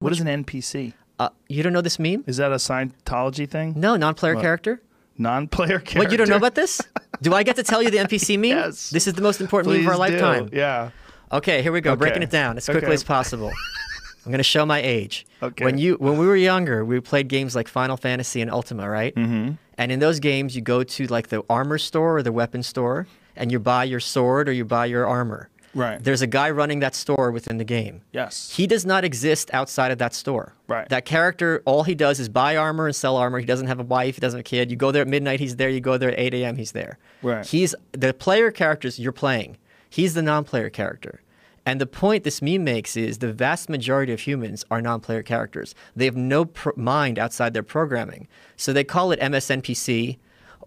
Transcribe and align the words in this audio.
What 0.00 0.12
is 0.12 0.20
an 0.20 0.28
NPC? 0.44 0.92
Uh, 1.18 1.30
you 1.48 1.64
don't 1.64 1.72
know 1.72 1.80
this 1.80 1.98
meme? 1.98 2.22
Is 2.28 2.36
that 2.36 2.52
a 2.52 2.56
Scientology 2.56 3.50
thing? 3.50 3.74
No, 3.76 3.96
non-player 3.96 4.36
What? 4.36 4.42
character. 4.42 4.80
Non-player 5.16 5.80
character. 5.80 5.98
What 5.98 6.12
you 6.12 6.16
don't 6.16 6.28
know 6.28 6.36
about 6.36 6.54
this? 6.54 6.80
Do 7.20 7.34
I 7.34 7.42
get 7.42 7.56
to 7.56 7.64
tell 7.64 7.82
you 7.82 7.90
the 7.90 7.96
NPC 7.98 8.36
meme? 8.38 8.44
Yes. 8.56 8.90
This 8.90 9.08
is 9.08 9.14
the 9.14 9.22
most 9.22 9.40
important 9.40 9.72
Please 9.72 9.84
meme 9.84 9.92
of 9.92 10.00
our 10.00 10.08
do. 10.08 10.12
lifetime. 10.14 10.50
Yeah. 10.52 10.90
Okay, 11.32 11.62
here 11.62 11.72
we 11.72 11.80
go. 11.80 11.96
Breaking 11.96 12.22
it 12.22 12.30
down 12.30 12.56
as 12.56 12.66
quickly 12.66 12.84
Okay. 12.86 12.94
as 12.94 13.02
possible. 13.02 13.48
I'm 14.24 14.30
going 14.30 14.38
to 14.38 14.44
show 14.44 14.64
my 14.64 14.80
age. 14.80 15.26
Okay. 15.42 15.64
When 15.64 15.78
you 15.78 15.94
when 15.94 16.16
we 16.16 16.26
were 16.28 16.36
younger, 16.36 16.84
we 16.84 17.00
played 17.00 17.26
games 17.26 17.56
like 17.56 17.66
Final 17.66 17.96
Fantasy 17.96 18.40
and 18.40 18.50
Ultima, 18.52 18.88
right? 18.88 19.14
Mm-hmm. 19.16 19.54
And 19.78 19.92
in 19.92 19.98
those 19.98 20.20
games, 20.20 20.54
you 20.54 20.62
go 20.62 20.84
to 20.84 21.06
like 21.08 21.28
the 21.28 21.42
armor 21.50 21.78
store 21.78 22.18
or 22.18 22.22
the 22.22 22.30
weapon 22.32 22.62
store, 22.62 23.08
and 23.34 23.50
you 23.50 23.58
buy 23.58 23.82
your 23.84 24.00
sword 24.00 24.48
or 24.48 24.52
you 24.52 24.64
buy 24.64 24.86
your 24.86 25.08
armor. 25.08 25.48
Right. 25.74 26.02
There's 26.02 26.22
a 26.22 26.26
guy 26.26 26.50
running 26.50 26.80
that 26.80 26.94
store 26.94 27.30
within 27.30 27.58
the 27.58 27.64
game. 27.64 28.00
Yes. 28.12 28.52
He 28.56 28.66
does 28.66 28.86
not 28.86 29.04
exist 29.04 29.50
outside 29.52 29.90
of 29.90 29.98
that 29.98 30.14
store. 30.14 30.54
Right. 30.66 30.88
That 30.88 31.04
character, 31.04 31.62
all 31.64 31.82
he 31.82 31.94
does 31.94 32.18
is 32.20 32.28
buy 32.28 32.56
armor 32.56 32.86
and 32.86 32.96
sell 32.96 33.16
armor. 33.16 33.38
He 33.38 33.46
doesn't 33.46 33.66
have 33.66 33.80
a 33.80 33.84
wife. 33.84 34.16
He 34.16 34.20
doesn't 34.20 34.38
have 34.38 34.46
a 34.46 34.48
kid. 34.48 34.70
You 34.70 34.76
go 34.76 34.90
there 34.90 35.02
at 35.02 35.08
midnight, 35.08 35.40
he's 35.40 35.56
there. 35.56 35.68
You 35.68 35.80
go 35.80 35.98
there 35.98 36.10
at 36.10 36.18
8 36.18 36.34
a.m., 36.34 36.56
he's 36.56 36.72
there. 36.72 36.98
Right. 37.22 37.46
He's 37.46 37.74
the 37.92 38.14
player 38.14 38.50
characters 38.50 38.98
you're 38.98 39.12
playing. 39.12 39.56
He's 39.90 40.14
the 40.14 40.22
non-player 40.22 40.70
character. 40.70 41.22
And 41.64 41.80
the 41.80 41.86
point 41.86 42.24
this 42.24 42.40
meme 42.40 42.64
makes 42.64 42.96
is 42.96 43.18
the 43.18 43.32
vast 43.32 43.68
majority 43.68 44.12
of 44.12 44.20
humans 44.20 44.64
are 44.70 44.80
non-player 44.80 45.22
characters. 45.22 45.74
They 45.94 46.06
have 46.06 46.16
no 46.16 46.46
pr- 46.46 46.70
mind 46.76 47.18
outside 47.18 47.52
their 47.52 47.62
programming. 47.62 48.26
So 48.56 48.72
they 48.72 48.84
call 48.84 49.12
it 49.12 49.20
MSNPC, 49.20 50.16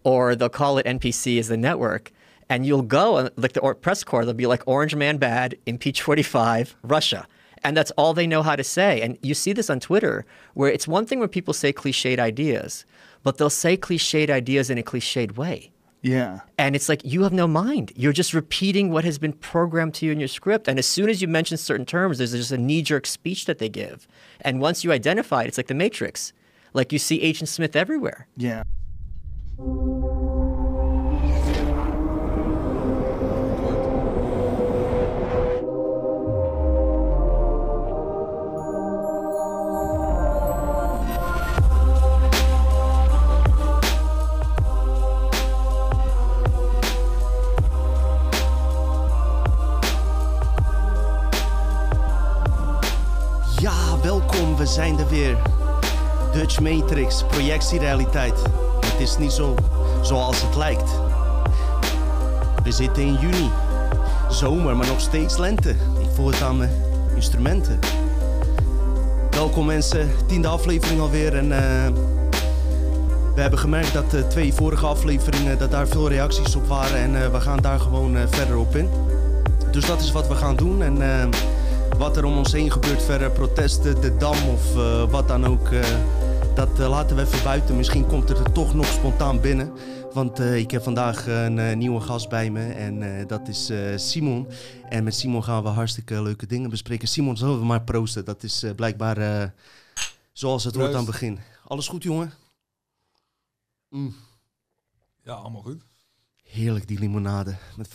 or 0.03 0.35
they'll 0.35 0.49
call 0.49 0.77
it 0.77 0.85
NPC 0.85 1.39
as 1.39 1.47
the 1.47 1.57
network. 1.57 2.11
And 2.51 2.65
you'll 2.65 2.81
go 2.81 3.15
and 3.15 3.31
like 3.37 3.53
the 3.53 3.61
or- 3.61 3.75
press 3.75 4.03
corps, 4.03 4.25
they'll 4.25 4.33
be 4.33 4.45
like 4.45 4.61
Orange 4.67 4.93
Man 4.93 5.15
bad, 5.15 5.57
impeach 5.65 6.01
45, 6.01 6.75
Russia. 6.83 7.25
And 7.63 7.77
that's 7.77 7.91
all 7.91 8.13
they 8.13 8.27
know 8.27 8.43
how 8.43 8.57
to 8.57 8.63
say. 8.63 9.01
And 9.01 9.17
you 9.21 9.33
see 9.33 9.53
this 9.53 9.69
on 9.69 9.79
Twitter, 9.79 10.25
where 10.53 10.69
it's 10.69 10.85
one 10.85 11.05
thing 11.05 11.21
when 11.21 11.29
people 11.29 11.53
say 11.53 11.71
cliched 11.71 12.19
ideas, 12.19 12.85
but 13.23 13.37
they'll 13.37 13.49
say 13.49 13.77
cliched 13.77 14.29
ideas 14.29 14.69
in 14.69 14.77
a 14.77 14.83
cliched 14.83 15.37
way. 15.37 15.71
Yeah. 16.01 16.41
And 16.57 16.75
it's 16.75 16.89
like 16.89 17.05
you 17.05 17.23
have 17.23 17.31
no 17.31 17.47
mind. 17.47 17.93
You're 17.95 18.11
just 18.11 18.33
repeating 18.33 18.91
what 18.91 19.05
has 19.05 19.17
been 19.17 19.33
programmed 19.33 19.93
to 19.95 20.05
you 20.05 20.11
in 20.11 20.19
your 20.19 20.27
script. 20.27 20.67
And 20.67 20.77
as 20.77 20.85
soon 20.85 21.09
as 21.09 21.21
you 21.21 21.29
mention 21.29 21.55
certain 21.55 21.85
terms, 21.85 22.17
there's 22.17 22.33
just 22.33 22.51
a 22.51 22.57
knee 22.57 22.81
jerk 22.81 23.05
speech 23.05 23.45
that 23.45 23.59
they 23.59 23.69
give. 23.69 24.09
And 24.41 24.59
once 24.59 24.83
you 24.83 24.91
identify 24.91 25.43
it, 25.43 25.47
it's 25.47 25.57
like 25.57 25.67
the 25.67 25.73
Matrix. 25.73 26.33
Like 26.73 26.91
you 26.91 26.99
see 26.99 27.21
Agent 27.21 27.47
Smith 27.47 27.77
everywhere. 27.77 28.27
Yeah. 28.35 28.63
We 54.61 54.67
zijn 54.67 54.99
er 54.99 55.07
weer. 55.09 55.37
Dutch 56.33 56.59
Matrix, 56.59 57.23
projectierealiteit. 57.23 58.41
Het 58.85 58.99
is 58.99 59.17
niet 59.17 59.31
zo 59.31 59.55
zoals 60.01 60.41
het 60.41 60.55
lijkt. 60.55 60.89
We 62.63 62.71
zitten 62.71 63.03
in 63.03 63.15
juni. 63.15 63.49
Zomer, 64.29 64.75
maar 64.75 64.87
nog 64.87 64.99
steeds 64.99 65.37
lente. 65.37 65.69
Ik 65.99 66.09
voel 66.13 66.27
het 66.27 66.41
aan 66.41 66.57
mijn 66.57 66.71
instrumenten. 67.15 67.79
Welkom 69.31 69.65
mensen, 69.65 70.11
tiende 70.25 70.47
aflevering 70.47 70.99
alweer. 70.99 71.35
En 71.35 71.51
eh, 71.51 71.91
we 73.35 73.41
hebben 73.41 73.59
gemerkt 73.59 73.93
dat 73.93 74.11
de 74.11 74.27
twee 74.27 74.53
vorige 74.53 74.85
afleveringen, 74.85 75.57
dat 75.57 75.71
daar 75.71 75.87
veel 75.87 76.09
reacties 76.09 76.55
op 76.55 76.67
waren. 76.67 76.97
En 76.97 77.23
eh, 77.23 77.31
we 77.31 77.41
gaan 77.41 77.59
daar 77.59 77.79
gewoon 77.79 78.17
eh, 78.17 78.23
verder 78.29 78.57
op 78.57 78.75
in. 78.75 78.89
Dus 79.71 79.85
dat 79.85 80.01
is 80.01 80.11
wat 80.11 80.27
we 80.27 80.35
gaan 80.35 80.55
doen. 80.55 80.81
En 80.81 81.01
eh, 81.01 81.27
wat 82.01 82.17
er 82.17 82.25
om 82.25 82.37
ons 82.37 82.51
heen 82.51 82.71
gebeurt, 82.71 83.03
verder 83.03 83.31
protesten, 83.31 84.01
de 84.01 84.17
dam 84.17 84.49
of 84.49 84.75
eh, 84.75 85.09
wat 85.11 85.27
dan 85.27 85.45
ook. 85.45 85.67
eh, 85.67 85.99
dat 86.55 86.79
eh, 86.79 86.89
laten 86.89 87.15
we 87.15 87.21
even 87.21 87.43
buiten. 87.43 87.75
Misschien 87.75 88.07
komt 88.07 88.29
het 88.29 88.37
er 88.37 88.51
toch 88.51 88.73
nog 88.73 88.85
spontaan 88.85 89.41
binnen. 89.41 89.73
Want 90.13 90.39
ik 90.39 90.71
heb 90.71 90.83
vandaag 90.83 91.27
een 91.27 91.77
nieuwe 91.77 91.99
gast 92.01 92.29
bij 92.29 92.49
me 92.49 92.73
en 92.73 93.27
dat 93.27 93.47
is 93.47 93.71
Simon. 93.95 94.47
En 94.89 95.03
met 95.03 95.15
Simon 95.15 95.43
gaan 95.43 95.63
we 95.63 95.69
hartstikke 95.69 96.21
leuke 96.21 96.45
dingen 96.45 96.69
bespreken. 96.69 97.07
Simon, 97.07 97.37
zullen 97.37 97.59
we 97.59 97.65
maar 97.65 97.83
proosten? 97.83 98.25
Dat 98.25 98.43
is 98.43 98.65
blijkbaar 98.75 99.53
zoals 100.33 100.63
het 100.63 100.75
hoort 100.75 100.89
aan 100.89 100.95
het 100.95 101.05
begin. 101.05 101.39
Alles 101.67 101.87
goed, 101.87 102.03
jongen? 102.03 102.33
Mm. 103.89 104.15
Ja, 105.23 105.33
allemaal 105.33 105.61
goed. 105.61 105.81
Heerlijk 106.43 106.87
die 106.87 106.99
limonade 106.99 107.55
met 107.77 107.87
5% 107.87 107.91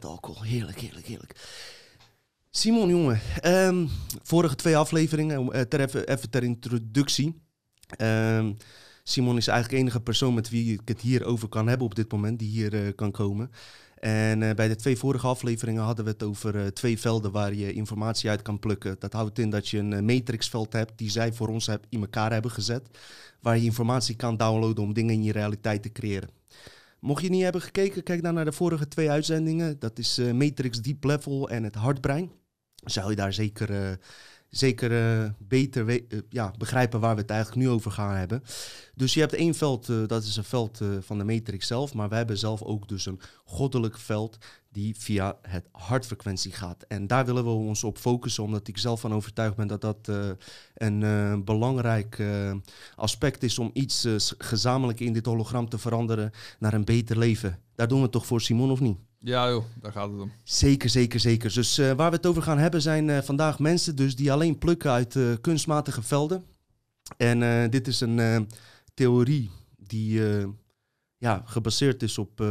alcohol. 0.00 0.42
Heerlijk, 0.42 0.80
heerlijk, 0.80 1.06
heerlijk. 1.06 1.34
Simon, 2.52 2.88
jongen. 2.88 3.20
ehm, 3.40 3.86
vorige 4.22 4.54
twee 4.54 4.76
afleveringen, 4.76 5.52
eh, 5.52 5.60
ter 5.60 5.80
even, 5.80 6.08
even 6.08 6.30
ter 6.30 6.42
introductie. 6.42 7.42
Ehm, 7.96 8.52
Simon 9.02 9.36
is 9.36 9.46
eigenlijk 9.46 9.76
de 9.76 9.82
enige 9.82 10.00
persoon 10.00 10.34
met 10.34 10.48
wie 10.48 10.72
ik 10.72 10.80
het 10.84 11.00
hier 11.00 11.24
over 11.24 11.48
kan 11.48 11.68
hebben 11.68 11.86
op 11.86 11.94
dit 11.94 12.12
moment, 12.12 12.38
die 12.38 12.48
hier 12.48 12.74
eh, 12.74 12.94
kan 12.94 13.10
komen. 13.10 13.50
En 13.98 14.42
eh, 14.42 14.54
bij 14.54 14.68
de 14.68 14.76
twee 14.76 14.96
vorige 14.96 15.26
afleveringen 15.26 15.82
hadden 15.82 16.04
we 16.04 16.10
het 16.10 16.22
over 16.22 16.74
twee 16.74 16.98
velden 16.98 17.32
waar 17.32 17.54
je 17.54 17.72
informatie 17.72 18.30
uit 18.30 18.42
kan 18.42 18.58
plukken. 18.58 18.96
Dat 18.98 19.12
houdt 19.12 19.38
in 19.38 19.50
dat 19.50 19.68
je 19.68 19.78
een 19.78 20.04
matrixveld 20.04 20.72
hebt 20.72 20.98
die 20.98 21.10
zij 21.10 21.32
voor 21.32 21.48
ons 21.48 21.66
heb, 21.66 21.86
in 21.88 22.00
elkaar 22.00 22.32
hebben 22.32 22.50
gezet. 22.50 22.88
Waar 23.40 23.58
je 23.58 23.64
informatie 23.64 24.16
kan 24.16 24.36
downloaden 24.36 24.84
om 24.84 24.92
dingen 24.92 25.14
in 25.14 25.22
je 25.22 25.32
realiteit 25.32 25.82
te 25.82 25.92
creëren. 25.92 26.39
Mocht 27.00 27.22
je 27.22 27.30
niet 27.30 27.42
hebben 27.42 27.62
gekeken, 27.62 28.02
kijk 28.02 28.22
dan 28.22 28.34
naar 28.34 28.44
de 28.44 28.52
vorige 28.52 28.88
twee 28.88 29.10
uitzendingen. 29.10 29.78
Dat 29.78 29.98
is 29.98 30.18
eh, 30.18 30.32
Matrix 30.32 30.80
Deep 30.80 31.04
Level 31.04 31.48
en 31.48 31.64
het 31.64 31.74
Hartbrein. 31.74 32.30
Zou 32.74 33.10
je 33.10 33.16
daar 33.16 33.32
zeker, 33.32 33.70
eh, 33.70 33.92
zeker 34.50 35.22
eh, 35.22 35.30
beter 35.38 35.88
eh, 35.88 36.18
ja, 36.28 36.52
begrijpen 36.58 37.00
waar 37.00 37.14
we 37.14 37.20
het 37.20 37.30
eigenlijk 37.30 37.60
nu 37.60 37.68
over 37.68 37.90
gaan 37.90 38.14
hebben. 38.14 38.42
Dus 38.94 39.14
je 39.14 39.20
hebt 39.20 39.32
één 39.32 39.54
veld, 39.54 39.88
eh, 39.88 39.96
dat 40.06 40.22
is 40.22 40.36
een 40.36 40.44
veld 40.44 40.80
van 41.00 41.18
de 41.18 41.24
Matrix 41.24 41.66
zelf. 41.66 41.94
Maar 41.94 42.08
we 42.08 42.14
hebben 42.14 42.38
zelf 42.38 42.62
ook 42.62 42.88
dus 42.88 43.06
een 43.06 43.20
goddelijk 43.44 43.98
veld 43.98 44.38
die 44.72 44.94
via 44.98 45.38
het 45.42 45.68
hartfrequentie 45.72 46.52
gaat. 46.52 46.82
En 46.88 47.06
daar 47.06 47.26
willen 47.26 47.44
we 47.44 47.50
ons 47.50 47.84
op 47.84 47.98
focussen, 47.98 48.44
omdat 48.44 48.68
ik 48.68 48.78
zelf 48.78 49.00
van 49.00 49.14
overtuigd 49.14 49.56
ben 49.56 49.66
dat 49.66 49.80
dat 49.80 50.10
een 50.74 51.44
belangrijk 51.44 52.22
aspect 52.94 53.42
is 53.42 53.58
om 53.58 53.70
iets 53.72 54.08
gezamenlijk 54.38 55.00
in 55.00 55.12
dit 55.12 55.26
hologram 55.26 55.68
te 55.68 55.78
veranderen 55.78 56.30
naar 56.58 56.72
een 56.72 56.84
beter 56.84 57.18
leven. 57.18 57.58
Daar 57.74 57.88
doen 57.88 57.96
we 57.96 58.02
het 58.02 58.12
toch 58.12 58.26
voor, 58.26 58.40
Simon, 58.40 58.70
of 58.70 58.80
niet? 58.80 58.98
Ja 59.22 59.50
joh, 59.50 59.64
daar 59.80 59.92
gaat 59.92 60.10
het 60.10 60.20
om. 60.20 60.32
Zeker, 60.44 60.88
zeker, 60.88 61.20
zeker. 61.20 61.54
Dus 61.54 61.78
eh, 61.78 61.92
waar 61.92 62.10
we 62.10 62.16
het 62.16 62.26
over 62.26 62.42
gaan 62.42 62.58
hebben 62.58 62.82
zijn 62.82 63.10
eh, 63.10 63.22
vandaag 63.22 63.58
mensen 63.58 63.96
dus 63.96 64.16
die 64.16 64.32
alleen 64.32 64.58
plukken 64.58 64.90
uit 64.90 65.16
eh, 65.16 65.32
kunstmatige 65.40 66.02
velden. 66.02 66.44
En 67.16 67.70
dit 67.70 67.88
is 67.88 68.00
een 68.00 68.48
theorie 68.94 69.50
die 69.76 70.22
ja, 71.16 71.42
gebaseerd 71.44 72.02
is 72.02 72.18
op 72.18 72.44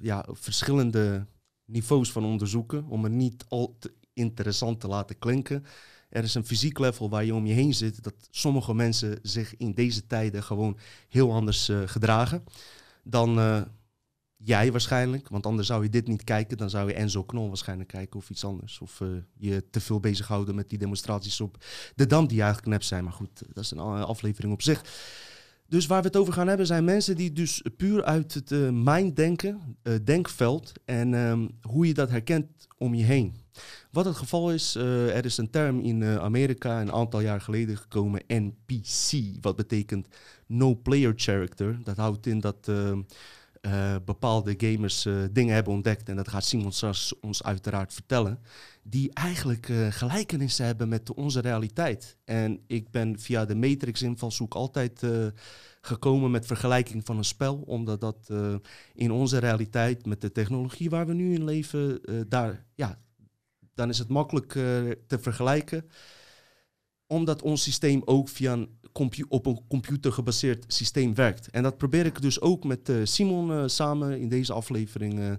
ja, 0.00 0.26
verschillende 0.30 1.26
niveaus 1.64 2.12
van 2.12 2.24
onderzoeken. 2.24 2.84
Om 2.88 3.04
het 3.04 3.12
niet 3.12 3.44
al 3.48 3.76
te 3.78 3.94
interessant 4.12 4.80
te 4.80 4.88
laten 4.88 5.18
klinken. 5.18 5.64
Er 6.08 6.22
is 6.22 6.34
een 6.34 6.46
fysiek 6.46 6.78
level 6.78 7.10
waar 7.10 7.24
je 7.24 7.34
om 7.34 7.46
je 7.46 7.54
heen 7.54 7.74
zit 7.74 8.02
dat 8.02 8.14
sommige 8.30 8.74
mensen 8.74 9.18
zich 9.22 9.56
in 9.56 9.72
deze 9.72 10.06
tijden 10.06 10.42
gewoon 10.42 10.78
heel 11.08 11.32
anders 11.32 11.70
gedragen 11.86 12.44
dan 13.02 13.38
jij 14.44 14.72
waarschijnlijk. 14.72 15.28
Want 15.28 15.46
anders 15.46 15.66
zou 15.66 15.82
je 15.82 15.88
dit 15.88 16.08
niet 16.08 16.24
kijken. 16.24 16.56
Dan 16.56 16.70
zou 16.70 16.88
je 16.88 16.94
Enzo 16.94 17.22
Knol 17.22 17.48
waarschijnlijk 17.48 17.88
kijken 17.88 18.16
of 18.18 18.30
iets 18.30 18.44
anders. 18.44 18.78
Of 18.80 19.00
eh, 19.00 19.08
je 19.36 19.64
te 19.70 19.80
veel 19.80 20.00
bezighouden 20.00 20.54
met 20.54 20.68
die 20.68 20.78
demonstraties 20.78 21.40
op 21.40 21.64
de 21.94 22.06
Dam 22.06 22.26
die 22.26 22.38
eigenlijk 22.38 22.68
nep 22.70 22.82
zijn. 22.82 23.04
Maar 23.04 23.12
goed, 23.12 23.42
dat 23.52 23.64
is 23.64 23.70
een 23.70 23.78
a- 23.78 24.00
aflevering 24.02 24.52
op 24.52 24.62
zich. 24.62 24.84
Dus 25.68 25.86
waar 25.86 26.00
we 26.00 26.06
het 26.06 26.16
over 26.16 26.32
gaan 26.32 26.48
hebben 26.48 26.66
zijn 26.66 26.84
mensen 26.84 27.16
die 27.16 27.32
dus 27.32 27.64
puur 27.76 28.04
uit 28.04 28.34
het 28.34 28.52
eh 28.52 28.68
mind 28.70 29.16
denken, 29.16 29.76
eh, 29.82 29.94
denkveld 30.04 30.72
en 30.84 31.14
ehm, 31.14 31.48
hoe 31.62 31.86
je 31.86 31.94
dat 31.94 32.10
herkent 32.10 32.46
om 32.78 32.94
je 32.94 33.04
heen. 33.04 33.34
Wat 33.90 34.04
het 34.04 34.16
geval 34.16 34.52
is, 34.52 34.74
eh, 34.76 35.16
er 35.16 35.24
is 35.24 35.36
een 35.36 35.50
term 35.50 35.80
in 35.80 36.02
eh, 36.02 36.16
Amerika 36.16 36.80
een 36.80 36.92
aantal 36.92 37.20
jaar 37.20 37.40
geleden 37.40 37.76
gekomen, 37.76 38.22
NPC, 38.28 39.36
wat 39.40 39.56
betekent 39.56 40.08
No 40.46 40.74
Player 40.76 41.12
Character. 41.16 41.78
Dat 41.82 41.96
houdt 41.96 42.26
in 42.26 42.40
dat 42.40 42.68
eh, 43.64 43.94
bepaalde 44.04 44.54
gamers 44.56 45.06
eh, 45.06 45.14
dingen 45.32 45.54
hebben 45.54 45.72
ontdekt, 45.72 46.08
en 46.08 46.16
dat 46.16 46.28
gaat 46.28 46.44
Simon 46.44 46.72
straks 46.72 47.20
ons 47.20 47.42
uiteraard 47.42 47.92
vertellen, 47.92 48.38
die 48.82 49.12
eigenlijk 49.12 49.68
eh, 49.68 49.86
gelijkenissen 49.90 50.66
hebben 50.66 50.88
met 50.88 51.14
onze 51.14 51.40
realiteit. 51.40 52.16
En 52.24 52.60
ik 52.66 52.90
ben 52.90 53.18
via 53.18 53.44
de 53.44 53.54
Matrix-invalshoek 53.54 54.54
altijd 54.54 55.06
gekomen 55.80 56.30
met 56.30 56.46
vergelijking 56.46 57.04
van 57.04 57.16
een 57.16 57.24
spel, 57.24 57.56
omdat 57.56 58.00
dat 58.00 58.30
in 58.94 59.10
onze 59.10 59.38
realiteit, 59.38 60.06
met 60.06 60.20
de 60.20 60.32
technologie 60.32 60.90
waar 60.90 61.06
we 61.06 61.14
nu 61.14 61.34
in 61.34 61.44
leven, 61.44 62.00
daar, 62.28 62.64
ja, 62.74 62.98
dan 63.74 63.88
is 63.88 63.98
het 63.98 64.08
makkelijk 64.08 64.52
te 65.06 65.18
vergelijken. 65.20 65.84
Omdat 67.06 67.42
ons 67.42 67.62
systeem 67.62 68.02
ook 68.04 68.28
via 68.28 68.52
een 68.52 68.68
op 69.28 69.46
een 69.46 69.60
computer 69.68 70.12
gebaseerd 70.12 70.64
systeem 70.68 71.14
werkt. 71.14 71.50
En 71.50 71.62
dat 71.62 71.76
probeer 71.76 72.06
ik 72.06 72.22
dus 72.22 72.40
ook 72.40 72.64
met 72.64 72.88
eh, 72.88 72.96
Simon 73.04 73.52
eh, 73.52 73.62
samen 73.66 74.20
in 74.20 74.28
deze 74.28 74.52
aflevering 74.52 75.18
eh, 75.18 75.32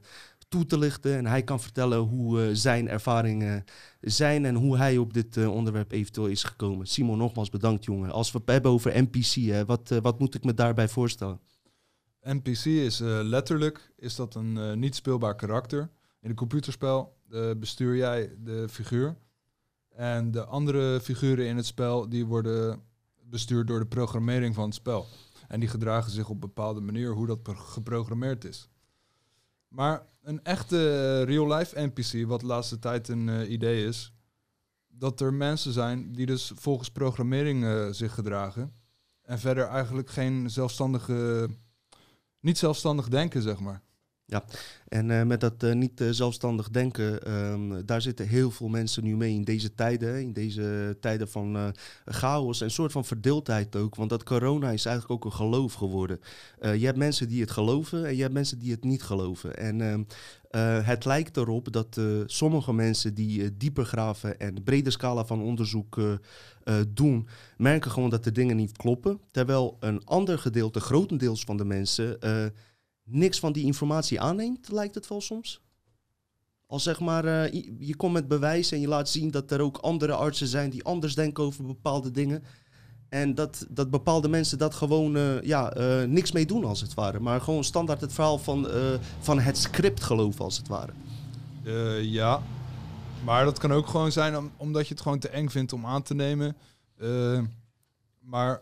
toe 0.48 0.66
te 0.66 0.78
lichten. 0.78 1.18
En 1.18 1.26
hij 1.26 1.44
kan 1.44 1.62
vertellen 1.62 1.98
hoe 1.98 2.56
zijn 2.56 2.90
ervaringen 2.90 3.64
zijn 4.02 4.46
en 4.46 4.56
hoe 4.56 4.78
hij 4.78 4.98
op 4.98 5.14
dit 5.14 5.48
onderwerp 5.48 5.92
eventueel 5.92 6.28
is 6.28 6.44
gekomen. 6.44 6.88
Simon, 6.88 7.18
nogmaals 7.18 7.50
bedankt 7.50 7.86
jongen. 7.86 8.12
Als 8.12 8.32
we 8.32 8.38
het 8.38 8.50
hebben 8.50 8.72
over 8.72 9.04
NPC, 9.04 9.34
hè, 9.34 9.66
wat, 9.66 10.00
wat 10.02 10.20
moet 10.20 10.36
ik 10.36 10.44
me 10.44 10.54
daarbij 10.54 10.88
voorstellen? 10.88 11.40
NPC 12.22 12.66
is 12.66 13.00
letterlijk 13.04 13.94
is 13.98 14.16
dat 14.16 14.36
een 14.36 14.80
niet 14.80 14.96
speelbaar 14.96 15.36
karakter. 15.36 15.90
In 16.22 16.30
een 16.30 16.36
computerspel 16.36 17.18
bestuur 17.58 17.96
jij 17.96 18.36
de 18.40 18.68
figuur. 18.70 19.18
En 19.96 20.32
de 20.32 20.46
andere 20.46 21.00
figuren 21.02 21.48
in 21.48 21.56
het 21.56 21.66
spel 21.66 22.10
die 22.10 22.26
worden 22.26 22.82
bestuurd 23.24 23.68
door 23.68 23.80
de 23.80 23.86
programmering 23.86 24.56
van 24.56 24.66
het 24.66 24.74
spel. 24.74 25.06
En 25.48 25.60
die 25.60 25.70
gedragen 25.70 26.12
zich 26.12 26.26
op 26.26 26.34
een 26.34 26.40
bepaalde 26.40 26.82
manier 26.82 27.12
hoe 27.14 27.28
dat 27.28 27.44
pro- 27.44 27.54
geprogrammeerd 27.54 28.46
is. 28.46 28.70
Maar 29.68 30.06
een 30.22 30.44
echte 30.44 31.22
real-life 31.22 31.82
NPC, 31.82 32.28
wat 32.28 32.40
de 32.40 32.46
laatste 32.46 32.80
tijd 32.80 33.08
een 33.08 33.30
eh, 33.30 33.50
idee 33.50 33.86
is, 33.86 34.14
dat 34.88 35.22
er 35.22 35.34
mensen 35.34 35.72
zijn 35.74 36.12
die 36.12 36.26
dus 36.26 36.52
volgens 36.56 36.92
programmering 36.92 37.64
eh, 37.64 37.88
zich 37.92 38.14
gedragen. 38.14 38.74
En 39.22 39.40
verder 39.40 39.68
eigenlijk 39.68 40.10
geen 40.10 40.50
zelfstandige 40.50 41.50
niet 42.40 42.58
zelfstandig 42.58 43.08
denken, 43.08 43.42
zeg 43.42 43.60
maar. 43.60 43.82
En 44.88 45.12
eh, 45.12 45.24
met 45.24 45.40
dat 45.40 45.64
eh, 45.64 45.74
niet 45.74 46.02
eh, 46.02 46.08
zelfstandig 46.10 46.70
denken, 46.70 47.24
ehm, 47.24 47.86
daar 47.86 48.02
zitten 48.02 48.28
heel 48.28 48.52
veel 48.52 48.68
mensen 48.68 49.04
nu 49.04 49.16
mee 49.16 49.34
in 49.34 49.44
deze 49.44 49.74
tijden. 49.76 50.22
In 50.22 50.34
deze 50.34 50.98
tijden 51.00 51.30
van 51.30 51.74
chaos 52.06 52.60
en 52.60 52.66
een 52.66 52.72
soort 52.72 52.92
van 52.92 53.06
verdeeldheid 53.06 53.76
ook. 53.76 53.96
Want 53.96 54.10
dat 54.10 54.24
corona 54.24 54.72
is 54.72 54.86
eigenlijk 54.86 55.16
ook 55.16 55.32
een 55.32 55.38
geloof 55.38 55.74
geworden. 55.74 56.20
Je 56.60 56.86
hebt 56.86 56.98
mensen 56.98 57.28
die 57.28 57.42
het 57.42 57.52
geloven 57.52 58.06
en 58.06 58.16
je 58.16 58.22
hebt 58.22 58.34
mensen 58.34 58.60
die 58.60 58.72
het 58.72 58.84
niet 58.84 59.04
geloven. 59.04 59.58
En 59.58 59.82
ehm, 59.82 60.04
eh, 60.50 60.88
het 60.88 61.06
lijkt 61.06 61.38
erop 61.38 61.72
dat 61.72 62.00
sommige 62.26 62.74
mensen 62.74 63.14
die 63.14 63.58
dieper 63.58 63.86
graven 63.86 64.40
en 64.40 64.64
brede 64.64 64.90
scala 64.90 65.26
van 65.26 65.42
onderzoek 65.42 66.00
doen, 66.88 67.28
merken 67.58 67.92
gewoon 67.92 68.10
dat 68.10 68.24
de 68.24 68.32
dingen 68.32 68.56
niet 68.56 68.78
kloppen. 68.78 69.20
Terwijl 69.32 69.78
een 69.80 70.06
ander 70.06 70.40
gedeelte, 70.40 70.80
grotendeels 70.80 71.44
van 71.44 71.58
de 71.58 71.66
mensen, 71.66 72.20
niks 73.06 73.40
van 73.40 73.52
die 73.54 73.66
informatie 73.66 74.22
aanneemt, 74.22 74.72
lijkt 74.72 74.96
het 74.96 75.08
wel 75.08 75.22
soms. 75.22 75.62
Als 76.68 76.84
zeg 76.84 77.00
maar, 77.00 77.26
eh, 77.26 77.52
je- 77.80 77.96
komt 77.96 78.14
met 78.14 78.28
bewijs 78.28 78.72
en 78.72 78.80
je 78.80 78.88
laat 78.88 79.10
zien 79.10 79.32
dat 79.32 79.52
er 79.52 79.62
ook 79.62 79.78
andere 79.78 80.14
artsen 80.14 80.48
zijn 80.48 80.70
die 80.70 80.84
anders 80.84 81.16
denken 81.16 81.44
over 81.44 81.66
bepaalde 81.66 82.12
dingen. 82.12 82.44
En 83.10 83.36
dat, 83.36 83.66
dat 83.70 83.90
bepaalde 83.90 84.28
mensen 84.28 84.58
dat 84.58 84.74
gewoon 84.76 85.16
eh, 85.16 85.42
ja, 85.42 85.74
eh, 85.74 86.08
niks 86.08 86.32
mee 86.32 86.46
doen 86.46 86.64
als 86.66 86.82
het 86.82 86.94
ware. 86.94 87.20
Maar 87.20 87.42
gewoon 87.42 87.64
standaard 87.64 88.02
het 88.02 88.14
verhaal 88.14 88.38
van, 88.38 88.68
van 89.20 89.40
het 89.40 89.58
script 89.58 90.04
geloven 90.04 90.44
als 90.46 90.58
het 90.58 90.68
ware. 90.68 90.92
Ja, 92.02 92.42
maar 93.24 93.46
dat 93.46 93.60
kan 93.60 93.72
ook 93.72 93.88
gewoon 93.88 94.12
zijn 94.12 94.38
om- 94.38 94.52
omdat 94.58 94.88
je 94.88 94.94
het 94.94 95.02
gewoon 95.04 95.20
te 95.20 95.30
eng 95.30 95.48
vindt 95.50 95.74
om 95.74 95.86
aan 95.86 96.04
te 96.04 96.14
nemen. 96.14 96.56
Maar 98.20 98.62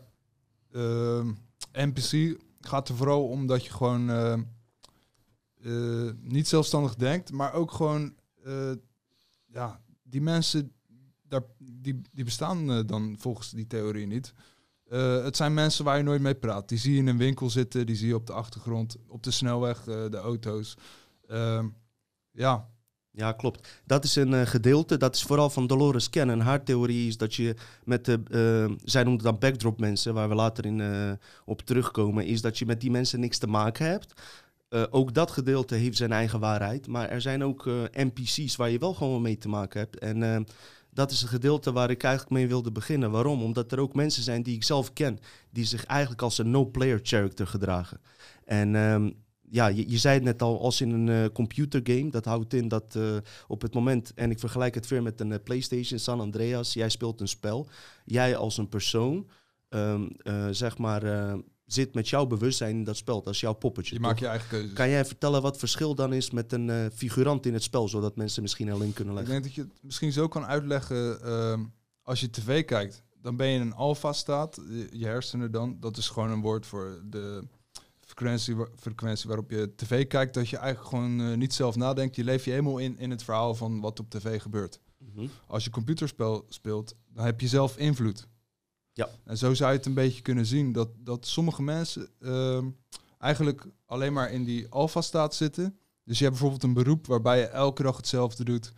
NPC 1.72 2.36
gaat 2.66 2.88
er 2.88 2.96
vooral 2.96 3.28
om 3.28 3.46
dat 3.46 3.64
je 3.64 3.70
gewoon 3.70 4.10
eh, 4.10 4.32
eh, 4.32 6.12
niet 6.20 6.48
zelfstandig 6.48 6.94
denkt, 6.94 7.32
maar 7.32 7.52
ook 7.52 7.72
gewoon, 7.72 8.14
eh, 8.44 8.72
ja, 9.46 9.80
die 10.02 10.20
mensen, 10.20 10.72
daar, 11.22 11.42
die, 11.58 12.00
die 12.12 12.24
bestaan 12.24 12.86
dan 12.86 13.16
volgens 13.18 13.50
die 13.50 13.66
theorie 13.66 14.06
niet. 14.06 14.32
Het 15.24 15.36
zijn 15.36 15.54
mensen 15.54 15.84
waar 15.84 15.96
je 15.96 16.02
nooit 16.02 16.20
mee 16.20 16.34
praat. 16.34 16.68
Die 16.68 16.78
zie 16.78 16.92
je 16.92 16.98
in 16.98 17.06
een 17.06 17.16
winkel 17.16 17.50
zitten, 17.50 17.86
die 17.86 17.96
zie 17.96 18.08
je 18.08 18.14
op 18.14 18.26
de 18.26 18.32
achtergrond, 18.32 18.96
op 19.08 19.22
de 19.22 19.30
snelweg, 19.30 19.82
de 19.84 20.16
auto's. 20.16 20.76
Ehm, 21.26 21.68
ja, 22.30 22.68
Ja, 23.16 23.32
klopt. 23.32 23.82
Dat 23.86 24.04
is 24.04 24.16
een 24.16 24.34
eh, 24.34 24.46
gedeelte, 24.46 24.96
dat 24.96 25.14
is 25.14 25.22
vooral 25.22 25.50
van 25.50 25.66
Dolores 25.66 26.10
Cannon. 26.10 26.40
Haar 26.40 26.64
theorie 26.64 27.06
is 27.06 27.16
dat 27.16 27.34
je 27.34 27.54
met 27.84 28.04
de, 28.04 28.20
eh, 28.30 28.76
zij 28.84 29.02
noemt 29.02 29.22
het 29.22 29.30
dan 29.30 29.38
backdrop 29.38 29.80
mensen, 29.80 30.14
waar 30.14 30.28
we 30.28 30.34
later 30.34 30.66
in, 30.66 30.80
eh, 30.80 31.12
op 31.44 31.60
terugkomen, 31.60 32.26
is 32.26 32.40
dat 32.40 32.58
je 32.58 32.66
met 32.66 32.80
die 32.80 32.90
mensen 32.90 33.20
niks 33.20 33.38
te 33.38 33.46
maken 33.46 33.86
hebt. 33.86 34.12
Ook 34.90 35.14
dat 35.14 35.30
gedeelte 35.30 35.74
heeft 35.74 35.96
zijn 35.96 36.12
eigen 36.12 36.40
waarheid, 36.40 36.86
maar 36.86 37.08
er 37.08 37.20
zijn 37.20 37.44
ook 37.44 37.64
NPC's 37.92 38.56
waar 38.56 38.70
je 38.70 38.78
wel 38.78 38.94
gewoon 38.94 39.22
mee 39.22 39.38
te 39.38 39.48
maken 39.48 39.80
hebt. 39.80 39.98
En 39.98 40.46
dat 40.90 41.10
is 41.10 41.22
een 41.22 41.28
gedeelte 41.28 41.72
waar 41.72 41.90
ik 41.90 42.02
eigenlijk 42.02 42.34
mee 42.34 42.48
wilde 42.48 42.72
beginnen. 42.72 43.10
Waarom? 43.10 43.42
Omdat 43.42 43.72
er 43.72 43.80
ook 43.80 43.94
mensen 43.94 44.22
zijn 44.22 44.42
die 44.42 44.54
ik 44.54 44.64
zelf 44.64 44.92
ken, 44.92 45.18
die 45.50 45.64
zich 45.64 45.84
eigenlijk 45.84 46.22
als 46.22 46.38
een 46.38 46.50
no-player 46.50 47.00
character 47.02 47.46
gedragen. 47.46 48.00
En 48.44 48.74
ehm, 48.74 49.10
ja, 49.50 49.66
je, 49.66 49.90
je 49.90 49.98
zei 49.98 50.14
het 50.14 50.24
net 50.24 50.42
al, 50.42 50.60
als 50.60 50.80
in 50.80 50.90
een 50.90 51.08
eh, 51.24 51.32
computergame, 51.32 52.10
dat 52.10 52.24
houdt 52.24 52.54
in 52.54 52.68
dat 52.68 52.94
eh, 52.96 53.16
op 53.46 53.62
het 53.62 53.74
moment, 53.74 54.14
en 54.14 54.30
ik 54.30 54.38
vergelijk 54.38 54.74
het 54.74 54.88
weer 54.88 55.02
met 55.02 55.20
een 55.20 55.32
eh, 55.32 55.38
PlayStation, 55.44 55.98
San 55.98 56.20
Andreas, 56.20 56.72
jij 56.72 56.88
speelt 56.88 57.20
een 57.20 57.28
spel. 57.28 57.68
Jij 58.04 58.36
als 58.36 58.58
een 58.58 58.68
persoon, 58.68 59.28
ehm, 59.68 60.06
eh, 60.22 60.48
zeg 60.50 60.78
maar, 60.78 61.36
zit 61.66 61.94
met 61.94 62.08
jouw 62.08 62.26
bewustzijn 62.26 62.76
in 62.76 62.84
dat 62.84 62.96
spel. 62.96 63.22
Dat 63.22 63.34
is 63.34 63.40
jouw 63.40 63.52
poppetje. 63.52 63.94
je 63.94 64.00
toch? 64.00 64.08
maakt 64.08 64.20
je 64.20 64.26
eigen 64.26 64.48
keuzes. 64.48 64.72
Kan 64.72 64.88
jij 64.88 65.04
vertellen 65.04 65.42
wat 65.42 65.50
het 65.50 65.60
verschil 65.60 65.94
dan 65.94 66.12
is 66.12 66.30
met 66.30 66.52
een 66.52 66.90
figurant 66.94 67.46
in 67.46 67.52
het 67.52 67.62
spel, 67.62 67.88
zodat 67.88 68.16
mensen 68.16 68.42
misschien 68.42 68.68
een 68.68 68.78
link 68.78 68.94
kunnen 68.94 69.14
Ik 69.14 69.18
leggen? 69.20 69.42
denk 69.42 69.54
dat 69.54 69.64
je 69.64 69.72
het 69.72 69.82
misschien 69.82 70.12
zo 70.12 70.28
kan 70.28 70.46
uitleggen. 70.46 71.22
ehm, 71.22 71.64
als 72.02 72.20
je 72.20 72.30
tv 72.30 72.64
kijkt, 72.64 73.02
dan 73.22 73.36
ben 73.36 73.46
je 73.46 73.54
in 73.54 73.60
een 73.60 73.74
alfa-staat. 73.74 74.60
Je 74.90 75.06
hersenen 75.06 75.50
dan, 75.50 75.76
dat 75.80 75.96
is 75.96 76.08
gewoon 76.08 76.30
een 76.30 76.40
woord 76.40 76.66
voor 76.66 77.02
de 77.10 77.44
frequentie, 78.14 78.56
frequentie 78.76 79.28
waarop 79.28 79.50
je 79.50 79.72
tv 79.76 80.06
kijkt. 80.06 80.34
Dat 80.34 80.48
je 80.48 80.56
eigenlijk 80.56 80.88
gewoon 80.88 81.20
eh, 81.20 81.36
niet 81.36 81.54
zelf 81.54 81.76
nadenkt. 81.76 82.16
Je 82.16 82.24
leeft 82.24 82.44
je 82.44 82.50
helemaal 82.50 82.78
in, 82.78 82.98
in 82.98 83.10
het 83.10 83.22
verhaal 83.22 83.54
van 83.54 83.80
wat 83.80 84.00
op 84.00 84.10
tv 84.10 84.42
gebeurt. 84.42 84.80
Mhm. 84.98 85.26
Als 85.46 85.64
je 85.64 85.70
computerspel 85.70 86.44
speelt, 86.48 86.94
dan 87.12 87.24
heb 87.24 87.40
je 87.40 87.48
zelf 87.48 87.76
invloed. 87.76 88.28
Ja. 88.92 89.08
En 89.24 89.38
zo 89.38 89.54
zou 89.54 89.70
je 89.70 89.76
het 89.76 89.86
een 89.86 89.94
beetje 89.94 90.22
kunnen 90.22 90.46
zien. 90.46 90.72
Dat, 90.72 90.88
dat 90.98 91.26
sommige 91.26 91.62
mensen 91.62 92.08
ehm, 92.20 92.70
eigenlijk 93.18 93.66
alleen 93.86 94.12
maar 94.12 94.30
in 94.30 94.44
die 94.44 94.68
alfa-staat 94.68 95.34
zitten. 95.34 95.78
Dus 96.04 96.18
je 96.18 96.24
hebt 96.24 96.38
bijvoorbeeld 96.38 96.62
een 96.62 96.82
beroep 96.82 97.06
waarbij 97.06 97.38
je 97.38 97.46
elke 97.46 97.82
dag 97.82 97.96
hetzelfde 97.96 98.44
doet. 98.44 98.72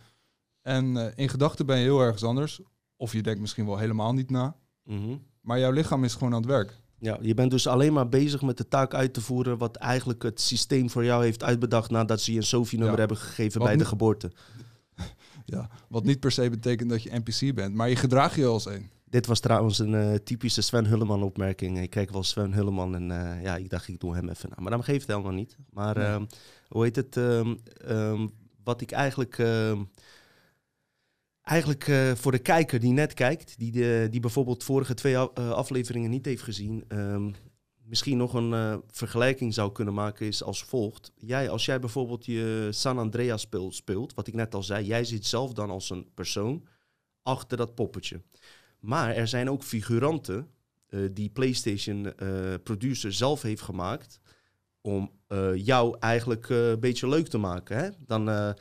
En 0.61 0.97
eh, 0.97 1.11
in 1.15 1.29
gedachten 1.29 1.65
ben 1.65 1.77
je 1.77 1.83
heel 1.83 2.01
ergens 2.01 2.23
anders. 2.23 2.61
Of 2.95 3.13
je 3.13 3.21
denkt 3.21 3.39
misschien 3.39 3.65
wel 3.65 3.77
helemaal 3.77 4.13
niet 4.13 4.29
na. 4.29 4.55
Mhm. 4.83 5.17
Maar 5.41 5.59
jouw 5.59 5.71
lichaam 5.71 6.03
is 6.03 6.13
gewoon 6.13 6.33
aan 6.33 6.41
het 6.41 6.49
werk. 6.49 6.77
Ja, 6.99 7.17
je 7.21 7.33
bent 7.33 7.51
dus 7.51 7.67
alleen 7.67 7.93
maar 7.93 8.09
bezig 8.09 8.41
met 8.41 8.57
de 8.57 8.67
taak 8.67 8.93
uit 8.93 9.13
te 9.13 9.21
voeren 9.21 9.57
wat 9.57 9.75
eigenlijk 9.75 10.23
het 10.23 10.41
systeem 10.41 10.89
voor 10.89 11.03
jou 11.05 11.23
heeft 11.23 11.43
uitbedacht 11.43 11.91
nadat 11.91 12.21
ze 12.21 12.31
je 12.31 12.37
een 12.37 12.43
SOFI-nummer 12.43 12.93
Ja. 12.93 12.99
hebben 12.99 13.17
gegeven 13.17 13.59
Wat 13.59 13.67
bij 13.67 13.77
de 13.77 13.85
geboorte. 13.85 14.31
Ja. 15.45 15.69
Wat 15.89 16.03
niet 16.03 16.19
per 16.19 16.31
se 16.31 16.49
betekent 16.49 16.89
dat 16.89 17.03
je 17.03 17.19
NPC 17.23 17.55
bent. 17.55 17.73
Maar 17.75 17.89
je 17.89 17.95
gedraagt 17.95 18.35
je 18.35 18.45
als 18.45 18.65
een. 18.65 18.89
Dit 19.09 19.25
was 19.25 19.39
trouwens 19.39 19.79
een 19.79 19.93
eh, 19.95 20.13
typische 20.15 20.61
Sven 20.61 20.85
Hulleman 20.85 21.23
opmerking. 21.23 21.79
Ik 21.81 21.89
kijk 21.89 22.11
wel 22.11 22.23
Sven 22.23 22.53
Hulleman 22.53 22.95
en 22.95 23.11
eh, 23.11 23.43
ja, 23.43 23.55
ik 23.55 23.69
dacht 23.69 23.87
ik 23.87 23.99
doe 23.99 24.15
hem 24.15 24.29
even 24.29 24.49
na. 24.49 24.55
Maar 24.61 24.71
dan 24.71 24.83
geeft 24.83 25.01
het 25.01 25.09
helemaal 25.09 25.31
niet. 25.37 25.57
Maar 25.69 25.95
Nee. 25.97 26.05
ehm, 26.05 26.25
hoe 26.67 26.83
heet 26.83 26.95
het? 26.95 27.17
ehm, 27.17 27.55
ehm, 27.87 28.27
wat 28.63 28.81
ik 28.81 28.91
eigenlijk... 28.91 29.41
Eigenlijk 31.47 31.87
eh, 31.87 32.11
voor 32.11 32.31
de 32.31 32.39
kijker 32.39 32.79
die 32.79 32.91
net 32.91 33.13
kijkt, 33.13 33.57
die, 33.57 33.71
de, 33.71 34.07
die 34.09 34.19
bijvoorbeeld 34.19 34.63
vorige 34.63 34.93
twee 34.93 35.13
eh, 35.15 35.51
afleveringen 35.51 36.09
niet 36.09 36.25
heeft 36.25 36.41
gezien, 36.41 36.83
ehm, 36.87 37.31
misschien 37.83 38.17
nog 38.17 38.33
een 38.33 38.53
eh, 38.53 38.77
vergelijking 38.87 39.53
zou 39.53 39.71
kunnen 39.71 39.93
maken, 39.93 40.25
is 40.25 40.43
als 40.43 40.63
volgt. 40.63 41.11
Jij, 41.15 41.49
als 41.49 41.65
jij 41.65 41.79
bijvoorbeeld 41.79 42.25
je 42.25 42.67
San 42.71 42.97
Andreas 42.97 43.41
speel, 43.41 43.71
speelt, 43.71 44.13
wat 44.13 44.27
ik 44.27 44.33
net 44.33 44.55
al 44.55 44.63
zei, 44.63 44.85
jij 44.85 45.03
zit 45.03 45.25
zelf 45.25 45.53
dan 45.53 45.69
als 45.69 45.89
een 45.89 46.07
persoon 46.13 46.67
achter 47.21 47.57
dat 47.57 47.75
poppetje. 47.75 48.21
Maar 48.79 49.15
er 49.15 49.27
zijn 49.27 49.49
ook 49.49 49.63
figuranten 49.63 50.47
eh, 50.87 50.99
die 51.11 51.29
PlayStation 51.29 52.13
producer 52.63 53.13
zelf 53.13 53.41
heeft 53.41 53.61
gemaakt 53.61 54.19
om 54.81 55.11
jou 55.55 55.97
eigenlijk 55.99 56.49
een 56.49 56.79
beetje 56.79 57.07
leuk 57.07 57.27
te 57.27 57.37
maken. 57.37 57.77
Hè? 57.77 57.89
Dan, 58.05 58.55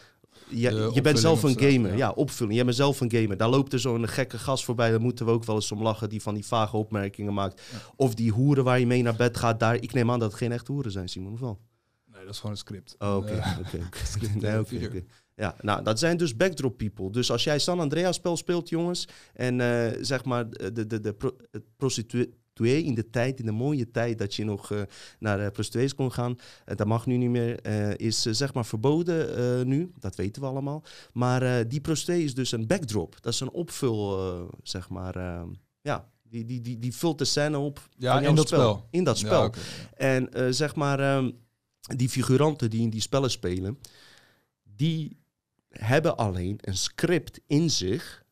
eh, 0.51 0.59
je, 0.61 0.91
je 0.95 1.01
bent 1.01 1.19
zelf 1.19 1.43
een 1.43 1.59
gamer. 1.59 1.91
Ja. 1.91 1.97
ja. 1.97 2.11
opvulling. 2.11 2.55
Jij 2.55 2.65
bent 2.65 2.77
zelf 2.77 3.01
een 3.01 3.11
gamer. 3.11 3.37
Daar 3.37 3.49
loopt 3.49 3.73
er 3.73 3.81
zo'n 3.81 4.09
gekke 4.09 4.39
gast 4.39 4.65
voorbij. 4.65 4.91
Daar 4.91 5.01
moeten 5.01 5.27
we 5.27 5.33
ook 5.33 5.45
wel 5.45 5.55
eens 5.57 5.73
om 5.73 5.83
lachen. 5.83 6.09
Die 6.09 6.23
van 6.23 6.35
die 6.35 6.47
vage 6.47 6.77
opmerkingen 6.77 7.35
maakt. 7.35 7.63
Ja. 7.73 7.79
Of 7.97 8.15
die 8.15 8.31
hoeren 8.33 8.65
waar 8.65 8.79
je 8.79 8.87
mee 8.87 9.03
naar 9.03 9.17
bed 9.17 9.37
gaat. 9.37 9.61
Daar, 9.61 9.75
ik 9.75 9.93
neem 9.93 10.11
aan 10.11 10.19
dat 10.19 10.29
het 10.31 10.39
geen 10.39 10.53
echte 10.53 10.73
hoeren 10.73 10.93
zijn, 10.93 11.09
Simon. 11.09 11.33
Of 11.33 11.41
wel? 11.41 11.59
Nee, 12.13 12.21
dat 12.25 12.31
is 12.31 12.37
gewoon 12.37 12.53
een 12.53 12.59
script. 12.59 12.95
Oh, 12.99 13.17
Oké, 13.17 13.43
oké, 13.67 13.81
script, 14.05 14.41
Nee. 14.81 15.05
Ja, 15.35 15.57
nou, 15.61 15.83
dat 15.83 15.99
zijn 15.99 16.17
dus 16.17 16.37
backdrop 16.37 16.77
people. 16.77 17.11
Dus 17.11 17.31
als 17.31 17.45
jij 17.45 17.59
San 17.59 17.81
Andreas 17.81 18.17
spel 18.17 18.37
speelt, 18.37 18.69
jongens, 18.69 19.09
en 19.35 19.61
eh, 19.61 19.99
zeg 20.01 20.25
maar 20.25 20.51
de, 20.51 20.87
de, 20.87 21.01
de 21.01 21.13
pro- 21.13 21.37
het 21.51 21.65
2 22.57 22.83
in 22.83 22.95
de 22.95 23.11
tijd, 23.11 23.41
in 23.41 23.47
de 23.47 23.53
mooie 23.53 23.91
tijd 23.91 24.19
dat 24.19 24.35
je 24.35 24.45
nog 24.45 24.73
eh, 24.73 24.83
naar 25.19 25.39
de 25.39 25.51
plus 25.51 25.71
2's 25.77 25.95
kon 25.95 26.13
gaan. 26.13 26.37
Eh, 26.65 26.77
dat 26.77 26.87
mag 26.87 27.07
nu 27.07 27.17
niet 27.17 27.31
meer, 27.31 27.61
eh, 27.61 27.95
is 27.97 28.27
eh, 28.27 28.33
zeg 28.33 28.55
maar 28.55 28.67
verboden 28.67 29.37
eh, 29.37 29.65
nu. 29.67 29.93
Dat 29.99 30.17
weten 30.17 30.43
we 30.43 30.49
allemaal. 30.49 30.83
Maar 31.13 31.43
eh, 31.43 31.65
die 31.69 31.81
plus 31.81 32.05
2 32.05 32.23
is 32.25 32.35
dus 32.35 32.53
een 32.53 32.67
backdrop. 32.67 33.17
Dat 33.23 33.33
is 33.33 33.41
een 33.41 33.51
opvul, 33.51 34.19
eh, 34.33 34.43
zeg 34.63 34.89
maar. 34.89 35.17
eh, 35.17 35.43
ja, 35.81 36.09
die, 36.23 36.45
die, 36.45 36.61
die, 36.61 36.79
die 36.79 36.95
vult 36.95 37.19
de 37.19 37.25
scène 37.25 37.59
op. 37.59 37.89
Ja, 37.97 38.21
in 38.21 38.35
dat 38.35 38.47
spel. 38.49 38.87
In 38.91 39.05
dat 39.05 39.19
spel. 39.19 39.43
Ja. 39.43 39.51
En 39.97 40.33
eh, 40.33 40.47
zeg 40.51 40.75
maar, 40.75 41.01
ehm, 41.01 41.31
die 41.97 42.09
figuranten 42.09 42.71
die 42.71 42.81
in 42.81 42.91
die 42.91 43.01
spellen 43.01 43.31
spelen, 43.31 43.79
die 44.63 45.17
hebben 45.69 46.17
alleen 46.17 46.59
een 46.61 46.77
script 46.77 47.41
in 47.47 47.71
zich 47.71 48.25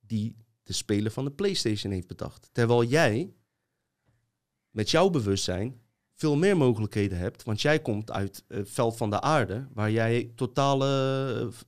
die 0.00 0.36
de 0.62 0.72
speler 0.72 1.10
van 1.10 1.24
de 1.24 1.30
PlayStation 1.30 1.92
heeft 1.92 2.06
bedacht. 2.06 2.48
Terwijl 2.52 2.84
jij 2.84 3.32
met 4.70 4.90
jouw 4.90 5.10
bewustzijn 5.10 5.80
veel 6.14 6.36
meer 6.36 6.56
mogelijkheden 6.56 7.18
hebt, 7.18 7.42
want 7.42 7.60
jij 7.60 7.80
komt 7.80 8.10
uit 8.10 8.44
het 8.48 8.70
veld 8.70 8.96
van 8.96 9.10
de 9.10 9.20
aarde, 9.20 9.66
waar 9.74 9.90
jij 9.90 10.32
totale 10.34 10.88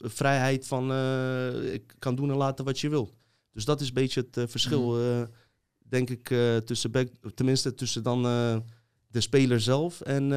eh, 0.01 0.09
vrijheid 0.09 0.67
van 0.67 0.93
eh, 0.93 1.79
kan 1.99 2.15
doen 2.15 2.31
en 2.31 2.37
laten 2.37 2.65
wat 2.65 2.81
je 2.81 2.89
wilt. 2.89 3.13
Dus 3.53 3.65
dat 3.65 3.81
is 3.81 3.89
een 3.89 3.95
beetje 3.95 4.21
het 4.21 4.37
eh, 4.37 4.45
verschil, 4.47 5.01
eh, 5.01 5.23
denk 5.79 6.11
ik, 6.11 6.31
eh, 6.31 6.57
tussen, 6.57 6.91
back- 6.91 7.13
tenminste 7.35 7.75
tussen 7.75 8.03
dan 8.03 8.27
eh, 8.27 8.57
de 9.09 9.21
speler 9.21 9.61
zelf 9.61 10.01
en 10.01 10.23
eh, 10.23 10.29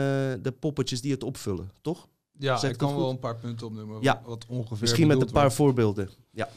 de 0.41 0.55
poppetjes 0.59 1.01
die 1.01 1.11
het 1.11 1.23
opvullen, 1.23 1.71
toch? 1.81 2.07
Ja, 2.37 2.63
ik 2.63 2.77
kan 2.77 2.95
wel 2.95 3.03
goed? 3.03 3.11
een 3.13 3.19
paar 3.19 3.35
punten 3.37 3.67
opnoemen. 3.67 4.01
Ja. 4.01 4.21
Wat 4.25 4.45
ongeveer 4.47 4.77
Misschien 4.81 5.07
met 5.07 5.21
een 5.21 5.31
paar 5.31 5.41
wordt. 5.41 5.55
voorbeelden. 5.55 6.09
Ja. 6.31 6.49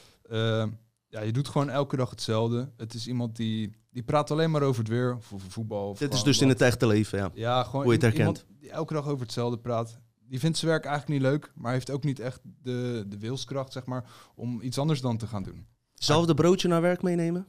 Ja, 1.10 1.20
je 1.20 1.32
doet 1.32 1.48
gewoon 1.48 1.70
elke 1.70 1.96
dag 1.96 2.10
hetzelfde. 2.10 2.70
Het 2.76 2.94
is 2.94 3.06
iemand 3.06 3.36
die, 3.36 3.72
die 3.90 4.02
praat 4.02 4.30
alleen 4.30 4.50
maar 4.50 4.62
over 4.62 4.80
het 4.82 4.88
weer, 4.92 5.16
of 5.16 5.32
over 5.32 5.50
voetbal. 5.50 5.88
Of 5.88 5.98
Dit 5.98 6.14
is 6.14 6.22
dus 6.22 6.40
in 6.40 6.48
het 6.48 6.60
echte 6.60 6.86
leven, 6.86 7.18
ja. 7.18 7.30
Ja, 7.34 7.62
gewoon 7.64 7.82
Hoe 7.84 7.92
je 7.94 8.04
het 8.04 8.16
herkent. 8.16 8.44
die 8.60 8.70
elke 8.70 8.94
dag 8.94 9.06
over 9.06 9.22
hetzelfde 9.22 9.58
praat. 9.58 9.98
Die 10.28 10.38
vindt 10.38 10.58
zijn 10.58 10.70
werk 10.70 10.84
eigenlijk 10.84 11.20
niet 11.20 11.30
leuk, 11.30 11.52
maar 11.54 11.72
heeft 11.72 11.90
ook 11.90 12.04
niet 12.04 12.20
echt 12.20 12.40
de, 12.62 13.04
de 13.08 13.18
wilskracht, 13.18 13.72
zeg 13.72 13.84
maar, 13.84 14.04
om 14.34 14.60
iets 14.60 14.78
anders 14.78 15.00
dan 15.00 15.16
te 15.16 15.26
gaan 15.26 15.42
doen. 15.42 15.66
Zelfde 15.94 16.34
broodje 16.34 16.68
naar 16.68 16.80
werk 16.82 17.02
meenemen? 17.02 17.46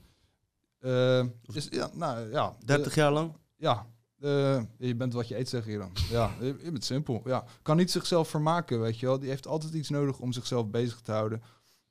Eh, 0.79 1.23
is, 1.53 1.67
ja, 1.71 1.89
nou 1.93 2.31
ja. 2.31 2.55
de- 2.59 2.65
30 2.65 2.95
jaar 2.95 3.11
lang? 3.11 3.33
Ja, 3.57 3.85
eh, 4.19 4.61
je 4.77 4.95
bent 4.95 5.13
wat 5.13 5.27
je 5.27 5.37
eet, 5.37 5.49
zeg 5.49 5.65
je 5.65 5.77
dan. 5.77 5.91
Ja, 6.09 6.31
je, 6.39 6.55
je 6.63 6.71
bent 6.71 6.85
simpel. 6.85 7.21
Ja, 7.25 7.43
kan 7.61 7.77
niet 7.77 7.91
zichzelf 7.91 8.29
vermaken, 8.29 8.81
weet 8.81 8.99
je 8.99 9.05
wel. 9.05 9.19
Die 9.19 9.29
heeft 9.29 9.47
altijd 9.47 9.73
iets 9.73 9.89
nodig 9.89 10.19
om 10.19 10.31
zichzelf 10.31 10.67
bezig 10.69 10.99
te 11.01 11.11
houden. 11.11 11.41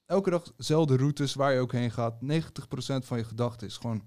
Elke 0.08 0.30
dag 0.30 0.52
dezelfde 0.56 0.96
routes 0.96 1.34
waar 1.34 1.52
je 1.52 1.60
ook 1.60 1.72
heen 1.72 1.90
gaat. 1.90 2.14
90% 2.14 2.16
van 3.04 3.18
je 3.18 3.24
gedachten 3.24 3.66
is 3.66 3.76
gewoon 3.76 4.02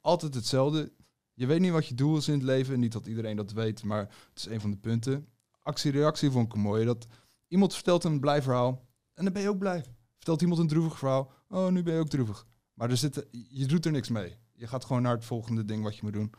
altijd 0.00 0.34
hetzelfde. 0.34 0.92
Je 1.34 1.46
weet 1.46 1.60
niet 1.60 1.72
wat 1.72 1.86
je 1.86 1.94
doel 1.94 2.16
is 2.16 2.28
in 2.28 2.34
het 2.34 2.42
leven. 2.42 2.80
Niet 2.80 2.92
dat 2.92 3.06
iedereen 3.06 3.36
dat 3.36 3.52
weet, 3.52 3.82
maar 3.82 4.00
het 4.00 4.38
is 4.38 4.46
een 4.46 4.60
van 4.60 4.70
de 4.70 4.76
punten. 4.76 5.28
Actie-reactie 5.62 6.30
vond 6.30 6.46
ik 6.46 6.52
een 6.52 6.60
mooie. 6.60 6.84
Dat 6.84 7.06
iemand 7.48 7.74
vertelt 7.74 8.04
een 8.04 8.20
blij 8.20 8.42
verhaal 8.42 8.86
en 9.14 9.24
dan 9.24 9.32
ben 9.32 9.42
je 9.42 9.48
ook 9.48 9.58
blij. 9.58 9.84
Vertelt 10.16 10.40
iemand 10.40 10.60
een 10.60 10.68
droevig 10.68 10.98
verhaal, 10.98 11.32
oh, 11.48 11.68
nu 11.68 11.82
ben 11.82 11.94
je 11.94 12.00
ook 12.00 12.08
droevig. 12.08 12.46
Maar 12.74 12.90
er 12.90 12.96
zit, 12.96 13.26
je 13.48 13.66
doet 13.66 13.84
er 13.84 13.92
niks 13.92 14.08
mee. 14.08 14.36
Je 14.52 14.66
gaat 14.66 14.84
gewoon 14.84 15.02
naar 15.02 15.14
het 15.14 15.24
volgende 15.24 15.64
ding 15.64 15.82
wat 15.82 15.96
je 15.96 16.00
moet 16.02 16.12
doen 16.12 16.34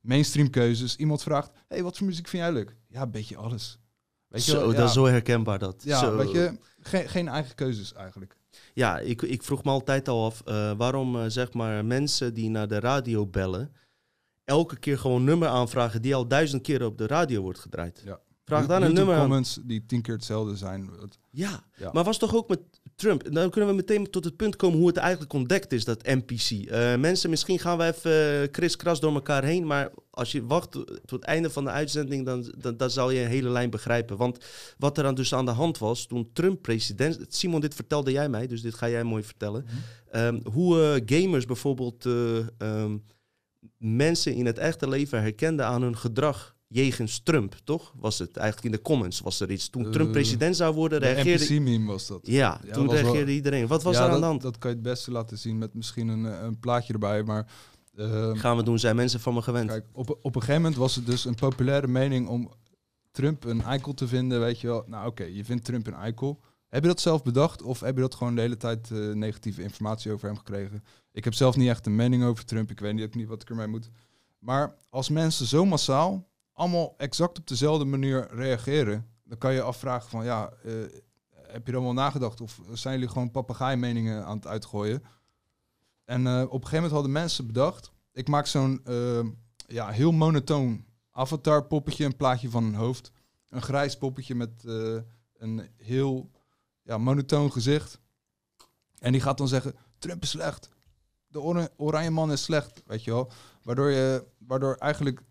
mainstream 0.00 0.50
keuzes. 0.50 0.96
Iemand 0.96 1.22
vraagt, 1.22 1.50
hey, 1.68 1.82
wat 1.82 1.96
voor 1.96 2.06
muziek 2.06 2.28
vind 2.28 2.42
jij 2.42 2.52
leuk? 2.52 2.76
Ja, 2.86 3.02
een 3.02 3.10
beetje 3.10 3.36
alles. 3.36 3.78
Weet 4.26 4.44
je 4.44 4.50
zo, 4.50 4.72
dat 4.72 4.88
is 4.88 4.92
zo 4.92 5.04
herkenbaar 5.06 5.58
dat. 5.58 5.82
ja, 5.82 5.98
Zo. 5.98 6.16
weet 6.16 6.30
je, 6.30 6.58
geen, 6.80 7.08
geen 7.08 7.28
eigen 7.28 7.54
keuzes 7.54 7.92
eigenlijk. 7.92 8.36
Ja, 8.74 8.98
ik, 8.98 9.22
ik 9.22 9.42
vroeg 9.42 9.64
me 9.64 9.70
altijd 9.70 10.08
al 10.08 10.24
af 10.24 10.42
eh, 10.44 10.72
waarom 10.76 11.16
eh, 11.16 11.24
zeg 11.28 11.52
maar 11.52 11.84
mensen 11.84 12.34
die 12.34 12.50
naar 12.50 12.68
de 12.68 12.80
radio 12.80 13.26
bellen, 13.26 13.72
elke 14.44 14.78
keer 14.78 14.98
gewoon 14.98 15.24
nummer 15.24 15.48
aanvragen 15.48 16.02
die 16.02 16.14
al 16.14 16.28
duizend 16.28 16.62
keer 16.62 16.84
op 16.84 16.98
de 16.98 17.06
radio 17.06 17.42
wordt 17.42 17.58
gedraaid. 17.58 18.02
Ja. 18.04 18.20
Vraag 18.44 18.66
dan 18.66 18.76
een 18.76 18.82
YouTube 18.82 18.98
nummer 18.98 19.14
aan. 19.14 19.20
comments 19.20 19.58
die 19.62 19.86
tien 19.86 20.02
keer 20.02 20.14
hetzelfde 20.14 20.56
zijn. 20.56 20.90
Ja, 21.30 21.64
Ja. 21.76 21.90
maar 21.92 22.04
was 22.04 22.18
toch 22.18 22.34
ook 22.34 22.48
met 22.48 22.60
Trump? 22.96 23.22
En 23.22 23.32
Dan 23.34 23.50
kunnen 23.50 23.70
we 23.70 23.76
meteen 23.76 24.10
tot 24.10 24.24
het 24.24 24.36
punt 24.36 24.56
komen 24.56 24.78
hoe 24.78 24.86
het 24.86 24.96
eigenlijk 24.96 25.32
ontdekt 25.32 25.72
is, 25.72 25.84
dat 25.84 26.02
NPC. 26.02 26.50
Eh, 26.50 26.96
mensen, 26.96 27.30
misschien 27.30 27.58
gaan 27.58 27.78
we 27.78 27.84
even 27.84 28.50
kriskras 28.50 29.00
door 29.00 29.14
elkaar 29.14 29.44
heen, 29.44 29.66
maar 29.66 29.90
als 30.10 30.32
je 30.32 30.46
wacht 30.46 30.70
tot 30.70 31.10
het 31.10 31.22
einde 31.24 31.50
van 31.50 31.64
de 31.64 31.70
uitzending, 31.70 32.24
dan, 32.26 32.54
dan, 32.58 32.76
dan 32.76 32.90
zal 32.90 33.10
je 33.10 33.20
een 33.20 33.28
hele 33.28 33.48
lijn 33.48 33.70
begrijpen. 33.70 34.16
Want 34.16 34.44
wat 34.78 34.96
er 34.96 35.02
dan 35.04 35.14
dus 35.14 35.34
aan 35.34 35.44
de 35.44 35.50
hand 35.50 35.78
was 35.78 36.06
toen 36.06 36.30
Trump 36.32 36.62
president... 36.62 37.18
Simon, 37.28 37.60
dit 37.60 37.74
vertelde 37.74 38.12
jij 38.12 38.28
mij, 38.28 38.46
dus 38.46 38.62
dit 38.62 38.74
ga 38.74 38.88
jij 38.88 39.04
mooi 39.04 39.22
vertellen. 39.22 39.66
Ehm, 40.10 40.40
hoe 40.52 40.82
eh, 41.06 41.18
gamers 41.20 41.44
bijvoorbeeld 41.44 42.06
eh, 42.06 42.38
ehm, 42.58 42.96
mensen 43.78 44.34
in 44.34 44.46
het 44.46 44.58
echte 44.58 44.88
leven 44.88 45.20
herkenden 45.20 45.66
aan 45.66 45.82
hun 45.82 45.96
gedrag 45.96 46.53
jegens 46.74 47.20
Trump, 47.22 47.54
toch? 47.64 47.92
Was 47.96 48.18
het 48.18 48.36
eigenlijk 48.36 48.66
in 48.66 48.72
de 48.72 48.82
comments 48.82 49.20
was 49.20 49.40
er 49.40 49.50
iets. 49.50 49.68
Toen 49.68 49.90
Trump 49.90 50.06
Eh, 50.06 50.12
president 50.12 50.56
zou 50.56 50.74
worden, 50.74 51.00
De 51.00 51.06
reageerde... 51.06 51.44
NPC-meme 51.44 51.86
was 51.86 52.06
dat. 52.06 52.20
Ja, 52.22 52.60
Ja, 52.64 52.72
toen 52.72 52.86
wel- 52.86 52.94
reageerde 52.96 53.32
iedereen. 53.32 53.66
Wat 53.66 53.82
was 53.82 53.94
ja, 53.94 53.98
er 54.00 54.04
aan 54.04 54.10
dat, 54.12 54.20
de 54.20 54.26
hand? 54.26 54.42
dat 54.42 54.58
kan 54.58 54.70
je 54.70 54.76
het 54.76 54.84
beste 54.84 55.10
laten 55.10 55.38
zien 55.38 55.58
met 55.58 55.74
misschien 55.74 56.08
een, 56.08 56.26
eh, 56.26 56.42
een 56.42 56.58
plaatje 56.58 56.92
erbij. 56.92 57.22
Maar 57.22 57.46
eh, 57.96 58.30
Gaan 58.34 58.56
we 58.56 58.62
doen, 58.62 58.78
zijn 58.78 58.96
mensen 58.96 59.20
van 59.20 59.34
me 59.34 59.42
gewend. 59.42 59.68
kijk, 59.68 59.86
op, 59.92 60.10
op 60.22 60.34
een 60.34 60.40
gegeven 60.40 60.62
moment 60.62 60.76
was 60.80 60.94
het 60.96 61.06
dus 61.06 61.24
een 61.24 61.34
populaire 61.34 61.86
mening 61.88 62.28
om 62.28 62.50
Trump 63.10 63.44
een 63.44 63.62
eikel 63.62 63.94
te 63.94 64.08
vinden. 64.08 64.40
Weet 64.40 64.60
je 64.60 64.66
wel, 64.66 64.84
nou 64.86 65.06
oké, 65.06 65.24
je 65.24 65.44
vindt 65.44 65.64
Trump 65.64 65.86
een 65.86 65.94
eikel. 65.94 66.40
Heb 66.68 66.82
je 66.82 66.88
dat 66.88 67.00
zelf 67.00 67.22
bedacht 67.22 67.62
of 67.62 67.80
heb 67.80 67.94
je 67.94 68.00
dat 68.00 68.14
gewoon 68.14 68.34
de 68.34 68.40
hele 68.40 68.56
tijd 68.56 68.90
eh, 68.90 68.98
negatieve 69.12 69.62
informatie 69.62 70.12
over 70.12 70.26
hem 70.28 70.36
gekregen? 70.36 70.84
Ik 71.12 71.24
heb 71.24 71.34
zelf 71.34 71.56
niet 71.56 71.68
echt 71.68 71.86
een 71.86 71.96
mening 71.96 72.24
over 72.24 72.44
Trump. 72.44 72.70
Ik 72.70 72.80
weet 72.80 72.94
niet, 72.94 73.04
ook 73.04 73.14
niet 73.14 73.28
wat 73.28 73.42
ik 73.42 73.48
ermee 73.50 73.66
moet. 73.66 73.90
Maar 74.38 74.74
als 74.90 75.08
mensen 75.08 75.46
zo 75.46 75.64
massaal 75.64 76.28
allemaal 76.54 76.94
exact 76.96 77.38
op 77.38 77.46
dezelfde 77.46 77.84
manier 77.84 78.28
reageren, 78.30 79.08
dan 79.24 79.38
kan 79.38 79.52
je 79.52 79.62
afvragen 79.62 80.10
van 80.10 80.24
ja, 80.24 80.50
eh, 80.64 80.72
heb 81.30 81.66
je 81.66 81.72
er 81.72 81.78
allemaal 81.78 82.04
nagedacht 82.04 82.40
of 82.40 82.60
zijn 82.72 82.94
jullie 82.94 83.08
gewoon 83.08 83.30
papegaaimmeningen 83.30 84.24
aan 84.24 84.36
het 84.36 84.46
uitgooien? 84.46 85.02
En 86.04 86.26
eh, 86.26 86.40
op 86.40 86.42
een 86.42 86.50
gegeven 86.50 86.74
moment 86.74 86.92
hadden 86.92 87.12
mensen 87.12 87.46
bedacht, 87.46 87.92
ik 88.12 88.28
maak 88.28 88.46
zo'n 88.46 88.80
eh, 88.84 89.26
ja, 89.66 89.88
heel 89.88 90.12
monotoon 90.12 90.84
avatar 91.10 91.64
poppetje, 91.64 92.04
een 92.04 92.16
plaatje 92.16 92.50
van 92.50 92.64
een 92.64 92.74
hoofd, 92.74 93.12
een 93.48 93.62
grijs 93.62 93.98
poppetje 93.98 94.34
met 94.34 94.64
een 95.36 95.68
heel 95.76 96.30
ja, 96.82 96.98
monotoon 96.98 97.52
gezicht. 97.52 98.00
En 98.98 99.12
die 99.12 99.20
gaat 99.20 99.38
dan 99.38 99.48
zeggen, 99.48 99.74
Trump 99.98 100.22
is 100.22 100.30
slecht. 100.30 100.68
De 101.26 101.40
ora- 101.40 101.68
oranje 101.76 102.10
man 102.10 102.32
is 102.32 102.42
slecht, 102.42 102.82
weet 102.86 103.04
je 103.04 103.10
wel. 103.10 103.30
Waardoor, 103.62 103.90
je, 103.90 104.26
waardoor 104.38 104.74
eigenlijk 104.74 105.22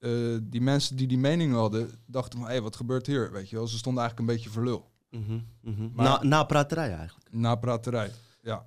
eh, 0.00 0.10
die 0.42 0.60
mensen 0.60 0.96
die 0.96 1.06
die 1.06 1.18
mening 1.18 1.52
hadden, 1.52 1.90
dachten 2.06 2.38
van, 2.38 2.46
hé, 2.48 2.52
hey, 2.54 2.62
wat 2.62 2.76
gebeurt 2.76 3.06
hier? 3.06 3.32
Weet 3.32 3.50
je 3.50 3.56
wel, 3.56 3.66
ze 3.66 3.78
stonden 3.78 4.02
eigenlijk 4.02 4.30
een 4.30 4.36
beetje 4.36 4.50
voor 4.52 4.64
lul. 4.64 4.90
Mhm, 5.10 5.38
mhm. 5.60 5.88
Maar- 5.94 6.04
na, 6.04 6.22
na 6.22 6.44
praterij 6.44 6.92
eigenlijk. 6.94 7.28
Na 7.32 7.54
praterij, 7.54 8.10
ja. 8.42 8.66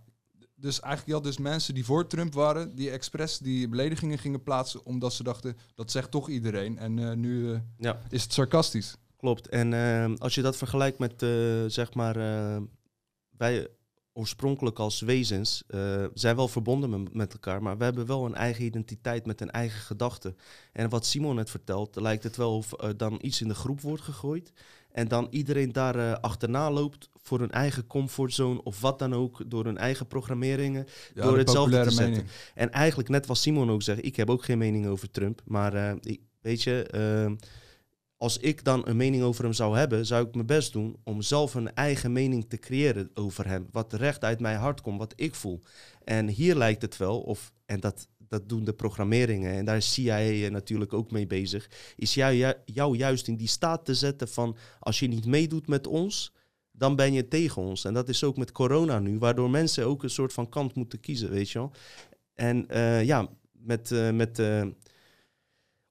Dus 0.56 0.80
eigenlijk 0.80 1.08
je 1.08 1.14
had 1.14 1.24
dus 1.24 1.44
mensen 1.44 1.74
die 1.74 1.86
voor 1.86 2.08
Trump 2.08 2.34
waren, 2.34 2.76
die 2.76 2.90
expres 2.90 3.38
die 3.38 3.68
beledigingen 3.70 4.18
gingen 4.18 4.44
plaatsen, 4.44 4.86
omdat 4.86 5.14
ze 5.14 5.24
dachten, 5.24 5.58
dat 5.76 5.92
zegt 5.92 6.12
toch 6.12 6.30
iedereen. 6.30 6.78
En 6.78 7.00
eh, 7.00 7.16
nu 7.16 7.54
eh, 7.54 7.60
Ja. 7.78 8.00
is 8.10 8.24
het 8.24 8.34
sarcastisch. 8.34 8.96
Klopt. 9.18 9.48
En 9.48 9.74
als 10.20 10.36
je 10.36 10.42
dat 10.42 10.58
vergelijkt 10.58 11.00
met, 11.00 11.14
zeg 11.74 11.94
maar, 11.94 12.16
wij 13.38 13.68
oorspronkelijk 14.14 14.80
als 14.80 15.02
wezens 15.02 15.64
eh, 15.68 16.06
zijn 16.14 16.36
wel 16.36 16.48
verbonden 16.48 17.10
met, 17.12 17.34
elkaar, 17.34 17.64
maar 17.64 17.78
we 17.78 17.84
hebben 17.84 18.06
wel 18.06 18.26
een 18.26 18.36
eigen 18.36 18.64
identiteit 18.64 19.26
met 19.26 19.42
een 19.42 19.52
eigen 19.52 19.82
gedachte. 19.82 20.36
En 20.72 20.90
wat 20.90 21.06
Simon 21.06 21.36
net 21.36 21.50
vertelt, 21.50 21.96
lijkt 21.96 22.24
het 22.24 22.36
wel 22.36 22.56
of 22.56 22.82
er 22.82 22.98
dan 22.98 23.18
iets 23.22 23.42
in 23.42 23.48
de 23.48 23.56
groep 23.56 23.82
wordt 23.82 24.04
gegooid 24.04 24.52
en 24.94 25.08
dan 25.08 25.28
iedereen 25.30 25.72
daar 25.72 25.96
eh, 25.96 26.14
achterna 26.22 26.72
loopt 26.72 27.10
voor 27.22 27.40
hun 27.40 27.52
eigen 27.52 27.88
comfortzone 27.88 28.64
of 28.64 28.82
wat 28.82 29.00
dan 29.00 29.14
ook, 29.14 29.42
door 29.48 29.66
hun 29.66 29.78
eigen 29.78 30.08
programmeringen. 30.08 30.88
Ja, 31.16 31.24
Door 31.24 31.32
de 31.32 31.38
hetzelfde 31.38 31.84
te 31.84 31.90
zetten. 31.90 32.10
mening. 32.12 32.30
En 32.56 32.72
eigenlijk, 32.72 33.10
net 33.10 33.26
wat 33.26 33.38
Simon 33.38 33.72
ook 33.72 33.82
zegt, 33.82 34.06
ik 34.06 34.16
heb 34.16 34.30
ook 34.30 34.44
geen 34.44 34.58
mening 34.58 34.88
over 34.88 35.12
Trump. 35.12 35.42
Maar 35.46 35.74
eh, 35.74 35.96
ik, 36.02 36.20
weet 36.42 36.64
je, 36.64 36.84
eh, 36.84 37.48
als 38.24 38.38
ik 38.38 38.64
dan 38.64 38.88
een 38.88 38.98
mening 38.98 39.24
over 39.24 39.44
hem 39.44 39.54
zou 39.54 39.78
hebben, 39.78 40.06
zou 40.06 40.28
ik 40.28 40.34
mijn 40.34 40.46
best 40.46 40.74
doen 40.74 40.96
om 41.04 41.22
zelf 41.22 41.54
een 41.54 41.74
eigen 41.74 42.12
mening 42.12 42.50
te 42.50 42.58
creëren 42.58 43.10
over 43.14 43.48
hem. 43.48 43.68
Wat 43.72 43.94
recht 43.94 44.24
uit 44.24 44.40
mijn 44.40 44.58
hart 44.58 44.82
komt, 44.82 45.00
wat 45.00 45.14
ik 45.16 45.36
voel. 45.36 45.60
En 46.04 46.28
hier 46.28 46.56
lijkt 46.56 46.82
het 46.82 46.98
wel, 46.98 47.20
of, 47.20 47.54
en 47.66 47.80
dat, 47.80 48.08
dat 48.18 48.50
doen 48.50 48.64
de 48.64 48.74
programmeringen, 48.74 49.54
en 49.54 49.66
daar 49.66 49.76
is 49.76 49.94
CIA 49.94 50.50
natuurlijk 50.50 50.94
ook 50.94 51.12
mee 51.12 51.28
bezig, 51.28 51.70
is 51.96 52.14
jou, 52.14 52.54
jou 52.66 52.98
juist 52.98 53.28
in 53.28 53.36
die 53.36 53.48
staat 53.48 53.86
te 53.86 53.96
zetten 53.96 54.28
van, 54.28 54.58
als 54.80 55.00
je 55.00 55.08
niet 55.08 55.26
meedoet 55.26 55.68
met 55.68 55.88
ons, 55.88 56.34
dan 56.72 56.96
ben 56.96 57.14
je 57.14 57.28
tegen 57.28 57.62
ons. 57.62 57.86
En 57.86 57.94
dat 57.94 58.10
is 58.10 58.24
ook 58.24 58.38
met 58.38 58.52
corona 58.52 59.00
nu, 59.00 59.18
waardoor 59.20 59.50
mensen 59.50 59.86
ook 59.86 60.04
een 60.04 60.10
soort 60.10 60.34
van 60.34 60.50
kant 60.50 60.76
moeten 60.76 61.00
kiezen, 61.00 61.30
weet 61.30 61.50
je 61.50 61.60
wel. 61.60 61.72
En 62.34 62.68
eh, 62.70 63.04
ja, 63.04 63.30
met, 63.52 63.92
eh, 63.92 64.12
met 64.12 64.40
eh, 64.40 64.64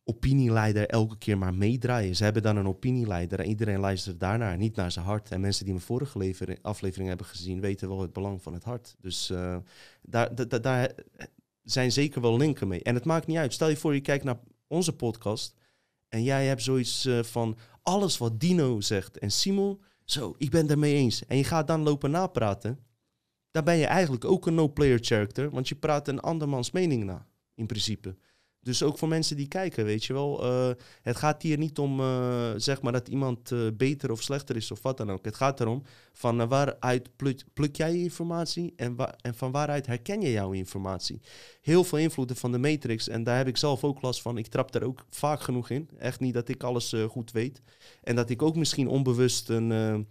opinieleider 0.05 0.87
elke 0.89 1.19
keer 1.19 1.39
maar 1.39 1.55
meedraaien. 1.55 2.17
Ze 2.17 2.25
hebben 2.25 2.43
dan 2.43 2.57
een 2.57 2.67
opinieleider 2.69 3.41
en 3.41 3.47
iedereen 3.47 3.79
luistert 3.81 4.21
daarnaar, 4.21 4.57
niet 4.57 4.77
naar 4.77 4.93
zijn 4.93 5.05
hart. 5.05 5.31
En 5.31 5.41
mensen 5.41 5.65
die 5.65 5.73
mijn 5.75 5.87
vorige 5.87 6.19
levering, 6.19 6.59
aflevering 6.63 7.09
hebben 7.09 7.27
gezien, 7.27 7.61
weten 7.61 7.89
wel 7.89 8.01
het 8.01 8.13
belang 8.13 8.43
van 8.43 8.53
het 8.53 8.65
hart. 8.65 8.97
Dus 9.01 9.31
eh, 9.31 9.57
daar, 10.03 10.35
da- 10.35 10.45
da- 10.45 10.59
daar 10.59 10.93
zijn 11.63 11.93
zeker 11.93 12.21
wel 12.21 12.37
linken 12.37 12.69
mee. 12.69 12.83
En 12.83 12.95
het 12.95 13.05
maakt 13.05 13.27
niet 13.27 13.37
uit. 13.37 13.53
Stel 13.53 13.69
je 13.69 13.77
voor, 13.77 13.95
je 13.95 14.01
kijkt 14.01 14.25
naar 14.25 14.39
onze 14.67 14.93
podcast 14.97 15.55
en 16.09 16.23
jij 16.23 16.47
hebt 16.47 16.63
zoiets 16.63 17.05
eh, 17.05 17.23
van 17.23 17.57
alles 17.83 18.19
wat 18.19 18.41
Dino 18.41 18.81
zegt 18.81 19.19
en 19.19 19.31
Simon, 19.31 19.81
zo, 20.05 20.35
ik 20.39 20.51
ben 20.51 20.67
daarmee 20.67 20.95
eens. 20.95 21.27
En 21.27 21.37
je 21.37 21.45
gaat 21.45 21.67
dan 21.67 21.83
lopen 21.83 22.11
napraten. 22.11 22.79
Dan 23.51 23.65
ben 23.65 23.77
je 23.77 23.87
eigenlijk 23.87 24.25
ook 24.25 24.47
een 24.47 24.55
no-player 24.55 24.99
character, 25.03 25.51
want 25.51 25.69
je 25.69 25.75
praat 25.75 26.09
een 26.09 26.21
andermans 26.21 26.71
mening 26.71 27.05
na, 27.05 27.27
in 27.55 27.67
principe. 27.67 28.17
Dus 28.65 28.83
ook 28.83 28.99
voor 28.99 29.09
mensen 29.09 29.37
die 29.37 29.49
kijken, 29.49 29.85
weet 29.85 30.05
je 30.05 30.13
wel. 30.13 30.43
eh, 30.45 30.71
het 31.03 31.17
gaat 31.17 31.43
hier 31.43 31.59
niet 31.59 31.79
om, 31.79 32.01
eh, 32.01 32.51
zeg 32.57 32.83
maar, 32.83 32.93
dat 32.93 33.09
iemand 33.09 33.53
eh, 33.53 33.59
beter 33.75 34.11
of 34.11 34.23
slechter 34.23 34.57
is 34.57 34.71
of 34.71 34.83
wat 34.83 34.97
dan 34.97 35.11
ook. 35.11 35.25
Het 35.25 35.37
gaat 35.37 35.61
erom 35.61 35.83
van 36.13 36.49
waaruit 36.49 37.17
pluk, 37.17 37.43
pluk 37.55 37.77
jij 37.77 37.93
je 37.93 38.03
informatie 38.03 38.73
en, 38.77 38.95
wa- 38.97 39.15
en 39.21 39.35
van 39.35 39.51
waaruit 39.53 39.87
herken 39.87 40.21
je 40.21 40.31
jouw 40.31 40.53
informatie. 40.53 41.21
Heel 41.61 41.85
veel 41.85 41.99
invloeden 41.99 42.37
van 42.37 42.53
de 42.53 42.59
matrix 42.59 43.09
en 43.09 43.25
daar 43.25 43.37
heb 43.37 43.49
ik 43.49 43.57
zelf 43.57 43.85
ook 43.85 44.03
last 44.03 44.23
van. 44.23 44.39
Ik 44.39 44.47
trap 44.47 44.75
er 44.75 44.85
ook 44.85 45.05
vaak 45.11 45.41
genoeg 45.41 45.71
in. 45.71 45.89
Echt 45.99 46.21
niet 46.21 46.35
dat 46.35 46.49
ik 46.49 46.63
alles 46.63 46.95
goed 47.09 47.33
weet. 47.33 47.63
En 48.03 48.17
dat 48.17 48.31
ik 48.31 48.43
ook 48.43 48.57
misschien 48.57 48.89
onbewust 48.89 49.49
een... 49.49 50.07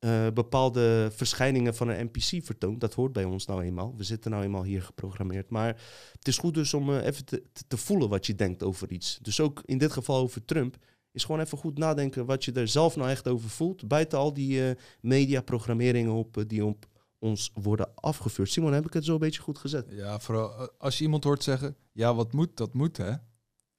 eh, 0.00 0.26
bepaalde 0.34 1.10
verschijningen 1.12 1.74
van 1.74 1.88
een 1.88 2.06
NPC 2.06 2.44
vertoon. 2.44 2.78
Dat 2.78 2.94
hoort 2.94 3.12
bij 3.12 3.24
ons 3.24 3.46
nou 3.46 3.62
eenmaal. 3.62 3.94
We 3.96 4.04
zitten 4.04 4.30
nou 4.30 4.42
eenmaal 4.44 4.62
hier 4.62 4.82
geprogrammeerd. 4.82 5.50
Maar 5.50 5.82
het 6.12 6.28
is 6.28 6.38
goed 6.38 6.54
dus 6.54 6.74
om 6.74 6.90
eh, 6.94 7.06
even 7.06 7.24
te, 7.24 7.42
te, 7.66 7.76
voelen 7.76 8.08
wat 8.08 8.26
je 8.26 8.34
denkt 8.34 8.62
over 8.62 8.90
iets. 8.92 9.18
Dus 9.22 9.40
ook 9.40 9.62
in 9.64 9.78
dit 9.78 9.92
geval 9.92 10.16
over 10.16 10.44
Trump. 10.44 10.76
Is 11.12 11.24
gewoon 11.24 11.40
even 11.40 11.58
goed 11.58 11.78
nadenken 11.78 12.26
wat 12.26 12.44
je 12.44 12.52
er 12.52 12.68
zelf 12.68 12.96
nou 12.96 13.10
echt 13.10 13.28
over 13.28 13.50
voelt. 13.50 13.88
Buiten 13.88 14.18
al 14.18 14.32
die 14.32 14.68
eh 14.68 14.76
mediaprogrammeringen 15.00 16.12
op 16.12 16.44
die 16.46 16.64
op 16.64 16.86
ons 17.18 17.50
worden 17.54 17.94
afgevuurd. 17.94 18.50
Simon, 18.50 18.72
heb 18.72 18.86
ik 18.86 18.92
het 18.92 19.04
zo 19.04 19.12
een 19.12 19.18
beetje 19.18 19.42
goed 19.42 19.58
gezet? 19.58 19.86
Ja, 19.90 20.20
vooral 20.20 20.70
als 20.78 20.98
je 20.98 21.04
iemand 21.04 21.24
hoort 21.24 21.42
zeggen, 21.42 21.76
ja, 21.92 22.14
wat 22.14 22.32
moet, 22.32 22.56
dat 22.56 22.74
moet, 22.74 22.96
hè? 22.96 23.12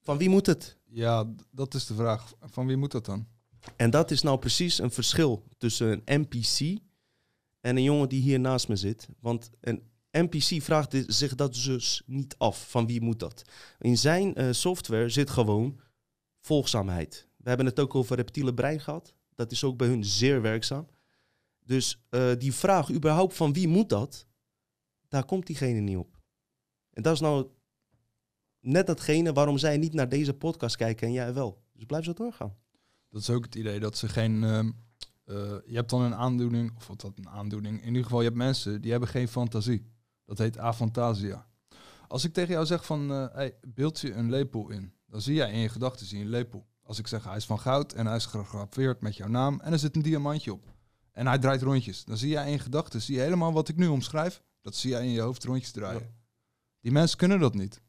Van 0.02 0.18
wie 0.18 0.30
moet 0.30 0.46
het? 0.46 0.78
Ja, 0.86 1.34
dat 1.52 1.74
is 1.74 1.86
de 1.86 1.94
vraag. 1.94 2.34
Van 2.40 2.68
wie 2.68 2.78
moet 2.78 2.92
dat 2.92 3.06
dan? 3.06 3.28
En 3.76 3.90
dat 3.90 4.12
is 4.12 4.22
nou 4.22 4.40
precies 4.40 4.80
een 4.80 4.92
verschil 4.92 5.44
tussen 5.58 6.02
een 6.06 6.22
NPC 6.22 6.80
en 7.62 7.78
een 7.78 7.84
jongen 7.84 8.10
die 8.10 8.22
hier 8.22 8.40
naast 8.40 8.68
me 8.68 8.76
zit. 8.76 9.08
Want 9.20 9.50
een 9.60 9.84
NPC 10.12 10.64
vraagt 10.64 11.04
zich 11.08 11.36
dat 11.36 11.54
dus 11.54 12.02
niet 12.06 12.36
af. 12.38 12.70
Van 12.70 12.88
wie 12.88 13.02
moet 13.02 13.20
dat? 13.20 13.44
In 13.80 13.98
zijn 13.98 14.36
eh, 14.36 14.48
software 14.52 15.10
zit 15.10 15.30
gewoon 15.30 15.80
volgzaamheid. 16.40 17.28
We 17.38 17.48
hebben 17.48 17.66
het 17.66 17.80
ook 17.80 17.96
over 17.96 18.16
reptiele 18.16 18.54
brein 18.54 18.80
gehad. 18.80 19.14
Dat 19.36 19.52
is 19.52 19.64
ook 19.64 19.78
bij 19.78 19.88
hun 19.88 20.06
zeer 20.06 20.42
werkzaam. 20.42 20.88
Dus 21.66 22.06
eh, 22.10 22.32
die 22.38 22.54
vraag 22.54 22.92
überhaupt 22.92 23.36
van 23.36 23.54
wie 23.54 23.68
moet 23.68 23.90
dat, 23.90 24.28
daar 25.08 25.26
komt 25.26 25.48
diegene 25.48 25.80
niet 25.80 25.98
op. 25.98 26.20
En 26.94 27.02
dat 27.02 27.14
is 27.14 27.20
nou 27.20 27.48
net 28.60 28.88
datgene 28.88 29.34
waarom 29.34 29.58
zij 29.58 29.78
niet 29.78 29.94
naar 29.94 30.10
deze 30.10 30.34
podcast 30.34 30.76
kijken 30.76 31.08
en 31.08 31.14
jij 31.14 31.34
wel. 31.34 31.64
Dus 31.74 31.86
blijf 31.86 32.04
zo 32.04 32.14
doorgaan. 32.14 32.56
Dat 33.12 33.22
is 33.22 33.30
ook 33.30 33.44
het 33.46 33.56
idee 33.56 33.80
dat 33.80 33.98
ze 33.98 34.10
geen... 34.10 34.44
ehm, 34.44 34.72
eh, 35.24 35.36
je 35.66 35.76
hebt 35.76 35.90
dan 35.90 36.02
een 36.02 36.16
aandoening, 36.16 36.76
of 36.76 36.88
wat 36.88 37.02
dat 37.02 37.18
een 37.18 37.30
aandoening... 37.30 37.82
In 37.82 37.88
ieder 37.88 38.04
geval, 38.04 38.20
je 38.20 38.26
hebt 38.26 38.38
mensen 38.38 38.82
die 38.82 38.92
hebben 38.92 39.10
geen 39.10 39.28
fantasie. 39.28 39.86
Dat 40.26 40.38
heet 40.38 40.58
afantasia. 40.58 41.48
Als 42.08 42.24
ik 42.24 42.34
tegen 42.34 42.54
jou 42.54 42.66
zeg 42.66 42.86
van, 42.86 43.12
eh 43.12 43.26
hey, 43.34 43.56
beeld 43.68 44.00
je 44.00 44.14
een 44.14 44.30
lepel 44.30 44.70
in. 44.70 44.94
Dan 45.06 45.22
zie 45.22 45.36
jij 45.36 45.52
in 45.52 45.60
je 45.60 45.70
gedachten 45.70 46.06
zie 46.06 46.18
je 46.18 46.24
een 46.24 46.30
lepel. 46.30 46.68
Als 46.84 47.00
ik 47.00 47.08
zeg 47.08 47.24
hij 47.24 47.36
is 47.36 47.46
van 47.46 47.60
goud 47.60 47.94
en 47.94 48.06
hij 48.06 48.16
is 48.16 48.26
gegraveerd 48.26 49.02
met 49.02 49.16
jouw 49.16 49.28
naam 49.28 49.60
en 49.60 49.72
er 49.72 49.80
zit 49.80 49.96
een 49.96 50.02
diamantje 50.02 50.54
op. 50.54 50.66
En 51.12 51.28
hij 51.28 51.40
draait 51.40 51.62
rondjes. 51.62 52.06
Dan 52.06 52.18
zie 52.18 52.30
jij 52.30 52.46
in 52.46 52.52
je 52.52 52.60
gedachten, 52.60 53.02
zie 53.02 53.16
je 53.16 53.22
helemaal 53.22 53.54
wat 53.54 53.70
ik 53.70 53.76
nu 53.76 53.88
omschrijf. 53.88 54.44
Dat 54.62 54.76
zie 54.76 54.90
jij 54.90 55.04
in 55.04 55.12
je 55.12 55.22
hoofd 55.22 55.44
rondjes 55.44 55.72
draaien. 55.72 56.02
Ja. 56.02 56.08
Die 56.80 56.92
mensen 56.92 57.18
kunnen 57.18 57.40
dat 57.40 57.54
niet. 57.54 57.82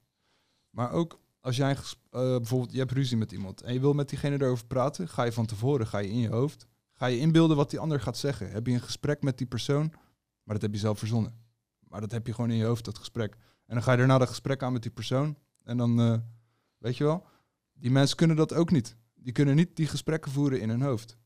Maar 0.70 0.90
ook 0.90 1.20
als 1.42 1.56
jij 1.56 1.70
eh, 1.70 1.78
bijvoorbeeld, 2.10 2.72
je 2.72 2.78
hebt 2.78 2.92
ruzie 2.92 3.16
met 3.16 3.32
iemand 3.32 3.60
en 3.62 3.72
je 3.72 3.80
wil 3.80 3.92
met 3.92 4.08
diegene 4.08 4.40
erover 4.42 4.66
praten, 4.66 5.08
ga 5.08 5.22
je 5.22 5.32
van 5.32 5.46
tevoren, 5.46 5.86
ga 5.86 5.98
je 5.98 6.08
in 6.10 6.18
je 6.18 6.28
hoofd, 6.28 6.66
ga 6.92 7.06
je 7.06 7.18
inbeelden 7.18 7.56
wat 7.56 7.70
die 7.70 7.78
ander 7.78 8.00
gaat 8.00 8.16
zeggen. 8.18 8.50
Heb 8.50 8.66
je 8.66 8.72
een 8.72 8.80
gesprek 8.80 9.22
met 9.22 9.38
die 9.38 9.46
persoon, 9.46 9.92
maar 10.42 10.54
dat 10.54 10.62
heb 10.62 10.72
je 10.72 10.78
zelf 10.78 10.98
verzonnen. 10.98 11.34
Maar 11.88 12.00
dat 12.00 12.10
heb 12.12 12.26
je 12.26 12.34
gewoon 12.34 12.50
in 12.50 12.56
je 12.56 12.64
hoofd, 12.64 12.84
dat 12.84 12.98
gesprek. 12.98 13.34
En 13.66 13.74
dan 13.74 13.82
ga 13.82 13.90
je 13.92 13.98
daarna 13.98 14.18
dat 14.18 14.28
gesprek 14.28 14.62
aan 14.62 14.72
met 14.72 14.82
die 14.82 14.90
persoon. 14.90 15.36
En 15.64 15.76
dan, 15.76 16.00
eh, 16.00 16.14
weet 16.78 16.96
je 16.96 17.04
wel, 17.04 17.26
die 17.72 17.90
mensen 17.90 18.16
kunnen 18.16 18.36
dat 18.36 18.52
ook 18.54 18.70
niet. 18.70 18.96
Die 19.14 19.32
kunnen 19.32 19.56
niet 19.56 19.76
die 19.76 19.86
gesprekken 19.86 20.32
voeren 20.32 20.60
in 20.60 20.68
hun 20.68 20.82
hoofd. 20.82 21.16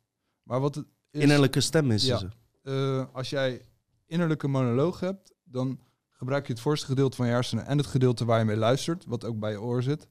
Maar 0.43 0.61
wat 0.61 0.75
het 0.75 0.87
is, 1.11 1.21
Innerlijke 1.21 1.61
stem 1.61 1.91
is 1.91 2.05
Ja. 2.07 2.19
ze. 2.19 2.29
eh, 2.63 3.15
als 3.15 3.31
jij 3.31 3.63
innerlijke 4.07 4.49
monoloog 4.49 5.01
hebt, 5.01 5.33
dan 5.45 5.81
gebruik 6.17 6.47
je 6.47 6.53
het 6.53 6.63
voorste 6.63 6.87
gedeelte 6.87 7.17
van 7.17 7.27
je 7.27 7.33
hersenen 7.33 7.67
en 7.67 7.79
het 7.79 7.87
gedeelte 7.87 8.25
waar 8.25 8.39
je 8.39 8.45
mee 8.45 8.57
luistert, 8.57 9.05
wat 9.05 9.25
ook 9.25 9.39
bij 9.39 9.51
je 9.51 9.61
oor 9.61 9.83
zit. 9.83 10.09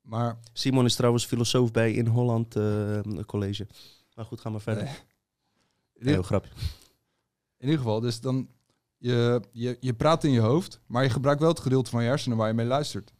Maar 0.00 0.38
Simon 0.52 0.84
is 0.84 0.94
trouwens 0.94 1.26
filosoof 1.26 1.70
bij 1.70 1.92
In 1.92 2.06
Holland 2.06 2.56
eh, 2.56 3.00
College. 3.26 3.66
Maar 4.14 4.24
goed, 4.24 4.40
ga 4.40 4.50
maar 4.50 4.60
verder. 4.60 4.82
Nee. 5.94 6.12
heel 6.12 6.22
grapje. 6.22 6.50
in 7.56 7.66
ieder 7.66 7.78
geval, 7.78 8.00
dus 8.00 8.20
dan 8.20 8.48
je, 8.96 9.42
je, 9.52 9.76
je 9.80 9.94
praat 9.94 10.24
in 10.24 10.30
je 10.30 10.40
hoofd, 10.40 10.80
maar 10.86 11.02
je 11.02 11.10
gebruikt 11.10 11.40
wel 11.40 11.50
het 11.50 11.60
gedeelte 11.60 11.90
van 11.90 12.02
je 12.02 12.08
hersenen 12.08 12.36
waar 12.36 12.48
je 12.48 12.54
mee 12.54 12.66
luistert. 12.66 13.12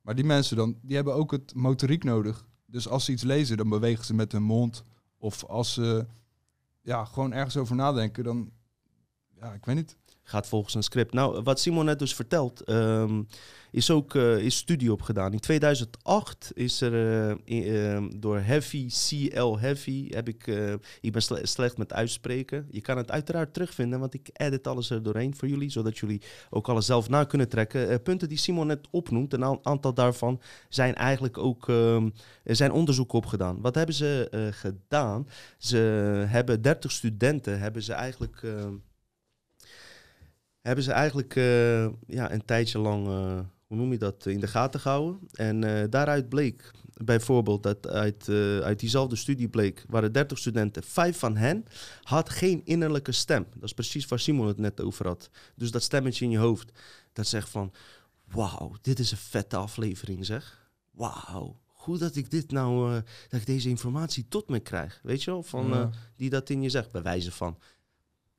Maar 0.00 0.14
die 0.14 0.24
mensen 0.24 0.56
dan, 0.56 0.78
die 0.82 0.96
hebben 0.96 1.14
ook 1.14 1.30
het 1.30 1.54
motoriek 1.54 2.04
nodig. 2.04 2.46
Dus 2.66 2.88
als 2.88 3.04
ze 3.04 3.12
iets 3.12 3.22
lezen, 3.22 3.56
dan 3.56 3.68
bewegen 3.68 4.04
ze 4.04 4.14
met 4.14 4.32
hun 4.32 4.42
mond. 4.42 4.84
Of 5.18 5.44
als 5.44 5.72
ze 5.72 6.06
ja, 6.80 7.04
gewoon 7.04 7.32
ergens 7.32 7.56
over 7.56 7.76
nadenken, 7.76 8.24
dan 8.24 8.50
ja, 9.40 9.52
ik 9.52 9.64
weet 9.64 9.76
niet. 9.76 9.96
Gaat 10.28 10.46
volgens 10.46 10.74
een 10.74 10.82
script. 10.82 11.12
Nou, 11.12 11.42
wat 11.42 11.60
Simon 11.60 11.84
net 11.84 11.98
dus 11.98 12.14
vertelt, 12.14 12.60
ehm, 12.60 13.22
is 13.70 13.90
ook 13.90 14.14
eh, 14.14 14.38
is 14.38 14.56
studie 14.56 14.92
opgedaan. 14.92 15.32
In 15.32 15.40
2008 15.40 16.50
is 16.54 16.80
er 16.80 16.92
eh, 17.44 17.94
ehm, 17.94 18.08
door 18.16 18.38
Heavy, 18.38 18.88
CL 18.88 19.58
Heavy, 19.58 20.08
heb 20.10 20.28
ik, 20.28 20.46
eh, 20.46 20.72
ik 21.00 21.12
ben 21.12 21.22
sle- 21.22 21.46
slecht 21.46 21.78
met 21.78 21.92
uitspreken. 21.92 22.66
Je 22.70 22.80
kan 22.80 22.96
het 22.96 23.10
uiteraard 23.10 23.54
terugvinden, 23.54 24.00
want 24.00 24.14
ik 24.14 24.30
edit 24.32 24.66
alles 24.66 24.90
er 24.90 25.02
doorheen 25.02 25.36
voor 25.36 25.48
jullie, 25.48 25.70
zodat 25.70 25.98
jullie 25.98 26.22
ook 26.50 26.68
alles 26.68 26.86
zelf 26.86 27.08
na 27.08 27.24
kunnen 27.24 27.48
trekken. 27.48 28.02
Punten 28.02 28.28
die 28.28 28.38
Simon 28.38 28.66
net 28.66 28.88
opnoemt, 28.90 29.32
een 29.32 29.64
aantal 29.66 29.94
daarvan 29.94 30.40
zijn 30.68 30.94
eigenlijk 30.94 31.38
ook, 31.38 31.68
ehm, 31.68 32.08
zijn 32.44 32.72
onderzoeken 32.72 33.18
opgedaan. 33.18 33.60
Wat 33.60 33.74
hebben 33.74 33.94
ze 33.94 34.50
gedaan? 34.54 35.28
Ze 35.58 35.76
hebben 36.28 36.62
30 36.62 36.92
studenten, 36.92 37.58
hebben 37.58 37.82
ze 37.82 37.92
eigenlijk... 37.92 38.42
hebben 40.68 40.84
ze 40.84 40.92
eigenlijk 40.92 41.36
eh, 41.36 41.84
ja, 42.06 42.32
een 42.32 42.44
tijdje 42.44 42.78
lang, 42.78 43.06
eh, 43.06 43.40
hoe 43.66 43.76
noem 43.76 43.92
je 43.92 43.98
dat, 43.98 44.26
in 44.26 44.40
de 44.40 44.46
gaten 44.46 44.80
gehouden. 44.80 45.18
En 45.32 45.64
eh, 45.64 45.84
daaruit 45.90 46.28
bleek 46.28 46.70
bijvoorbeeld 47.04 47.62
dat 47.62 47.88
uit, 47.88 48.28
uit 48.62 48.80
diezelfde 48.80 49.16
studie 49.16 49.48
bleek, 49.48 49.84
waren 49.88 50.12
30 50.12 50.38
studenten, 50.38 50.82
vijf 50.82 51.18
van 51.18 51.36
hen 51.36 51.64
had 52.02 52.30
geen 52.30 52.60
innerlijke 52.64 53.12
stem. 53.12 53.46
Dat 53.54 53.64
is 53.64 53.74
precies 53.74 54.06
waar 54.06 54.18
Simon 54.18 54.46
het 54.46 54.58
net 54.58 54.80
over 54.80 55.06
had. 55.06 55.30
Dus 55.54 55.70
dat 55.70 55.82
stemmetje 55.82 56.24
in 56.24 56.30
je 56.30 56.38
hoofd, 56.38 56.72
dat 57.12 57.26
zegt 57.26 57.48
van, 57.48 57.72
wauw, 58.24 58.72
dit 58.82 58.98
is 58.98 59.10
een 59.10 59.16
vette 59.16 59.56
aflevering 59.56 60.26
zeg. 60.26 60.70
Wauw, 60.90 61.60
goed 61.66 62.00
dat 62.00 62.16
ik 62.16 62.30
dit 62.30 62.50
nou, 62.50 63.02
dat 63.28 63.40
ik 63.40 63.46
deze 63.46 63.68
informatie 63.68 64.26
tot 64.28 64.48
me 64.48 64.60
krijg. 64.60 65.00
Weet 65.02 65.22
je 65.22 65.30
wel, 65.30 65.42
van, 65.42 65.68
Ja. 65.68 65.90
die 66.16 66.30
dat 66.30 66.50
in 66.50 66.62
je 66.62 66.68
zegt, 66.70 66.90
bij 66.90 67.02
wijze 67.02 67.32
van. 67.32 67.58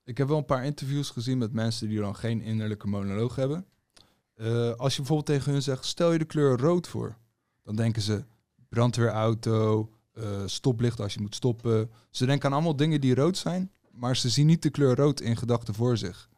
Ik 0.09 0.17
heb 0.17 0.27
wel 0.27 0.37
een 0.37 0.45
paar 0.45 0.65
interviews 0.65 1.09
gezien 1.09 1.37
met 1.37 1.53
mensen 1.53 1.87
die 1.87 1.99
dan 1.99 2.15
geen 2.15 2.41
innerlijke 2.41 2.87
monoloog 2.87 3.35
hebben. 3.35 3.65
Eh, 4.33 4.71
als 4.71 4.91
je 4.91 4.97
bijvoorbeeld 4.97 5.25
tegen 5.25 5.51
hun 5.51 5.61
zegt, 5.61 5.85
stel 5.85 6.11
je 6.11 6.17
de 6.17 6.25
kleur 6.25 6.57
rood 6.57 6.87
voor. 6.87 7.17
Dan 7.63 7.75
denken 7.75 8.01
ze 8.01 8.23
brandweerauto, 8.69 9.89
eh, 10.11 10.41
stoplicht 10.45 10.99
als 10.99 11.13
je 11.13 11.21
moet 11.21 11.35
stoppen. 11.35 11.91
Ze 12.09 12.25
denken 12.25 12.47
aan 12.47 12.53
allemaal 12.53 12.75
dingen 12.75 13.01
die 13.01 13.15
rood 13.15 13.37
zijn, 13.37 13.71
maar 13.91 14.17
ze 14.17 14.29
zien 14.29 14.45
niet 14.45 14.61
de 14.61 14.69
kleur 14.69 14.95
rood 14.95 15.21
in 15.21 15.37
gedachten 15.37 15.73
voor 15.73 15.97
zich. 15.97 16.29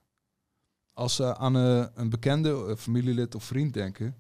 Als 0.94 1.16
ze 1.16 1.38
aan 1.38 1.56
eh, 1.56 1.86
een 1.94 2.10
bekende, 2.10 2.76
familielid 2.78 3.36
of 3.36 3.44
vriend 3.44 3.74
denken, 3.74 4.16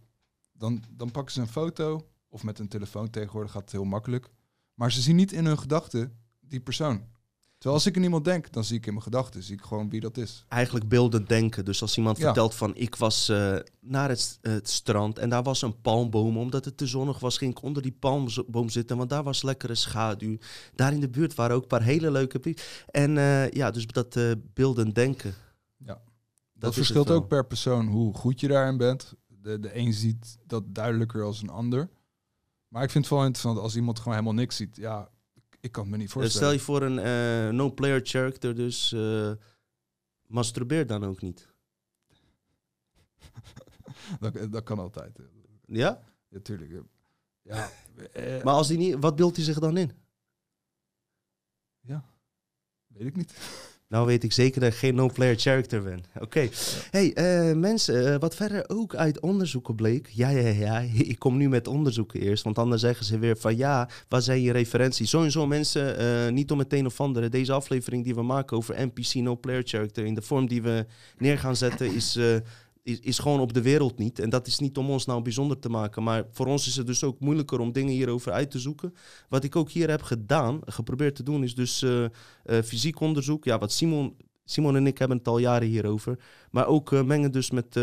dan, 0.52 0.84
dan 0.92 1.12
pakken 1.12 1.34
ze 1.34 1.42
een 1.42 1.48
foto 1.48 2.08
of 2.30 2.44
met 2.44 2.60
een 2.60 2.68
telefoon 2.68 3.10
tegenwoordig 3.10 3.52
gaat 3.52 3.62
het 3.62 3.72
heel 3.72 3.84
makkelijk. 3.84 4.30
Maar 4.74 4.92
ze 4.92 5.02
zien 5.02 5.16
niet 5.16 5.32
in 5.32 5.46
hun 5.46 5.60
gedachten 5.60 6.18
die 6.40 6.60
persoon. 6.60 7.04
Terwijl 7.62 7.82
als 7.82 7.89
ik 7.89 7.97
aan 7.97 8.04
iemand 8.04 8.26
denk, 8.26 8.52
dan 8.52 8.63
zie 8.63 8.78
ik 8.78 8.86
in 8.86 8.91
mijn 8.91 9.04
gedachten, 9.04 9.43
zie 9.43 9.56
ik 9.56 9.62
gewoon 9.62 9.89
wie 9.89 10.00
dat 10.00 10.17
is. 10.17 10.45
eigenlijk 10.47 10.88
beeldend 10.89 11.30
denken. 11.30 11.65
Dus 11.65 11.82
als 11.82 11.97
iemand 11.97 12.17
Ja. 12.17 12.24
vertelt 12.24 12.56
van 12.56 12.76
ik 12.76 12.95
was 12.95 13.30
eh, 13.30 13.56
naar 13.80 14.10
het, 14.10 14.19
st- 14.19 14.38
het 14.41 14.69
strand 14.69 15.19
en 15.19 15.30
daar 15.30 15.43
was 15.43 15.62
een 15.62 15.82
palmboom. 15.82 16.38
Omdat 16.38 16.65
het 16.65 16.78
te 16.78 16.88
zonnig 16.88 17.19
was, 17.19 17.38
ging 17.38 17.52
ik 17.52 17.62
onder 17.63 17.82
die 17.82 17.91
palmboom 17.91 18.69
zitten. 18.69 18.97
Want 18.97 19.10
daar 19.10 19.24
was 19.24 19.41
lekkere 19.41 19.76
schaduw. 19.76 20.38
Daar 20.76 20.93
in 20.93 21.00
de 21.00 21.10
buurt 21.10 21.36
waren 21.36 21.56
ook 21.56 21.62
een 21.62 21.67
paar 21.67 21.84
hele 21.84 22.12
leuke... 22.12 22.56
En 22.91 23.17
eh, 23.17 23.50
ja, 23.52 23.71
dus 23.71 23.88
dat 23.88 24.15
eh, 24.15 24.32
beeldend 24.54 24.95
denken. 24.95 25.34
Dat, 26.54 26.69
is 26.71 26.78
het 26.78 26.86
verschilt 26.86 27.10
ook 27.10 27.28
per 27.28 27.45
persoon 27.45 27.88
hoe 27.88 28.13
goed 28.13 28.39
je 28.39 28.47
daarin 28.47 28.78
bent. 28.78 29.13
De, 29.28 29.60
de 29.60 29.78
een 29.78 29.93
ziet 29.93 30.38
dat 30.45 30.63
duidelijker 30.67 31.24
als 31.24 31.41
een 31.41 31.50
ander. 31.50 31.89
Maar 32.67 32.84
ik 32.84 32.89
vind 32.91 33.04
het 33.06 33.13
wel 33.13 33.24
interessant 33.26 33.60
als 33.60 33.76
iemand 33.76 33.97
gewoon 33.97 34.13
helemaal 34.13 34.34
niks 34.36 34.56
ziet. 34.56 34.76
Ja, 34.76 35.10
ik, 35.62 35.71
kan 35.71 35.89
me 35.89 35.97
niet 35.97 36.08
Eh, 36.08 36.13
voorstellen. 36.13 36.32
stel 36.47 36.52
je 36.52 36.60
voor 36.60 36.82
een 36.82 37.00
eh, 37.00 37.54
no-player 37.56 38.00
character, 38.04 38.56
dus 38.56 38.91
eh, 38.91 39.32
masturbeer 40.28 40.88
dan 40.88 41.04
ook 41.04 41.21
niet. 41.21 41.47
dat, 44.19 44.52
dat 44.52 44.63
kan 44.63 44.80
altijd. 44.80 45.19
Ja? 45.65 46.04
Natuurlijk. 46.30 46.84
Ja, 47.41 47.69
Maar 48.43 48.54
als 48.54 48.67
die 48.67 48.78
niet, 48.78 48.95
wat 49.00 49.15
beeldt 49.15 49.36
hij 49.36 49.45
zich 49.45 49.60
dan 49.60 49.78
in? 49.78 49.91
ja, 51.80 52.06
weet 52.88 53.08
ik 53.08 53.15
niet. 53.15 53.34
Nou 53.92 54.06
weet 54.06 54.24
ik 54.24 54.32
zeker 54.32 54.62
dat 54.62 54.72
ik 54.72 54.78
geen 54.78 54.96
no-player 54.96 55.40
character 55.40 55.84
ben. 55.84 56.04
Oké. 56.20 56.50
Hey, 56.92 57.14
eh, 57.14 57.56
mensen, 57.56 58.14
eh, 58.14 58.20
wat 58.20 58.36
verder 58.36 58.64
ook 58.68 58.96
uit 58.96 59.20
onderzoeken 59.20 59.76
bleek. 59.76 60.10
Ja, 60.14 60.30
ja, 60.30 60.48
ja. 60.48 60.80
Ik 61.14 61.20
kom 61.20 61.38
nu 61.38 61.50
met 61.50 61.68
onderzoeken 61.68 62.20
eerst. 62.20 62.44
Want 62.44 62.58
anders 62.58 62.82
zeggen 62.82 63.06
ze 63.06 63.20
weer 63.20 63.38
van 63.38 63.58
ja, 63.58 63.90
wat 64.08 64.24
zijn 64.24 64.42
je 64.42 64.52
referenties? 64.52 65.10
Sowieso 65.10 65.48
mensen, 65.48 65.98
eh, 65.98 66.32
niet 66.32 66.52
om 66.52 66.58
meteen 66.58 66.86
of 66.86 67.02
andere. 67.02 67.30
Deze 67.30 67.54
aflevering 67.54 68.04
die 68.04 68.16
we 68.16 68.24
maken 68.24 68.58
over 68.58 68.88
NPC 68.88 69.14
no-player 69.14 69.64
character. 69.66 70.06
In 70.06 70.14
de 70.14 70.22
vorm 70.22 70.48
die 70.48 70.62
we 70.62 70.86
neer 71.18 71.38
gaan 71.38 71.56
zetten 71.56 71.94
is... 71.94 72.20
is, 72.84 73.00
is 73.00 73.20
gewoon 73.20 73.39
op 73.39 73.54
de 73.54 73.62
wereld 73.62 73.98
niet. 73.98 74.20
En 74.20 74.30
dat 74.30 74.48
is 74.48 74.60
niet 74.60 74.78
om 74.78 74.89
ons 74.89 75.06
nou 75.06 75.22
bijzonder 75.22 75.60
te 75.60 75.70
maken. 75.70 76.04
Maar 76.04 76.26
voor 76.32 76.46
ons 76.46 76.67
is 76.67 76.76
het 76.76 76.88
dus 76.88 77.04
ook 77.04 77.20
moeilijker 77.20 77.60
om 77.60 77.72
dingen 77.72 77.94
hierover 77.94 78.32
uit 78.32 78.52
te 78.52 78.60
zoeken. 78.60 78.94
Wat 79.30 79.44
ik 79.44 79.56
ook 79.56 79.70
hier 79.72 79.89
heb 79.89 80.02
gedaan, 80.02 80.60
geprobeerd 80.65 81.15
te 81.15 81.24
doen, 81.24 81.44
is 81.44 81.56
dus 81.56 81.82
eh, 81.82 82.04
eh, 82.04 82.10
fysiek 82.63 83.00
onderzoek. 83.00 83.44
Ja, 83.44 83.58
wat 83.58 83.72
Simon, 83.72 84.17
Simon 84.46 84.76
en 84.76 84.88
ik 84.88 84.98
hebben 84.98 85.17
het 85.17 85.28
al 85.28 85.38
jaren 85.38 85.67
hierover. 85.67 86.20
Maar 86.52 86.67
ook 86.67 86.94
eh, 86.94 87.04
mengen 87.04 87.32
dus 87.32 87.52
met, 87.52 87.80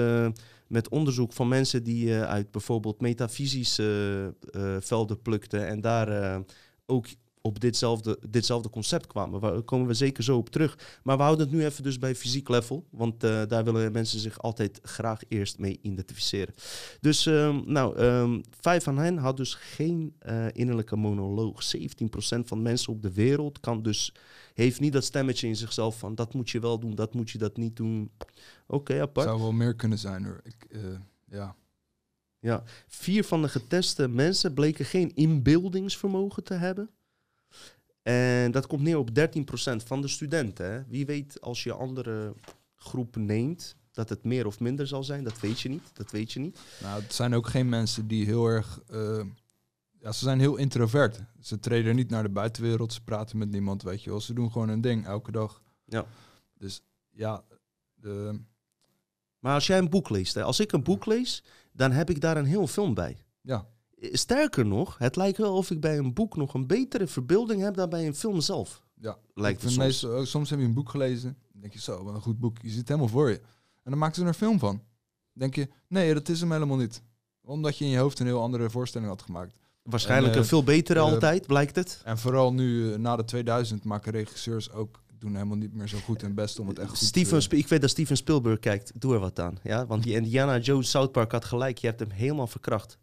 met 0.66 0.88
onderzoek 0.88 1.32
van 1.32 1.48
mensen 1.48 1.82
die 1.82 2.14
uit 2.14 2.50
bijvoorbeeld 2.50 3.00
metafysische 3.00 4.34
velden 4.80 5.22
plukten. 5.22 5.66
En 5.66 5.80
daar 5.80 6.42
ook 6.86 7.06
op 7.48 7.60
ditzelfde, 7.60 8.18
ditzelfde 8.28 8.70
concept 8.70 9.06
kwamen. 9.06 9.40
Daar 9.40 9.62
komen 9.62 9.86
we 9.86 9.94
zeker 9.94 10.24
zo 10.24 10.36
op 10.36 10.48
terug. 10.50 10.98
Maar 11.02 11.16
we 11.16 11.22
houden 11.22 11.46
het 11.46 11.56
nu 11.56 11.64
even 11.64 11.82
dus 11.82 11.98
bij 11.98 12.14
fysiek 12.14 12.48
level. 12.48 12.86
Want 12.90 13.24
eh, 13.24 13.42
daar 13.48 13.64
willen 13.64 13.92
mensen 13.92 14.20
zich 14.20 14.38
altijd 14.38 14.78
graag 14.82 15.20
eerst 15.28 15.58
mee 15.58 15.78
identificeren. 15.82 16.54
Dus 17.00 17.26
ehm, 17.26 17.60
nou, 17.64 17.96
ehm, 17.96 18.40
vijf 18.60 18.84
van 18.84 18.98
hen 18.98 19.16
had 19.16 19.36
dus 19.36 19.54
geen 19.54 20.14
eh, 20.18 20.46
innerlijke 20.52 20.96
monoloog. 20.96 21.62
17% 21.62 22.48
van 22.48 22.62
mensen 22.62 22.92
op 22.92 23.02
de 23.02 23.12
wereld 23.12 23.60
kan 23.60 23.82
dus, 23.82 24.14
heeft 24.54 24.80
niet 24.80 24.92
dat 24.92 25.04
stemmetje 25.04 25.46
in 25.46 25.56
zichzelf 25.56 25.98
van 25.98 26.14
dat 26.14 26.34
moet 26.34 26.50
je 26.50 26.60
wel 26.60 26.78
doen, 26.78 26.94
dat 26.94 27.14
moet 27.14 27.30
je 27.30 27.38
dat 27.38 27.56
niet 27.56 27.76
doen. 27.76 28.10
Oké, 28.66 29.00
apart. 29.00 29.26
Zou 29.26 29.40
wel 29.40 29.52
meer 29.52 29.74
kunnen 29.74 29.98
zijn 29.98 30.24
hoor. 30.24 30.40
Ik, 30.42 30.66
eh, 30.70 30.80
ja. 31.24 31.56
Ja, 32.40 32.62
vier 32.86 33.24
van 33.24 33.42
de 33.42 33.48
geteste 33.48 34.08
mensen 34.08 34.54
bleken 34.54 34.84
geen 34.84 35.14
inbeeldingsvermogen 35.14 36.44
te 36.44 36.54
hebben. 36.54 36.90
En 38.08 38.50
dat 38.50 38.66
komt 38.66 38.82
neer 38.82 38.98
op 38.98 39.10
13% 39.10 39.12
van 39.84 40.00
de 40.00 40.08
studenten. 40.08 40.72
Hè. 40.72 40.84
Wie 40.88 41.06
weet 41.06 41.40
als 41.40 41.62
je 41.62 41.72
andere 41.72 42.34
groepen 42.76 43.24
neemt, 43.24 43.76
dat 43.92 44.08
het 44.08 44.24
meer 44.24 44.46
of 44.46 44.60
minder 44.60 44.86
zal 44.86 45.04
zijn. 45.04 45.24
Dat 45.24 45.40
weet 45.40 45.60
je 45.60 45.68
niet. 45.68 45.90
Dat 45.92 46.10
weet 46.10 46.32
je 46.32 46.40
niet. 46.40 46.58
Nou, 46.82 47.02
het 47.02 47.14
zijn 47.14 47.34
ook 47.34 47.46
geen 47.46 47.68
mensen 47.68 48.06
die 48.06 48.24
heel 48.24 48.46
erg... 48.46 48.80
eh, 48.86 49.24
ja, 50.00 50.12
ze 50.12 50.24
zijn 50.24 50.40
heel 50.40 50.56
introvert. 50.56 51.20
Ze 51.40 51.58
treden 51.60 51.96
niet 51.96 52.10
naar 52.10 52.22
de 52.22 52.28
buitenwereld. 52.28 52.92
Ze 52.92 53.02
praten 53.02 53.38
met 53.38 53.50
niemand, 53.50 53.82
weet 53.82 54.02
je 54.02 54.10
wel. 54.10 54.20
Ze 54.20 54.34
doen 54.34 54.52
gewoon 54.52 54.68
hun 54.68 54.80
ding 54.80 55.06
elke 55.06 55.30
dag. 55.32 55.62
Ja. 55.84 56.06
Dus 56.54 56.82
ja, 57.10 57.44
de, 57.94 58.40
Maar 59.38 59.54
als 59.54 59.66
jij 59.66 59.78
een 59.78 59.90
boek 59.90 60.08
leest, 60.10 60.34
hè, 60.34 60.42
als 60.42 60.60
ik 60.60 60.72
een 60.72 60.82
boek 60.82 61.06
lees, 61.06 61.44
dan 61.72 61.92
heb 61.92 62.10
ik 62.10 62.20
daar 62.20 62.36
een 62.36 62.44
heel 62.44 62.66
film 62.66 62.94
bij. 62.94 63.16
ja, 63.40 63.66
Sterker 64.00 64.66
nog, 64.66 64.98
het 64.98 65.16
lijkt 65.16 65.38
wel 65.38 65.56
of 65.56 65.70
ik 65.70 65.80
bij 65.80 65.98
een 65.98 66.14
boek 66.14 66.36
nog 66.36 66.54
een 66.54 66.66
betere 66.66 67.06
verbeelding 67.06 67.62
heb 67.62 67.74
dan 67.74 67.88
bij 67.88 68.06
een 68.06 68.14
film 68.14 68.40
zelf. 68.40 68.82
ja. 69.00 69.18
Lijkt 69.34 69.62
het 69.62 69.70
soms. 69.70 69.84
meestal 69.84 70.10
ook- 70.10 70.26
soms 70.26 70.50
heb 70.50 70.58
je 70.58 70.64
een 70.64 70.74
boek 70.74 70.88
gelezen. 70.90 71.36
Dan 71.52 71.60
denk 71.60 71.72
je 71.72 71.80
zo, 71.80 72.04
wat 72.04 72.14
een 72.14 72.20
goed 72.20 72.38
boek. 72.38 72.58
Je 72.62 72.68
zit 72.68 72.78
het 72.78 72.88
helemaal 72.88 73.08
voor 73.08 73.30
je. 73.30 73.36
En 73.84 73.90
dan 73.90 73.98
maken 73.98 74.14
ze 74.14 74.20
er 74.20 74.28
een 74.28 74.34
film 74.34 74.58
van. 74.58 74.74
Dan 74.74 74.80
denk 75.32 75.54
je, 75.54 75.68
nee, 75.88 76.14
dat 76.14 76.28
is 76.28 76.40
hem 76.40 76.52
helemaal 76.52 76.76
niet. 76.76 77.02
Omdat 77.44 77.78
je 77.78 77.84
in 77.84 77.90
je 77.90 77.98
hoofd 77.98 78.18
een 78.18 78.26
heel 78.26 78.42
andere 78.42 78.70
voorstelling 78.70 79.10
had 79.10 79.22
gemaakt. 79.22 79.54
Waarschijnlijk 79.82 80.32
En, 80.32 80.38
een 80.38 80.44
eh, 80.44 80.48
veel 80.50 80.62
betere 80.64 80.98
eh, 80.98 81.04
altijd, 81.04 81.46
blijkt 81.46 81.76
het. 81.76 82.00
En 82.04 82.18
vooral 82.18 82.52
nu, 82.52 82.92
eh, 82.92 82.98
na 82.98 83.16
de 83.16 83.24
2000, 83.24 83.84
maken 83.84 84.12
regisseurs 84.12 84.72
ook... 84.72 85.02
doen 85.18 85.32
helemaal 85.34 85.56
niet 85.56 85.74
meer 85.74 85.88
zo 85.88 85.98
goed 85.98 86.20
hun 86.20 86.34
best 86.34 86.58
om 86.58 86.68
het 86.68 86.78
echt 86.78 86.88
goed 86.88 86.98
Steven, 86.98 87.48
te... 87.48 87.56
Ik 87.56 87.68
weet 87.68 87.80
dat 87.80 87.90
Steven 87.90 88.16
Spielberg 88.16 88.58
kijkt. 88.58 89.00
Doe 89.00 89.14
er 89.14 89.20
wat 89.20 89.40
aan. 89.40 89.58
Ja? 89.62 89.86
Want 89.86 90.02
die 90.02 90.14
Indiana 90.14 90.58
Jones 90.58 90.90
South 90.90 91.12
Park 91.12 91.32
had 91.32 91.44
gelijk. 91.44 91.78
Je 91.78 91.86
hebt 91.86 92.00
hem 92.00 92.10
helemaal 92.10 92.46
verkracht. 92.46 92.98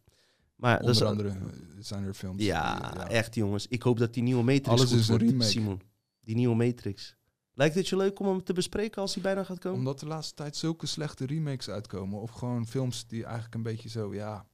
Maar 0.56 0.80
Onder 0.82 1.06
andere 1.06 1.30
eh, 1.30 1.36
zijn 1.80 2.04
er 2.04 2.14
films. 2.14 2.44
ja, 2.44 2.92
die- 2.92 3.02
echt 3.04 3.36
jongens. 3.36 3.68
Ik 3.68 3.82
hoop 3.82 3.98
dat 3.98 4.14
die 4.14 4.24
nieuwe 4.24 4.44
Matrix 4.44 4.68
Alles 4.68 4.92
is 4.92 5.08
een 5.08 5.18
wordt, 5.18 5.24
remake. 5.32 5.50
Simon. 5.50 5.82
Die 6.22 6.36
nieuwe 6.36 6.56
Matrix. 6.56 7.16
Lijkt 7.54 7.76
het 7.76 7.88
je 7.88 7.96
leuk 7.98 8.20
om 8.20 8.28
hem 8.28 8.44
te 8.44 8.54
bespreken 8.54 9.02
als 9.02 9.14
hij 9.14 9.24
bijna 9.24 9.44
gaat 9.44 9.60
komen? 9.60 9.78
Omdat 9.80 10.00
de 10.00 10.06
laatste 10.06 10.34
tijd 10.34 10.56
zulke 10.56 10.86
slechte 10.86 11.26
remakes 11.26 11.70
uitkomen. 11.70 12.20
Of 12.20 12.32
gewoon 12.32 12.68
films 12.68 13.08
die 13.08 13.24
eigenlijk 13.24 13.56
een 13.56 13.64
beetje 13.64 13.90
zo, 13.90 14.14
ja... 14.14 14.46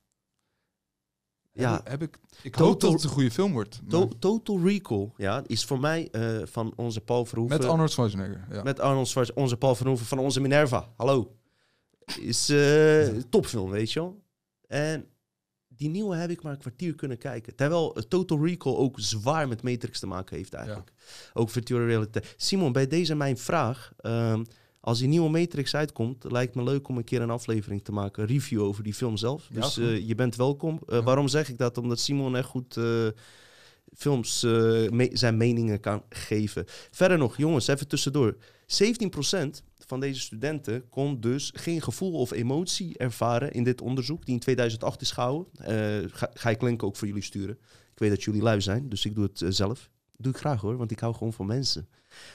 Ja. 1.54 1.74
Heb, 1.74 1.88
heb 1.88 2.02
ik, 2.02 2.18
ik 2.42 2.52
Total- 2.52 2.68
hoop 2.68 2.80
dat 2.82 2.92
het 2.92 3.04
een 3.04 3.10
goede 3.10 3.32
film 3.32 3.52
wordt. 3.52 3.80
To- 3.90 4.08
Total 4.20 4.60
Recall 4.64 5.12
ja, 5.18 5.44
is 5.46 5.66
voor 5.66 5.80
mij 5.80 6.10
eh, 6.12 6.46
van 6.46 6.74
onze 6.76 7.02
Paul 7.02 7.26
Verhoeven. 7.26 7.58
met 7.60 7.68
Arnold 7.68 7.92
Schwarzenegger. 7.92 8.46
Ja. 8.52 8.64
Met 8.64 8.80
Arnold 8.80 9.08
Schwarzenegger, 9.08 9.44
onze 9.44 9.58
Paul 9.58 9.76
Verhoeven 9.76 10.06
van 10.06 10.20
onze 10.20 10.40
Minerva. 10.42 10.94
Hallo. 10.98 11.36
Is 12.20 12.50
eh 12.50 13.08
topfilm, 13.30 13.70
weet 13.70 13.92
je 13.92 14.00
wel. 14.00 14.22
En 14.68 15.06
die 15.82 15.90
nieuwe 15.90 16.16
heb 16.16 16.30
ik 16.30 16.42
maar 16.44 16.52
een 16.52 16.58
kwartier 16.60 16.96
kunnen 16.96 17.18
kijken. 17.18 17.56
Terwijl 17.56 17.96
eh, 17.96 18.04
Total 18.04 18.46
Recall 18.46 18.74
ook 18.76 19.00
zwaar 19.00 19.48
met 19.48 19.62
Matrix 19.64 20.00
te 20.00 20.08
maken 20.08 20.36
heeft 20.38 20.54
eigenlijk. 20.54 20.92
Ook 21.34 21.50
virtual 21.50 21.86
reality. 21.86 22.20
Simon, 22.38 22.72
bij 22.72 22.88
deze 22.88 23.16
mijn 23.16 23.38
vraag. 23.38 23.92
ehm, 23.98 24.44
als 24.80 25.00
die 25.00 25.08
nieuwe 25.08 25.30
Matrix 25.30 25.76
uitkomt, 25.76 26.24
lijkt 26.32 26.56
me 26.56 26.64
leuk 26.64 26.88
om 26.88 26.98
een 26.98 27.04
keer 27.04 27.22
een 27.22 27.30
aflevering 27.30 27.84
te 27.84 27.92
maken. 27.92 28.24
Een 28.24 28.30
review 28.30 28.62
over 28.62 28.84
die 28.84 28.94
film 28.94 29.18
zelf. 29.18 29.48
Ja, 29.54 29.62
Dus 29.62 29.78
eh, 29.78 30.08
je 30.08 30.16
bent 30.16 30.36
welkom. 30.36 30.80
Eh, 30.88 30.96
Ja. 30.98 31.04
Waarom 31.04 31.28
zeg 31.28 31.50
ik 31.50 31.58
dat? 31.58 31.78
Omdat 31.78 32.00
Simon 32.00 32.36
echt 32.36 32.48
goed 32.48 32.78
films 33.96 34.42
me- 34.90 35.10
zijn 35.14 35.38
meningen 35.38 35.80
kan 35.80 36.04
geven. 36.10 36.64
Verder 36.92 37.18
nog, 37.18 37.38
jongens, 37.38 37.68
even 37.68 37.88
tussendoor. 37.88 38.38
17% 38.66 39.64
van 39.92 40.00
deze 40.00 40.20
studenten 40.20 40.90
kon 40.90 41.20
dus 41.20 41.52
geen 41.56 41.82
gevoel 41.82 42.14
of 42.14 42.32
emotie 42.32 42.98
ervaren 42.98 43.52
in 43.52 43.64
dit 43.64 43.82
onderzoek, 43.82 44.26
die 44.26 44.34
in 44.34 44.40
2008 44.40 45.02
is 45.02 45.12
gehouden. 45.12 45.48
Eh, 45.54 46.10
ga, 46.12 46.30
ga 46.34 46.50
ik 46.50 46.62
link 46.62 46.84
ook 46.84 46.96
voor 46.96 47.08
jullie 47.08 47.24
sturen. 47.24 47.58
Ik 47.92 48.00
weet 48.00 48.10
dat 48.10 48.24
jullie 48.24 48.42
lui 48.42 48.62
zijn, 48.62 48.90
dus 48.90 49.06
ik 49.06 49.16
doe 49.16 49.24
het 49.24 49.42
eh, 49.42 49.50
zelf. 49.50 49.90
Doe 50.18 50.32
ik 50.32 50.38
graag 50.38 50.62
hoor, 50.62 50.78
want 50.78 50.92
ik 50.92 51.00
hou 51.00 51.14
gewoon 51.14 51.34
van 51.34 51.46
mensen. 51.46 51.90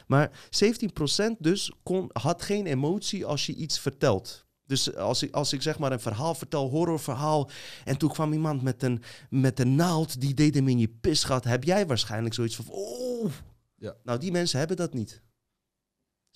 Maar 0.07 0.49
17% 0.51 1.37
dus 1.39 1.73
kon, 1.83 2.11
had 2.13 2.43
geen 2.43 2.67
emotie 2.67 3.25
als 3.27 3.47
je 3.47 3.55
iets 3.55 3.79
vertelt. 3.79 4.47
Dus 4.67 4.95
als 4.95 5.23
ik, 5.23 5.35
als 5.35 5.53
ik 5.53 5.63
zeg 5.63 5.79
maar 5.79 5.93
een 5.93 6.01
verhaal 6.01 6.35
vertel, 6.35 6.69
horrorverhaal, 6.71 7.51
en 7.85 7.97
toen 7.99 8.11
kwam 8.11 8.33
iemand 8.33 8.63
met 8.63 8.83
een, 8.83 9.03
met 9.31 9.61
een 9.61 9.75
naald, 9.75 10.21
die 10.21 10.35
deed 10.35 10.55
hem 10.55 10.69
in 10.69 10.79
je 10.79 10.89
pisgat, 10.89 11.45
heb 11.45 11.65
jij 11.65 11.87
waarschijnlijk 11.87 12.35
zoiets 12.35 12.57
van, 12.57 12.65
oh. 12.69 13.31
Ja. 13.75 13.97
Nou, 14.03 14.19
die 14.19 14.33
mensen 14.33 14.59
hebben 14.59 14.77
dat 14.77 14.95
niet. 14.95 15.23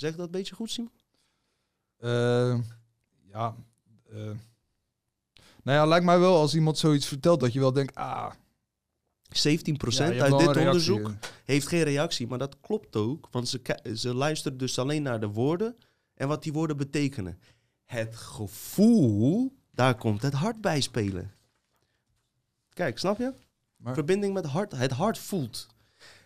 Zeg 0.01 0.17
dat 0.17 0.27
een 0.27 0.33
beetje 0.33 0.55
goed, 0.55 0.71
Simon? 0.71 1.00
Eh, 2.01 2.59
ja. 3.27 3.57
eh. 4.11 4.17
nou 5.63 5.79
ja, 5.79 5.87
lijkt 5.87 6.05
mij 6.05 6.19
wel 6.19 6.37
als 6.37 6.55
iemand 6.55 6.79
zoiets 6.79 7.07
vertelt 7.07 7.41
dat 7.41 7.53
je 7.53 7.61
wel 7.61 7.73
denkt, 7.73 7.95
ah, 7.95 8.33
17% 8.33 8.33
ja, 9.31 10.07
je 10.07 10.13
hebt 10.13 10.23
uit 10.23 10.39
dit 10.39 10.57
onderzoek 10.57 11.13
heeft 11.45 11.67
geen 11.67 11.83
reactie, 11.83 12.27
maar 12.27 12.39
dat 12.39 12.61
klopt 12.61 12.97
ook, 12.97 13.29
want 13.31 13.49
ze, 13.49 13.61
ze 13.95 14.15
luisteren 14.15 14.59
dus 14.59 14.79
alleen 14.79 15.03
naar 15.03 15.21
de 15.21 15.29
woorden 15.29 15.77
en 16.15 16.29
wat 16.29 16.43
die 16.43 16.53
woorden 16.53 16.77
betekenen. 16.77 17.39
Het 17.85 18.17
gevoel, 18.17 19.57
daar 19.71 19.95
komt 19.95 20.23
het 20.23 20.33
hart 20.33 20.61
bij 20.61 20.81
spelen. 20.81 21.35
Kijk, 22.73 22.99
snap 22.99 23.19
je? 23.19 23.35
Maar, 23.77 23.95
Verbinding 23.95 24.35
met 24.35 24.43
het 24.43 24.53
hart. 24.53 24.73
Het 24.73 24.91
hart 24.91 25.19
voelt. 25.19 25.67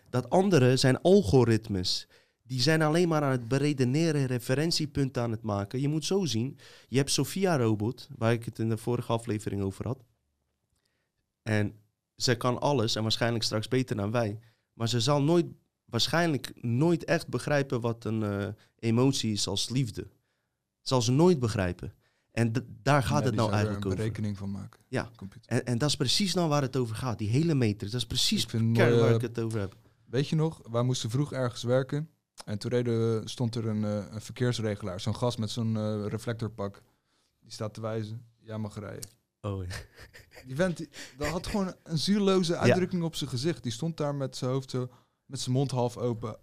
Dat 0.09 0.29
andere 0.29 0.77
zijn 0.77 1.01
algoritmes. 1.01 2.07
Die 2.47 2.61
zijn 2.61 2.81
alleen 2.81 3.07
maar 3.07 3.21
aan 3.21 3.31
het 3.31 3.47
beredeneren, 3.47 4.25
referentiepunten 4.25 5.21
aan 5.21 5.31
het 5.31 5.41
maken. 5.41 5.81
Je 5.81 5.87
moet 5.87 6.05
zo 6.05 6.25
zien. 6.25 6.57
Je 6.87 6.97
hebt 6.97 7.11
Sophia-robot, 7.11 8.07
waar 8.17 8.33
ik 8.33 8.45
het 8.45 8.59
in 8.59 8.69
de 8.69 8.77
vorige 8.77 9.11
aflevering 9.11 9.61
over 9.61 9.87
had. 9.87 10.03
En 11.43 11.73
ze 12.15 12.35
kan 12.35 12.61
alles 12.61 12.95
en 12.95 13.01
waarschijnlijk 13.01 13.43
straks 13.43 13.67
beter 13.67 13.95
dan 13.95 14.11
wij. 14.11 14.39
Maar 14.73 14.89
ze 14.89 14.99
zal 14.99 15.23
nooit, 15.23 15.45
waarschijnlijk 15.85 16.51
nooit 16.61 17.03
echt 17.03 17.27
begrijpen 17.27 17.81
wat 17.81 18.05
een 18.05 18.23
eh, 18.23 18.47
emotie 18.79 19.31
is 19.31 19.47
als 19.47 19.69
liefde. 19.69 20.07
Zal 20.81 21.01
ze 21.01 21.11
nooit 21.11 21.39
begrijpen. 21.39 21.93
En 22.31 22.53
daar 22.81 23.03
gaat 23.03 23.19
ja, 23.19 23.25
het 23.25 23.35
nou 23.35 23.51
eigenlijk 23.51 23.83
een 23.85 23.91
over. 23.91 23.97
berekening 23.97 24.37
van 24.37 24.51
maken. 24.51 24.79
Ja. 24.87 25.11
En, 25.45 25.65
en 25.65 25.77
dat 25.77 25.89
is 25.89 25.95
precies 25.95 26.33
nou 26.33 26.49
waar 26.49 26.61
het 26.61 26.75
over 26.75 26.95
gaat. 26.95 27.17
Die 27.17 27.29
hele 27.29 27.53
matrix. 27.53 27.91
Dat 27.91 28.01
is 28.01 28.07
precies 28.07 28.45
kern 28.45 28.73
waar 28.73 29.09
eh, 29.09 29.15
ik 29.15 29.21
het 29.21 29.39
over 29.39 29.59
heb. 29.59 29.75
Weet 30.05 30.27
je 30.27 30.35
nog, 30.35 30.61
wij 30.71 30.83
moesten 30.83 31.09
vroeg 31.09 31.33
ergens 31.33 31.63
werken. 31.63 32.09
En 32.45 32.57
toen 32.57 32.71
reden, 32.71 33.27
stond 33.29 33.55
er 33.55 33.67
een, 33.67 33.83
eh, 33.83 34.13
een 34.13 34.21
verkeersregelaar, 34.21 34.99
zo'n 34.99 35.15
gast 35.15 35.37
met 35.37 35.49
zo'n 35.49 35.77
eh, 35.77 36.05
reflectorpak. 36.07 36.81
Die 37.39 37.51
staat 37.51 37.73
te 37.73 37.81
wijzen, 37.81 38.25
jij 38.41 38.57
mag 38.57 38.79
rijden. 38.79 39.09
Oh, 39.41 39.63
ja. 39.63 39.75
Die 40.45 40.55
vent, 40.55 40.77
die, 40.77 40.89
dat 41.17 41.27
had 41.27 41.47
gewoon 41.47 41.73
een 41.83 41.97
zieloze 41.97 42.57
uitdrukking 42.57 43.03
op 43.03 43.15
zijn 43.15 43.29
gezicht. 43.29 43.63
Die 43.63 43.71
stond 43.71 43.97
daar 43.97 44.15
met 44.15 44.37
zijn 44.37 44.51
hoofd 44.51 44.69
zo, 44.69 44.89
met 45.25 45.39
zijn 45.39 45.55
mond 45.55 45.71
half 45.71 45.97
open. 45.97 46.37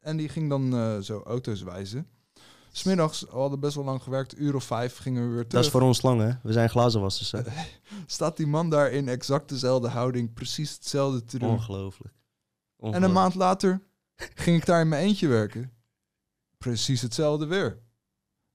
En 0.00 0.16
die 0.16 0.28
ging 0.28 0.48
dan 0.48 0.74
eh, 0.74 0.98
zo 0.98 1.22
auto's 1.22 1.62
wijzen. 1.62 2.08
Smiddags, 2.72 3.20
we 3.20 3.30
hadden 3.30 3.60
best 3.60 3.74
wel 3.74 3.84
lang 3.84 4.02
gewerkt, 4.02 4.38
uur 4.38 4.54
of 4.54 4.64
vijf, 4.64 4.96
gingen 4.98 5.22
we 5.22 5.28
weer 5.28 5.38
Dat 5.38 5.48
terug. 5.50 5.64
is 5.64 5.70
voor 5.70 5.82
ons 5.82 6.02
lang, 6.02 6.20
hè? 6.20 6.32
We 6.42 6.52
zijn 6.52 6.70
glazenwassers, 6.70 7.32
hè? 7.32 7.40
Staat 8.06 8.36
die 8.36 8.46
man 8.46 8.70
daar 8.70 8.90
in 8.90 9.08
exact 9.08 9.48
dezelfde 9.48 9.88
houding, 9.88 10.32
precies 10.34 10.72
hetzelfde 10.74 11.24
te 11.24 11.38
doen. 11.38 11.48
Ongelooflijk. 11.50 12.14
En 12.78 13.02
een 13.02 13.12
maand 13.12 13.34
later 13.34 13.80
ging 14.44 14.56
ik 14.56 14.66
daar 14.66 14.80
in 14.80 14.88
mijn 14.88 15.04
eentje 15.04 15.28
werken. 15.28 15.72
Precies 16.58 17.02
hetzelfde 17.02 17.46
weer. 17.46 17.78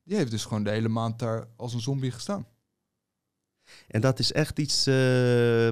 Die 0.04 0.17
heeft 0.17 0.32
dus 0.32 0.43
gewoon 0.43 0.63
de 0.63 0.69
hele 0.69 0.88
maand 0.88 1.19
daar 1.19 1.47
als 1.56 1.73
een 1.73 1.82
zombie 1.82 2.12
gestaan. 2.12 2.47
En 3.88 4.02
dat 4.02 4.19
is 4.19 4.32
echt 4.32 4.60
iets 4.60 4.88
eh, 4.88 5.69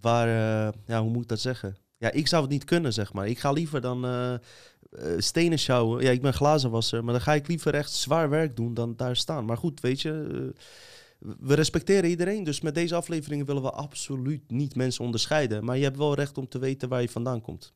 waar, 0.00 0.28
eh, 0.28 0.72
ja, 0.86 1.00
hoe 1.00 1.10
moet 1.10 1.22
ik 1.22 1.28
dat 1.28 1.40
zeggen? 1.40 1.76
Ja, 1.96 2.10
ik 2.10 2.26
zou 2.26 2.42
het 2.42 2.50
niet 2.50 2.64
kunnen, 2.64 2.92
zeg 2.92 3.12
maar. 3.12 3.28
Ik 3.28 3.38
ga 3.38 3.52
liever 3.52 3.80
dan 3.80 4.04
eh, 4.04 4.34
stenen 5.18 5.58
sjouwen. 5.58 6.02
Ja, 6.02 6.10
ik 6.10 6.22
ben 6.22 6.34
glazenwasser, 6.34 7.04
maar 7.04 7.12
dan 7.12 7.22
ga 7.22 7.34
ik 7.34 7.48
liever 7.48 7.74
echt 7.74 7.92
zwaar 7.92 8.28
werk 8.30 8.56
doen 8.56 8.74
dan 8.74 8.96
daar 8.96 9.16
staan. 9.16 9.44
Maar 9.44 9.56
goed, 9.56 9.80
weet 9.80 10.00
je, 10.00 10.52
we 11.18 11.54
respecteren 11.54 12.10
iedereen. 12.10 12.44
Dus 12.44 12.60
met 12.60 12.74
deze 12.74 12.94
afleveringen 12.94 13.46
willen 13.46 13.62
we 13.62 13.70
absoluut 13.70 14.50
niet 14.50 14.74
mensen 14.74 15.04
onderscheiden. 15.04 15.64
Maar 15.64 15.76
je 15.76 15.84
hebt 15.84 15.96
wel 15.96 16.14
recht 16.14 16.38
om 16.38 16.48
te 16.48 16.58
weten 16.58 16.88
waar 16.88 17.00
je 17.00 17.08
vandaan 17.08 17.40
komt. 17.40 17.72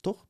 Toch? 0.00 0.26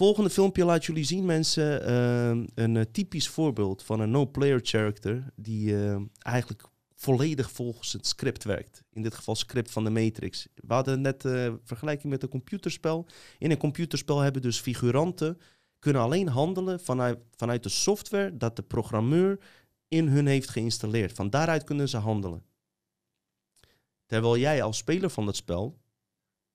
Volgende 0.00 0.30
filmpje 0.30 0.64
laat 0.64 0.84
jullie 0.84 1.04
zien, 1.04 1.24
mensen, 1.24 1.84
eh, 1.84 2.28
een 2.64 2.76
eh, 2.76 2.82
typisch 2.92 3.28
voorbeeld 3.28 3.82
van 3.82 4.00
een 4.00 4.10
no-player 4.10 4.60
character 4.62 5.32
die 5.36 5.76
eh, 5.76 5.96
eigenlijk 6.18 6.68
volledig 6.94 7.50
volgens 7.50 7.92
het 7.92 8.06
script 8.06 8.44
werkt. 8.44 8.82
In 8.92 9.02
dit 9.02 9.14
geval 9.14 9.34
script 9.34 9.70
van 9.70 9.84
de 9.84 9.90
Matrix. 9.90 10.48
We 10.54 10.74
hadden 10.74 11.00
net 11.00 11.24
eh 11.24 11.52
vergelijking 11.64 12.12
met 12.12 12.22
een 12.22 12.28
computerspel. 12.28 13.06
In 13.38 13.50
een 13.50 13.56
computerspel 13.58 14.18
hebben 14.18 14.42
dus 14.42 14.60
figuranten 14.60 15.38
kunnen 15.78 16.02
alleen 16.02 16.28
handelen 16.28 16.80
vanuit, 16.80 17.18
vanuit 17.36 17.62
de 17.62 17.68
software 17.68 18.36
dat 18.36 18.56
de 18.56 18.62
programmeur 18.62 19.38
in 19.88 20.08
hun 20.08 20.26
heeft 20.26 20.48
geïnstalleerd. 20.48 21.12
Van 21.12 21.30
daaruit 21.30 21.64
kunnen 21.64 21.88
ze 21.88 21.96
handelen. 21.96 22.44
Terwijl 24.06 24.36
jij 24.36 24.62
als 24.62 24.76
speler 24.76 25.10
van 25.10 25.26
het 25.26 25.36
spel 25.36 25.80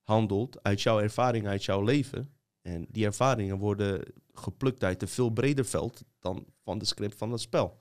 handelt 0.01 0.63
uit 0.63 0.81
jouw 0.81 0.99
ervaring, 0.99 1.47
uit 1.47 1.65
jouw 1.65 1.81
leven. 1.81 2.34
En 2.65 2.85
die 2.89 3.05
ervaringen 3.05 3.57
worden 3.57 4.03
geplukt 4.33 4.83
uit 4.83 5.01
een 5.01 5.07
veel 5.07 5.29
breder 5.29 5.65
veld 5.65 6.03
dan 6.19 6.45
van 6.63 6.77
de 6.77 6.85
script 6.85 7.17
van 7.17 7.31
het 7.31 7.41
spel. 7.41 7.77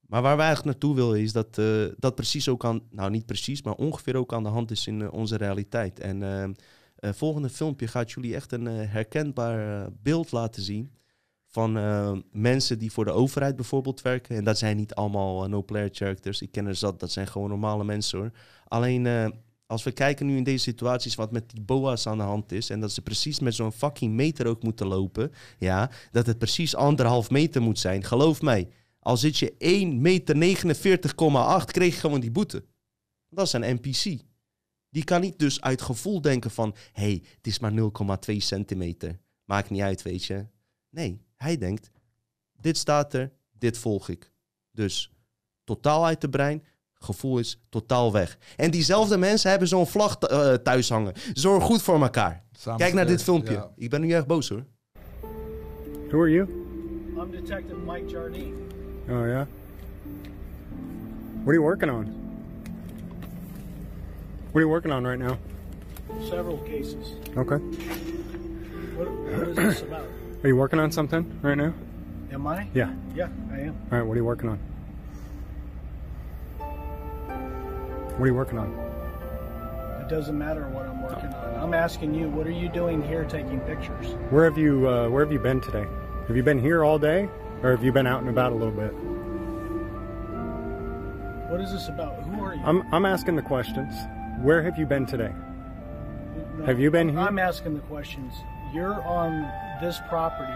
Maar 0.00 0.22
waar 0.22 0.36
we 0.36 0.42
eigenlijk 0.42 0.70
naartoe 0.70 0.94
willen 0.94 1.20
is 1.20 1.32
dat 1.32 1.58
eh, 1.58 1.84
dat 1.96 2.14
precies 2.14 2.48
ook 2.48 2.64
aan, 2.64 2.80
nou 2.90 3.10
niet 3.10 3.26
precies, 3.26 3.62
maar 3.62 3.74
ongeveer 3.74 4.16
ook 4.16 4.32
aan 4.32 4.42
de 4.42 4.48
hand 4.48 4.70
is 4.70 4.86
in 4.86 5.02
eh, 5.02 5.12
onze 5.12 5.36
realiteit. 5.36 6.00
En 6.00 6.22
eh, 6.22 7.12
volgende 7.12 7.48
filmpje 7.48 7.86
gaat 7.86 8.10
jullie 8.10 8.34
echt 8.34 8.52
een 8.52 8.66
herkenbaar 8.66 9.88
beeld 10.02 10.32
laten 10.32 10.62
zien 10.62 10.92
van 11.46 11.72
mensen 12.32 12.78
die 12.78 12.92
voor 12.92 13.04
de 13.04 13.10
overheid 13.10 13.56
bijvoorbeeld 13.56 14.02
werken. 14.02 14.36
En 14.36 14.44
dat 14.44 14.58
zijn 14.58 14.76
niet 14.76 14.94
allemaal 14.94 15.48
no-player 15.48 15.88
characters. 15.92 16.42
Ik 16.42 16.52
ken 16.52 16.66
er 16.66 16.74
zat, 16.74 17.00
dat 17.00 17.10
zijn 17.10 17.26
gewoon 17.26 17.48
normale 17.48 17.84
mensen 17.84 18.18
hoor. 18.18 18.30
Alleen 18.68 19.32
als 19.70 19.82
we 19.82 19.92
kijken 19.92 20.26
nu 20.26 20.36
in 20.36 20.44
deze 20.44 20.62
situaties 20.62 21.14
wat 21.14 21.32
met 21.32 21.50
die 21.50 21.60
boa's 21.60 22.06
aan 22.06 22.18
de 22.18 22.24
hand 22.24 22.52
is... 22.52 22.70
en 22.70 22.80
dat 22.80 22.92
ze 22.92 23.02
precies 23.02 23.40
met 23.40 23.54
zo'n 23.54 23.72
fucking 23.72 24.14
meter 24.14 24.46
ook 24.46 24.62
moeten 24.62 24.86
lopen... 24.86 25.32
ja, 25.58 25.90
dat 26.10 26.26
het 26.26 26.38
precies 26.38 26.76
anderhalf 26.76 27.30
meter 27.30 27.62
moet 27.62 27.78
zijn. 27.78 28.04
Geloof 28.04 28.42
mij, 28.42 28.68
al 28.98 29.16
zit 29.16 29.38
je 29.38 29.54
1 29.58 30.00
meter 30.00 30.34
49,8, 30.34 31.64
kreeg 31.64 31.94
je 31.94 32.00
gewoon 32.00 32.20
die 32.20 32.30
boete. 32.30 32.64
Dat 33.28 33.46
is 33.46 33.52
een 33.52 33.74
NPC. 33.74 34.22
Die 34.88 35.04
kan 35.04 35.20
niet 35.20 35.38
dus 35.38 35.60
uit 35.60 35.82
gevoel 35.82 36.20
denken 36.20 36.50
van... 36.50 36.74
hé, 36.92 37.02
hey, 37.02 37.22
het 37.36 37.46
is 37.46 37.58
maar 37.58 37.72
0,2 38.30 38.36
centimeter. 38.36 39.18
Maakt 39.44 39.70
niet 39.70 39.82
uit, 39.82 40.02
weet 40.02 40.24
je. 40.24 40.46
Nee, 40.88 41.20
hij 41.36 41.58
denkt... 41.58 41.90
dit 42.60 42.76
staat 42.76 43.14
er, 43.14 43.32
dit 43.58 43.78
volg 43.78 44.08
ik. 44.08 44.32
Dus 44.72 45.12
totaal 45.64 46.06
uit 46.06 46.20
de 46.20 46.28
brein... 46.28 46.64
Gevoel 47.04 47.38
is 47.38 47.60
totaal 47.68 48.12
weg. 48.12 48.38
En 48.56 48.70
diezelfde 48.70 49.16
mensen 49.16 49.50
hebben 49.50 49.68
zo'n 49.68 49.86
vlag 49.86 50.18
eh, 50.18 50.52
thuis 50.54 50.88
hangen. 50.88 51.12
Zorg 51.32 51.64
goed 51.64 51.82
voor 51.82 52.02
elkaar. 52.02 52.42
Samen 52.52 52.78
Kijk 52.80 52.92
naar 52.94 53.06
dit 53.06 53.22
filmpje. 53.22 53.52
ja. 53.52 53.70
Ik 53.76 53.90
ben 53.90 54.00
nu 54.00 54.10
erg 54.12 54.26
boos 54.26 54.48
hoor. 54.48 54.64
Who 56.08 56.20
are 56.20 56.30
you? 56.30 56.48
I'm 57.16 57.30
Detective 57.30 57.76
Mike 57.86 58.06
Jardine. 58.10 58.54
Oh, 59.08 59.26
yeah? 59.26 59.46
What 61.42 61.46
are 61.46 61.52
you 61.54 61.60
working 61.62 61.90
on? 61.92 62.04
What 64.50 64.54
are 64.54 64.60
you 64.60 64.68
working 64.68 64.92
on 64.92 65.04
right 65.06 65.18
now? 65.18 65.36
Several 66.28 66.58
cases. 66.64 67.14
Okay. 67.36 67.58
What, 68.96 69.08
what 69.08 69.48
is 69.48 69.54
this 69.56 69.82
about? 69.82 70.04
Are 70.42 70.48
you 70.48 70.56
working 70.56 70.80
on 70.80 70.92
something 70.92 71.24
right 71.42 71.56
now? 71.56 71.72
Am 72.32 72.46
I? 72.46 72.66
Yeah. 72.74 72.90
Yeah, 73.14 73.28
I 73.52 73.58
am. 73.60 73.74
All 73.90 73.98
right, 73.98 74.06
what 74.06 74.12
are 74.14 74.20
you 74.20 74.24
working 74.26 74.50
on? 74.50 74.58
What 78.20 78.26
are 78.26 78.32
you 78.32 78.34
working 78.34 78.58
on? 78.58 78.68
It 80.02 80.10
doesn't 80.10 80.36
matter 80.36 80.68
what 80.68 80.86
I'm 80.86 81.00
working 81.00 81.32
on. 81.32 81.54
I'm 81.54 81.72
asking 81.72 82.12
you, 82.12 82.28
what 82.28 82.46
are 82.46 82.52
you 82.52 82.68
doing 82.68 83.02
here 83.02 83.24
taking 83.24 83.60
pictures? 83.60 84.08
Where 84.28 84.44
have 84.44 84.58
you 84.58 84.86
uh, 84.86 85.08
Where 85.08 85.24
have 85.24 85.32
you 85.32 85.38
been 85.38 85.58
today? 85.58 85.86
Have 86.28 86.36
you 86.36 86.42
been 86.42 86.60
here 86.60 86.84
all 86.84 86.98
day, 86.98 87.30
or 87.62 87.70
have 87.70 87.82
you 87.82 87.92
been 87.92 88.06
out 88.06 88.20
and 88.20 88.28
about 88.28 88.52
a 88.52 88.54
little 88.54 88.74
bit? 88.74 88.92
What 91.50 91.62
is 91.62 91.72
this 91.72 91.88
about? 91.88 92.22
Who 92.24 92.44
are 92.44 92.54
you? 92.54 92.60
I'm 92.62 92.82
I'm 92.92 93.06
asking 93.06 93.36
the 93.36 93.42
questions. 93.42 93.94
Where 94.42 94.62
have 94.62 94.78
you 94.78 94.84
been 94.84 95.06
today? 95.06 95.32
No, 96.58 96.66
have 96.66 96.78
you 96.78 96.90
been 96.90 97.08
here? 97.08 97.20
I'm 97.20 97.38
asking 97.38 97.72
the 97.72 97.80
questions. 97.80 98.34
You're 98.74 99.02
on 99.04 99.50
this 99.80 99.98
property. 100.10 100.52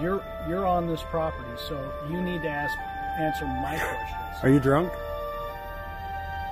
You're 0.00 0.24
you're 0.48 0.64
on 0.66 0.86
this 0.86 1.02
property, 1.02 1.50
so 1.68 1.92
you 2.10 2.22
need 2.22 2.40
to 2.40 2.48
ask 2.48 2.74
answer 3.20 3.44
my 3.44 3.76
questions. 3.76 4.42
Are 4.42 4.48
you 4.48 4.58
drunk? 4.58 4.90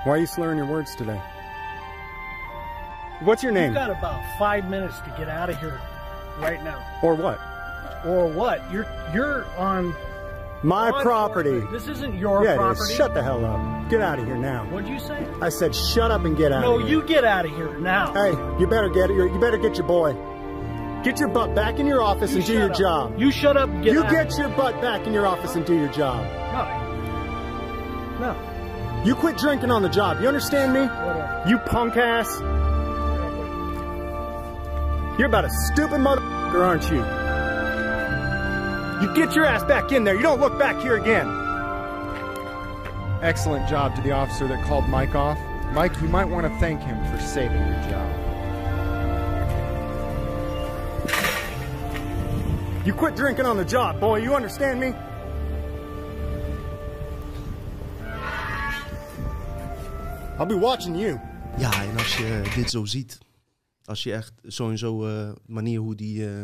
Why 0.05 0.15
are 0.15 0.19
you 0.19 0.27
slurring 0.27 0.57
your 0.57 0.67
words 0.67 0.95
today? 0.95 1.21
What's 3.21 3.43
your 3.43 3.53
name? 3.53 3.67
You've 3.67 3.75
got 3.75 3.91
about 3.91 4.23
five 4.39 4.69
minutes 4.71 4.99
to 5.01 5.15
get 5.19 5.29
out 5.29 5.51
of 5.51 5.59
here 5.61 5.79
right 6.39 6.63
now. 6.65 6.83
Or 7.03 7.15
what? 7.15 7.39
Or 8.07 8.27
what? 8.29 8.63
You're 8.73 8.87
you're 9.13 9.45
on 9.59 9.95
My 10.63 10.91
on 10.91 11.03
property. 11.03 11.61
This 11.71 11.87
isn't 11.89 12.15
your 12.19 12.43
Yeah, 12.45 12.57
property. 12.57 12.81
is. 12.93 12.97
Shut 12.97 13.13
the 13.13 13.23
hell 13.23 13.45
up. 13.45 13.91
Get 13.91 14.01
out 14.01 14.19
of 14.19 14.25
here 14.25 14.37
now. 14.39 14.65
What'd 14.71 14.89
you 14.89 14.99
say? 14.99 15.27
I 15.43 15.51
said 15.51 15.75
shut 15.75 16.11
up 16.11 16.25
and 16.25 16.35
get 16.35 16.51
out 16.51 16.63
No, 16.63 16.77
of 16.77 16.89
here. 16.89 16.91
you 17.01 17.03
get 17.07 17.25
out 17.25 17.45
of 17.45 17.51
here 17.51 17.79
now. 17.79 18.15
Hey, 18.15 18.31
you 18.59 18.67
better 18.67 18.89
get 18.89 19.11
you 19.11 19.39
better 19.39 19.59
get 19.59 19.77
your 19.77 19.87
boy. 19.87 20.15
Get 21.05 21.19
your 21.21 21.29
butt 21.29 21.55
back 21.55 21.79
in 21.79 21.87
your 21.87 22.03
office 22.03 22.31
You 22.33 22.39
and 22.39 22.47
do 22.47 22.53
your 22.55 22.71
up. 22.71 22.77
job. 22.79 23.19
You 23.19 23.31
shut 23.31 23.57
up 23.59 23.69
and 23.69 23.85
get 23.85 23.93
you 23.93 24.03
get 24.05 24.37
your 24.39 24.49
butt 24.51 24.81
back 24.81 25.07
in 25.07 25.13
your 25.13 25.27
office 25.27 25.55
and 25.57 25.67
do 25.67 25.75
your 25.75 25.89
job. 25.89 26.25
No. 28.21 28.27
No. 28.33 28.37
You 29.05 29.15
quit 29.15 29.39
drinking 29.39 29.71
on 29.71 29.81
the 29.83 29.89
job. 29.89 30.21
You 30.21 30.29
understand 30.29 30.75
me? 30.75 30.81
Whatever. 30.81 31.45
You 31.49 31.59
punk 31.59 31.97
ass. 31.97 32.29
You're 35.19 35.29
about 35.29 35.47
a 35.47 35.51
stupid 35.73 36.01
motherfucker, 36.01 36.67
aren't 36.67 36.91
you? 36.91 36.99
You 39.01 39.15
get 39.15 39.35
your 39.35 39.47
ass 39.47 39.65
back 39.65 39.93
in 39.93 40.05
there. 40.05 40.15
You 40.15 40.23
don't 40.23 40.41
look 40.41 40.59
back 40.59 40.81
here 40.83 40.99
again. 40.99 41.27
Excellent 43.23 43.67
job 43.69 43.97
to 43.97 44.03
the 44.03 44.13
officer 44.13 44.47
that 44.49 44.63
called 44.67 44.87
Mike 44.89 45.15
off. 45.15 45.39
Mike, 45.73 45.99
you 46.03 46.09
might 46.09 46.27
want 46.27 46.47
to 46.47 46.59
thank 46.59 46.83
him 46.83 46.99
for 47.11 47.19
saving 47.23 47.57
your 47.57 47.81
job. 47.89 48.17
You 52.85 52.93
quit 52.93 53.17
drinking 53.17 53.47
on 53.47 53.57
the 53.57 53.65
job, 53.65 53.99
boy. 53.99 54.19
You 54.19 54.35
understand 54.35 54.79
me? 54.81 54.93
I'll 60.41 60.47
be 60.47 60.59
watching 60.59 61.01
you. 61.01 61.21
Ja, 61.59 61.83
en 61.83 61.97
als 61.97 62.17
je 62.17 62.53
dit 62.55 62.71
zo 62.71 62.85
ziet, 62.85 63.19
als 63.85 64.03
je 64.03 64.13
echt 64.13 64.33
sowieso 64.43 65.07
eh 65.07 65.33
manier 65.47 65.81
hoe 65.81 65.95
die 65.95 66.29
eh, 66.29 66.43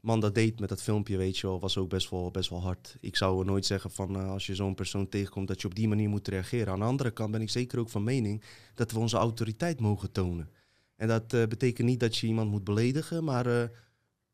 man 0.00 0.20
dat 0.20 0.34
deed 0.34 0.60
met 0.60 0.68
dat 0.68 0.82
filmpje, 0.82 1.16
weet 1.16 1.38
je 1.38 1.46
wel, 1.46 1.60
was 1.60 1.78
ook 1.78 1.88
best 1.88 2.10
wel, 2.10 2.30
best 2.30 2.50
wel 2.50 2.62
hard. 2.62 2.96
Ik 3.00 3.16
zou 3.16 3.44
nooit 3.44 3.66
zeggen 3.66 3.90
van 3.90 4.16
eh, 4.16 4.30
als 4.30 4.46
je 4.46 4.54
zo'n 4.54 4.74
persoon 4.74 5.08
tegenkomt 5.08 5.48
dat 5.48 5.60
je 5.60 5.66
op 5.66 5.74
die 5.74 5.88
manier 5.88 6.08
moet 6.08 6.28
reageren. 6.28 6.72
Aan 6.72 6.78
de 6.78 6.84
andere 6.84 7.10
kant 7.10 7.30
ben 7.30 7.40
ik 7.40 7.50
zeker 7.50 7.78
ook 7.78 7.88
van 7.88 8.04
mening 8.04 8.42
dat 8.74 8.92
we 8.92 8.98
onze 8.98 9.16
autoriteit 9.16 9.80
mogen 9.80 10.12
tonen. 10.12 10.50
En 10.96 11.08
dat 11.08 11.32
eh, 11.32 11.46
betekent 11.46 11.88
niet 11.88 12.00
dat 12.00 12.16
je 12.16 12.26
iemand 12.26 12.50
moet 12.50 12.64
beledigen, 12.64 13.24
maar 13.24 13.70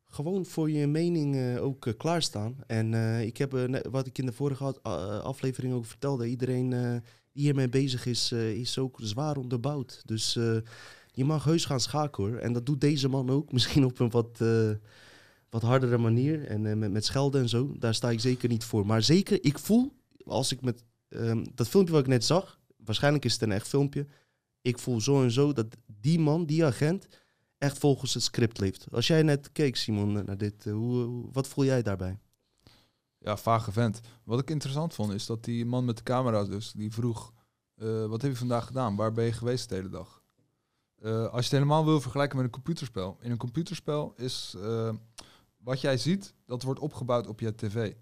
gewoon 0.07 0.45
voor 0.45 0.69
je 0.69 0.87
mening 0.87 1.57
ook 1.57 1.93
klaarstaan. 1.97 2.55
En 2.67 2.93
ik 3.23 3.37
heb, 3.37 3.51
wat 3.89 4.07
ik 4.07 4.17
in 4.17 4.25
de 4.25 4.33
vorige 4.33 4.81
aflevering 5.23 5.73
ook 5.73 5.85
vertelde, 5.85 6.27
iedereen 6.27 7.01
die 7.33 7.43
hiermee 7.43 7.69
bezig 7.69 8.05
is, 8.05 8.31
eh, 8.31 8.51
is 8.53 8.77
ook 8.77 8.97
zwaar 9.01 9.37
onderbouwd. 9.37 10.01
Dus 10.05 10.35
eh, 10.35 10.57
je 11.11 11.25
mag 11.25 11.43
heus 11.43 11.65
gaan 11.65 11.79
schaken 11.79 12.23
hoor. 12.23 12.35
En 12.37 12.53
dat 12.53 12.65
doet 12.65 12.81
deze 12.81 13.07
man 13.07 13.29
ook, 13.29 13.51
misschien 13.53 13.85
op 13.85 13.99
een 13.99 14.09
wat, 14.09 14.41
eh, 14.41 14.69
wat 15.49 15.61
hardere 15.61 15.97
manier. 15.97 16.45
En 16.45 16.79
met, 16.79 16.91
met 16.91 17.05
schelden 17.05 17.41
en 17.41 17.49
zo, 17.49 17.75
daar 17.79 17.93
sta 17.95 18.09
ik 18.09 18.19
zeker 18.19 18.49
niet 18.49 18.63
voor. 18.63 18.85
Maar 18.85 19.01
zeker, 19.03 19.43
ik 19.43 19.59
voel, 19.59 19.93
als 20.25 20.51
ik 20.51 20.61
met 20.61 20.83
ehm, 21.09 21.45
dat 21.55 21.67
filmpje 21.67 21.93
wat 21.93 22.01
ik 22.03 22.07
net 22.09 22.25
zag, 22.25 22.59
waarschijnlijk 22.77 23.25
is 23.25 23.33
het 23.33 23.41
een 23.41 23.51
echt 23.51 23.67
filmpje. 23.67 24.07
Ik 24.61 24.79
voel 24.79 25.01
zo 25.01 25.23
en 25.23 25.31
zo 25.31 25.53
dat 25.53 25.77
die 25.85 26.19
man, 26.19 26.45
die 26.45 26.65
agent, 26.65 27.07
echt 27.57 27.77
volgens 27.77 28.13
het 28.13 28.23
script 28.23 28.59
leeft. 28.59 28.85
Als 28.91 29.07
jij 29.07 29.23
net 29.23 29.51
keek, 29.51 29.75
Simon, 29.75 30.11
naar 30.11 30.37
dit, 30.37 30.63
hoe- 30.63 31.25
wat 31.31 31.47
voel 31.47 31.65
jij 31.65 31.81
daarbij? 31.81 32.19
Ja, 33.21 33.37
vage 33.37 33.71
vent. 33.71 33.99
Wat 34.23 34.39
ik 34.39 34.49
interessant 34.49 34.93
vond, 34.93 35.13
is 35.13 35.25
dat 35.25 35.43
die 35.43 35.65
man 35.65 35.85
met 35.85 35.97
de 35.97 36.03
camera 36.03 36.43
dus, 36.43 36.71
die 36.71 36.91
vroeg... 36.91 37.33
eh, 37.75 38.05
wat 38.05 38.21
heb 38.21 38.31
je 38.31 38.37
vandaag 38.37 38.65
gedaan? 38.65 38.95
Waar 38.95 39.11
ben 39.11 39.25
je 39.25 39.33
geweest 39.33 39.69
de 39.69 39.75
hele 39.75 39.89
dag? 39.89 40.21
Eh, 40.95 41.23
als 41.23 41.31
je 41.31 41.37
het 41.37 41.51
helemaal 41.51 41.85
wil 41.85 42.01
vergelijken 42.01 42.37
met 42.37 42.45
een 42.45 42.51
computerspel. 42.51 43.17
In 43.21 43.31
een 43.31 43.37
computerspel 43.37 44.13
is 44.15 44.55
eh, 44.61 44.93
wat 45.57 45.81
jij 45.81 45.97
ziet, 45.97 46.33
dat 46.45 46.63
wordt 46.63 46.79
opgebouwd 46.79 47.27
op 47.27 47.39
je 47.39 47.55
tv. 47.55 47.93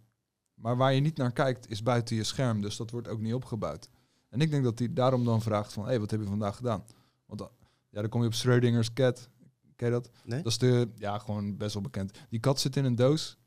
Maar 0.54 0.78
waar 0.78 0.94
je 0.94 1.02
niet 1.02 1.18
naar 1.18 1.32
kijkt, 1.32 1.70
is 1.70 1.84
buiten 1.84 2.16
je 2.16 2.24
scherm. 2.24 2.62
Dus 2.62 2.78
dat 2.78 2.92
wordt 2.92 3.08
ook 3.08 3.20
niet 3.20 3.34
opgebouwd. 3.34 3.90
En 4.30 4.42
ik 4.42 4.52
denk 4.52 4.64
dat 4.64 4.80
hij 4.80 4.94
daarom 4.94 5.26
dan 5.26 5.42
vraagt 5.42 5.74
van... 5.74 5.84
hé, 5.84 5.90
hey, 5.90 6.00
wat 6.00 6.12
heb 6.12 6.20
je 6.20 6.26
vandaag 6.26 6.56
gedaan? 6.56 6.84
Want 7.26 7.40
dan, 7.40 7.50
ja, 7.90 8.02
dan 8.02 8.10
kom 8.10 8.22
je 8.22 8.28
op 8.28 8.34
Schrödinger's 8.34 8.94
cat. 8.94 9.30
Ken 9.76 9.88
je 9.88 9.94
dat? 9.94 10.10
Nee? 10.24 10.42
Dat 10.42 10.52
is 10.52 10.58
de, 10.58 10.90
ja, 10.96 11.18
gewoon 11.18 11.58
best 11.58 11.74
wel 11.74 11.84
bekend. 11.84 12.18
Die 12.30 12.40
kat 12.40 12.60
zit 12.60 12.76
in 12.76 12.86
een 12.86 12.96
doos. 12.96 13.38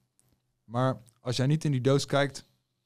Maar 0.64 1.02
als 1.22 1.36
jij 1.36 1.46
niet 1.46 1.64
in 1.64 1.70
die 1.70 1.80
doos 1.80 2.06
kijkt, 2.06 2.44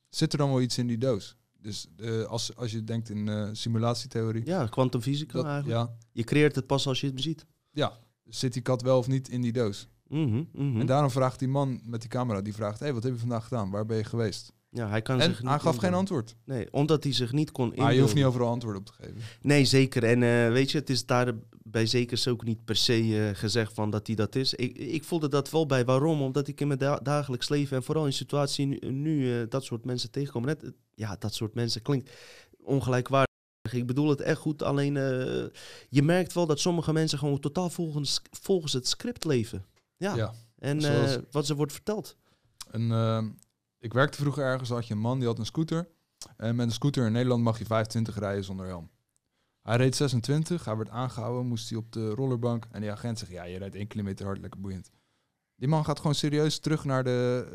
zit 0.08 0.32
er 0.32 0.38
dan 0.38 0.48
wel 0.48 0.60
iets 0.60 0.78
in 0.78 0.86
die 0.86 0.98
doos. 0.98 1.36
Dus 1.60 1.86
eh, 1.96 2.24
als, 2.24 2.56
als 2.56 2.72
je 2.72 2.84
denkt 2.84 3.10
in 3.10 3.28
eh, 3.28 3.48
simulatietheorie... 3.52 4.46
Ja, 4.46 4.66
kwantumfysica 4.66 5.42
eigenlijk. 5.42 5.68
ja, 5.68 5.96
Je 6.12 6.24
creëert 6.24 6.54
het 6.54 6.66
pas 6.66 6.86
als 6.86 7.00
je 7.00 7.06
het 7.06 7.20
ziet. 7.20 7.46
ja, 7.70 7.98
zit 8.24 8.52
die 8.52 8.62
kat 8.62 8.82
wel 8.82 8.98
of 8.98 9.06
niet 9.06 9.28
in 9.28 9.40
die 9.40 9.52
doos? 9.52 9.88
Mhm, 10.08 10.44
mhm. 10.52 10.80
En 10.80 10.86
daarom 10.86 11.10
vraagt 11.10 11.38
die 11.38 11.48
man 11.48 11.80
met 11.84 12.00
die 12.00 12.10
camera, 12.10 12.40
die 12.40 12.54
vraagt... 12.54 12.78
hé, 12.78 12.84
hey, 12.84 12.94
wat 12.94 13.02
heb 13.02 13.12
je 13.12 13.18
vandaag 13.18 13.42
gedaan? 13.42 13.70
Waar 13.70 13.86
ben 13.86 13.96
je 13.96 14.04
geweest? 14.04 14.52
Ja, 14.70 14.88
hij 14.88 15.02
kan 15.02 15.20
En 15.20 15.28
zich 15.28 15.40
niet 15.40 15.48
hij 15.48 15.58
gaf 15.58 15.64
geen 15.64 15.72
inbeelden. 15.74 15.98
antwoord. 15.98 16.36
Nee, 16.44 16.72
omdat 16.72 17.04
hij 17.04 17.12
zich 17.12 17.32
niet 17.32 17.52
kon 17.52 17.68
Maar 17.68 17.76
je 17.76 17.82
hoeft 17.82 17.92
inbeelden. 17.94 18.14
niet 18.16 18.24
overal 18.24 18.48
antwoorden 18.48 18.80
op 18.80 18.86
te 18.86 18.92
geven. 18.92 19.16
Nee, 19.40 19.64
zeker. 19.64 20.04
En 20.04 20.22
eh, 20.22 20.52
weet 20.52 20.70
je, 20.70 20.78
het 20.78 20.90
is 20.90 21.06
daarbij 21.06 21.86
zeker 21.86 22.24
ook 22.28 22.44
niet 22.44 22.64
per 22.64 22.76
se 22.76 23.28
eh, 23.28 23.38
gezegd 23.38 23.72
van 23.72 23.90
dat 23.90 24.06
hij 24.06 24.16
dat 24.16 24.34
is. 24.34 24.54
Ik, 24.54 24.78
ik 24.78 25.04
voelde 25.04 25.28
dat 25.28 25.50
wel 25.50 25.66
bij. 25.66 25.84
Waarom? 25.84 26.22
Omdat 26.22 26.48
ik 26.48 26.60
in 26.60 26.66
mijn 26.66 26.78
da- 26.78 26.98
dagelijks 27.02 27.48
leven 27.48 27.76
en 27.76 27.82
vooral 27.82 28.06
in 28.06 28.12
situatie 28.12 28.66
nu, 28.66 28.78
nu, 28.90 29.40
eh, 29.40 29.46
dat 29.48 29.64
soort 29.64 29.84
mensen 29.84 30.10
tegenkomen. 30.10 30.48
Net, 30.48 30.72
ja, 30.94 31.16
dat 31.18 31.34
soort 31.34 31.54
mensen 31.54 31.82
klinkt 31.82 32.10
ongelijkwaardig. 32.64 33.24
Ik 33.72 33.86
bedoel 33.86 34.08
het 34.08 34.20
echt 34.20 34.40
goed, 34.40 34.62
alleen 34.62 34.94
je 35.88 36.02
merkt 36.02 36.32
wel 36.32 36.46
dat 36.46 36.60
sommige 36.60 36.92
mensen 36.92 37.18
gewoon 37.18 37.40
totaal 37.40 37.70
volgens, 37.70 38.20
volgens 38.30 38.72
het 38.72 38.88
script 38.88 39.24
leven. 39.24 39.64
Ja, 39.96 40.14
Ja. 40.16 40.32
en 40.58 40.80
zoals- 40.80 41.18
wat 41.30 41.46
ze 41.46 41.54
wordt 41.54 41.72
verteld. 41.72 42.16
En, 42.70 42.90
eh, 42.90 43.24
ik 43.86 43.92
werkte 43.92 44.18
vroeger 44.18 44.44
ergens, 44.44 44.68
had 44.68 44.86
je 44.86 44.94
een 44.94 45.00
man 45.00 45.18
die 45.18 45.28
had 45.28 45.38
een 45.38 45.46
scooter. 45.46 45.88
En 46.36 46.56
met 46.56 46.66
een 46.66 46.72
scooter 46.72 47.06
in 47.06 47.12
Nederland 47.12 47.42
mag 47.42 47.58
je 47.58 47.64
25 47.64 48.18
rijden 48.18 48.44
zonder 48.44 48.66
helm. 48.66 48.90
Hij 49.62 49.76
reed 49.76 49.96
26, 49.96 50.64
hij 50.64 50.76
werd 50.76 50.88
aangehouden, 50.88 51.46
moest 51.46 51.68
hij 51.68 51.78
op 51.78 51.92
de 51.92 52.10
rollerbank. 52.10 52.66
En 52.70 52.80
die 52.80 52.90
agent 52.90 53.18
zegt, 53.18 53.30
ja, 53.30 53.44
je 53.44 53.58
rijdt 53.58 53.74
1 53.74 53.86
kilometer 53.86 54.26
hard, 54.26 54.38
lekker 54.38 54.60
boeiend. 54.60 54.90
Die 55.56 55.68
man 55.68 55.84
gaat 55.84 55.98
gewoon 55.98 56.14
serieus 56.14 56.58
terug 56.58 56.84
naar 56.84 57.04
de 57.04 57.46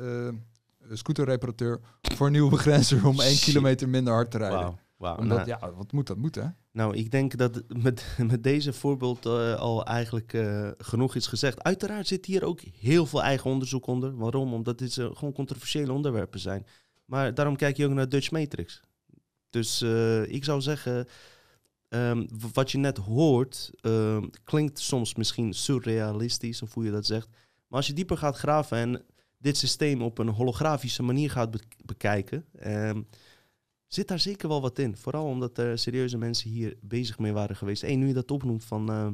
eh, 0.87 0.95
scooterreparateur 0.95 1.79
voor 2.01 2.25
een 2.25 2.31
nieuwe 2.31 2.49
begrenzer 2.49 3.07
om 3.07 3.19
1 3.19 3.31
Shit. 3.31 3.43
kilometer 3.43 3.89
minder 3.89 4.13
hard 4.13 4.31
te 4.31 4.37
rijden. 4.37 4.79
Omdat, 5.09 5.37
Nou, 5.37 5.47
ja, 5.47 5.73
wat 5.73 5.91
moet 5.91 6.07
dat 6.07 6.17
moet, 6.17 6.35
hè? 6.35 6.45
Nou, 6.71 6.95
ik 6.95 7.11
denk 7.11 7.37
dat 7.37 7.63
met, 7.67 8.05
met 8.31 8.43
deze 8.43 8.73
voorbeeld 8.73 9.25
eh, 9.25 9.55
al 9.55 9.85
eigenlijk 9.85 10.33
eh, 10.33 10.69
genoeg 10.77 11.15
is 11.15 11.27
gezegd. 11.27 11.63
Uiteraard 11.63 12.07
zit 12.07 12.25
hier 12.25 12.43
ook 12.43 12.59
heel 12.61 13.05
veel 13.05 13.23
eigen 13.23 13.49
onderzoek 13.51 13.87
onder. 13.87 14.15
Waarom? 14.17 14.53
Omdat 14.53 14.77
dit 14.77 14.97
eh, 14.97 15.07
gewoon 15.13 15.33
controversiële 15.33 15.91
onderwerpen 15.91 16.39
zijn. 16.39 16.65
Maar 17.05 17.33
daarom 17.33 17.55
kijk 17.55 17.77
je 17.77 17.85
ook 17.85 17.93
naar 17.93 18.09
Dutch 18.09 18.31
Matrix. 18.31 18.81
Dus 19.49 19.81
ik 20.27 20.43
zou 20.43 20.61
zeggen, 20.61 21.07
ehm, 21.87 22.27
wat 22.53 22.71
je 22.71 22.77
net 22.77 22.97
hoort, 22.97 23.71
ehm, 23.81 24.27
klinkt 24.43 24.79
soms 24.79 25.15
misschien 25.15 25.53
surrealistisch, 25.53 26.61
of 26.61 26.73
hoe 26.73 26.85
je 26.85 26.91
dat 26.91 27.05
zegt. 27.05 27.27
Maar 27.67 27.77
als 27.77 27.87
je 27.87 27.93
dieper 27.93 28.17
gaat 28.17 28.37
graven 28.37 28.77
en 28.77 29.05
dit 29.37 29.57
systeem 29.57 30.01
op 30.01 30.17
een 30.17 30.27
holografische 30.29 31.03
manier 31.03 31.31
gaat 31.31 31.51
be- 31.51 31.59
bekijken, 31.85 32.45
ehm, 32.59 33.01
zit 33.93 34.07
daar 34.07 34.19
zeker 34.19 34.47
wel 34.47 34.61
wat 34.61 34.79
in. 34.79 34.97
Vooral 34.97 35.25
omdat 35.25 35.57
er 35.57 35.77
serieuze 35.77 36.17
mensen 36.17 36.49
hier 36.49 36.77
bezig 36.81 37.19
mee 37.19 37.31
waren 37.31 37.55
geweest. 37.55 37.83
Eén, 37.83 37.99
nu 37.99 38.07
je 38.07 38.13
dat 38.13 38.31
opnoemt 38.31 38.63
van, 38.63 38.89
eh, 38.89 39.07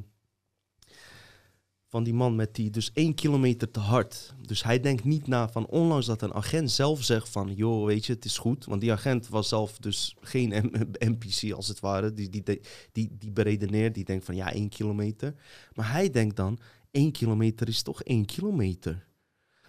van 1.88 2.04
die 2.04 2.14
man 2.14 2.36
met 2.36 2.56
die 2.56 2.70
dus 2.70 2.92
één 2.94 3.14
kilometer 3.14 3.72
te 3.72 3.80
hard. 3.80 4.36
Dus 4.42 4.64
hij 4.64 4.80
denkt 4.80 5.04
niet 5.04 5.28
na 5.28 5.50
van 5.50 5.68
onlangs 5.68 6.06
dat 6.06 6.22
een 6.22 6.34
agent 6.34 6.72
zelf 6.72 7.04
zegt 7.04 7.30
van... 7.30 7.54
joh, 7.54 7.86
weet 7.86 8.06
je, 8.06 8.14
het 8.14 8.26
is 8.26 8.38
goed. 8.38 8.66
Want 8.66 8.82
die 8.82 8.92
agent 8.92 9.28
was 9.28 9.48
zelf 9.48 9.78
dus 9.78 10.16
geen 10.22 10.72
NPC 11.14 11.52
als 11.52 11.68
het 11.68 11.80
ware. 11.80 12.14
Die, 12.14 12.30
die, 12.30 12.44
die, 12.92 13.18
die, 13.18 13.32
beredeneert, 13.32 13.94
die 13.94 14.06
denkt 14.06 14.26
van 14.26 14.36
ja, 14.36 14.54
één 14.54 14.70
kilometer. 14.70 15.36
Maar 15.74 15.92
hij 15.92 16.10
denkt 16.10 16.36
dan, 16.36 16.60
één 16.92 17.12
kilometer 17.12 17.68
is 17.68 17.82
toch 17.82 18.04
één 18.04 18.26
kilometer. 18.26 19.08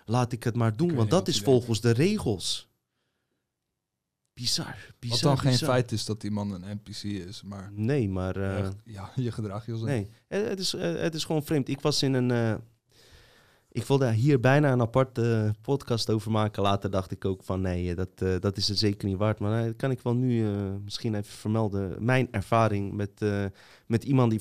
Laat 0.05 0.33
ik 0.33 0.45
het 0.45 0.57
maar 0.57 0.77
doen, 0.77 0.95
want 0.95 1.11
dat 1.11 1.29
is 1.29 1.41
volgens 1.41 1.81
de 1.81 1.91
regels. 1.91 2.68
Bizar, 4.41 4.77
bizar. 4.99 5.17
Wat 5.17 5.21
dan 5.21 5.39
geen 5.39 5.51
bizar. 5.51 5.69
feit 5.69 5.93
is 5.93 6.05
dat 6.05 6.21
die 6.21 6.31
man 6.31 6.53
een 6.53 6.81
NPC 6.85 7.03
is, 7.03 7.43
maar 7.43 7.71
Nee, 7.75 8.09
maar... 8.09 8.37
eh, 8.37 8.59
echt, 8.59 8.75
ja, 8.85 9.11
je 9.25 9.33
gedraagt 9.33 9.67
je 9.67 9.73
als 9.73 9.81
nee, 9.81 10.09
het, 10.29 10.49
het 10.49 10.59
is, 10.59 10.75
eh, 10.75 10.95
het 10.95 11.15
is 11.15 11.25
gewoon 11.25 11.43
vreemd. 11.45 11.69
Ik 11.69 11.81
was 11.81 12.03
in 12.03 12.15
een... 12.15 12.31
eh, 12.31 12.55
ik 13.73 13.85
wilde 13.85 14.13
hier 14.13 14.41
bijna 14.41 14.73
een 14.73 14.81
aparte 14.81 15.45
eh, 15.45 15.63
podcast 15.63 16.11
over 16.11 16.31
maken. 16.31 16.63
Later 16.63 16.91
dacht 16.91 17.11
ik 17.11 17.25
ook 17.25 17.43
van 17.45 17.61
nee, 17.61 17.91
eh, 17.91 17.97
dat, 17.97 18.09
eh, 18.15 18.35
dat 18.41 18.57
is 18.57 18.69
het 18.69 18.79
zeker 18.79 19.09
niet 19.09 19.17
waard. 19.17 19.39
Maar 19.39 19.65
eh, 19.67 19.73
kan 19.77 19.91
ik 19.91 20.01
wel 20.01 20.15
nu 20.15 20.47
eh, 20.47 20.75
misschien 20.85 21.15
even 21.15 21.33
vermelden. 21.33 22.05
Mijn 22.05 22.29
ervaring 22.31 22.93
met, 22.93 23.23
eh, 23.23 23.45
met 23.87 24.05
iemand 24.05 24.31
die 24.31 24.41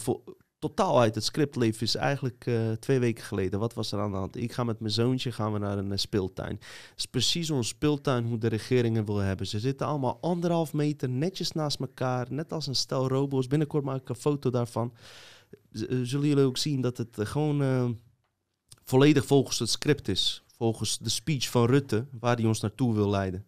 totaal 0.59 0.99
uit 0.99 1.15
het 1.15 1.23
script 1.23 1.55
leeft 1.55 1.81
is 1.81 1.95
eigenlijk 1.95 2.45
eh, 2.45 2.71
twee 2.71 2.99
weken 2.99 3.23
geleden. 3.23 3.59
Wat 3.59 3.73
was 3.73 3.91
er 3.91 3.99
aan 3.99 4.11
de 4.11 4.17
hand? 4.17 4.35
Ik 4.35 4.51
ga 4.51 4.63
met 4.63 4.79
mijn 4.79 4.91
zoontje 4.91 5.31
gaan 5.31 5.53
we 5.53 5.59
naar 5.59 5.77
een 5.77 5.91
eh, 5.91 5.97
speeltuin. 5.97 6.57
Het 6.59 6.93
is 6.97 7.05
precies 7.05 7.47
zo'n 7.47 7.63
speeltuin 7.63 8.25
hoe 8.25 8.37
de 8.37 8.47
regeringen 8.47 9.05
wil 9.05 9.17
hebben. 9.17 9.47
Ze 9.47 9.59
zitten 9.59 9.87
allemaal 9.87 10.17
anderhalf 10.21 10.73
meter 10.73 11.09
netjes 11.09 11.51
naast 11.51 11.79
elkaar. 11.79 12.27
Net 12.29 12.53
als 12.53 12.67
een 12.67 12.75
stel 12.75 13.07
robo's. 13.07 13.47
Binnenkort 13.47 13.83
maak 13.83 14.01
ik 14.01 14.09
een 14.09 14.15
foto 14.15 14.49
daarvan. 14.49 14.93
Eh, 15.71 15.81
zullen 16.03 16.27
jullie 16.27 16.45
ook 16.45 16.57
zien 16.57 16.81
dat 16.81 16.97
het 16.97 17.17
gewoon 17.19 17.97
volledig 18.83 19.25
volgens 19.25 19.59
het 19.59 19.69
script 19.69 20.07
is. 20.07 20.43
Volgens 20.55 20.97
de 20.97 21.09
speech 21.09 21.49
van 21.49 21.65
Rutte, 21.65 22.07
waar 22.19 22.35
hij 22.35 22.45
ons 22.45 22.61
naartoe 22.61 22.93
wil 22.93 23.09
leiden. 23.09 23.45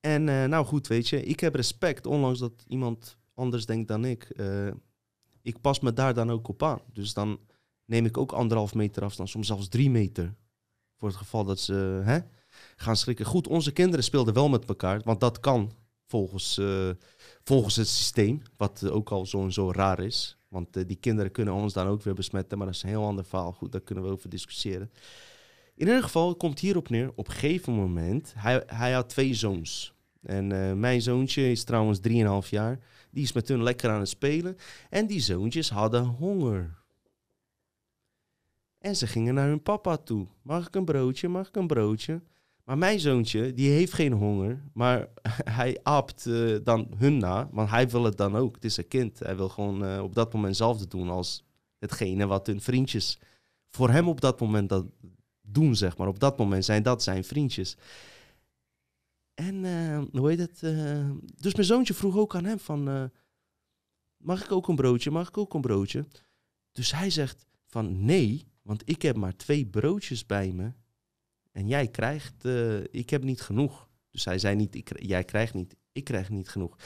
En 0.00 0.24
nou 0.24 0.66
goed, 0.66 0.86
weet 0.86 1.08
je, 1.08 1.22
ik 1.22 1.40
heb 1.40 1.54
respect, 1.54 2.06
ondanks 2.06 2.38
dat 2.38 2.52
iemand 2.66 3.16
anders 3.34 3.66
denkt 3.66 3.88
dan 3.88 4.04
ik. 4.04 4.28
Ik 5.46 5.60
pas 5.60 5.80
me 5.80 5.92
daar 5.92 6.14
dan 6.14 6.30
ook 6.30 6.48
op 6.48 6.62
aan. 6.62 6.80
Dus 6.92 7.14
dan 7.14 7.38
neem 7.84 8.04
ik 8.04 8.16
ook 8.16 8.32
anderhalf 8.32 8.74
meter 8.74 9.02
afstand, 9.02 9.28
soms 9.28 9.46
zelfs 9.46 9.68
drie 9.68 9.90
meter. 9.90 10.34
Voor 10.96 11.08
het 11.08 11.16
geval 11.16 11.44
dat 11.44 11.60
ze 11.60 12.00
hè, 12.04 12.18
gaan 12.76 12.96
schrikken. 12.96 13.26
Goed, 13.26 13.48
onze 13.48 13.72
kinderen 13.72 14.04
speelden 14.04 14.34
wel 14.34 14.48
met 14.48 14.64
elkaar, 14.64 15.00
want 15.04 15.20
dat 15.20 15.40
kan 15.40 15.72
volgens, 16.06 16.58
eh, 16.58 16.90
volgens 17.42 17.76
het 17.76 17.88
systeem. 17.88 18.42
Wat 18.56 18.90
ook 18.90 19.10
al 19.10 19.26
zo 19.26 19.42
en 19.42 19.52
zo 19.52 19.70
raar 19.70 20.00
is. 20.00 20.38
Want 20.48 20.76
eh, 20.76 20.86
die 20.86 20.96
kinderen 20.96 21.32
kunnen 21.32 21.54
ons 21.54 21.72
dan 21.72 21.86
ook 21.86 22.02
weer 22.02 22.14
besmetten, 22.14 22.58
maar 22.58 22.66
dat 22.66 22.76
is 22.76 22.82
een 22.82 22.88
heel 22.88 23.04
ander 23.04 23.24
verhaal. 23.24 23.52
Goed, 23.52 23.72
daar 23.72 23.80
kunnen 23.80 24.04
we 24.04 24.10
over 24.10 24.30
discussiëren. 24.30 24.90
In 25.74 25.86
ieder 25.86 26.02
geval 26.02 26.28
het 26.28 26.38
komt 26.38 26.58
hierop 26.58 26.88
neer. 26.88 27.12
Op 27.14 27.28
een 27.28 27.34
gegeven 27.34 27.72
moment, 27.72 28.34
hij, 28.36 28.62
hij 28.66 28.92
had 28.92 29.08
twee 29.08 29.34
zoons. 29.34 29.94
En 30.22 30.52
eh, 30.52 30.72
mijn 30.72 31.02
zoontje 31.02 31.50
is 31.50 31.64
trouwens 31.64 32.00
3,5 32.42 32.48
jaar. 32.50 32.78
Die 33.16 33.24
is 33.24 33.32
met 33.32 33.48
hun 33.48 33.62
lekker 33.62 33.90
aan 33.90 33.98
het 33.98 34.08
spelen. 34.08 34.56
En 34.90 35.06
die 35.06 35.20
zoontjes 35.20 35.70
hadden 35.70 36.04
honger. 36.04 36.78
En 38.78 38.96
ze 38.96 39.06
gingen 39.06 39.34
naar 39.34 39.48
hun 39.48 39.62
papa 39.62 39.96
toe. 39.96 40.26
Mag 40.42 40.66
ik 40.66 40.74
een 40.74 40.84
broodje? 40.84 41.28
Mag 41.28 41.48
ik 41.48 41.56
een 41.56 41.66
broodje? 41.66 42.22
Maar 42.64 42.78
mijn 42.78 43.00
zoontje, 43.00 43.52
die 43.52 43.70
heeft 43.70 43.92
geen 43.92 44.12
honger. 44.12 44.62
Maar 44.72 45.08
hij 45.60 45.80
aapt 45.82 46.26
eh, 46.26 46.56
dan 46.62 46.88
hun 46.96 47.18
na. 47.18 47.48
Want 47.52 47.70
hij 47.70 47.88
wil 47.88 48.04
het 48.04 48.16
dan 48.16 48.36
ook. 48.36 48.54
Het 48.54 48.64
is 48.64 48.76
een 48.76 48.88
kind. 48.88 49.18
Hij 49.18 49.36
wil 49.36 49.48
gewoon 49.48 49.84
eh, 49.84 50.02
op 50.02 50.14
dat 50.14 50.32
moment 50.32 50.48
hetzelfde 50.48 50.86
doen 50.86 51.08
als 51.08 51.44
hetgene 51.78 52.26
wat 52.26 52.46
hun 52.46 52.60
vriendjes 52.60 53.18
voor 53.70 53.90
hem 53.90 54.08
op 54.08 54.20
dat 54.20 54.40
moment 54.40 54.68
dat 54.68 54.84
doen, 55.42 55.76
zeg 55.76 55.96
maar. 55.96 56.08
Op 56.08 56.20
dat 56.20 56.38
moment 56.38 56.64
zijn 56.64 56.82
dat 56.82 57.02
zijn 57.02 57.24
vriendjes. 57.24 57.76
En 59.36 59.64
eh, 59.64 60.02
hoe 60.20 60.28
heet 60.28 60.38
het? 60.38 60.62
eh, 60.62 61.10
dus 61.34 61.54
mijn 61.54 61.66
zoontje 61.66 61.94
vroeg 61.94 62.16
ook 62.16 62.34
aan 62.34 62.44
hem 62.44 62.58
van... 62.58 62.88
eh, 62.88 63.04
mag 64.16 64.44
ik 64.44 64.52
ook 64.52 64.68
een 64.68 64.76
broodje? 64.76 65.10
Mag 65.10 65.28
ik 65.28 65.38
ook 65.38 65.54
een 65.54 65.60
broodje? 65.60 66.06
Dus 66.72 66.92
hij 66.92 67.10
zegt 67.10 67.46
van 67.66 68.04
nee, 68.04 68.48
want 68.62 68.82
ik 68.84 69.02
heb 69.02 69.16
maar 69.16 69.36
twee 69.36 69.66
broodjes 69.66 70.26
bij 70.26 70.52
me. 70.52 70.72
En 71.52 71.68
jij 71.68 71.88
krijgt... 71.88 72.44
ik 72.90 73.10
heb 73.10 73.24
niet 73.24 73.40
genoeg. 73.40 73.88
Dus 74.10 74.24
hij 74.24 74.38
zei 74.38 74.56
niet, 74.56 74.74
ik, 74.74 75.02
jij 75.02 75.24
krijgt 75.24 75.54
niet, 75.54 75.76
ik 75.92 76.04
krijg 76.04 76.30
niet 76.30 76.48
genoeg. 76.48 76.76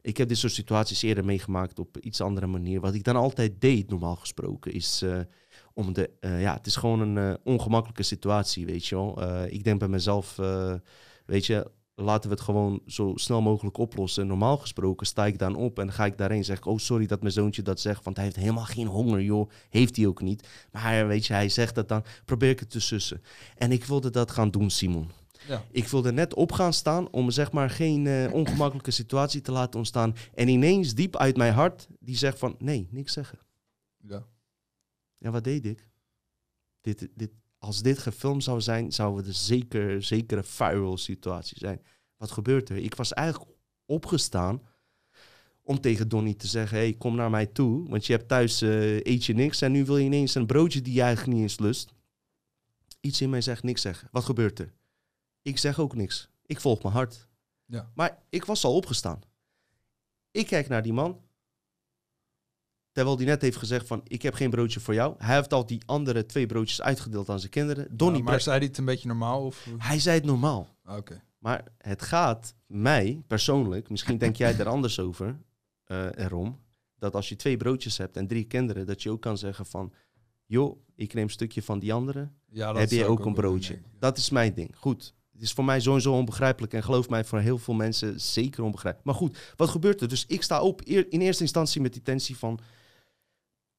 Ik 0.00 0.16
heb 0.16 0.28
dit 0.28 0.38
soort 0.38 0.52
situaties 0.52 1.02
eerder 1.02 1.24
meegemaakt 1.24 1.78
op 1.78 1.98
iets 1.98 2.20
andere 2.20 2.46
manier. 2.46 2.80
Wat 2.80 2.94
ik 2.94 3.04
dan 3.04 3.16
altijd 3.16 3.60
deed, 3.60 3.90
normaal 3.90 4.16
gesproken, 4.16 4.72
is... 4.72 5.04
om 5.74 5.92
de, 5.92 6.10
ja, 6.20 6.54
het 6.54 6.66
is 6.66 6.76
gewoon 6.76 7.00
een 7.00 7.38
ongemakkelijke 7.44 8.02
situatie, 8.02 8.66
weet 8.66 8.86
je 8.86 8.94
wel. 8.94 9.22
Ik 9.46 9.64
denk 9.64 9.78
bij 9.78 9.88
mezelf, 9.88 10.36
weet 11.26 11.46
je, 11.46 11.70
laten 12.00 12.30
we 12.30 12.34
het 12.34 12.44
gewoon 12.44 12.80
zo 12.86 13.12
snel 13.14 13.42
mogelijk 13.42 13.78
oplossen. 13.78 14.26
Normaal 14.26 14.56
gesproken 14.56 15.06
sta 15.06 15.26
ik 15.26 15.38
dan 15.38 15.54
op 15.54 15.78
en 15.78 15.92
ga 15.92 16.04
ik 16.04 16.18
daarheen 16.18 16.38
en 16.38 16.44
zeg 16.44 16.56
ik, 16.56 16.66
oh 16.66 16.78
sorry 16.78 17.06
dat 17.06 17.20
mijn 17.20 17.32
zoontje 17.32 17.62
dat 17.62 17.80
zegt, 17.80 18.04
want 18.04 18.16
hij 18.16 18.24
heeft 18.24 18.36
helemaal 18.36 18.64
geen 18.64 18.86
honger, 18.86 19.22
joh. 19.22 19.50
Heeft 19.68 19.96
hij 19.96 20.06
ook 20.06 20.20
niet. 20.20 20.48
Maar 20.72 21.06
weet 21.06 21.26
je, 21.26 21.32
hij 21.32 21.48
zegt 21.48 21.74
dat 21.74 21.88
dan, 21.88 22.04
probeer 22.24 22.50
ik 22.50 22.60
het 22.60 22.70
te 22.70 22.80
sussen. 22.80 23.22
En 23.56 23.72
ik 23.72 23.84
wilde 23.84 24.10
dat 24.10 24.30
gaan 24.30 24.50
doen, 24.50 24.70
Simon. 24.70 25.10
Ja. 25.46 25.64
Ik 25.70 25.88
wilde 25.88 26.12
net 26.12 26.34
op 26.34 26.52
gaan 26.52 26.72
staan 26.72 27.10
om 27.10 27.30
zeg 27.30 27.52
maar 27.52 27.70
geen 27.70 28.06
eh, 28.06 28.32
ongemakkelijke 28.32 28.90
situatie 28.90 29.40
te 29.40 29.52
laten 29.52 29.78
ontstaan. 29.78 30.14
En 30.34 30.48
ineens 30.48 30.94
diep 30.94 31.16
uit 31.16 31.36
mijn 31.36 31.52
hart, 31.52 31.88
die 31.98 32.16
zegt 32.16 32.38
van, 32.38 32.54
nee, 32.58 32.88
niks 32.90 33.12
zeggen. 33.12 33.38
Ja. 33.96 34.26
Ja, 35.18 35.30
wat 35.30 35.44
deed 35.44 35.66
ik? 35.66 35.88
Dit, 36.80 37.08
dit, 37.14 37.30
als 37.60 37.82
dit 37.82 37.98
gefilmd 37.98 38.44
zou 38.44 38.60
zijn, 38.60 38.92
zou 38.92 39.16
het 39.16 39.26
een 39.26 39.34
zeker, 39.34 40.02
zekere 40.02 40.42
viral 40.42 40.96
situatie 40.98 41.58
zijn. 41.58 41.82
Wat 42.16 42.30
gebeurt 42.30 42.68
er? 42.68 42.76
Ik 42.76 42.94
was 42.94 43.12
eigenlijk 43.12 43.50
opgestaan 43.84 44.62
om 45.62 45.80
tegen 45.80 46.08
Donnie 46.08 46.36
te 46.36 46.46
zeggen... 46.46 46.78
hey, 46.78 46.92
kom 46.92 47.16
naar 47.16 47.30
mij 47.30 47.46
toe, 47.46 47.88
want 47.88 48.06
je 48.06 48.12
hebt 48.12 48.28
thuis 48.28 48.62
eh, 48.62 48.94
eet 48.96 49.24
je 49.24 49.34
niks... 49.34 49.60
en 49.60 49.72
nu 49.72 49.84
wil 49.84 49.96
je 49.96 50.04
ineens 50.04 50.34
een 50.34 50.46
broodje 50.46 50.80
die 50.80 50.94
je 50.94 51.02
eigenlijk 51.02 51.32
niet 51.32 51.42
eens 51.42 51.58
lust. 51.58 51.92
Iets 53.00 53.20
in 53.20 53.30
mij 53.30 53.40
zegt 53.40 53.62
niks 53.62 53.82
zeggen. 53.82 54.08
Wat 54.10 54.24
gebeurt 54.24 54.58
er? 54.58 54.72
Ik 55.42 55.58
zeg 55.58 55.78
ook 55.78 55.94
niks. 55.94 56.28
Ik 56.46 56.60
volg 56.60 56.82
mijn 56.82 56.94
hart. 56.94 57.28
Ja. 57.64 57.90
Maar 57.94 58.22
ik 58.28 58.44
was 58.44 58.64
al 58.64 58.74
opgestaan. 58.74 59.20
Ik 60.30 60.46
kijk 60.46 60.68
naar 60.68 60.82
die 60.82 60.92
man. 60.92 61.20
Terwijl 63.00 63.18
die 63.18 63.28
net 63.28 63.42
heeft 63.42 63.56
gezegd 63.56 63.86
van, 63.86 64.00
ik 64.04 64.22
heb 64.22 64.34
geen 64.34 64.50
broodje 64.50 64.80
voor 64.80 64.94
jou. 64.94 65.14
Hij 65.18 65.34
heeft 65.36 65.52
al 65.52 65.66
die 65.66 65.82
andere 65.86 66.26
twee 66.26 66.46
broodjes 66.46 66.82
uitgedeeld 66.82 67.28
aan 67.28 67.38
zijn 67.38 67.50
kinderen. 67.50 67.96
Donnie, 67.96 68.22
Ja, 68.22 68.30
maar 68.30 68.40
zei 68.40 68.58
hij 68.58 68.66
het 68.66 68.78
een 68.78 68.84
beetje 68.84 69.08
normaal? 69.08 69.44
Of... 69.44 69.66
hij 69.78 69.98
zei 70.00 70.16
het 70.16 70.24
normaal. 70.24 70.68
Ah, 70.84 70.96
Oké. 70.96 71.22
Maar 71.38 71.64
het 71.78 72.02
gaat 72.02 72.54
mij 72.66 73.22
persoonlijk, 73.26 73.90
misschien 73.90 74.18
denk 74.18 74.36
jij 74.36 74.58
er 74.58 74.68
anders 74.68 74.98
over, 75.00 75.38
eh, 75.84 76.06
erom, 76.14 76.58
dat 76.98 77.14
als 77.14 77.28
je 77.28 77.36
twee 77.36 77.56
broodjes 77.56 77.98
hebt 77.98 78.16
en 78.16 78.26
drie 78.26 78.44
kinderen, 78.44 78.86
dat 78.86 79.02
je 79.02 79.10
ook 79.10 79.20
kan 79.20 79.38
zeggen 79.38 79.66
van, 79.66 79.92
joh, 80.46 80.76
ik 80.94 81.14
neem 81.14 81.24
een 81.24 81.30
stukje 81.30 81.62
van 81.62 81.78
die 81.78 81.92
andere, 81.92 82.28
Ja, 82.46 82.74
heb 82.74 82.90
je 82.90 83.04
ook 83.04 83.24
een 83.24 83.34
broodje. 83.34 83.72
denk. 83.72 83.84
Dat 83.98 84.18
is 84.18 84.30
mijn 84.30 84.54
ding. 84.54 84.76
Goed. 84.76 85.14
Het 85.32 85.42
is 85.42 85.52
voor 85.52 85.64
mij 85.64 85.80
sowieso 85.80 86.12
onbegrijpelijk 86.12 86.72
en 86.72 86.82
geloof 86.82 87.08
mij 87.08 87.24
voor 87.24 87.38
heel 87.38 87.58
veel 87.58 87.74
mensen 87.74 88.20
zeker 88.20 88.64
onbegrijpelijk. 88.64 89.06
Maar 89.06 89.16
goed, 89.16 89.54
wat 89.56 89.68
gebeurt 89.68 90.00
er? 90.00 90.08
Dus 90.08 90.24
ik 90.26 90.42
sta 90.42 90.60
op 90.62 90.82
in 90.82 91.20
eerste 91.20 91.42
instantie 91.42 91.80
met 91.80 91.92
die 91.92 92.02
tensie 92.02 92.36
van 92.36 92.60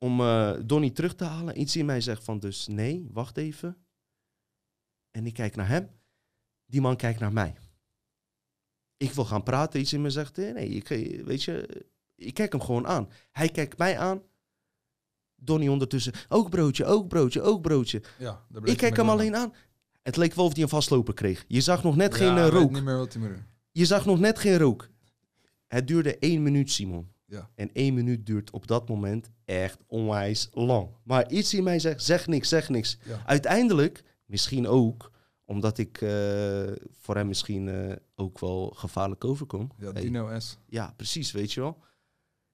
om 0.03 0.21
eh 0.21 0.53
Donnie 0.65 0.91
terug 0.91 1.15
te 1.15 1.23
halen. 1.23 1.59
Iets 1.59 1.75
in 1.75 1.85
mij 1.85 2.01
zegt 2.01 2.23
van 2.23 2.39
dus 2.39 2.67
nee, 2.67 3.07
wacht 3.11 3.37
even. 3.37 3.77
En 5.11 5.25
ik 5.25 5.33
kijk 5.33 5.55
naar 5.55 5.67
hem. 5.67 5.89
Die 6.65 6.81
man 6.81 6.95
kijkt 6.95 7.19
naar 7.19 7.33
mij. 7.33 7.55
Ik 8.97 9.11
wil 9.11 9.25
gaan 9.25 9.43
praten. 9.43 9.79
Iets 9.79 9.93
in 9.93 10.01
me 10.01 10.09
zegt 10.09 10.37
eh, 10.37 10.53
nee, 10.53 10.67
ik, 10.67 10.89
eh, 10.89 11.23
weet 11.23 11.43
je, 11.43 11.85
ik 12.15 12.33
kijk 12.33 12.51
hem 12.51 12.61
gewoon 12.61 12.87
aan. 12.87 13.09
Hij 13.31 13.49
kijkt 13.49 13.77
mij 13.77 13.97
aan. 13.99 14.21
Donnie 15.35 15.71
ondertussen, 15.71 16.13
ook 16.27 16.49
broodje, 16.49 16.85
ook 16.85 17.07
broodje, 17.07 17.41
ook 17.41 17.61
broodje. 17.61 18.01
Ja, 18.19 18.45
Ik 18.63 18.77
kijk 18.77 18.95
hem 18.95 19.09
alleen 19.09 19.35
aan. 19.35 19.53
Het 20.01 20.15
leek 20.15 20.33
wel 20.33 20.45
of 20.45 20.53
hij 20.53 20.63
een 20.63 20.69
vastloper 20.69 21.13
kreeg. 21.13 21.45
Je 21.47 21.61
zag 21.61 21.83
nog 21.83 21.95
net 21.95 22.15
geen 22.15 22.49
rook. 22.49 22.71
niet 22.71 22.83
meer 22.83 22.97
wat. 22.97 23.17
Je 23.71 23.85
zag 23.85 24.05
nog 24.05 24.19
net 24.19 24.39
geen 24.39 24.57
rook. 24.57 24.89
Het 25.67 25.87
duurde 25.87 26.17
één 26.17 26.43
minuut, 26.43 26.71
Simon. 26.71 27.10
Ja. 27.31 27.49
En 27.55 27.69
één 27.73 27.93
minuut 27.93 28.25
duurt 28.25 28.49
op 28.51 28.67
dat 28.67 28.89
moment 28.89 29.29
echt 29.45 29.79
onwijs 29.87 30.49
lang. 30.53 30.89
Maar 31.03 31.31
iets 31.31 31.53
in 31.53 31.63
mij 31.63 31.79
zegt, 31.79 32.03
zeg 32.03 32.27
niks, 32.27 32.49
zeg 32.49 32.69
niks. 32.69 32.97
Ja. 33.05 33.21
Uiteindelijk, 33.25 34.03
misschien 34.25 34.67
ook, 34.67 35.11
omdat 35.45 35.77
ik 35.77 36.01
eh, 36.01 36.09
voor 36.91 37.15
hem 37.15 37.27
misschien 37.27 37.67
eh, 37.69 37.95
ook 38.15 38.39
wel 38.39 38.69
gevaarlijk 38.75 39.25
overkom. 39.25 39.71
Ja, 39.77 39.91
Hey, 39.91 40.01
Dino 40.01 40.39
S. 40.39 40.57
ja, 40.65 40.93
precies, 40.97 41.31
weet 41.31 41.53
je 41.53 41.59
wel. 41.59 41.83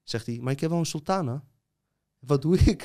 Zegt 0.02 0.26
hij, 0.26 0.38
maar 0.40 0.52
ik 0.52 0.60
heb 0.60 0.70
wel 0.70 0.78
een 0.78 0.86
sultana. 0.86 1.44
Wat 2.18 2.42
doe 2.42 2.58
ik? 2.58 2.82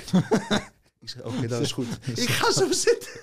ik 1.00 1.10
zeg, 1.10 1.24
oké, 1.24 1.48
dat 1.54 1.62
is 1.62 1.72
goed. 1.72 2.08
ik 2.18 2.30
ga 2.30 2.52
zo 2.52 2.72
zitten. 2.72 3.22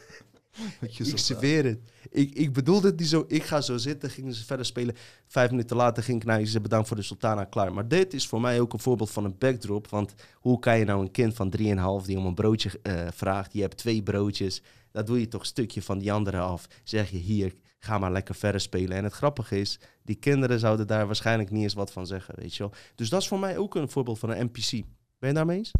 Ik 0.80 1.18
zweer 1.18 1.64
het. 1.64 1.78
Ik, 2.10 2.34
ik 2.34 2.52
bedoelde 2.52 2.86
het 2.86 2.98
niet 2.98 3.08
zo. 3.08 3.24
Ik 3.26 3.42
ga 3.42 3.60
zo 3.60 3.76
zitten. 3.76 4.10
Gingen 4.10 4.34
ze 4.34 4.44
verder 4.44 4.66
spelen. 4.66 4.94
Vijf 5.26 5.50
minuten 5.50 5.76
later 5.76 6.02
ging 6.02 6.20
ik 6.20 6.26
naar 6.26 6.40
je. 6.40 6.46
Ze 6.46 6.60
bedankt 6.60 6.88
voor 6.88 6.96
de 6.96 7.02
Sultana. 7.02 7.44
Klaar. 7.44 7.72
Maar 7.72 7.88
dit 7.88 8.14
is 8.14 8.26
voor 8.26 8.40
mij 8.40 8.60
ook 8.60 8.72
een 8.72 8.80
voorbeeld 8.80 9.10
van 9.10 9.24
een 9.24 9.38
backdrop. 9.38 9.88
Want 9.88 10.14
hoe 10.34 10.58
kan 10.58 10.78
je 10.78 10.84
nou 10.84 11.00
een 11.00 11.10
kind 11.10 11.34
van 11.34 11.54
3,5 11.58 12.06
die 12.06 12.18
om 12.18 12.26
een 12.26 12.34
broodje 12.34 12.70
eh, 12.82 13.06
vraagt. 13.14 13.52
Je 13.52 13.60
hebt 13.60 13.76
twee 13.76 14.02
broodjes. 14.02 14.62
Dat 14.90 15.06
doe 15.06 15.20
je 15.20 15.28
toch 15.28 15.40
een 15.40 15.46
stukje 15.46 15.82
van 15.82 15.98
die 15.98 16.12
andere 16.12 16.38
af. 16.38 16.66
Zeg 16.84 17.10
je 17.10 17.16
hier, 17.16 17.54
ga 17.78 17.98
maar 17.98 18.12
lekker 18.12 18.34
verder 18.34 18.60
spelen. 18.60 18.96
En 18.96 19.04
het 19.04 19.12
grappige 19.12 19.60
is, 19.60 19.80
die 20.02 20.16
kinderen 20.16 20.58
zouden 20.58 20.86
daar 20.86 21.06
waarschijnlijk 21.06 21.50
niet 21.50 21.62
eens 21.62 21.74
wat 21.74 21.92
van 21.92 22.06
zeggen. 22.06 22.34
Weet 22.36 22.54
je 22.54 22.62
wel. 22.62 22.72
Dus 22.94 23.08
dat 23.08 23.20
is 23.20 23.28
voor 23.28 23.38
mij 23.38 23.58
ook 23.58 23.74
een 23.74 23.90
voorbeeld 23.90 24.18
van 24.18 24.30
een 24.30 24.46
NPC. 24.46 24.70
Ben 25.18 25.28
je 25.28 25.34
daarmee 25.34 25.56
eens? 25.56 25.70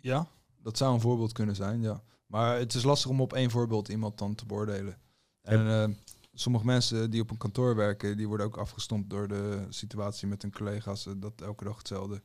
Ja, 0.00 0.28
dat 0.62 0.76
zou 0.76 0.94
een 0.94 1.00
voorbeeld 1.00 1.32
kunnen 1.32 1.54
zijn, 1.54 1.82
ja. 1.82 2.02
Maar 2.30 2.58
het 2.58 2.74
is 2.74 2.82
lastig 2.82 3.10
om 3.10 3.20
op 3.20 3.32
één 3.32 3.50
voorbeeld 3.50 3.88
iemand 3.88 4.18
dan 4.18 4.34
te 4.34 4.46
beoordelen. 4.46 4.98
En 5.42 5.66
eh, 5.68 5.88
sommige 6.32 6.64
mensen 6.64 7.10
die 7.10 7.20
op 7.20 7.30
een 7.30 7.36
kantoor 7.36 7.76
werken, 7.76 8.16
die 8.16 8.28
worden 8.28 8.46
ook 8.46 8.56
afgestompt 8.56 9.10
door 9.10 9.28
de 9.28 9.66
situatie 9.68 10.28
met 10.28 10.42
hun 10.42 10.52
collega's. 10.52 11.06
eh, 11.06 11.12
dat 11.16 11.40
elke 11.40 11.64
dag 11.64 11.76
hetzelfde. 11.78 12.22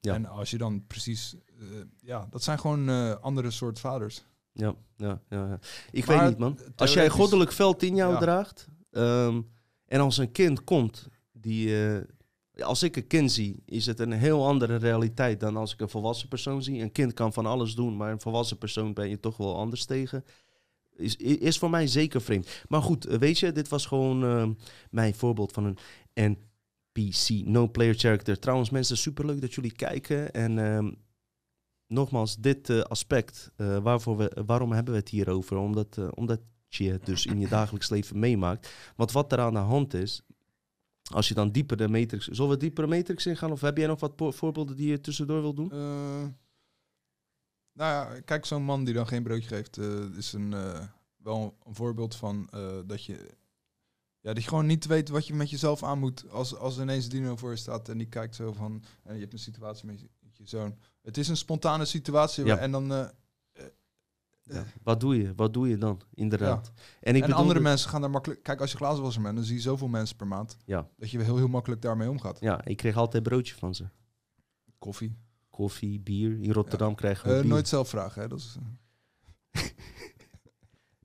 Ja. 0.00 0.14
En 0.14 0.26
als 0.26 0.50
je 0.50 0.58
dan 0.58 0.86
precies... 0.86 1.34
eh, 1.60 1.66
ja, 2.00 2.26
dat 2.30 2.42
zijn 2.42 2.58
gewoon 2.58 3.20
andere 3.20 3.50
soort 3.50 3.80
vaders. 3.80 4.24
Ja, 4.52 4.74
ja, 4.96 5.20
ja. 5.28 5.46
ja. 5.48 5.58
Ik 5.90 6.06
Maar 6.06 6.18
weet 6.18 6.28
niet, 6.28 6.38
man. 6.38 6.58
Als 6.76 6.92
jij 6.92 7.08
goddelijk 7.08 7.52
veld 7.52 7.82
in 7.82 7.94
jou 7.94 8.12
Ja. 8.12 8.18
draagt... 8.18 8.66
ehm, 8.90 9.42
en 9.86 10.00
als 10.00 10.16
een 10.16 10.32
kind 10.32 10.64
komt 10.64 11.08
die... 11.32 11.68
eh, 12.58 12.66
als 12.66 12.82
ik 12.82 12.96
een 12.96 13.06
kind 13.06 13.32
zie, 13.32 13.62
is 13.64 13.86
het 13.86 14.00
een 14.00 14.12
heel 14.12 14.46
andere 14.46 14.76
realiteit 14.76 15.40
dan 15.40 15.56
als 15.56 15.72
ik 15.72 15.80
een 15.80 15.88
volwassen 15.88 16.28
persoon 16.28 16.62
zie. 16.62 16.82
Een 16.82 16.92
kind 16.92 17.12
kan 17.12 17.32
van 17.32 17.46
alles 17.46 17.74
doen, 17.74 17.96
maar 17.96 18.12
een 18.12 18.20
volwassen 18.20 18.58
persoon 18.58 18.92
ben 18.94 19.08
je 19.08 19.20
toch 19.20 19.36
wel 19.36 19.56
anders 19.56 19.84
tegen. 19.84 20.24
Is, 20.96 21.16
is 21.16 21.58
voor 21.58 21.70
mij 21.70 21.86
zeker 21.86 22.22
vreemd. 22.22 22.64
Maar 22.68 22.82
goed, 22.82 23.06
eh, 23.06 23.18
weet 23.18 23.38
je, 23.38 23.52
dit 23.52 23.68
was 23.68 23.86
gewoon 23.86 24.24
ehm, 24.24 24.52
mijn 24.90 25.14
voorbeeld 25.14 25.52
van 25.52 25.64
een 25.64 25.78
NPC, 26.92 27.46
no 27.46 27.68
player 27.68 27.94
character. 27.94 28.38
Trouwens, 28.38 28.70
mensen, 28.70 28.96
superleuk 28.96 29.40
dat 29.40 29.54
jullie 29.54 29.72
kijken. 29.72 30.32
En 30.32 30.58
ehm, 30.58 30.90
nogmaals, 31.88 32.36
dit 32.36 32.70
eh, 32.70 32.80
aspect, 32.80 33.52
eh, 33.56 33.78
waarvoor 33.78 34.16
we, 34.16 34.42
waarom 34.46 34.72
hebben 34.72 34.92
we 34.92 34.98
het 35.00 35.08
hier 35.08 35.28
over? 35.28 35.56
Omdat, 35.56 35.98
eh, 35.98 36.08
omdat 36.14 36.40
je 36.68 36.90
het 36.90 37.06
dus 37.06 37.26
in 37.26 37.40
je 37.40 37.48
dagelijks 37.48 37.88
leven 37.88 38.18
meemaakt. 38.18 38.72
Want 38.96 39.12
wat 39.12 39.32
er 39.32 39.40
aan 39.40 39.52
de 39.52 39.58
hand 39.58 39.94
is, 39.94 40.22
als 41.10 41.28
je 41.28 41.34
dan 41.34 41.50
dieper 41.50 41.76
de 41.76 41.88
matrix... 41.88 42.26
Zullen 42.26 42.50
we 42.50 42.56
dieper 42.56 42.88
de 42.88 42.96
matrix 42.96 43.26
ingaan? 43.26 43.52
Of 43.52 43.60
heb 43.60 43.76
jij 43.76 43.86
nog 43.86 44.00
wat 44.00 44.34
voorbeelden 44.34 44.76
die 44.76 44.88
je 44.88 45.00
tussendoor 45.00 45.40
wil 45.40 45.54
doen? 45.54 45.72
Eh, 45.72 45.78
nou 47.72 47.92
ja, 48.12 48.20
kijk, 48.20 48.44
zo'n 48.44 48.62
man 48.62 48.84
die 48.84 48.94
dan 48.94 49.06
geen 49.06 49.22
broodje 49.22 49.48
geeft, 49.48 49.78
eh, 49.78 50.16
is 50.16 50.32
een, 50.32 50.52
eh, 50.52 50.84
wel 51.16 51.56
een 51.66 51.74
voorbeeld 51.74 52.14
van 52.16 52.48
dat 52.86 53.04
je... 53.04 53.36
Ja, 54.20 54.34
dat 54.34 54.42
je 54.42 54.48
gewoon 54.48 54.66
niet 54.66 54.86
weet 54.86 55.08
wat 55.08 55.26
je 55.26 55.34
met 55.34 55.50
jezelf 55.50 55.82
aan 55.82 55.98
moet 55.98 56.30
als, 56.30 56.54
als 56.54 56.78
ineens 56.78 57.08
Dino 57.08 57.36
voor 57.36 57.50
je 57.50 57.56
staat 57.56 57.88
en 57.88 57.98
die 57.98 58.08
kijkt 58.08 58.34
zo 58.34 58.52
van... 58.52 58.84
En 59.02 59.14
je 59.14 59.20
hebt 59.20 59.32
een 59.32 59.38
situatie 59.38 59.86
met 59.86 60.00
je, 60.00 60.08
met 60.20 60.36
je 60.36 60.46
zoon. 60.46 60.78
Het 61.02 61.16
is 61.16 61.28
een 61.28 61.36
spontane 61.36 61.84
situatie 61.84 62.44
Ja. 62.44 62.56
en 62.56 62.70
dan... 62.70 63.10
Ja. 64.48 64.64
Wat 64.82 65.00
doe 65.00 65.16
je? 65.22 65.32
Wat 65.36 65.52
doe 65.54 65.68
je 65.68 65.78
dan? 65.78 66.00
Inderdaad. 66.14 66.72
En 67.00 67.16
ik 67.16 67.24
en 67.24 67.32
andere 67.32 67.60
mensen 67.60 67.90
gaan 67.90 68.00
daar 68.00 68.10
makkelijk... 68.10 68.42
Kijk, 68.42 68.60
als 68.60 68.70
je 68.70 68.76
glazenwasser 68.76 69.22
bent, 69.22 69.34
dan 69.36 69.44
zie 69.44 69.54
je 69.54 69.60
zoveel 69.60 69.88
mensen 69.88 70.16
per 70.16 70.26
maand. 70.26 70.56
Ja. 70.64 70.88
Dat 70.96 71.10
je 71.10 71.22
heel, 71.22 71.36
heel 71.36 71.48
makkelijk 71.48 71.82
daarmee 71.82 72.10
omgaat. 72.10 72.40
Ja, 72.40 72.64
ik 72.64 72.76
kreeg 72.76 72.96
altijd 72.96 73.22
broodje 73.22 73.54
van 73.54 73.74
ze. 73.74 73.84
Koffie. 74.78 75.16
Koffie, 75.50 76.00
bier. 76.00 76.40
In 76.40 76.52
Rotterdam 76.52 76.94
krijgen 76.94 77.28
we 77.28 77.34
Eh, 77.34 77.40
bier. 77.40 77.50
nooit 77.50 77.68
zelf 77.68 77.88
vragen, 77.88 78.22
hè. 78.22 78.28
Dat 78.28 78.38
is, 78.38 78.56
eh, 79.52 79.62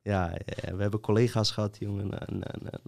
Ja, 0.02 0.38
eh, 0.38 0.74
we 0.74 0.82
hebben 0.82 1.00
collega's 1.00 1.52
gehad, 1.52 1.78
jongen. 1.80 2.20
En, 2.28 2.44
en, 2.44 2.72
en, 2.72 2.82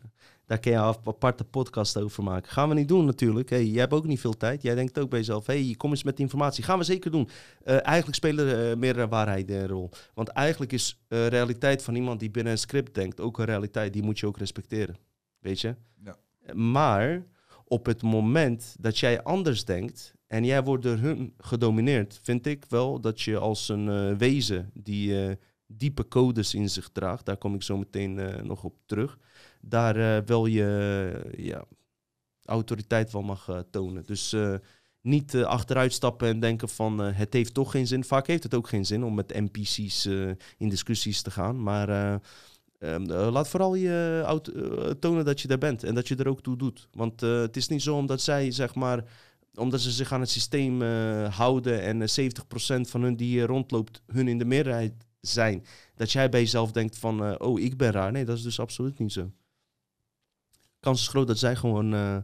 daar 0.45 0.59
kun 0.59 0.71
je 0.71 0.77
een 0.77 0.95
aparte 1.05 1.43
podcast 1.43 1.97
over 1.97 2.23
maken. 2.23 2.51
Gaan 2.51 2.69
we 2.69 2.75
niet 2.75 2.87
doen 2.87 3.05
natuurlijk. 3.05 3.49
Hey, 3.49 3.65
jij 3.65 3.79
hebt 3.79 3.93
ook 3.93 4.05
niet 4.05 4.19
veel 4.19 4.37
tijd. 4.37 4.61
Jij 4.61 4.75
denkt 4.75 4.99
ook 4.99 5.09
bij 5.09 5.19
jezelf, 5.19 5.45
hey, 5.45 5.73
kom 5.77 5.89
eens 5.89 6.03
met 6.03 6.19
informatie. 6.19 6.63
Gaan 6.63 6.77
we 6.77 6.83
zeker 6.83 7.11
doen. 7.11 7.29
Eh, 7.63 7.85
eigenlijk 7.85 8.15
spelen 8.15 8.69
uh, 8.69 8.75
meerdere 8.75 9.07
waarheden 9.07 9.61
een 9.61 9.67
rol. 9.67 9.89
Want 10.13 10.27
eigenlijk 10.27 10.71
is 10.71 10.99
uh, 11.09 11.27
realiteit 11.27 11.83
van 11.83 11.95
iemand 11.95 12.19
die 12.19 12.31
binnen 12.31 12.51
een 12.51 12.59
script 12.59 12.93
denkt 12.93 13.19
ook 13.19 13.39
een 13.39 13.45
realiteit. 13.45 13.93
Die 13.93 14.03
moet 14.03 14.19
je 14.19 14.27
ook 14.27 14.37
respecteren. 14.37 14.97
Weet 15.39 15.61
je? 15.61 15.75
Ja. 16.03 16.17
Maar 16.53 17.25
op 17.63 17.85
het 17.85 18.01
moment 18.01 18.75
dat 18.79 18.97
jij 18.97 19.23
anders 19.23 19.65
denkt 19.65 20.13
en 20.27 20.45
jij 20.45 20.63
wordt 20.63 20.83
door 20.83 20.97
hun 20.97 21.33
gedomineerd, 21.37 22.19
vind 22.23 22.45
ik 22.45 22.65
wel 22.69 22.99
dat 22.99 23.21
je 23.21 23.37
als 23.37 23.69
een 23.69 24.17
wezen 24.17 24.71
die 24.73 25.37
diepe 25.67 26.07
codes 26.07 26.53
in 26.53 26.69
zich 26.69 26.89
draagt, 26.89 27.25
daar 27.25 27.37
kom 27.37 27.55
ik 27.55 27.63
zo 27.63 27.77
meteen 27.77 28.45
nog 28.47 28.63
op 28.63 28.75
terug, 28.85 29.17
daar 29.65 29.97
uh, 29.97 30.17
wel 30.25 30.45
je 30.45 31.33
ja, 31.37 31.65
autoriteit 32.45 33.11
wel 33.11 33.21
mag 33.21 33.63
tonen. 33.69 34.03
Dus 34.05 34.35
niet 35.01 35.35
achteruit 35.35 35.93
stappen 35.93 36.27
en 36.27 36.39
denken 36.39 36.69
van 36.69 36.99
het 36.99 37.33
heeft 37.33 37.53
toch 37.53 37.71
geen 37.71 37.87
zin. 37.87 38.03
Vaak 38.03 38.27
heeft 38.27 38.43
het 38.43 38.53
ook 38.53 38.67
geen 38.67 38.85
zin 38.85 39.03
om 39.03 39.13
met 39.15 39.33
NPC's 39.33 40.05
in 40.57 40.69
discussies 40.69 41.21
te 41.21 41.31
gaan, 41.31 41.63
maar 41.63 42.19
uh, 42.79 42.97
laat 43.07 43.47
vooral 43.47 43.75
je 43.75 44.95
tonen 44.99 45.25
dat 45.25 45.41
je 45.41 45.47
er 45.47 45.57
bent 45.57 45.83
en 45.83 45.95
dat 45.95 46.07
je 46.07 46.15
er 46.15 46.27
ook 46.27 46.41
toe 46.41 46.57
doet. 46.57 46.87
Want 46.91 47.21
het 47.21 47.57
is 47.57 47.67
niet 47.67 47.81
zo 47.81 47.95
omdat 47.95 48.21
zij, 48.21 48.51
zeg 48.51 48.75
maar, 48.75 49.03
omdat 49.53 49.81
ze 49.81 49.91
zich 49.91 50.13
aan 50.13 50.19
het 50.19 50.29
systeem 50.29 50.81
houden 51.29 51.81
en 51.81 51.99
70% 51.99 52.89
van 52.89 53.01
hun 53.01 53.15
die 53.15 53.45
rondloopt, 53.45 54.01
hun 54.05 54.27
in 54.27 54.37
de 54.37 54.45
meerderheid 54.45 54.93
zijn. 55.27 55.65
Dat 55.95 56.11
jij 56.11 56.29
bij 56.29 56.39
jezelf 56.39 56.71
denkt 56.71 56.97
van, 56.97 57.23
eh, 57.23 57.35
oh, 57.37 57.59
ik 57.59 57.77
ben 57.77 57.91
raar. 57.91 58.11
Nee, 58.11 58.25
dat 58.25 58.37
is 58.37 58.43
dus 58.43 58.59
absoluut 58.59 58.99
niet 58.99 59.11
zo. 59.11 59.31
Kans 60.85 61.01
is 61.01 61.07
groot 61.07 61.27
dat 61.27 61.37
zij 61.37 61.55
gewoon 61.55 61.93
eh, 61.93 62.17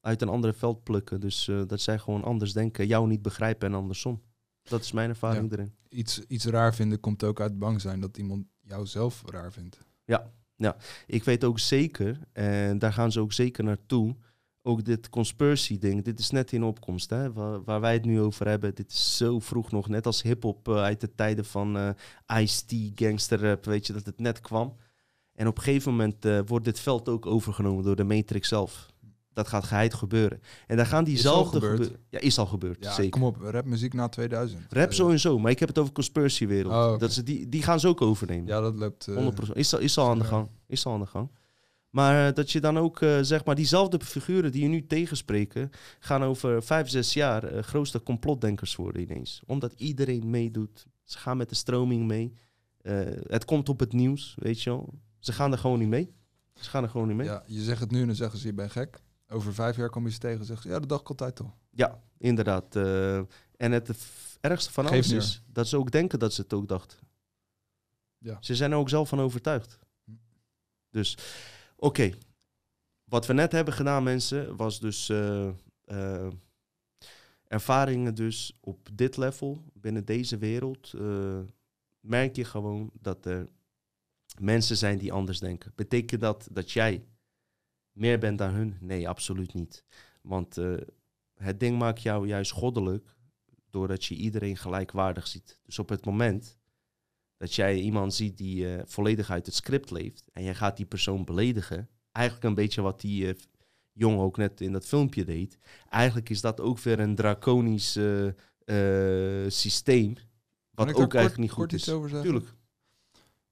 uit 0.00 0.22
een 0.22 0.28
andere 0.28 0.52
veld 0.52 0.82
plukken. 0.82 1.20
Dus 1.20 1.48
eh, 1.48 1.62
dat 1.66 1.80
zij 1.80 1.98
gewoon 1.98 2.24
anders 2.24 2.52
denken, 2.52 2.86
jou 2.86 3.08
niet 3.08 3.22
begrijpen 3.22 3.68
en 3.68 3.74
andersom. 3.74 4.22
Dat 4.62 4.80
is 4.80 4.92
mijn 4.92 5.08
ervaring 5.08 5.50
Ja. 5.50 5.56
erin. 5.56 5.74
Iets, 5.88 6.20
iets 6.28 6.44
raar 6.44 6.74
vinden 6.74 7.00
komt 7.00 7.24
ook 7.24 7.40
uit 7.40 7.58
bang 7.58 7.80
zijn 7.80 8.00
dat 8.00 8.16
iemand 8.16 8.46
jou 8.60 8.86
zelf 8.86 9.22
raar 9.26 9.52
vindt. 9.52 9.78
Ik 11.06 11.24
weet 11.24 11.44
ook 11.44 11.58
zeker, 11.58 12.18
en 12.32 12.78
daar 12.78 12.92
gaan 12.92 13.12
ze 13.12 13.20
ook 13.20 13.32
zeker 13.32 13.64
naartoe, 13.64 14.16
ook 14.62 14.84
dit 14.84 15.08
conspiracy 15.08 15.78
ding, 15.78 16.04
dit 16.04 16.18
is 16.18 16.30
net 16.30 16.52
in 16.52 16.62
opkomst, 16.62 17.10
hè, 17.10 17.32
waar, 17.32 17.64
waar 17.64 17.80
wij 17.80 17.92
het 17.92 18.04
nu 18.04 18.20
over 18.20 18.48
hebben. 18.48 18.74
Dit 18.74 18.90
is 18.92 19.16
zo 19.16 19.38
vroeg 19.38 19.70
nog, 19.70 19.88
net 19.88 20.06
als 20.06 20.22
hip-hop 20.22 20.68
eh, 20.68 20.76
uit 20.82 21.00
de 21.00 21.14
tijden 21.14 21.44
van 21.44 21.94
Ice-T, 22.26 22.74
gangsterrap, 22.94 23.64
weet 23.64 23.86
je, 23.86 23.92
dat 23.92 24.06
het 24.06 24.18
net 24.18 24.40
kwam. 24.40 24.76
En 25.40 25.46
op 25.46 25.56
een 25.56 25.62
gegeven 25.62 25.90
moment 25.90 26.24
eh, 26.24 26.38
wordt 26.46 26.64
dit 26.64 26.80
veld 26.80 27.08
ook 27.08 27.26
overgenomen 27.26 27.84
door 27.84 27.96
de 27.96 28.04
Matrix 28.04 28.48
zelf. 28.48 28.88
Dat 29.32 29.48
gaat 29.48 29.64
geheid 29.64 29.94
gebeuren. 29.94 30.40
En 30.66 30.76
daar 30.76 30.86
gaan 30.86 31.02
Is 31.04 31.08
diezelfde. 31.08 31.90
Ja, 32.10 32.18
is 32.18 32.38
al 32.38 32.46
gebeurd, 32.46 32.84
Ja, 32.84 32.92
zeker. 32.92 33.10
kom 33.10 33.22
op, 33.22 33.36
rapmuziek 33.40 33.94
na 33.94 34.08
2000. 34.08 34.62
Rap 34.68 34.88
Eh, 34.88 34.94
sowieso, 34.94 35.38
maar 35.38 35.50
ik 35.50 35.58
heb 35.58 35.68
het 35.68 35.78
over 35.78 35.92
conspiracy 35.92 36.46
wereld. 36.46 36.72
Oh, 36.72 36.98
dat 36.98 37.12
ze 37.12 37.22
die, 37.22 37.48
die 37.48 37.62
gaan 37.62 37.80
ze 37.80 37.88
ook 37.88 38.00
overnemen. 38.00 38.46
Ja, 38.46 38.60
dat 38.60 38.74
loopt... 38.74 39.06
eh, 39.08 39.16
100%. 39.16 39.52
Is, 39.56 39.74
al- 39.74 39.80
is 39.80 39.98
al 39.98 40.08
aan 40.10 40.18
de 40.18 40.24
gang. 40.24 40.48
Is 40.66 40.86
al 40.86 40.92
aan 40.92 41.00
de 41.00 41.06
gang. 41.06 41.30
Maar 41.90 42.28
eh, 42.28 42.34
dat 42.34 42.50
je 42.50 42.60
dan 42.60 42.78
ook, 42.78 43.00
eh, 43.00 43.18
zeg 43.20 43.44
maar, 43.44 43.54
diezelfde 43.54 44.00
figuren 44.04 44.52
die 44.52 44.62
je 44.62 44.68
nu 44.68 44.86
tegenspreken, 44.86 45.70
gaan 45.98 46.22
over 46.22 46.62
vijf, 46.62 46.88
zes 46.88 47.12
jaar 47.12 47.44
eh, 47.44 47.62
grootste 47.62 48.02
complotdenkers 48.02 48.76
worden 48.76 49.02
ineens. 49.02 49.42
Omdat 49.46 49.72
iedereen 49.76 50.30
meedoet. 50.30 50.86
Ze 51.04 51.18
gaan 51.18 51.36
met 51.36 51.48
de 51.48 51.54
stroming 51.54 52.06
mee. 52.06 52.32
Eh, 52.82 52.94
het 53.26 53.44
komt 53.44 53.68
op 53.68 53.80
het 53.80 53.92
nieuws, 53.92 54.34
weet 54.38 54.62
je 54.62 54.70
wel. 54.70 54.88
Ze 55.20 55.32
gaan 55.32 55.52
er 55.52 55.58
gewoon 55.58 55.78
niet 55.78 55.88
mee. 55.88 56.14
Ze 56.54 56.70
gaan 56.70 56.82
er 56.82 56.88
gewoon 56.88 57.08
niet 57.08 57.16
mee. 57.16 57.26
Ja, 57.26 57.42
je 57.46 57.60
zegt 57.62 57.80
het 57.80 57.90
nu 57.90 58.00
en 58.00 58.06
dan 58.06 58.16
zeggen 58.16 58.38
ze 58.38 58.46
je 58.46 58.52
bent 58.52 58.70
gek. 58.72 59.00
Over 59.28 59.54
vijf 59.54 59.76
jaar 59.76 59.90
kom 59.90 60.04
je 60.04 60.12
ze 60.12 60.18
tegen 60.18 60.38
en 60.38 60.44
zeggen 60.44 60.62
ze, 60.66 60.72
ja, 60.72 60.78
dat 60.78 60.88
dacht 60.88 61.00
ik 61.02 61.08
altijd 61.08 61.40
al. 61.40 61.54
Ja, 61.70 62.02
inderdaad. 62.18 62.76
eh, 62.76 63.16
en 63.56 63.72
het 63.72 63.90
ergste 64.40 64.72
van 64.72 64.86
alles 64.86 65.10
is 65.10 65.42
dat 65.46 65.68
ze 65.68 65.76
ook 65.76 65.90
denken 65.90 66.18
dat 66.18 66.32
ze 66.32 66.40
het 66.40 66.52
ook 66.52 66.68
dachten. 66.68 66.98
Ja. 68.18 68.36
Ze 68.40 68.54
zijn 68.56 68.72
er 68.72 68.76
ook 68.78 68.88
zelf 68.88 69.08
van 69.08 69.20
overtuigd. 69.20 69.78
Hm. 70.04 70.12
Dus, 70.90 71.16
oké. 71.76 72.10
Wat 73.04 73.26
we 73.26 73.32
net 73.32 73.52
hebben 73.52 73.74
gedaan, 73.74 74.02
mensen, 74.02 74.56
was 74.56 74.80
dus 74.80 75.08
eh, 75.08 75.48
eh, 75.84 76.28
ervaringen 77.46 78.14
dus 78.14 78.56
op 78.60 78.88
dit 78.92 79.16
level, 79.16 79.64
binnen 79.72 80.04
deze 80.04 80.38
wereld, 80.38 80.92
merk 82.00 82.36
je 82.36 82.44
gewoon 82.44 82.90
dat 83.00 83.24
er 83.26 83.48
mensen 84.38 84.76
zijn 84.76 84.98
die 84.98 85.12
anders 85.12 85.38
denken. 85.38 85.72
Betekent 85.74 86.20
dat 86.20 86.48
dat 86.52 86.70
jij 86.72 87.04
meer 87.92 88.18
bent 88.18 88.38
dan 88.38 88.50
hun? 88.50 88.76
Nee, 88.80 89.08
absoluut 89.08 89.54
niet. 89.54 89.84
Want 90.22 90.58
eh, 90.58 90.74
het 91.34 91.60
ding 91.60 91.78
maakt 91.78 92.02
jou 92.02 92.26
juist 92.26 92.50
goddelijk 92.50 93.16
doordat 93.70 94.04
je 94.04 94.14
iedereen 94.14 94.56
gelijkwaardig 94.56 95.26
ziet. 95.26 95.60
Dus 95.62 95.78
op 95.78 95.88
het 95.88 96.04
moment 96.04 96.58
dat 97.36 97.54
jij 97.54 97.78
iemand 97.80 98.14
ziet 98.14 98.36
die 98.38 98.74
eh, 98.76 98.82
volledig 98.86 99.30
uit 99.30 99.46
het 99.46 99.54
script 99.54 99.90
leeft 99.90 100.28
en 100.32 100.42
jij 100.42 100.54
gaat 100.54 100.76
die 100.76 100.86
persoon 100.86 101.24
beledigen, 101.24 101.88
eigenlijk 102.12 102.46
een 102.46 102.54
beetje 102.54 102.82
wat 102.82 103.00
die 103.00 103.28
eh, 103.28 103.34
jongen 103.92 104.20
ook 104.20 104.36
net 104.36 104.60
in 104.60 104.72
dat 104.72 104.86
filmpje 104.86 105.24
deed, 105.24 105.58
eigenlijk 105.88 106.28
is 106.30 106.40
dat 106.40 106.60
ook 106.60 106.78
weer 106.78 107.00
een 107.00 107.14
draconisch 107.14 107.98
systeem, 109.46 110.14
wat 110.70 110.88
ook 110.88 110.94
kort- 110.94 111.14
eigenlijk 111.14 111.36
niet 111.42 111.50
goed 111.50 111.72
is. 111.72 111.88
iets 111.88 111.88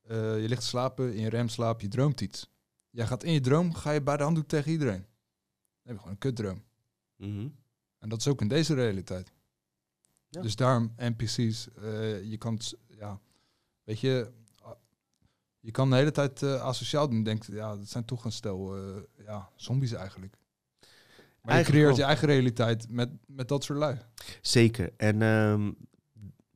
Eh, 0.09 0.41
je 0.41 0.49
ligt 0.49 0.61
te 0.61 0.67
slapen, 0.67 1.15
in 1.15 1.21
je 1.21 1.29
remslaap, 1.29 1.81
je 1.81 1.89
droomt 1.89 2.21
iets. 2.21 2.51
Jij 2.91 3.07
gaat 3.07 3.25
in 3.25 3.33
je 3.33 3.41
droom, 3.41 3.75
ga 3.75 3.91
je 3.91 4.03
bij 4.03 4.17
de 4.17 4.23
hand 4.23 4.35
doen 4.35 4.47
tegen 4.47 4.71
iedereen. 4.71 5.07
Dan 5.83 5.83
heb 5.83 5.93
je 5.93 5.99
gewoon 5.99 6.13
een 6.13 6.19
kutdroom. 6.19 6.65
Mhm. 7.17 7.49
En 7.99 8.09
dat 8.09 8.19
is 8.19 8.29
ook 8.29 8.41
in 8.41 8.49
deze 8.49 8.75
realiteit. 8.75 9.33
Ja. 10.29 10.41
Dus 10.41 10.57
daarom 10.57 10.93
NPC's, 10.97 11.69
eh, 11.75 12.23
je 12.23 12.37
kan, 12.39 12.61
ja, 12.87 13.21
weet 13.85 14.01
je, 14.01 14.31
je 15.61 15.71
kan 15.71 15.91
de 15.91 15.97
hele 15.97 16.11
tijd 16.11 16.43
eh, 16.43 16.63
asociaal 16.63 17.09
doen. 17.09 17.23
Denkt, 17.23 17.47
ja, 17.47 17.77
dat 17.77 17.89
zijn 17.89 18.05
toch 18.05 18.25
een 18.25 18.33
stel, 18.33 18.77
ja, 19.25 19.51
zombies 19.57 19.93
eigenlijk. 19.93 20.37
Maar 21.43 21.59
je 21.59 21.65
creëert 21.65 21.97
je 21.97 22.03
eigen 22.03 22.29
realiteit 22.29 22.91
met, 22.91 23.11
met 23.27 23.49
dat 23.49 23.65
soort 23.65 23.79
lui. 23.79 23.99
Zeker. 24.41 24.93
En 24.97 25.23
ehm, 25.23 25.73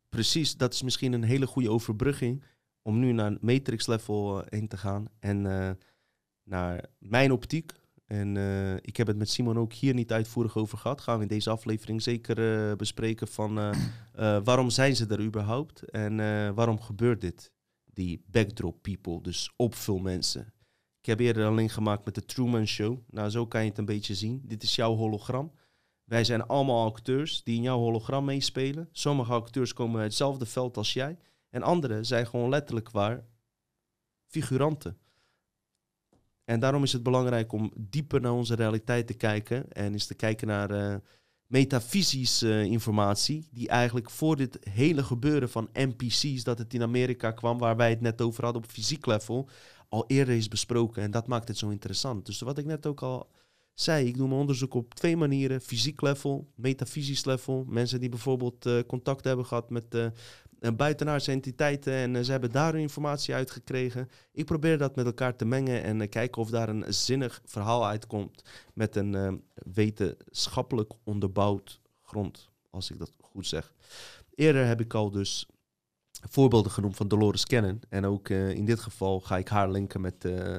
precies, 0.08 0.56
dat 0.56 0.72
is 0.72 0.82
misschien 0.82 1.12
een 1.12 1.22
hele 1.22 1.46
goede 1.46 1.70
overbrugging 1.70 2.44
om 2.82 2.98
nu 2.98 3.12
naar 3.12 3.36
Matrix 3.40 3.86
level 3.86 4.40
eh, 4.40 4.46
heen 4.48 4.68
te 4.68 4.76
gaan. 4.76 5.06
En 5.18 5.46
eh, 5.46 5.70
naar 6.44 6.84
mijn 6.98 7.32
optiek. 7.32 7.72
En 8.12 8.36
eh, 8.36 8.74
ik 8.74 8.96
heb 8.96 9.06
het 9.06 9.16
met 9.16 9.30
Simon 9.30 9.58
ook 9.58 9.72
hier 9.72 9.94
niet 9.94 10.12
uitvoerig 10.12 10.56
over 10.56 10.78
gehad. 10.78 11.00
Gaan 11.00 11.16
we 11.16 11.22
in 11.22 11.28
deze 11.28 11.50
aflevering 11.50 12.02
zeker 12.02 12.68
eh, 12.70 12.76
bespreken 12.76 13.28
van 13.28 13.58
eh, 13.58 13.70
eh, 14.12 14.38
waarom 14.44 14.70
zijn 14.70 14.96
ze 14.96 15.06
er 15.06 15.20
überhaupt? 15.20 15.82
En 15.82 16.20
eh, 16.20 16.50
waarom 16.50 16.80
gebeurt 16.80 17.20
dit? 17.20 17.52
Die 17.84 18.24
backdrop 18.26 18.82
people, 18.82 19.22
dus 19.22 19.52
opvulmensen. 19.56 20.52
Ik 21.00 21.06
heb 21.06 21.20
eerder 21.20 21.44
een 21.44 21.54
link 21.54 21.70
gemaakt 21.70 22.04
met 22.04 22.14
de 22.14 22.24
Truman 22.24 22.66
Show. 22.66 22.98
Nou, 23.10 23.30
zo 23.30 23.46
kan 23.46 23.62
je 23.62 23.68
het 23.68 23.78
een 23.78 23.84
beetje 23.84 24.14
zien. 24.14 24.42
Dit 24.44 24.62
is 24.62 24.74
jouw 24.74 24.94
hologram. 24.94 25.52
Wij 26.04 26.24
zijn 26.24 26.46
allemaal 26.46 26.86
acteurs 26.86 27.42
die 27.42 27.56
in 27.56 27.62
jouw 27.62 27.78
hologram 27.78 28.24
meespelen. 28.24 28.88
Sommige 28.92 29.32
acteurs 29.32 29.72
komen 29.72 29.96
uit 29.96 30.04
hetzelfde 30.04 30.46
veld 30.46 30.76
als 30.76 30.92
jij. 30.92 31.18
En 31.52 31.62
andere 31.62 32.04
zijn 32.04 32.26
gewoon 32.26 32.48
letterlijk 32.48 32.90
waar 32.90 33.24
figuranten. 34.26 34.98
En 36.44 36.60
daarom 36.60 36.82
is 36.82 36.92
het 36.92 37.02
belangrijk 37.02 37.52
om 37.52 37.72
dieper 37.76 38.20
naar 38.20 38.32
onze 38.32 38.54
realiteit 38.54 39.06
te 39.06 39.14
kijken. 39.14 39.72
En 39.72 39.92
eens 39.92 40.06
te 40.06 40.14
kijken 40.14 40.46
naar 40.46 40.70
eh 40.70 40.96
metafysische 41.52 42.52
eh, 42.52 42.64
informatie. 42.64 43.48
Die 43.50 43.68
eigenlijk 43.68 44.10
voor 44.10 44.36
dit 44.36 44.58
hele 44.70 45.02
gebeuren 45.02 45.50
van 45.50 45.68
NPC's, 45.72 46.44
dat 46.44 46.58
het 46.58 46.74
in 46.74 46.82
Amerika 46.82 47.30
kwam, 47.30 47.58
waar 47.58 47.76
wij 47.76 47.90
het 47.90 48.00
net 48.00 48.20
over 48.20 48.44
hadden 48.44 48.62
op 48.62 48.70
fysiek 48.70 49.06
level, 49.06 49.48
al 49.88 50.04
eerder 50.06 50.34
is 50.34 50.48
besproken. 50.48 51.02
En 51.02 51.10
dat 51.10 51.26
maakt 51.26 51.48
het 51.48 51.58
zo 51.58 51.68
interessant. 51.68 52.26
Dus 52.26 52.40
wat 52.40 52.58
ik 52.58 52.64
net 52.64 52.86
ook 52.86 53.02
al 53.02 53.30
zei, 53.74 54.06
ik 54.06 54.16
doe 54.16 54.28
mijn 54.28 54.40
onderzoek 54.40 54.74
op 54.74 54.94
twee 54.94 55.16
manieren. 55.16 55.60
Fysiek 55.60 56.00
level, 56.00 56.48
metafysisch 56.54 57.24
level. 57.24 57.64
Mensen 57.68 58.00
die 58.00 58.08
bijvoorbeeld 58.08 58.66
eh, 58.66 58.78
contact 58.86 59.24
hebben 59.24 59.46
gehad 59.46 59.70
met 59.70 59.94
buitenaardse 60.70 61.30
entiteiten 61.30 61.92
en 61.92 62.16
eh, 62.16 62.22
ze 62.22 62.30
hebben 62.30 62.52
daar 62.52 62.72
hun 62.72 62.80
informatie 62.80 63.34
uitgekregen. 63.34 64.08
Ik 64.32 64.44
probeer 64.44 64.78
dat 64.78 64.96
met 64.96 65.06
elkaar 65.06 65.36
te 65.36 65.44
mengen 65.44 65.82
en 65.82 66.00
eh, 66.00 66.08
kijken 66.08 66.42
of 66.42 66.50
daar 66.50 66.68
een 66.68 66.84
zinnig 66.88 67.42
verhaal 67.44 67.86
uitkomt 67.86 68.42
met 68.74 68.96
een 68.96 69.14
eh, 69.14 69.32
wetenschappelijk 69.54 70.92
onderbouwd 71.04 71.80
grond, 72.02 72.48
als 72.70 72.90
ik 72.90 72.98
dat 72.98 73.12
goed 73.20 73.46
zeg. 73.46 73.72
Eerder 74.34 74.66
heb 74.66 74.80
ik 74.80 74.94
al 74.94 75.10
dus 75.10 75.46
voorbeelden 76.30 76.72
genoemd 76.72 76.96
van 76.96 77.08
Dolores 77.08 77.46
Cannon. 77.46 77.80
En 77.88 78.04
ook 78.04 78.28
eh, 78.28 78.50
in 78.50 78.64
dit 78.64 78.80
geval 78.80 79.20
ga 79.20 79.36
ik 79.36 79.48
haar 79.48 79.70
linken 79.70 80.00
met, 80.00 80.24
eh, 80.24 80.58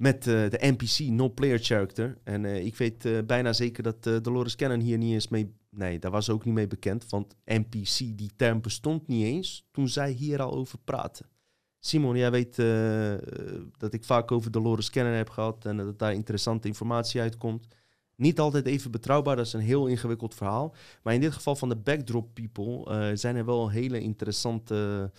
met 0.00 0.26
eh, 0.26 0.50
de 0.50 0.58
NPC, 0.60 0.98
non-player 0.98 1.58
character. 1.58 2.18
En 2.24 2.44
eh, 2.44 2.64
ik 2.64 2.76
weet 2.76 3.04
eh, 3.04 3.18
bijna 3.26 3.52
zeker 3.52 3.82
dat 3.82 4.24
Dolores 4.24 4.56
Cannon 4.56 4.80
hier 4.80 4.98
niet 4.98 5.12
eens 5.12 5.28
mee... 5.28 5.54
Nee, 5.70 5.98
daar 5.98 6.10
was 6.10 6.30
ook 6.30 6.44
niet 6.44 6.54
mee 6.54 6.66
bekend. 6.66 7.08
Want 7.08 7.34
NPC, 7.44 7.98
die 7.98 8.30
term 8.36 8.60
bestond 8.60 9.06
niet 9.06 9.24
eens 9.24 9.66
toen 9.70 9.88
zij 9.88 10.10
hier 10.10 10.42
al 10.42 10.52
over 10.52 10.78
praten. 10.84 11.26
Simon, 11.80 12.16
jij 12.16 12.30
weet 12.30 12.56
dat 13.78 13.94
ik 13.94 14.04
vaak 14.04 14.32
over 14.32 14.50
Dolores 14.50 14.90
Cannon 14.90 15.12
heb 15.12 15.28
gehad... 15.30 15.64
en 15.64 15.76
dat 15.76 15.98
daar 15.98 16.14
interessante 16.14 16.68
informatie 16.68 17.20
uitkomt. 17.20 17.66
Niet 18.16 18.40
altijd 18.40 18.66
even 18.66 18.90
betrouwbaar, 18.90 19.36
dat 19.36 19.46
is 19.46 19.52
een 19.52 19.60
heel 19.60 19.86
ingewikkeld 19.86 20.34
verhaal. 20.34 20.74
Maar 21.02 21.14
in 21.14 21.20
dit 21.20 21.32
geval 21.32 21.56
van 21.56 21.68
de 21.68 21.76
backdrop 21.76 22.34
people 22.34 23.16
zijn 23.16 23.36
er 23.36 23.44
wel 23.44 23.70
hele 23.70 24.00
interessante 24.00 25.10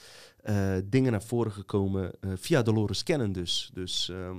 dingen 0.86 1.11
naar 1.11 1.23
voren 1.23 1.51
gekomen 1.51 2.11
via 2.21 2.61
Dolores 2.61 3.03
Cannon 3.03 3.32
dus. 3.32 3.71
Dus 3.73 4.09
ehm, 4.09 4.38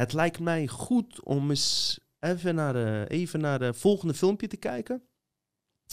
het 0.00 0.12
lijkt 0.12 0.40
mij 0.40 0.66
goed 0.66 1.22
om 1.22 1.50
eens 1.50 2.00
even 2.18 2.54
naar, 2.54 2.76
eh, 2.76 3.18
even 3.18 3.40
naar 3.40 3.60
het 3.60 3.76
volgende 3.76 4.14
filmpje 4.14 4.46
te 4.46 4.56
kijken. 4.56 5.02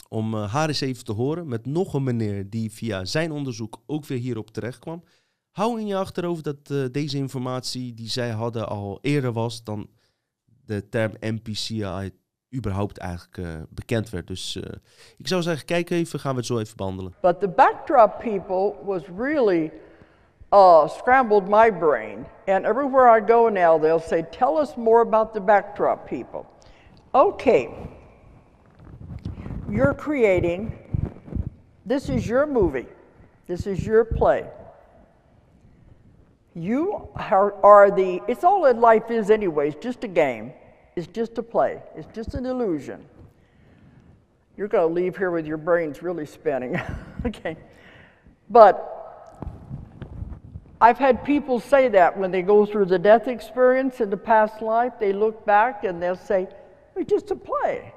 Om 0.09 0.33
eh, 0.33 0.53
haar 0.53 0.67
eens 0.67 0.81
even 0.81 1.03
te 1.03 1.11
horen 1.11 1.47
met 1.47 1.65
nog 1.65 1.93
een 1.93 2.03
meneer 2.03 2.49
die 2.49 2.71
via 2.71 3.05
zijn 3.05 3.31
onderzoek 3.31 3.81
ook 3.85 4.05
weer 4.05 4.17
hierop 4.17 4.49
terecht 4.49 4.79
kwam. 4.79 5.03
Hou 5.51 5.79
in 5.79 5.87
je 5.87 5.95
achterhoofd 5.95 6.43
dat 6.43 6.69
eh, 6.71 6.85
deze 6.91 7.17
informatie 7.17 7.93
die 7.93 8.09
zij 8.09 8.29
hadden 8.29 8.67
al 8.67 8.99
eerder 9.01 9.33
was 9.33 9.63
dan 9.63 9.89
de 10.45 10.89
term 10.89 11.13
NPC 11.19 11.83
uit 11.83 12.13
überhaupt 12.55 12.97
eigenlijk 12.97 13.37
eh, 13.37 13.61
bekend 13.69 14.09
werd. 14.09 14.27
Dus 14.27 14.55
eh, 14.55 14.73
ik 15.17 15.27
zou 15.27 15.41
zeggen, 15.41 15.65
kijk 15.65 15.89
even, 15.89 16.19
gaan 16.19 16.31
we 16.31 16.37
het 16.37 16.47
zo 16.47 16.59
even 16.59 16.77
behandelen. 16.77 17.13
But 17.21 17.39
the 17.39 17.47
backdrop 17.47 18.19
people 18.19 18.85
was 18.85 19.01
really 19.17 19.71
uh, 20.51 20.87
scrambled 20.87 21.49
my 21.49 21.69
brain. 21.69 22.25
And 22.47 22.65
everywhere 22.65 23.09
I 23.09 23.19
go 23.19 23.49
now, 23.49 23.77
they'll 23.77 23.99
say, 23.99 24.25
Tell 24.31 24.57
us 24.57 24.77
more 24.77 25.01
about 25.01 25.33
the 25.33 25.41
backdrop 25.41 26.09
people. 26.09 26.49
Okay. 27.13 27.69
You're 29.69 29.93
creating, 29.93 30.77
this 31.85 32.09
is 32.09 32.25
your 32.27 32.45
movie. 32.45 32.87
This 33.47 33.67
is 33.67 33.85
your 33.85 34.05
play. 34.05 34.45
You 36.55 37.09
are, 37.15 37.53
are 37.63 37.91
the, 37.91 38.21
it's 38.27 38.43
all 38.43 38.63
that 38.63 38.79
life 38.79 39.11
is, 39.11 39.29
anyways, 39.29 39.75
just 39.75 40.03
a 40.03 40.07
game. 40.07 40.53
It's 40.95 41.07
just 41.07 41.37
a 41.37 41.43
play, 41.43 41.81
it's 41.95 42.07
just 42.15 42.33
an 42.33 42.45
illusion. 42.45 43.05
You're 44.57 44.67
going 44.67 44.87
to 44.87 44.93
leave 44.93 45.15
here 45.15 45.29
with 45.29 45.45
your 45.45 45.57
brains 45.57 46.01
really 46.01 46.25
spinning. 46.25 46.81
okay. 47.25 47.55
But 48.49 48.96
I've 50.79 50.99
had 50.99 51.23
people 51.23 51.59
say 51.59 51.87
that 51.89 52.17
when 52.17 52.29
they 52.31 52.43
go 52.43 52.65
through 52.65 52.85
the 52.85 52.99
death 52.99 53.27
experience 53.27 53.99
in 53.99 54.11
the 54.11 54.17
past 54.17 54.61
life, 54.61 54.93
they 54.99 55.11
look 55.11 55.43
back 55.45 55.83
and 55.83 56.01
they'll 56.01 56.15
say, 56.15 56.47
it's 56.95 57.09
just 57.09 57.31
a 57.31 57.35
play. 57.35 57.93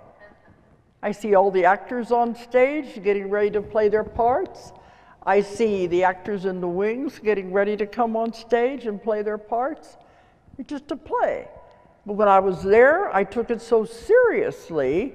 I 1.03 1.13
see 1.13 1.35
all 1.35 1.51
the 1.51 1.65
actors 1.65 2.11
on 2.11 2.35
stage 2.35 3.03
getting 3.03 3.29
ready 3.29 3.51
to 3.51 3.63
play 3.63 3.89
their 3.89 4.05
parts. 4.05 4.73
I 5.25 5.43
see 5.43 5.87
the 5.87 6.05
actors 6.05 6.47
in 6.47 6.61
the 6.61 6.69
wings 6.69 7.19
getting 7.19 7.53
ready 7.53 7.77
to 7.77 7.87
come 7.87 8.17
on 8.17 8.33
stage 8.33 8.87
and 8.87 9.03
play 9.03 9.23
their 9.23 9.39
parts. 9.39 9.99
It's 10.59 10.69
just 10.69 10.91
a 10.91 10.97
play. 10.97 11.49
But 12.07 12.15
when 12.15 12.29
I 12.29 12.39
was 12.39 12.63
there, 12.63 13.15
I 13.15 13.25
took 13.25 13.51
it 13.51 13.61
so 13.61 13.85
seriously, 13.85 15.15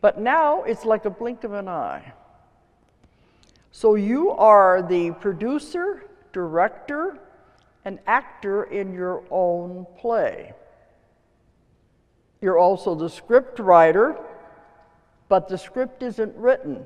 but 0.00 0.20
now 0.20 0.62
it's 0.62 0.84
like 0.84 1.04
a 1.04 1.10
blink 1.10 1.42
of 1.42 1.52
an 1.54 1.66
eye. 1.66 2.12
So 3.72 3.96
you 3.96 4.30
are 4.30 4.82
the 4.82 5.12
producer, 5.12 6.04
director, 6.32 7.18
and 7.84 7.98
actor 8.06 8.64
in 8.64 8.92
your 8.92 9.22
own 9.30 9.86
play. 9.98 10.52
You're 12.40 12.58
also 12.58 12.94
the 12.94 13.08
script 13.08 13.58
writer, 13.58 14.16
but 15.28 15.48
the 15.48 15.58
script 15.58 16.02
isn't 16.02 16.34
written. 16.36 16.84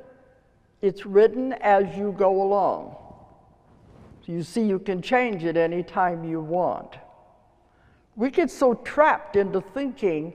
It's 0.83 1.07
written 1.07 1.53
as 1.55 1.97
you 1.97 2.15
go 2.17 2.43
along. 2.43 2.97
You 4.27 4.43
see, 4.43 4.63
you 4.63 4.79
can 4.79 5.03
change 5.03 5.45
it 5.45 5.57
anytime 5.57 6.25
you 6.25 6.41
want. 6.41 6.97
We 8.17 8.31
get 8.31 8.51
so 8.51 8.75
trapped 8.75 9.37
into 9.37 9.61
thinking 9.61 10.35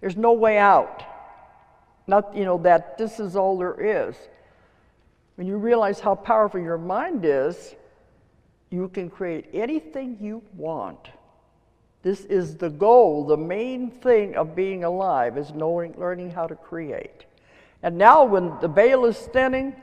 there's 0.00 0.16
no 0.16 0.32
way 0.32 0.58
out. 0.58 1.04
Not, 2.06 2.36
you 2.36 2.44
know, 2.44 2.58
that 2.58 2.98
this 2.98 3.20
is 3.20 3.36
all 3.36 3.56
there 3.56 4.08
is. 4.08 4.16
When 5.36 5.46
you 5.46 5.56
realize 5.56 6.00
how 6.00 6.14
powerful 6.14 6.60
your 6.60 6.78
mind 6.78 7.24
is, 7.24 7.74
you 8.72 8.88
can 8.88 9.10
create 9.10 9.46
anything 9.52 10.16
you 10.20 10.42
want. 10.56 11.08
This 12.02 12.24
is 12.24 12.56
the 12.56 12.70
goal, 12.70 13.26
the 13.26 13.36
main 13.36 13.90
thing 13.90 14.34
of 14.34 14.56
being 14.56 14.82
alive 14.82 15.38
is 15.38 15.52
knowing, 15.52 15.94
learning 15.96 16.30
how 16.30 16.46
to 16.46 16.56
create. 16.56 17.26
And 17.82 17.96
now, 17.96 18.24
when 18.24 18.58
the 18.60 18.68
veil 18.68 19.04
is 19.04 19.18
thinning, 19.18 19.74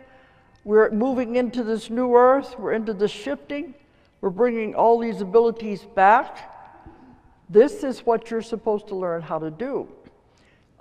we're 0.66 0.90
moving 0.92 1.36
into 1.36 1.64
this 1.64 1.90
new 1.90 2.16
earth, 2.16 2.56
we're 2.58 2.74
into 2.74 2.94
the 2.94 3.08
shifting, 3.08 3.74
we're 4.22 4.30
bringing 4.30 4.76
all 4.76 5.00
these 5.00 5.22
abilities 5.22 5.84
back. 5.96 6.52
This 7.50 7.84
is 7.84 8.02
what 8.02 8.30
you're 8.30 8.42
supposed 8.42 8.88
to 8.90 8.96
learn 8.96 9.22
how 9.22 9.40
to 9.40 9.50
do. 9.50 9.88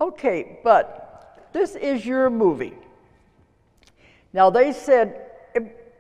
Okay, 0.01 0.59
but 0.65 1.49
this 1.53 1.77
is 1.77 2.05
your 2.05 2.31
movie. 2.31 2.75
Now, 4.33 4.51
they 4.51 4.73
said 4.73 5.25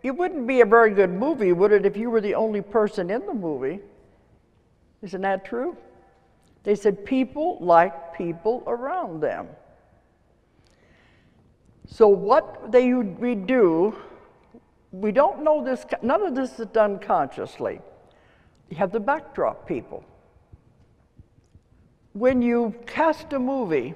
it, 0.09 0.17
wouldn't 0.17 0.47
be 0.47 0.61
a 0.61 0.67
very 0.67 0.91
good 0.91 1.11
movie, 1.11 1.53
would 1.53 1.73
it, 1.73 1.87
if 1.87 1.97
you 1.97 2.11
were 2.11 2.21
the 2.21 2.35
only 2.35 2.61
person 2.61 3.11
in 3.11 3.25
the 3.27 3.35
movie? 3.35 3.81
Isn't 5.03 5.23
that 5.23 5.45
true? 5.45 5.77
They 6.65 6.75
said 6.75 7.05
people 7.05 7.59
like 7.61 8.17
people 8.17 8.63
around 8.67 9.21
them. 9.21 9.49
So, 11.87 12.09
what 12.09 12.71
they 12.71 12.93
we 12.93 13.35
do, 13.35 13.97
we 14.93 15.13
don't 15.13 15.43
know 15.43 15.65
this, 15.65 15.87
none 16.03 16.23
of 16.23 16.35
this 16.35 16.59
is 16.59 16.67
done 16.67 16.99
consciously. 16.99 17.81
You 18.69 18.77
have 18.77 18.93
the 18.93 19.01
backdrop 19.01 19.67
people. 19.67 20.05
When 22.13 22.43
you 22.43 22.75
cast 22.87 23.33
a 23.33 23.39
movie, 23.39 23.95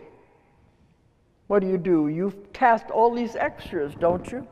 what 1.48 1.60
do 1.60 1.68
you 1.68 1.76
do? 1.76 2.08
You 2.08 2.32
cast 2.52 2.90
all 2.90 3.14
these 3.14 3.36
extras, 3.36 3.94
don't 3.94 4.30
you? 4.32 4.46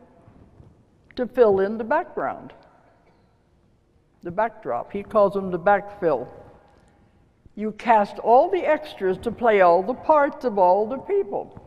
To 1.20 1.26
fill 1.26 1.60
in 1.60 1.76
the 1.76 1.84
background, 1.84 2.54
the 4.22 4.30
backdrop. 4.30 4.90
He 4.90 5.02
calls 5.02 5.34
them 5.34 5.50
the 5.50 5.58
backfill. 5.58 6.26
You 7.54 7.72
cast 7.72 8.18
all 8.20 8.50
the 8.50 8.66
extras 8.66 9.18
to 9.18 9.30
play 9.30 9.60
all 9.60 9.82
the 9.82 9.92
parts 9.92 10.46
of 10.46 10.58
all 10.58 10.88
the 10.88 10.96
people. 10.96 11.62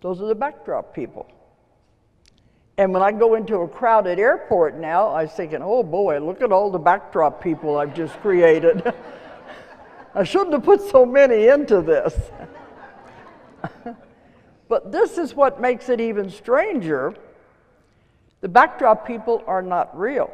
Those 0.00 0.22
are 0.22 0.28
the 0.28 0.36
backdrop 0.36 0.94
people. 0.94 1.26
And 2.76 2.92
when 2.92 3.02
I 3.02 3.10
go 3.10 3.34
into 3.34 3.56
a 3.56 3.68
crowded 3.68 4.20
airport 4.20 4.78
now, 4.78 5.12
I'm 5.12 5.26
thinking, 5.26 5.58
oh 5.60 5.82
boy, 5.82 6.20
look 6.20 6.40
at 6.40 6.52
all 6.52 6.70
the 6.70 6.78
backdrop 6.78 7.42
people 7.42 7.78
I've 7.78 7.96
just 7.96 8.14
created. 8.20 8.94
I 10.14 10.22
shouldn't 10.22 10.52
have 10.52 10.62
put 10.62 10.82
so 10.82 11.04
many 11.04 11.48
into 11.48 11.82
this. 11.82 12.14
but 14.68 14.92
this 14.92 15.18
is 15.18 15.34
what 15.34 15.60
makes 15.60 15.88
it 15.88 16.00
even 16.00 16.30
stranger. 16.30 17.16
The 18.40 18.48
backdrop 18.48 19.06
people 19.06 19.42
are 19.46 19.62
not 19.62 19.98
real. 19.98 20.30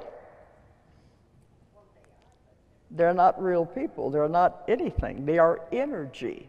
They're 2.91 3.15
not 3.15 3.43
real 3.43 3.67
people. 3.67 4.11
They're 4.11 4.29
not 4.29 4.63
anything. 4.69 5.27
They 5.27 5.39
are 5.39 5.61
energy. 5.73 6.49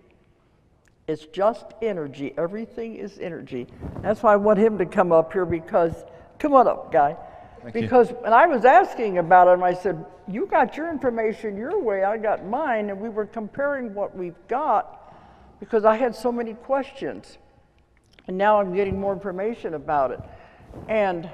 It's 1.08 1.26
just 1.26 1.66
energy. 1.82 2.34
Everything 2.38 2.96
is 2.96 3.20
energy. 3.20 3.68
That's 4.02 4.22
why 4.22 4.34
I 4.34 4.36
want 4.38 4.60
him 4.60 4.78
to 4.80 4.86
come 4.86 5.12
up 5.12 5.34
here 5.34 5.46
because, 5.46 5.94
come 6.40 6.54
on 6.54 6.68
up, 6.68 6.92
guy. 6.92 7.16
Thank 7.62 7.74
because 7.74 8.12
when 8.12 8.34
I 8.34 8.46
was 8.48 8.66
asking 8.66 9.18
about 9.18 9.48
him, 9.48 9.64
I 9.64 9.74
said, 9.74 10.04
You 10.28 10.46
got 10.46 10.78
your 10.78 10.90
information 10.92 11.58
your 11.58 11.80
way, 11.82 12.04
I 12.04 12.18
got 12.18 12.46
mine, 12.46 12.90
and 12.90 13.00
we 13.00 13.10
were 13.10 13.26
comparing 13.26 13.94
what 13.94 14.16
we've 14.16 14.36
got 14.48 15.14
because 15.60 15.86
I 15.86 15.96
had 15.96 16.16
so 16.16 16.32
many 16.32 16.54
questions. 16.54 17.38
And 18.28 18.38
now 18.38 18.60
I'm 18.60 18.74
getting 18.76 19.00
more 19.00 19.14
information 19.14 19.76
about 19.76 20.12
it. 20.12 20.20
And 20.88 21.30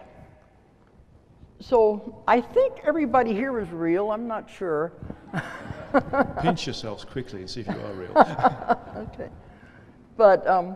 so 1.61 2.23
I 2.27 2.41
think 2.41 2.79
everybody 2.83 3.33
here 3.33 3.59
is 3.59 3.69
real. 3.69 4.11
I'm 4.11 4.27
not 4.27 4.49
sure. 4.49 4.91
Pinch 6.41 6.65
yourselves 6.65 7.05
quickly 7.05 7.41
and 7.41 7.49
see 7.49 7.61
if 7.61 7.67
you 7.67 7.73
are 7.73 7.93
real. 7.93 8.11
okay. 9.13 9.29
But 10.17 10.45
um, 10.47 10.75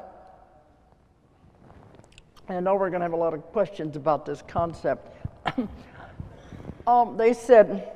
I 2.47 2.59
know 2.59 2.75
we're 2.75 2.89
going 2.89 2.99
to 2.99 3.05
have 3.05 3.13
a 3.13 3.17
lot 3.17 3.33
of 3.33 3.41
questions 3.51 3.95
about 3.95 4.25
this 4.25 4.43
concept. 4.47 5.07
um, 6.87 7.17
they 7.17 7.33
said 7.33 7.91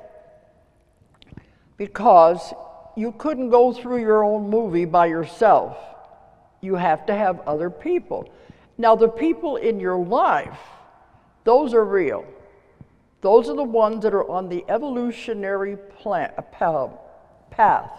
because 1.78 2.54
you 2.98 3.14
couldn't 3.14 3.50
go 3.50 3.72
through 3.72 4.02
your 4.02 4.24
own 4.24 4.50
movie 4.50 4.86
by 4.86 5.06
yourself, 5.06 5.78
you 6.62 6.76
have 6.76 7.06
to 7.06 7.16
have 7.16 7.40
other 7.42 7.70
people. 7.70 8.30
Now, 8.78 8.96
the 8.96 9.08
people 9.08 9.58
in 9.58 9.80
your 9.80 9.98
life, 9.98 10.60
those 11.44 11.74
are 11.74 11.86
real. 11.86 12.26
Those 13.22 13.50
are 13.50 13.56
the 13.56 13.64
ones 13.64 14.04
that 14.04 14.14
are 14.14 14.30
on 14.30 14.48
the 14.48 14.64
evolutionary 14.70 15.76
plan, 15.76 16.32
path. 17.52 17.92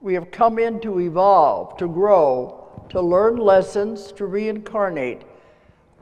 We 0.00 0.14
have 0.14 0.30
come 0.30 0.58
in 0.58 0.80
to 0.80 1.00
evolve, 1.00 1.76
to 1.78 1.88
grow, 1.88 2.86
to 2.90 3.00
learn 3.00 3.36
lessons, 3.36 4.12
to 4.12 4.26
reincarnate. 4.26 5.22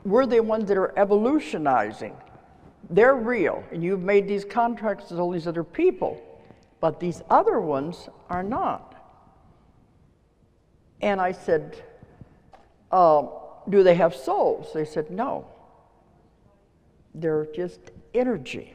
We're 0.03 0.25
the 0.25 0.41
ones 0.41 0.67
that 0.69 0.77
are 0.77 0.97
evolutionizing. 0.97 2.15
They're 2.89 3.15
real, 3.15 3.63
and 3.71 3.83
you've 3.83 4.03
made 4.03 4.27
these 4.27 4.45
contracts 4.45 5.09
with 5.09 5.19
all 5.19 5.31
these 5.31 5.47
other 5.47 5.63
people, 5.63 6.21
but 6.79 6.99
these 6.99 7.21
other 7.29 7.59
ones 7.59 8.07
are 8.29 8.43
not. 8.43 8.95
And 11.01 11.19
I 11.19 11.31
said, 11.31 11.83
um, 12.91 13.29
Do 13.67 13.83
they 13.83 13.95
have 13.95 14.15
souls? 14.15 14.71
They 14.73 14.85
said, 14.85 15.09
No. 15.09 15.47
They're 17.15 17.47
just 17.55 17.79
energy. 18.15 18.73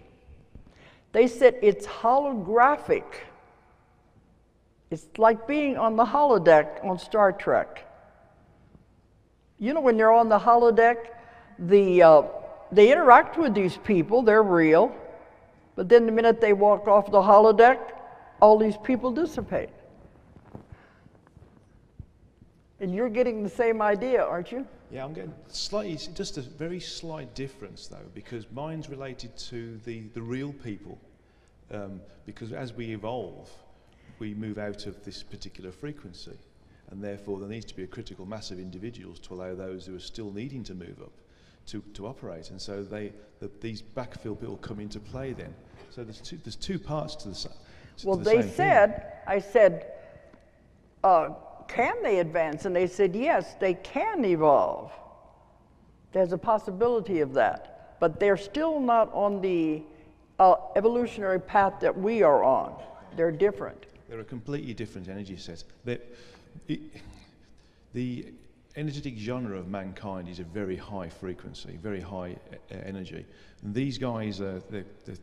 They 1.12 1.26
said 1.26 1.56
it's 1.62 1.86
holographic. 1.86 3.04
It's 4.90 5.06
like 5.18 5.46
being 5.46 5.76
on 5.76 5.96
the 5.96 6.04
holodeck 6.04 6.84
on 6.84 6.98
Star 6.98 7.32
Trek. 7.32 7.86
You 9.58 9.74
know, 9.74 9.80
when 9.80 9.98
you're 9.98 10.12
on 10.12 10.28
the 10.28 10.38
holodeck, 10.38 10.96
the, 11.58 12.02
uh, 12.02 12.22
they 12.72 12.90
interact 12.90 13.36
with 13.36 13.54
these 13.54 13.76
people, 13.78 14.22
they're 14.22 14.42
real, 14.42 14.94
but 15.76 15.88
then 15.88 16.06
the 16.06 16.12
minute 16.12 16.40
they 16.40 16.52
walk 16.52 16.88
off 16.88 17.10
the 17.10 17.20
holodeck, 17.20 17.78
all 18.40 18.58
these 18.58 18.76
people 18.78 19.10
dissipate. 19.10 19.68
And 22.80 22.94
you're 22.94 23.10
getting 23.10 23.42
the 23.42 23.50
same 23.50 23.82
idea, 23.82 24.22
aren't 24.22 24.50
you? 24.50 24.66
Yeah, 24.90 25.04
I'm 25.04 25.12
getting 25.12 25.34
slightly, 25.48 25.96
just 26.14 26.36
a 26.36 26.42
very 26.42 26.80
slight 26.80 27.34
difference 27.34 27.86
though, 27.86 27.96
because 28.14 28.50
mine's 28.50 28.88
related 28.88 29.36
to 29.38 29.78
the, 29.84 30.00
the 30.14 30.22
real 30.22 30.52
people. 30.52 30.98
Um, 31.72 32.00
because 32.26 32.52
as 32.52 32.72
we 32.72 32.92
evolve, 32.92 33.48
we 34.18 34.34
move 34.34 34.58
out 34.58 34.86
of 34.86 35.04
this 35.04 35.22
particular 35.22 35.70
frequency. 35.70 36.36
And 36.90 37.02
therefore, 37.02 37.38
there 37.38 37.48
needs 37.48 37.66
to 37.66 37.76
be 37.76 37.84
a 37.84 37.86
critical 37.86 38.26
mass 38.26 38.50
of 38.50 38.58
individuals 38.58 39.20
to 39.20 39.34
allow 39.34 39.54
those 39.54 39.86
who 39.86 39.94
are 39.94 40.00
still 40.00 40.32
needing 40.32 40.64
to 40.64 40.74
move 40.74 41.00
up 41.00 41.12
to, 41.66 41.82
to 41.94 42.08
operate. 42.08 42.50
And 42.50 42.60
so 42.60 42.82
they, 42.82 43.12
the, 43.38 43.48
these 43.60 43.80
backfill 43.80 44.38
people 44.38 44.56
come 44.56 44.80
into 44.80 44.98
play 44.98 45.32
then. 45.32 45.54
So 45.90 46.02
there's 46.02 46.20
two, 46.20 46.38
there's 46.38 46.56
two 46.56 46.80
parts 46.80 47.14
to 47.16 47.28
the, 47.28 47.34
to 47.34 47.50
Well, 48.04 48.16
the 48.16 48.24
they 48.24 48.30
same 48.32 48.42
thing. 48.42 48.52
said, 48.56 49.12
I 49.28 49.38
said, 49.38 49.92
uh, 51.04 51.28
can 51.70 52.02
they 52.02 52.18
advance? 52.18 52.64
And 52.64 52.74
they 52.74 52.88
said, 52.88 53.14
yes, 53.14 53.54
they 53.60 53.74
can 53.74 54.24
evolve. 54.24 54.90
There's 56.12 56.32
a 56.32 56.38
possibility 56.38 57.20
of 57.20 57.32
that. 57.34 57.96
But 58.00 58.18
they're 58.18 58.36
still 58.36 58.80
not 58.80 59.12
on 59.12 59.40
the 59.40 59.82
uh, 60.40 60.56
evolutionary 60.74 61.40
path 61.40 61.74
that 61.80 61.96
we 61.96 62.22
are 62.22 62.42
on. 62.42 62.74
They're 63.16 63.30
different. 63.30 63.86
They're 64.08 64.20
a 64.20 64.24
completely 64.24 64.74
different 64.74 65.08
energy 65.08 65.36
set. 65.36 65.62
They- 65.84 66.00
it, 66.66 66.80
the 67.94 68.26
energetic 68.74 69.16
genre 69.16 69.56
of 69.56 69.68
mankind 69.68 70.28
is 70.28 70.40
a 70.40 70.44
very 70.44 70.76
high 70.76 71.08
frequency, 71.08 71.78
very 71.80 72.00
high 72.00 72.36
uh, 72.52 72.76
energy. 72.84 73.24
And 73.62 73.72
these 73.72 73.96
guys, 73.98 74.40
are, 74.40 74.60
they're, 74.70 74.86
they're, 75.04 75.16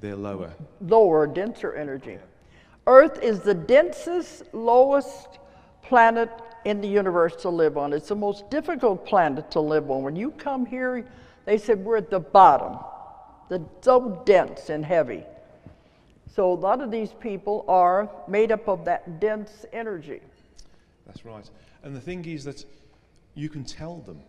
they're 0.00 0.16
lower. 0.16 0.54
lower, 0.80 1.26
denser 1.26 1.74
energy. 1.74 2.18
Earth 2.86 3.18
is 3.22 3.40
the 3.40 3.54
densest, 3.54 4.44
lowest 4.54 5.38
planet 5.86 6.30
in 6.64 6.80
the 6.80 6.88
universe 6.88 7.36
to 7.36 7.48
live 7.48 7.78
on. 7.78 7.92
It's 7.92 8.08
the 8.08 8.16
most 8.16 8.50
difficult 8.50 9.06
planet 9.06 9.50
to 9.52 9.60
live 9.60 9.90
on. 9.90 10.02
When 10.02 10.16
you 10.16 10.32
come 10.32 10.66
here, 10.66 11.06
they 11.44 11.58
said 11.58 11.84
we're 11.84 11.96
at 11.96 12.10
the 12.10 12.20
bottom, 12.20 12.78
the 13.48 13.64
so 13.80 14.22
dense 14.26 14.68
and 14.68 14.84
heavy. 14.84 15.22
So 16.34 16.52
a 16.52 16.54
lot 16.54 16.80
of 16.80 16.90
these 16.90 17.12
people 17.12 17.64
are 17.68 18.10
made 18.28 18.52
up 18.52 18.68
of 18.68 18.84
that 18.84 19.20
dense 19.20 19.64
energy. 19.72 20.20
That's 21.06 21.24
right. 21.24 21.48
And 21.82 21.94
the 21.94 22.00
thing 22.00 22.24
is 22.24 22.44
that 22.44 22.64
you 23.34 23.48
can 23.48 23.64
tell 23.64 23.98
them. 23.98 24.20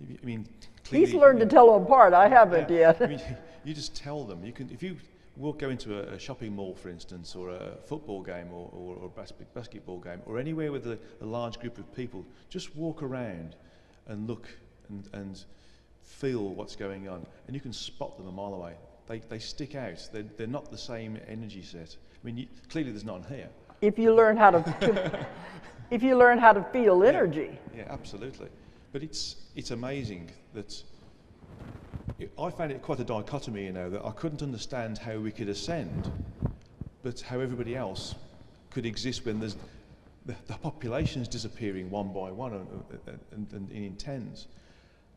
I 0.00 0.24
mean, 0.24 0.46
clearly, 0.84 1.06
He's 1.06 1.14
learned 1.14 1.40
to 1.40 1.46
tell 1.46 1.72
them 1.72 1.82
apart. 1.82 2.12
I 2.14 2.28
haven't 2.28 2.70
Yeah. 2.70 2.94
I 2.98 3.00
yet. 3.00 3.10
mean, 3.10 3.20
you 3.64 3.74
just 3.74 3.96
tell 3.96 4.24
them. 4.24 4.44
You 4.44 4.52
can, 4.52 4.70
if 4.70 4.82
you 4.82 4.96
walk, 5.38 5.60
go 5.60 5.70
into 5.70 5.98
a, 5.98 6.14
a 6.14 6.18
shopping 6.18 6.54
mall, 6.54 6.74
for 6.74 6.88
instance, 6.88 7.34
or 7.34 7.50
a 7.50 7.76
football 7.86 8.22
game, 8.22 8.48
or, 8.52 8.68
or, 8.72 8.96
or 8.96 9.06
a 9.06 9.08
bas- 9.08 9.32
basketball 9.54 9.98
game, 9.98 10.20
or 10.26 10.38
anywhere 10.38 10.72
with 10.72 10.86
a, 10.86 10.98
a 11.20 11.26
large 11.26 11.58
group 11.60 11.78
of 11.78 11.94
people, 11.94 12.24
just 12.48 12.74
walk 12.76 13.02
around 13.02 13.56
and 14.06 14.28
look 14.28 14.48
and, 14.88 15.08
and 15.12 15.44
feel 16.02 16.48
what's 16.48 16.74
going 16.74 17.08
on, 17.08 17.24
and 17.46 17.54
you 17.54 17.60
can 17.60 17.72
spot 17.72 18.16
them 18.16 18.26
a 18.26 18.32
mile 18.32 18.54
away. 18.54 18.74
They, 19.06 19.20
they 19.20 19.38
stick 19.38 19.74
out. 19.74 20.08
They're, 20.12 20.24
they're 20.36 20.46
not 20.46 20.70
the 20.70 20.78
same 20.78 21.18
energy 21.28 21.62
set. 21.62 21.96
I 22.12 22.26
mean, 22.26 22.36
you, 22.36 22.46
clearly 22.68 22.90
there's 22.90 23.04
none 23.04 23.24
here. 23.28 23.48
if 23.80 23.98
you 23.98 24.14
learn 24.14 24.36
how 24.36 24.50
to, 24.50 24.62
to 24.80 25.26
if 25.90 26.02
you 26.02 26.16
learn 26.16 26.38
how 26.38 26.52
to 26.52 26.62
feel 26.72 27.02
energy. 27.04 27.58
Yeah, 27.76 27.84
absolutely. 27.88 28.48
But 28.92 29.02
it's 29.02 29.36
it's 29.54 29.70
amazing 29.70 30.30
that 30.54 30.82
I 32.38 32.50
found 32.50 32.72
it 32.72 32.82
quite 32.82 33.00
a 33.00 33.04
dichotomy, 33.04 33.64
you 33.64 33.72
know, 33.72 33.90
that 33.90 34.04
I 34.04 34.10
couldn't 34.10 34.42
understand 34.42 34.98
how 34.98 35.18
we 35.18 35.30
could 35.30 35.48
ascend, 35.48 36.10
but 37.02 37.20
how 37.20 37.40
everybody 37.40 37.76
else 37.76 38.14
could 38.70 38.86
exist 38.86 39.24
when 39.24 39.40
there's 39.40 39.56
the, 40.26 40.34
the 40.46 40.54
population's 40.54 41.26
disappearing 41.26 41.90
one 41.90 42.12
by 42.12 42.30
one 42.30 42.52
and, 42.52 42.68
and, 43.06 43.20
and, 43.32 43.52
and 43.52 43.72
in 43.72 43.96
tens. 43.96 44.46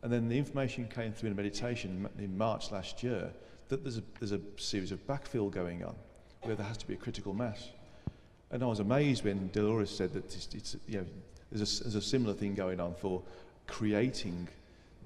And 0.02 0.12
then 0.12 0.28
the 0.28 0.36
information 0.36 0.88
came 0.88 1.12
through 1.12 1.28
in 1.28 1.32
a 1.34 1.36
meditation 1.36 2.08
in 2.18 2.36
March 2.36 2.72
last 2.72 3.02
year 3.02 3.30
that 3.68 3.84
there's 3.84 3.98
a, 3.98 4.02
there's 4.18 4.32
a 4.32 4.40
series 4.56 4.90
of 4.90 5.06
backfill 5.06 5.50
going 5.50 5.84
on 5.84 5.94
where 6.42 6.56
there 6.56 6.66
has 6.66 6.76
to 6.78 6.86
be 6.86 6.94
a 6.94 6.96
critical 6.96 7.32
mass. 7.32 7.68
And 8.50 8.62
I 8.62 8.66
was 8.66 8.80
amazed 8.80 9.24
when 9.24 9.48
Dolores 9.52 9.90
said 9.90 10.12
that 10.14 10.24
it's, 10.24 10.48
it's, 10.54 10.76
you 10.88 10.98
know, 10.98 11.06
there's 11.50 11.80
a, 11.80 11.84
there's 11.84 11.94
a 11.94 12.02
similar 12.02 12.34
thing 12.34 12.54
going 12.54 12.80
on 12.80 12.94
for 12.94 13.22
creating 13.66 14.48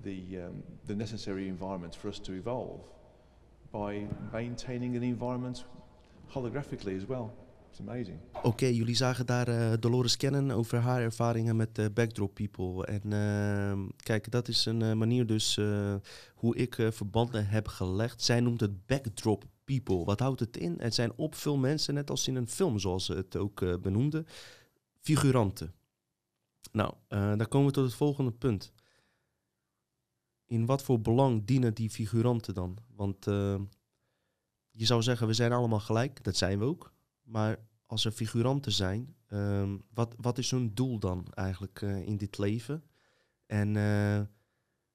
the, 0.06 0.38
um, 0.38 0.62
the 0.86 0.94
necessary 0.94 1.48
environment 1.48 1.96
for 1.96 2.08
us 2.08 2.18
to 2.18 2.32
evolve 2.32 2.80
by 3.72 4.06
maintaining 4.32 4.96
an 4.96 5.02
environment 5.02 5.64
holographically 6.28 6.96
as 6.96 7.06
well. 7.06 7.30
It's 7.70 7.80
amazing. 7.80 8.18
Oké, 8.42 8.66
jullie 8.66 8.94
zagen 8.94 9.26
daar 9.26 9.48
eh, 9.48 9.72
Dolores 9.80 10.16
kennen 10.16 10.50
over 10.50 10.78
haar 10.78 11.00
ervaringen 11.00 11.56
met 11.56 11.78
eh, 11.78 11.86
Backdrop 11.94 12.34
People. 12.34 12.86
En 12.86 13.12
ehm, 13.12 13.86
kijk, 13.96 14.30
dat 14.30 14.48
is 14.48 14.66
een 14.66 14.82
eh, 14.82 14.92
manier 14.92 15.26
dus 15.26 15.60
hoe 16.34 16.56
ik 16.56 16.88
verbanden 16.90 17.46
heb 17.46 17.68
gelegd. 17.68 18.22
Zij 18.22 18.40
noemt 18.40 18.60
het 18.60 18.86
Backdrop 18.86 19.44
People. 19.64 20.04
Wat 20.04 20.20
houdt 20.20 20.40
het 20.40 20.56
in? 20.56 20.74
Het 20.78 20.94
zijn 20.94 21.12
op 21.16 21.34
veel 21.34 21.56
mensen, 21.56 21.94
net 21.94 22.10
als 22.10 22.28
in 22.28 22.36
een 22.36 22.48
film 22.48 22.78
zoals 22.78 23.04
ze 23.04 23.14
het 23.14 23.36
ook 23.36 23.82
benoemde, 23.82 24.24
figuranten. 25.00 25.72
Nou, 26.72 26.92
dan 27.08 27.48
komen 27.48 27.66
we 27.66 27.72
tot 27.72 27.84
het 27.84 27.94
volgende 27.94 28.32
punt. 28.32 28.72
In 30.46 30.66
wat 30.66 30.82
voor 30.82 31.00
belang 31.00 31.44
dienen 31.44 31.74
die 31.74 31.90
figuranten 31.90 32.54
dan? 32.54 32.78
Want 32.94 33.26
eh, 33.26 33.60
je 34.70 34.84
zou 34.84 35.02
zeggen, 35.02 35.26
we 35.26 35.32
zijn 35.32 35.52
allemaal 35.52 35.80
gelijk. 35.80 36.24
Dat 36.24 36.36
zijn 36.36 36.58
we 36.58 36.64
ook. 36.64 36.92
Maar 37.22 37.58
als 37.86 38.04
er 38.04 38.12
figuranten 38.12 38.72
zijn, 38.72 39.16
ehm, 39.26 39.76
wat, 39.94 40.14
wat 40.20 40.38
is 40.38 40.50
hun 40.50 40.74
doel 40.74 40.98
dan 40.98 41.26
eigenlijk 41.34 41.82
eh, 41.82 42.06
in 42.06 42.16
dit 42.16 42.38
leven? 42.38 42.84
En 43.46 43.76
eh, 43.76 44.20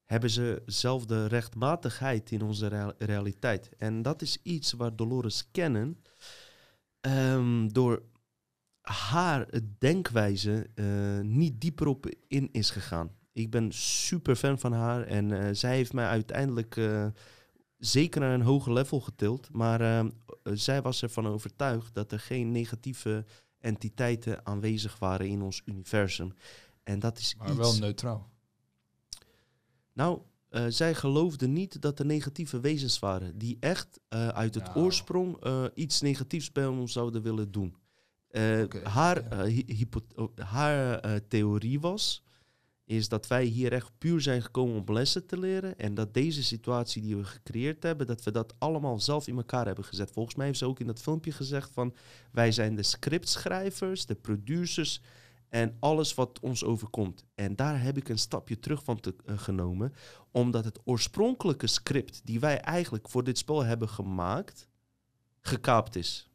hebben 0.04 0.30
ze 0.30 0.62
zelf 0.66 1.06
de 1.06 1.26
rechtmatigheid 1.26 2.32
in 2.32 2.42
onze 2.42 2.68
rea- 2.68 2.96
realiteit? 2.98 3.70
En 3.78 4.02
dat 4.02 4.22
is 4.22 4.40
iets 4.44 4.72
waar 4.72 4.96
Dolores 4.96 5.52
kennen 5.52 6.04
ehm, 7.00 7.68
door 7.68 8.04
haar 8.82 9.50
denkwijze 9.78 10.70
niet 11.24 11.62
dieper 11.62 11.88
op 11.88 12.14
in 12.28 12.50
is 12.52 12.70
gegaan. 12.70 13.20
Ik 13.34 13.50
ben 13.50 13.72
super 13.72 14.36
fan 14.36 14.60
van 14.60 14.74
haar 14.74 15.04
en 15.04 15.32
eh, 15.32 15.50
zij 15.52 15.76
heeft 15.76 15.94
mij 15.94 16.06
uiteindelijk 16.06 16.78
eh, 16.78 17.08
zeker 17.78 18.22
naar 18.22 18.34
een 18.34 18.42
hoger 18.42 18.74
level 18.74 19.00
getild. 19.00 19.50
Maar 19.52 19.82
ehm, 19.82 20.10
eh, 20.44 20.54
zij 20.56 20.82
was 20.82 21.02
ervan 21.04 21.28
overtuigd 21.28 21.94
dat 21.94 22.12
er 22.12 22.20
geen 22.20 22.52
negatieve 22.52 23.26
entiteiten 23.60 24.46
aanwezig 24.46 25.00
waren 25.00 25.28
in 25.28 25.42
ons 25.42 25.62
universum. 25.66 26.34
En 26.84 27.00
dat 27.00 27.18
is 27.20 27.36
Maar 27.36 27.48
iets... 27.50 27.58
wel 27.58 27.78
neutraal. 27.78 28.30
Nou, 29.94 30.22
zij 30.68 30.94
geloofde 30.94 31.48
niet 31.48 31.82
dat 31.82 32.00
er 32.00 32.06
negatieve 32.06 32.60
wezens 32.60 33.00
waren 33.00 33.38
die 33.38 33.58
echt 33.60 34.00
uit 34.10 34.54
het 34.56 34.64
Nou. 34.64 34.78
oorsprong 34.78 35.38
iets 35.74 36.02
negatiefs 36.02 36.52
bij 36.52 36.66
ons 36.66 36.92
zouden 36.94 37.22
willen 37.22 37.52
doen. 37.52 37.76
Haar 38.84 39.24
ja. 39.38 39.46
hy- 39.46 39.64
hypo- 39.74 40.06
oh, 40.16 40.38
haar 40.38 41.02
theorie 41.28 41.80
was, 41.80 42.24
is 42.92 43.10
dat 43.10 43.28
wij 43.28 43.44
hier 43.44 43.74
echt 43.74 43.92
puur 43.98 44.22
zijn 44.22 44.42
gekomen 44.42 44.76
om 44.76 44.94
lessen 44.94 45.26
te 45.26 45.40
leren 45.40 45.78
en 45.78 45.94
dat 45.94 46.14
deze 46.14 46.44
situatie 46.44 47.02
die 47.02 47.16
we 47.16 47.24
gecreëerd 47.24 47.84
hebben, 47.84 48.08
dat 48.08 48.24
we 48.24 48.32
dat 48.32 48.54
allemaal 48.58 49.00
zelf 49.00 49.28
in 49.28 49.38
elkaar 49.38 49.66
hebben 49.66 49.84
gezet. 49.84 50.12
Volgens 50.12 50.36
mij 50.36 50.46
heeft 50.46 50.58
ze 50.58 50.66
ook 50.66 50.80
in 50.80 50.88
dat 50.88 51.02
filmpje 51.02 51.32
gezegd 51.32 51.72
van 51.74 51.96
wij 52.32 52.52
zijn 52.52 52.76
de 52.76 52.84
scriptschrijvers, 52.84 54.06
de 54.06 54.16
producers 54.16 55.02
en 55.50 55.78
alles 55.80 56.14
wat 56.14 56.40
ons 56.40 56.64
overkomt. 56.64 57.26
En 57.36 57.56
daar 57.56 57.82
heb 57.82 57.98
ik 57.98 58.10
een 58.10 58.20
stapje 58.20 58.60
terug 58.60 58.84
van 58.84 59.00
eh, 59.00 59.38
genomen 59.38 59.94
omdat 60.32 60.66
het 60.66 60.80
oorspronkelijke 60.84 61.68
script 61.68 62.22
die 62.24 62.40
wij 62.40 62.60
eigenlijk 62.60 63.10
voor 63.10 63.24
dit 63.24 63.38
spel 63.38 63.64
hebben 63.64 63.90
gemaakt, 63.90 64.68
gekaapt 65.42 65.96
is. 65.96 66.30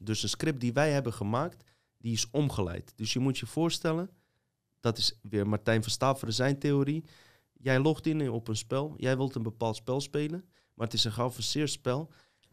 Dus 0.00 0.22
een 0.22 0.28
script 0.28 0.60
die 0.60 0.72
wij 0.72 0.92
hebben 0.92 1.12
gemaakt, 1.12 1.64
die 1.98 2.12
is 2.12 2.30
omgeleid. 2.30 2.92
Dus 2.96 3.12
je 3.12 3.18
moet 3.18 3.38
je 3.38 3.46
voorstellen, 3.46 4.10
dat 4.80 4.98
is 4.98 5.18
weer 5.22 5.48
Martijn 5.48 5.82
van 5.82 5.90
Staveren 5.92 6.34
zijn 6.34 6.58
theorie. 6.58 7.04
Jij 7.52 7.78
logt 7.78 8.06
in 8.06 8.30
op 8.30 8.48
een 8.48 8.56
spel, 8.56 8.94
jij 8.96 9.16
wilt 9.16 9.34
een 9.34 9.42
bepaald 9.42 9.76
spel 9.76 10.00
spelen, 10.00 10.44
maar 10.74 10.86
het 10.86 10.94
is 10.94 11.04
een 11.04 11.12
geavanceerd 11.12 11.70
spel 11.70 12.10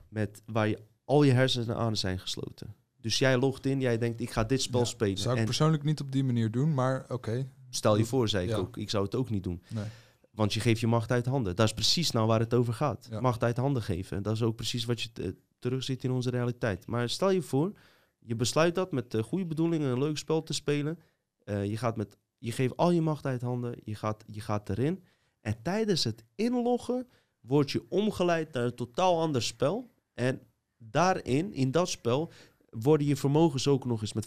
met, 0.10 0.42
waar 0.46 0.68
je 0.68 0.80
al 1.04 1.24
je 1.24 1.32
hersenen 1.32 1.76
aan 1.76 1.96
zijn 1.98 2.20
gesloten. 2.20 2.76
Dus 3.02 3.18
jij 3.20 3.38
logt 3.38 3.66
in, 3.66 3.80
jij 3.80 3.98
denkt, 3.98 4.22
ik 4.22 4.32
ga 4.32 4.44
dit 4.44 4.62
spel 4.62 4.80
Ja, 4.80 4.86
spelen. 4.86 5.18
Zou 5.18 5.34
ik 5.34 5.40
En 5.40 5.46
persoonlijk 5.46 5.84
niet 5.84 6.02
op 6.02 6.12
die 6.12 6.24
manier 6.24 6.52
doen, 6.52 6.74
maar 6.74 7.06
oké. 7.08 7.50
stel 7.70 7.98
je 7.98 8.06
voor, 8.06 8.30
zei 8.30 8.44
ik 8.44 8.50
Ja. 8.50 8.56
ook, 8.58 8.78
ik 8.78 8.90
zou 8.90 9.04
het 9.06 9.16
ook 9.16 9.30
niet 9.30 9.44
doen. 9.44 9.62
Nee. 9.70 9.86
Want 10.32 10.54
je 10.54 10.60
geeft 10.60 10.80
je 10.80 10.88
macht 10.88 11.12
uit 11.12 11.26
handen. 11.26 11.56
Dat 11.56 11.66
is 11.66 11.74
precies 11.74 12.12
nou 12.12 12.28
waar 12.28 12.40
het 12.40 12.54
over 12.54 12.74
gaat. 12.74 13.08
Ja. 13.10 13.20
Macht 13.22 13.44
uit 13.44 13.58
handen 13.58 13.82
geven. 13.84 14.24
Dat 14.24 14.34
is 14.34 14.42
ook 14.42 14.56
precies 14.56 14.86
wat 14.86 15.02
je 15.02 15.36
terugziet 15.60 16.04
in 16.04 16.12
onze 16.12 16.30
realiteit. 16.30 16.88
Maar 16.88 17.10
stel 17.10 17.30
je 17.30 17.42
voor, 17.42 17.72
je 18.20 18.36
besluit 18.36 18.76
dat 18.76 18.92
met 18.92 19.14
eh, 19.14 19.24
goede 19.24 19.46
bedoelingen 19.46 19.92
een 19.92 20.00
leuk 20.00 20.18
spel 20.18 20.44
te 20.44 20.54
spelen. 20.54 21.00
Eh, 21.46 21.66
je, 21.66 21.78
gaat 21.78 21.96
met, 21.96 22.18
je 22.38 22.52
geeft 22.52 22.78
al 22.78 22.92
je 22.92 23.02
macht 23.02 23.26
uit 23.26 23.42
handen. 23.42 23.76
Je 23.84 23.96
gaat, 23.96 24.24
je 24.28 24.42
gaat 24.42 24.70
erin. 24.70 25.04
En 25.42 25.62
tijdens 25.62 26.04
het 26.04 26.24
inloggen 26.36 27.08
word 27.40 27.72
je 27.72 27.86
omgeleid 27.90 28.54
naar 28.54 28.64
een 28.64 28.76
totaal 28.76 29.22
ander 29.22 29.42
spel. 29.42 29.92
En 30.14 30.42
daarin, 30.78 31.54
in 31.54 31.72
dat 31.72 31.90
spel, 31.90 32.32
worden 32.70 33.08
je 33.08 33.16
vermogens 33.16 33.68
ook 33.68 33.86
nog 33.86 34.02
eens 34.02 34.14
met 34.14 34.26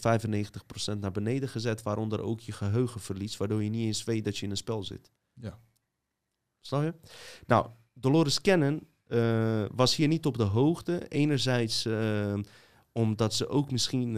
95% 0.95 0.99
naar 0.99 1.11
beneden 1.11 1.49
gezet. 1.49 1.81
Waaronder 1.81 2.21
ook 2.21 2.39
je 2.39 2.51
geheugen 2.51 3.01
verliest. 3.01 3.37
Waardoor 3.37 3.63
je 3.63 3.69
niet 3.69 3.85
eens 3.85 4.03
weet 4.03 4.25
dat 4.25 4.37
je 4.37 4.45
in 4.45 4.51
een 4.51 4.57
spel 4.57 4.83
zit. 4.83 5.11
Ja. 5.33 5.59
Snap 6.59 6.83
je? 6.83 6.93
Nou, 7.47 7.69
Dolores 7.93 8.41
Cannon 8.41 8.87
eh, 9.07 9.65
was 9.71 9.95
hier 9.95 10.07
niet 10.07 10.25
op 10.25 10.37
de 10.37 10.43
hoogte. 10.43 11.07
Enerzijds 11.07 11.85
eh, 11.85 12.33
omdat 12.91 13.33
ze 13.33 13.47
ook 13.47 13.71
misschien 13.71 14.17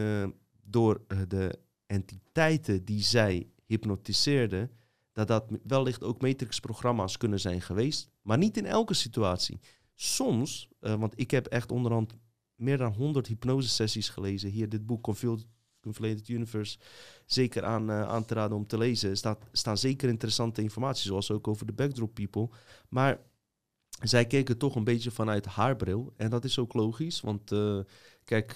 door 0.64 1.02
de 1.28 1.60
entiteiten 1.92 2.86
die 2.86 3.02
zij 3.02 3.48
hypnotiseerde, 3.66 4.70
dat 5.14 5.28
dat 5.28 5.46
wellicht 5.64 6.04
ook 6.04 6.22
Matrix-programma's 6.22 7.18
kunnen 7.18 7.40
zijn 7.40 7.62
geweest, 7.62 8.10
maar 8.22 8.38
niet 8.38 8.58
in 8.58 8.66
elke 8.66 8.94
situatie. 8.94 9.60
Soms, 9.96 10.70
eh, 10.80 10.96
want 10.96 11.20
ik 11.20 11.32
heb 11.32 11.46
echt 11.46 11.72
onderhand 11.72 12.14
meer 12.56 12.78
dan 12.78 12.94
100 12.94 13.28
hypnosesessies 13.28 14.10
gelezen. 14.10 14.50
Hier, 14.50 14.70
dit 14.70 14.86
boek 14.86 15.04
Conflated 15.82 16.28
Universe, 16.28 16.78
zeker 17.26 17.64
aan, 17.64 17.90
eh, 17.90 18.02
aan 18.02 18.26
te 18.26 18.34
raden 18.34 18.58
om 18.58 18.68
te 18.68 18.78
lezen. 18.78 19.18
Staat, 19.18 19.46
staan 19.52 19.78
zeker 19.78 20.10
interessante 20.10 20.62
informatie, 20.62 21.08
zoals 21.08 21.32
ook 21.32 21.48
over 21.48 21.66
de 21.66 21.74
backdrop 21.74 22.14
people. 22.14 22.50
Maar 22.90 23.20
zij 24.02 24.26
keken 24.26 24.58
toch 24.58 24.76
een 24.76 24.84
beetje 24.84 25.12
vanuit 25.12 25.46
haar 25.46 25.76
bril. 25.76 26.14
En 26.18 26.30
dat 26.30 26.44
is 26.44 26.60
ook 26.60 26.74
logisch, 26.74 27.22
want 27.22 27.52
eh, 27.52 27.80
kijk, 28.24 28.56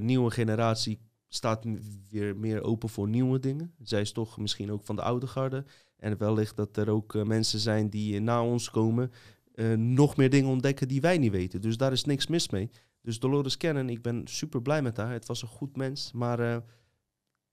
nieuwe 0.00 0.30
generatie 0.30 1.00
staat 1.36 1.64
weer 2.10 2.36
meer 2.36 2.62
open 2.62 2.88
voor 2.88 3.08
nieuwe 3.08 3.38
dingen. 3.38 3.74
Zij 3.82 4.00
is 4.00 4.12
toch 4.12 4.38
misschien 4.38 4.72
ook 4.72 4.84
van 4.84 4.96
de 4.96 5.02
oude 5.02 5.26
garde. 5.26 5.64
En 5.96 6.18
wellicht 6.18 6.56
dat 6.56 6.76
er 6.76 6.90
ook 6.90 7.14
eh, 7.14 7.22
mensen 7.22 7.58
zijn 7.58 7.88
die 7.88 8.14
eh, 8.14 8.20
na 8.20 8.44
ons 8.44 8.70
komen, 8.70 9.12
eh, 9.54 9.72
nog 9.72 10.16
meer 10.16 10.30
dingen 10.30 10.50
ontdekken 10.50 10.88
die 10.88 11.00
wij 11.00 11.18
niet 11.18 11.30
weten. 11.30 11.60
Dus 11.60 11.76
daar 11.76 11.92
is 11.92 12.04
niks 12.04 12.26
mis 12.26 12.50
mee. 12.50 12.70
Dus 13.02 13.18
Dolores 13.18 13.56
Cannon, 13.56 13.88
ik 13.88 14.02
ben 14.02 14.22
super 14.24 14.62
blij 14.62 14.82
met 14.82 14.96
haar. 14.96 15.12
Het 15.12 15.26
was 15.26 15.42
een 15.42 15.48
goed 15.48 15.76
mens, 15.76 16.12
maar 16.12 16.38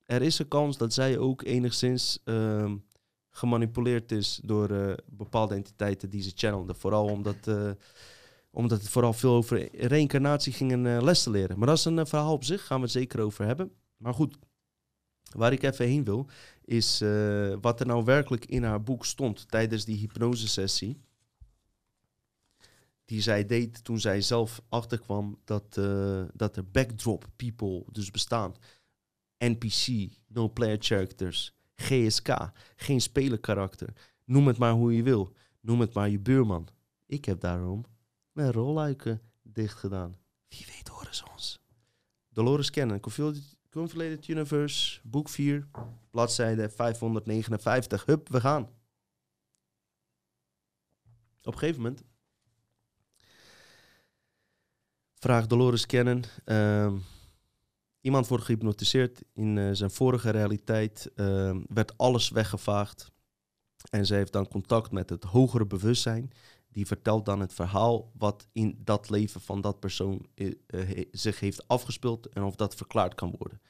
er 0.05 0.21
is 0.21 0.39
een 0.39 0.47
kans 0.47 0.77
dat 0.77 0.93
zij 0.93 1.17
ook 1.17 1.43
enigszins 1.43 2.19
ehm, 2.23 2.75
gemanipuleerd 3.29 4.11
is 4.11 4.39
door 4.43 4.95
bepaalde 5.05 5.55
entiteiten 5.55 6.09
die 6.09 6.21
ze 6.21 6.31
channelden. 6.35 6.75
Vooral 6.75 7.05
omdat, 7.05 7.47
omdat 8.53 8.81
het 8.81 8.89
vooral 8.89 9.13
veel 9.13 9.33
over 9.33 9.75
reïncarnatie 9.87 10.53
ging 10.53 10.71
en 10.71 10.85
eh, 10.85 11.01
les 11.01 11.23
te 11.23 11.29
leren. 11.29 11.57
Maar 11.57 11.67
dat 11.67 11.77
is 11.77 11.85
een 11.85 11.99
eh, 11.99 12.05
verhaal 12.05 12.33
op 12.33 12.43
zich, 12.43 12.65
gaan 12.65 12.77
we 12.77 12.83
het 12.83 12.93
zeker 12.93 13.19
over 13.19 13.45
hebben. 13.45 13.71
Maar 13.97 14.13
goed, 14.13 14.37
waar 15.31 15.51
ik 15.51 15.63
even 15.63 15.85
heen 15.85 16.03
wil, 16.03 16.29
is 16.65 17.01
eh, 17.01 17.55
wat 17.61 17.79
er 17.79 17.85
nou 17.85 18.03
werkelijk 18.03 18.45
in 18.45 18.63
haar 18.63 18.83
boek 18.83 19.05
stond 19.05 19.49
tijdens 19.49 19.85
die 19.85 19.97
hypnosesessie. 19.97 21.01
Die 23.05 23.21
zij 23.21 23.45
deed 23.45 23.83
toen 23.83 23.99
zij 23.99 24.21
zelf 24.21 24.61
achterkwam 24.69 25.39
dat, 25.43 25.73
dat 26.33 26.57
er 26.57 26.69
backdrop 26.71 27.25
people 27.35 27.83
dus 27.91 28.11
bestaan. 28.11 28.53
NPC, 29.37 30.09
no 30.27 30.49
player 30.49 30.77
characters, 30.79 31.55
GSK, 31.75 32.51
geen 32.75 33.01
spelerkarakter. 33.01 33.93
Noem 34.25 34.47
het 34.47 34.57
maar 34.57 34.71
hoe 34.71 34.95
je 34.95 35.03
wil. 35.03 35.33
Noem 35.61 35.79
het 35.79 35.93
maar 35.93 36.09
je 36.09 36.19
buurman. 36.19 36.67
Ik 37.05 37.25
heb 37.25 37.39
daarom 37.39 37.85
mijn 38.33 38.51
rolluiken 38.51 39.21
dicht 39.41 39.77
gedaan. 39.77 40.17
Wie 40.47 40.65
weet 40.75 40.87
horen 40.87 41.15
ze 41.15 41.23
ons. 41.31 41.61
Dolores 42.29 42.69
Cannon, 42.69 42.99
Conflated 43.69 44.27
Universe, 44.27 44.99
boek 45.03 45.29
4, 45.29 45.67
bladzijde 46.11 46.69
559. 46.69 48.05
Hup, 48.05 48.29
we 48.29 48.39
gaan. 48.39 48.63
Op 51.41 51.53
een 51.53 51.59
gegeven 51.59 51.81
moment 51.81 52.03
vraagt 55.15 55.49
Dolores 55.49 55.85
Cannon... 55.85 56.23
ehm, 56.45 56.97
iemand 58.01 58.27
wordt 58.27 58.43
gehypnotiseerd 58.43 59.21
in 59.33 59.57
eh, 59.57 59.69
zijn 59.71 59.91
vorige 59.91 60.29
realiteit, 60.29 61.11
ehm, 61.15 61.61
werd 61.67 61.97
alles 61.97 62.29
weggevaagd. 62.29 63.11
En 63.89 64.05
ze 64.05 64.13
heeft 64.15 64.33
dan 64.33 64.47
contact 64.47 64.91
met 64.91 65.09
het 65.09 65.23
hogere 65.23 65.65
bewustzijn. 65.65 66.31
Die 66.73 66.87
vertelt 66.87 67.25
dan 67.25 67.39
het 67.39 67.53
verhaal 67.53 68.11
wat 68.17 68.47
in 68.51 68.81
dat 68.83 69.09
leven 69.09 69.41
van 69.41 69.61
dat 69.61 69.79
persoon 69.79 70.25
eh, 70.35 70.51
eh, 70.67 71.05
zich 71.11 71.39
heeft 71.39 71.67
afgespeeld 71.67 72.29
en 72.29 72.43
of 72.43 72.55
dat 72.55 72.75
verklaard 72.75 73.15
kan 73.15 73.35
worden. 73.37 73.61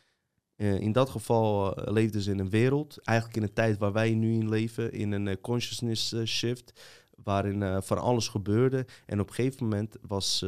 Eh, 0.56 0.80
in 0.80 0.92
dat 0.92 1.10
geval 1.10 1.76
eh, 1.76 1.92
leefden 1.92 2.22
ze 2.22 2.32
in 2.32 2.40
een 2.40 2.50
wereld, 2.50 2.98
eigenlijk 3.04 3.38
in 3.38 3.44
een 3.44 3.54
tijd 3.54 3.78
waar 3.78 3.92
wij 3.92 4.14
nu 4.14 4.34
in 4.34 4.50
leven, 4.50 4.92
in 4.92 5.12
een 5.12 5.42
consciousness 5.42 6.16
shift, 6.26 6.82
waarin 7.24 7.84
van 7.84 7.98
alles 7.98 8.28
gebeurde. 8.28 8.86
En 9.06 9.20
op 9.20 9.28
een 9.28 9.34
gegeven 9.34 9.64
moment 9.64 9.96
was 10.02 10.46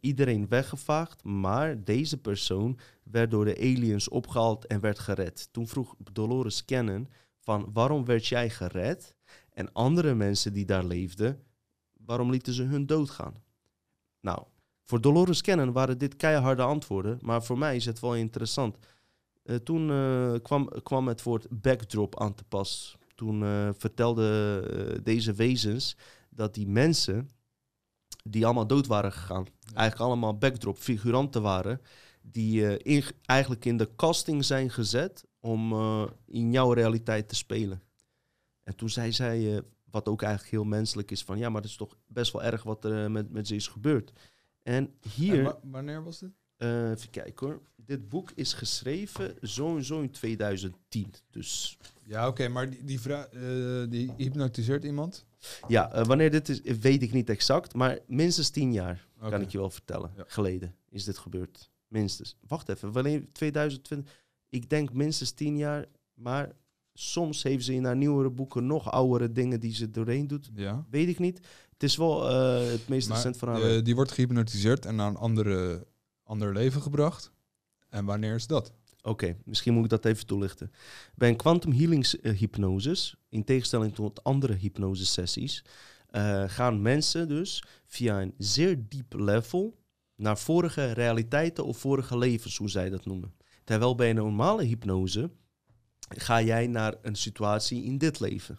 iedereen 0.00 0.48
weggevaagd, 0.48 1.24
maar 1.24 1.84
deze 1.84 2.20
persoon 2.20 2.78
werd 3.02 3.30
door 3.30 3.44
de 3.44 3.56
aliens 3.58 4.08
opgehaald 4.08 4.66
en 4.66 4.80
werd 4.80 4.98
gered. 4.98 5.48
Toen 5.52 5.68
vroeg 5.68 5.94
Dolores 6.12 6.64
Cannon 6.64 7.08
van 7.40 7.70
waarom 7.72 8.04
werd 8.04 8.26
jij 8.26 8.50
gered? 8.50 9.14
En 9.52 9.72
andere 9.72 10.14
mensen 10.14 10.52
die 10.52 10.64
daar 10.64 10.84
leefden, 10.84 11.42
waarom 12.06 12.30
lieten 12.30 12.52
ze 12.52 12.62
hun 12.62 12.86
doodgaan? 12.86 13.34
Nou, 14.20 14.42
voor 14.84 15.00
Dolores 15.00 15.42
Cannon 15.42 15.72
waren 15.72 15.98
dit 15.98 16.16
keiharde 16.16 16.62
antwoorden, 16.62 17.18
maar 17.22 17.42
voor 17.42 17.58
mij 17.58 17.76
is 17.76 17.84
het 17.84 18.00
wel 18.00 18.14
interessant. 18.14 18.76
Eh, 19.42 19.56
toen 19.56 19.90
eh, 19.90 20.34
kwam, 20.42 20.68
kwam 20.82 21.08
het 21.08 21.22
woord 21.22 21.46
backdrop 21.50 22.20
aan 22.20 22.34
te 22.34 22.44
pas. 22.44 22.98
Toen 23.14 23.42
eh, 23.42 23.68
vertelden 23.72 25.04
deze 25.04 25.32
wezens 25.32 25.96
dat 26.30 26.54
die 26.54 26.68
mensen 26.68 27.30
die 28.22 28.44
allemaal 28.44 28.66
dood 28.66 28.86
waren 28.86 29.12
gegaan, 29.12 29.46
eigenlijk 29.74 30.10
allemaal 30.10 30.38
backdrop 30.38 30.78
figuranten 30.78 31.42
waren, 31.42 31.80
die 32.22 32.76
in, 32.76 33.04
eigenlijk 33.22 33.64
in 33.64 33.76
de 33.76 33.90
casting 33.96 34.44
zijn 34.44 34.70
gezet 34.70 35.24
om 35.40 35.72
in 36.26 36.52
jouw 36.52 36.72
realiteit 36.72 37.28
te 37.28 37.34
spelen. 37.34 37.82
En 38.62 38.76
toen 38.76 38.90
zei 38.90 39.12
zij, 39.12 39.62
wat 39.94 40.08
ook 40.08 40.22
eigenlijk 40.22 40.52
heel 40.52 40.64
menselijk 40.64 41.10
is, 41.10 41.22
van 41.22 41.38
ja, 41.38 41.48
maar 41.48 41.60
het 41.62 41.70
is 41.70 41.76
toch 41.76 41.96
best 42.06 42.32
wel 42.32 42.42
erg 42.42 42.62
wat 42.62 42.84
er 42.84 43.04
eh, 43.04 43.10
met, 43.10 43.30
met 43.30 43.46
ze 43.46 43.54
is 43.54 43.68
gebeurd. 43.68 44.12
En 44.62 44.94
hier, 45.14 45.38
En 45.38 45.44
wa- 45.44 45.58
wanneer 45.62 46.04
was 46.04 46.18
dit? 46.18 46.30
eh, 46.56 46.90
even 46.90 47.10
kijken 47.10 47.46
hoor, 47.46 47.60
dit 47.76 48.08
boek 48.08 48.30
is 48.34 48.52
geschreven 48.52 49.34
sowieso 49.40 50.00
in 50.00 50.10
2010. 50.10 51.12
Dus 51.30 51.78
Ja, 52.06 52.28
oké, 52.28 52.48
maar 52.48 52.70
die, 52.70 52.84
die, 52.84 53.00
vrouw, 53.00 53.24
eh, 53.24 53.90
die 53.90 54.12
hypnotiseert 54.16 54.84
iemand? 54.84 55.24
ja, 55.68 56.04
wanneer 56.04 56.30
dit 56.30 56.48
is, 56.48 56.60
weet 56.60 57.02
ik 57.02 57.12
niet 57.12 57.28
exact, 57.30 57.74
maar 57.74 57.98
minstens 58.06 58.50
10 58.50 58.72
jaar, 58.72 59.06
kan 59.28 59.40
ik 59.40 59.50
je 59.50 59.58
wel 59.58 59.70
vertellen, 59.70 60.12
Ja. 60.16 60.24
geleden 60.26 60.74
is 60.88 61.04
dit 61.04 61.18
gebeurd. 61.18 61.70
Minstens. 61.88 62.36
Wacht 62.46 62.68
even, 62.68 62.92
wanneer 62.92 63.32
2020? 63.32 64.12
Ik 64.48 64.70
denk 64.70 64.92
minstens 64.92 65.30
10 65.32 65.56
jaar, 65.56 65.86
maar 66.14 66.52
soms 66.94 67.42
heeft 67.42 67.64
ze 67.64 67.74
in 67.74 67.84
haar 67.84 67.96
nieuwere 67.96 68.30
boeken 68.30 68.66
nog 68.66 68.90
oudere 68.90 69.32
dingen 69.32 69.60
die 69.60 69.74
ze 69.74 69.90
doorheen 69.90 70.26
doet. 70.26 70.50
Ja. 70.54 70.86
Weet 70.90 71.08
ik 71.08 71.18
niet. 71.18 71.40
Het 71.72 71.82
is 71.82 71.96
wel 71.96 72.28
eh, 72.30 72.70
het 72.70 72.88
meest 72.88 73.08
recent 73.08 73.36
van 73.36 73.48
haar. 73.48 73.62
eh, 73.62 73.82
die 73.84 73.94
wordt 73.94 74.12
gehypnotiseerd 74.12 74.86
en 74.86 74.94
naar 74.94 75.08
een 75.08 75.16
andere, 75.16 75.86
ander 76.22 76.52
leven 76.52 76.82
gebracht. 76.82 77.32
En 77.88 78.04
wanneer 78.04 78.34
is 78.34 78.46
dat? 78.46 78.72
Oké, 79.02 79.36
misschien 79.44 79.74
moet 79.74 79.84
ik 79.84 79.90
dat 79.90 80.04
even 80.04 80.26
toelichten. 80.26 80.70
Bij 81.14 81.28
een 81.28 81.36
quantum 81.36 81.72
healing 81.72 82.06
eh, 82.06 82.32
hypnosis, 82.32 83.16
in 83.28 83.44
tegenstelling 83.44 83.94
tot 83.94 84.24
andere 84.24 84.54
hypnosesessies, 84.54 85.64
gaan 86.46 86.82
mensen 86.82 87.28
dus 87.28 87.64
via 87.86 88.20
een 88.22 88.34
zeer 88.38 88.84
diep 88.88 89.12
level 89.16 89.78
naar 90.16 90.38
vorige 90.38 90.92
realiteiten 90.92 91.64
of 91.64 91.78
vorige 91.78 92.18
levens, 92.18 92.56
hoe 92.56 92.70
zij 92.70 92.90
dat 92.90 93.04
noemen. 93.04 93.34
Terwijl 93.64 93.94
bij 93.94 94.10
een 94.10 94.16
normale 94.16 94.64
hypnose 94.64 95.30
ga 96.08 96.42
jij 96.42 96.66
naar 96.66 96.94
een 97.02 97.16
situatie 97.16 97.84
in 97.84 97.98
dit 97.98 98.20
leven. 98.20 98.58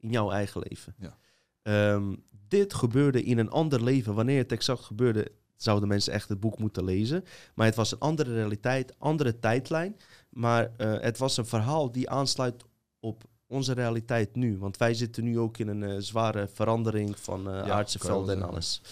In 0.00 0.10
jouw 0.10 0.30
eigen 0.30 0.62
leven. 0.68 0.94
Ja. 0.98 1.16
Ehm, 1.62 2.14
dit 2.48 2.74
gebeurde 2.74 3.22
in 3.22 3.38
een 3.38 3.50
ander 3.50 3.82
leven. 3.82 4.14
Wanneer 4.14 4.38
het 4.38 4.52
exact 4.52 4.80
gebeurde, 4.80 5.32
zouden 5.56 5.88
mensen 5.88 6.12
echt 6.12 6.28
het 6.28 6.40
boek 6.40 6.58
moeten 6.58 6.84
lezen. 6.84 7.24
Maar 7.54 7.66
het 7.66 7.74
was 7.74 7.92
een 7.92 7.98
andere 7.98 8.34
realiteit, 8.34 8.94
andere 8.98 9.38
tijdlijn. 9.38 9.96
Maar 10.28 10.70
eh, 10.76 11.00
het 11.00 11.18
was 11.18 11.36
een 11.36 11.46
verhaal 11.46 11.92
die 11.92 12.10
aansluit 12.10 12.64
op 13.00 13.24
onze 13.46 13.72
realiteit 13.72 14.36
nu. 14.36 14.58
Want 14.58 14.76
wij 14.76 14.94
zitten 14.94 15.24
nu 15.24 15.38
ook 15.38 15.58
in 15.58 15.68
een 15.68 15.82
eh, 15.82 15.96
zware 15.98 16.48
verandering 16.48 17.18
van 17.18 17.48
eh, 17.48 17.66
Ja, 17.66 17.72
aardse 17.72 17.98
velden 17.98 18.36
en 18.36 18.42
alles. 18.42 18.82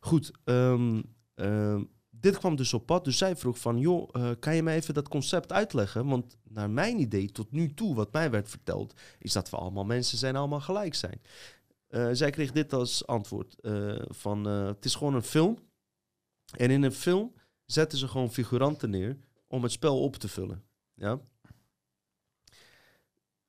Goed, 0.00 0.32
ehm, 0.44 1.02
ehm, 1.34 1.82
dit 2.20 2.38
kwam 2.38 2.56
dus 2.56 2.74
op 2.74 2.86
pad. 2.86 3.04
Dus 3.04 3.18
zij 3.18 3.36
vroeg 3.36 3.58
van, 3.58 3.78
joh, 3.78 4.08
eh, 4.12 4.30
kan 4.38 4.54
je 4.54 4.62
mij 4.62 4.76
even 4.76 4.94
dat 4.94 5.08
concept 5.08 5.52
uitleggen? 5.52 6.06
Want 6.06 6.36
naar 6.42 6.70
mijn 6.70 7.00
idee, 7.00 7.32
tot 7.32 7.52
nu 7.52 7.74
toe, 7.74 7.94
wat 7.94 8.12
mij 8.12 8.30
werd 8.30 8.48
verteld, 8.48 8.94
is 9.18 9.32
dat 9.32 9.50
we 9.50 9.56
allemaal 9.56 9.84
mensen 9.84 10.18
zijn, 10.18 10.36
allemaal 10.36 10.60
gelijk 10.60 10.94
zijn. 10.94 11.20
Eh, 11.88 12.08
zij 12.12 12.30
kreeg 12.30 12.52
dit 12.52 12.72
als 12.72 13.06
antwoord 13.06 13.60
eh, 13.60 14.02
van, 14.08 14.44
het 14.44 14.84
is 14.84 14.94
gewoon 14.94 15.14
een 15.14 15.22
film. 15.22 15.58
En 16.56 16.70
in 16.70 16.82
een 16.82 16.92
film 16.92 17.34
zetten 17.64 17.98
ze 17.98 18.08
gewoon 18.08 18.32
figuranten 18.32 18.90
neer 18.90 19.16
om 19.46 19.62
het 19.62 19.72
spel 19.72 20.02
op 20.02 20.16
te 20.16 20.28
vullen. 20.28 20.62
Ja? 20.94 21.20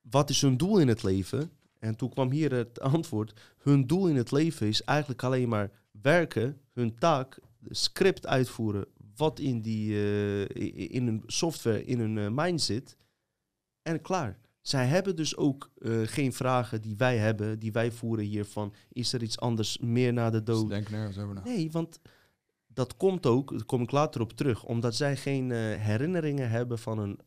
Wat 0.02 0.30
is 0.30 0.42
hun 0.42 0.58
doel 0.58 0.80
in 0.80 0.88
het 0.88 1.04
leven? 1.04 1.52
En 1.80 1.96
toen 1.96 2.10
kwam 2.10 2.32
hier 2.32 2.52
het 2.52 2.80
antwoord. 2.96 3.40
Hun 3.58 3.88
doel 3.88 4.08
in 4.08 4.16
het 4.16 4.32
leven 4.32 4.68
is 4.68 4.84
eigenlijk 4.84 5.24
alleen 5.24 5.50
maar 5.50 5.72
werken, 5.92 6.62
hun 6.74 6.96
taak, 6.96 7.40
script 7.68 8.28
uitvoeren, 8.28 8.86
wat 9.16 9.40
in, 9.40 9.62
die, 9.62 9.94
eh, 9.94 10.92
in 10.92 11.06
hun 11.06 11.24
software, 11.26 11.86
in 11.86 12.00
hun 12.00 12.18
eh, 12.18 12.28
mind 12.32 12.62
zit. 12.62 12.98
En 13.82 14.02
klaar. 14.02 14.40
Zij 14.62 14.86
hebben 14.86 15.16
dus 15.16 15.38
ook 15.38 15.72
eh, 15.78 16.02
geen 16.04 16.34
vragen 16.34 16.82
die 16.82 16.96
wij 16.98 17.18
hebben, 17.18 17.60
die 17.60 17.72
wij 17.72 17.92
voeren 17.92 18.26
hier 18.26 18.46
van, 18.46 18.74
is 18.92 19.14
er 19.14 19.24
iets 19.24 19.40
anders 19.40 19.78
meer 19.78 20.14
na 20.14 20.30
de 20.30 20.38
Ze 20.38 20.44
dood? 20.44 20.70
denken 20.70 20.92
nergens 20.92 21.18
over 21.18 21.36
na. 21.36 21.44
Nee, 21.44 21.72
want 21.72 22.00
dat 22.68 22.98
komt 22.98 23.26
ook, 23.26 23.52
daar 23.52 23.66
kom 23.66 23.82
ik 23.82 23.92
later 23.92 24.22
op 24.22 24.34
terug, 24.34 24.64
omdat 24.64 24.96
zij 24.96 25.16
geen 25.16 25.52
herinneringen 25.80 26.50
hebben 26.50 26.80
van 26.80 27.00
een 27.00 27.20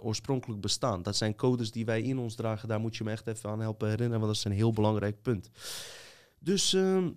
oorspronkelijk 0.00 0.60
bestaan. 0.60 1.02
Dat 1.02 1.16
zijn 1.16 1.36
codes 1.36 1.70
die 1.70 1.84
wij 1.84 2.02
in 2.02 2.18
ons 2.18 2.34
dragen, 2.34 2.68
daar 2.68 2.80
moet 2.80 2.96
je 2.96 3.04
me 3.04 3.10
echt 3.10 3.26
even 3.26 3.50
aan 3.50 3.60
helpen 3.60 3.88
herinneren, 3.88 4.20
want 4.20 4.32
dat 4.32 4.44
is 4.44 4.50
een 4.50 4.58
heel 4.58 4.72
belangrijk 4.72 5.22
punt. 5.22 5.50
Dus 6.38 6.74
ehm, 6.74 7.08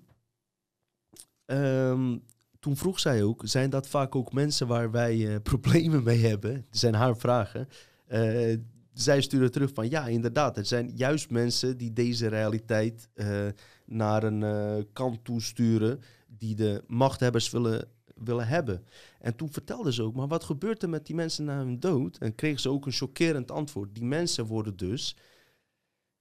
ehm, 1.46 2.18
toen 2.62 2.78
vroeg 2.78 3.00
zij 3.00 3.24
ook, 3.24 3.42
zijn 3.46 3.70
dat 3.70 3.88
vaak 3.88 4.16
ook 4.16 4.34
mensen 4.34 4.68
waar 4.68 4.92
wij 4.92 5.28
eh, 5.28 5.42
problemen 5.52 6.04
mee 6.04 6.26
hebben? 6.26 6.54
Dat 6.54 6.80
zijn 6.80 6.94
haar 6.94 7.18
vragen. 7.18 7.68
Eh, 8.08 8.58
zij 8.94 9.22
stuurde 9.22 9.50
terug 9.50 9.72
van 9.74 9.90
ja, 9.90 10.08
inderdaad, 10.08 10.56
het 10.56 10.68
zijn 10.68 10.92
juist 10.96 11.30
mensen 11.30 11.78
die 11.78 11.94
deze 11.94 12.28
realiteit 12.28 13.10
eh, 13.14 13.48
naar 13.86 14.24
een 14.24 14.88
kant 14.94 15.24
toe 15.24 15.42
sturen 15.42 16.00
die 16.28 16.56
de 16.56 16.84
machthebbers 16.88 17.50
willen, 17.50 17.88
willen 18.16 18.48
hebben. 18.48 18.86
En 19.20 19.36
toen 19.36 19.52
vertelde 19.52 19.94
ze 19.94 20.04
ook, 20.04 20.16
maar 20.16 20.28
wat 20.28 20.44
gebeurt 20.44 20.84
er 20.84 20.90
met 20.90 21.06
die 21.06 21.16
mensen 21.16 21.46
na 21.46 21.58
hun 21.58 21.80
dood? 21.80 22.18
En 22.18 22.36
kreeg 22.36 22.60
ze 22.60 22.70
ook 22.70 22.86
een 22.86 22.92
chockerend 22.92 23.52
antwoord. 23.52 23.96
Die 23.96 24.04
mensen 24.04 24.46
worden 24.46 24.78
dus 24.78 25.16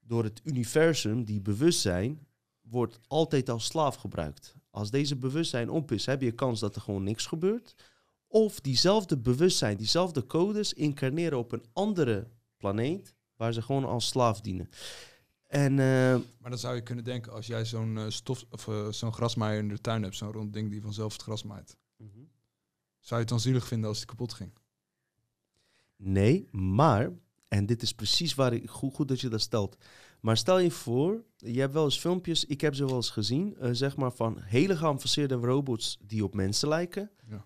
door 0.01 0.25
het 0.25 0.41
universum, 0.45 1.25
die 1.25 1.41
bewustzijn, 1.41 2.27
wordt 2.61 2.99
altijd 3.07 3.49
als 3.49 3.65
slaaf 3.65 3.95
gebruikt. 3.95 4.55
Als 4.71 4.91
deze 4.91 5.17
bewustzijn 5.17 5.71
op 5.71 5.93
is, 5.93 6.07
heb 6.07 6.21
je 6.21 6.33
kans 6.33 6.61
dat 6.61 6.75
er 6.75 6.83
gewoon 6.83 7.03
niks 7.03 7.27
gebeurt. 7.27 7.75
Of 8.27 8.61
diezelfde 8.61 9.19
bewustzijn, 9.19 9.77
diezelfde 9.77 10.27
codes 10.27 10.73
incarneren 10.73 11.39
op 11.39 11.53
een 11.53 11.65
andere 11.73 12.29
planeet, 12.57 13.15
waar 13.37 13.53
ze 13.53 13.63
gewoon 13.63 13.85
als 13.85 14.09
slaaf 14.09 14.41
dienen. 14.41 14.69
En 15.47 15.79
eh, 15.79 16.17
Maar 16.41 16.51
dan 16.51 16.59
zou 16.59 16.75
je 16.75 16.83
kunnen 16.83 17.05
denken, 17.05 17.33
als 17.33 17.47
jij 17.47 17.65
zo'n 17.65 17.99
eh, 17.99 18.05
stof 18.09 18.45
of 18.51 18.69
eh, 18.69 18.89
zo'n 18.89 19.13
grasmaaier 19.13 19.59
in 19.59 19.69
de 19.69 19.81
tuin 19.81 20.03
hebt, 20.03 20.17
zo'n 20.17 20.33
rond 20.33 20.53
ding 20.53 20.71
die 20.71 20.83
vanzelf 20.83 21.13
het 21.13 21.23
gras 21.23 21.43
maait. 21.43 21.77
Zou 23.01 23.21
je 23.21 23.27
het 23.27 23.29
dan 23.29 23.41
zielig 23.41 23.67
vinden 23.67 23.89
als 23.89 23.99
het 23.99 24.09
kapot 24.09 24.33
ging? 24.33 24.53
Nee, 25.97 26.49
maar, 26.51 27.11
en 27.49 27.67
dit 27.67 27.83
is 27.83 27.93
precies 27.93 28.35
waar 28.35 28.53
ik, 28.53 28.71
goed, 28.71 28.95
goed 28.95 29.09
dat 29.09 29.21
je 29.21 29.29
dat 29.29 29.41
stelt. 29.41 29.77
Maar 30.21 30.37
stel 30.37 30.59
je 30.59 30.71
voor, 30.71 31.25
je 31.37 31.61
hebt 31.61 31.73
wel 31.73 31.85
eens 31.85 31.99
filmpjes, 31.99 32.45
ik 32.45 32.61
heb 32.61 32.75
ze 32.75 32.87
wel 32.87 32.97
eens 32.97 33.11
gezien, 33.11 33.57
eh, 33.57 33.71
zeg 33.73 33.97
maar 33.97 34.13
van 34.13 34.39
hele 34.41 34.77
geavanceerde 34.77 35.35
robots 35.35 35.99
die 36.01 36.25
op 36.25 36.35
mensen 36.35 36.69
lijken. 36.69 37.11
Ja. 37.29 37.45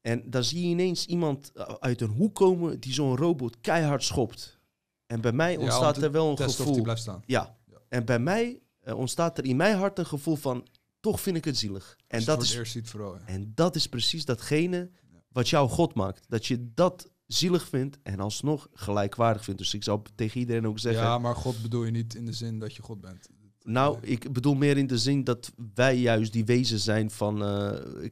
En 0.00 0.30
dan 0.30 0.44
zie 0.44 0.60
je 0.60 0.68
ineens 0.68 1.06
iemand 1.06 1.52
uh, 1.54 1.62
uit 1.62 2.00
een 2.00 2.10
hoek 2.10 2.34
komen 2.34 2.80
die 2.80 2.92
zo'n 2.92 3.16
robot 3.16 3.60
keihard 3.60 4.04
schopt. 4.04 4.58
En 5.06 5.20
bij 5.20 5.32
mij 5.32 5.56
ontstaat 5.56 6.02
er 6.02 6.10
wel 6.10 6.30
een 6.30 6.36
testen 6.36 6.50
of 6.52 6.56
gevoel. 6.56 6.74
die 6.74 6.82
blijft 6.82 7.00
staan. 7.00 7.22
Ja. 7.26 7.56
En 7.88 8.04
bij 8.04 8.18
mij 8.18 8.62
eh, 8.80 8.98
ontstaat 8.98 9.38
er 9.38 9.44
in 9.44 9.56
mijn 9.56 9.76
hart 9.76 9.98
een 9.98 10.06
gevoel 10.06 10.36
van, 10.36 10.66
toch 11.00 11.20
vind 11.20 11.36
ik 11.36 11.44
het 11.44 11.56
zielig. 11.56 11.96
En 12.06 12.24
dat 12.24 12.42
is 12.42 12.78
vooral. 12.82 13.14
ja. 13.14 13.26
en 13.26 13.52
dat 13.54 13.74
is 13.74 13.86
precies 13.86 14.24
datgene 14.24 14.90
wat 15.28 15.48
jou 15.48 15.68
God 15.68 15.94
maakt. 15.94 16.24
Dat 16.28 16.46
je 16.46 16.72
dat 16.74 17.10
zielig 17.34 17.68
vindt 17.68 17.98
en 18.02 18.20
alsnog 18.20 18.68
gelijkwaardig 18.72 19.44
vindt. 19.44 19.60
Dus 19.60 19.74
ik 19.74 19.82
zou 19.82 20.00
tegen 20.14 20.40
iedereen 20.40 20.66
ook 20.66 20.78
zeggen... 20.78 21.02
Ja, 21.02 21.18
maar 21.18 21.36
God 21.36 21.62
bedoel 21.62 21.84
je 21.84 21.90
niet 21.90 22.14
in 22.14 22.26
de 22.26 22.32
zin 22.32 22.58
dat 22.58 22.74
je 22.74 22.82
God 22.82 23.00
bent. 23.00 23.28
Nou, 23.64 23.98
ik 24.00 24.32
bedoel 24.32 24.54
meer 24.54 24.76
in 24.76 24.86
de 24.86 24.98
zin 24.98 25.24
dat 25.24 25.52
wij 25.74 25.98
juist 25.98 26.32
die 26.32 26.44
wezen 26.44 26.78
zijn 26.78 27.10
van 27.10 27.44
eh, 27.44 28.08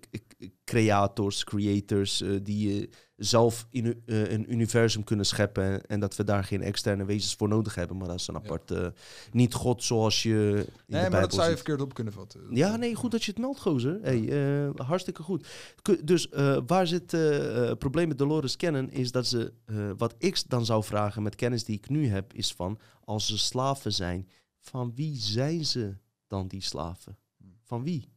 creators, 0.64 1.44
creators, 1.44 2.22
eh, 2.22 2.30
die 2.42 2.80
eh, 2.80 2.88
zelf 3.24 3.66
in, 3.70 4.02
eh, 4.06 4.30
een 4.32 4.52
universum 4.52 5.04
kunnen 5.04 5.26
scheppen 5.26 5.86
en 5.86 6.00
dat 6.00 6.16
we 6.16 6.24
daar 6.24 6.44
geen 6.44 6.62
externe 6.62 7.04
wezens 7.04 7.34
voor 7.34 7.48
nodig 7.48 7.74
hebben. 7.74 7.96
Maar 7.96 8.08
dat 8.08 8.20
is 8.20 8.26
een 8.28 8.36
apart, 8.36 8.70
eh, 8.70 8.86
niet 9.32 9.54
God 9.54 9.82
zoals 9.84 10.22
je 10.22 10.30
in 10.30 10.72
Nee, 10.86 11.04
de 11.04 11.10
maar 11.10 11.20
dat 11.20 11.34
zou 11.34 11.48
je 11.50 11.54
verkeerd 11.56 11.80
op 11.80 11.94
kunnen 11.94 12.12
vatten. 12.12 12.40
Ja, 12.50 12.76
nee, 12.76 12.94
goed 12.94 13.10
dat 13.10 13.24
je 13.24 13.30
het 13.30 13.40
meldt, 13.40 13.60
gozer. 13.60 13.98
Hey, 14.02 14.28
eh, 14.64 14.70
hartstikke 14.86 15.22
goed. 15.22 15.46
Ku- 15.82 16.04
Dus 16.04 16.28
waar 16.66 16.86
zit 16.86 17.10
het 17.12 17.78
probleem 17.78 18.08
met 18.08 18.18
Dolores 18.18 18.56
kennen 18.56 18.90
is 18.90 19.10
dat 19.12 19.26
ze, 19.26 19.52
wat 19.96 20.14
ik 20.18 20.42
dan 20.48 20.64
zou 20.64 20.84
vragen 20.84 21.22
met 21.22 21.34
kennis 21.34 21.64
die 21.64 21.76
ik 21.76 21.88
nu 21.88 22.06
heb, 22.06 22.32
is 22.34 22.52
van, 22.52 22.78
als 23.04 23.26
ze 23.26 23.38
slaven 23.38 23.92
zijn, 23.92 24.28
van 24.60 24.92
wie 24.94 25.16
zijn 25.16 25.64
ze 25.64 25.96
dan 26.26 26.48
die 26.48 26.62
slaven? 26.62 27.16
Van 27.62 27.82
wie? 27.82 28.08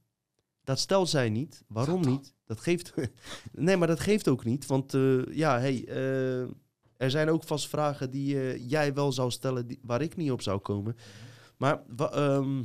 Dat 0.66 0.80
stelt 0.80 1.10
zij 1.10 1.30
niet. 1.30 1.64
Waarom 1.68 2.02
niet? 2.02 2.34
Dat 2.46 2.60
geeft. 2.60 2.94
nee, 3.52 3.78
maar 3.78 3.88
dat 3.88 4.00
geeft 4.00 4.28
ook 4.28 4.46
niet. 4.46 4.66
Want 4.66 4.94
eh, 4.94 5.26
ja, 5.36 5.60
hey, 5.60 5.86
eh, 5.88 6.42
er 6.98 7.12
zijn 7.12 7.30
ook 7.30 7.44
vast 7.44 7.68
vragen 7.68 8.12
die 8.12 8.40
eh, 8.40 8.70
jij 8.70 8.94
wel 8.94 9.12
zou 9.12 9.32
stellen 9.32 9.68
die, 9.68 9.80
waar 9.82 10.02
ik 10.02 10.16
niet 10.16 10.32
op 10.32 10.42
zou 10.42 10.60
komen. 10.60 10.96
Maar 11.58 11.84
wa- 11.96 12.12
ehm, 12.12 12.64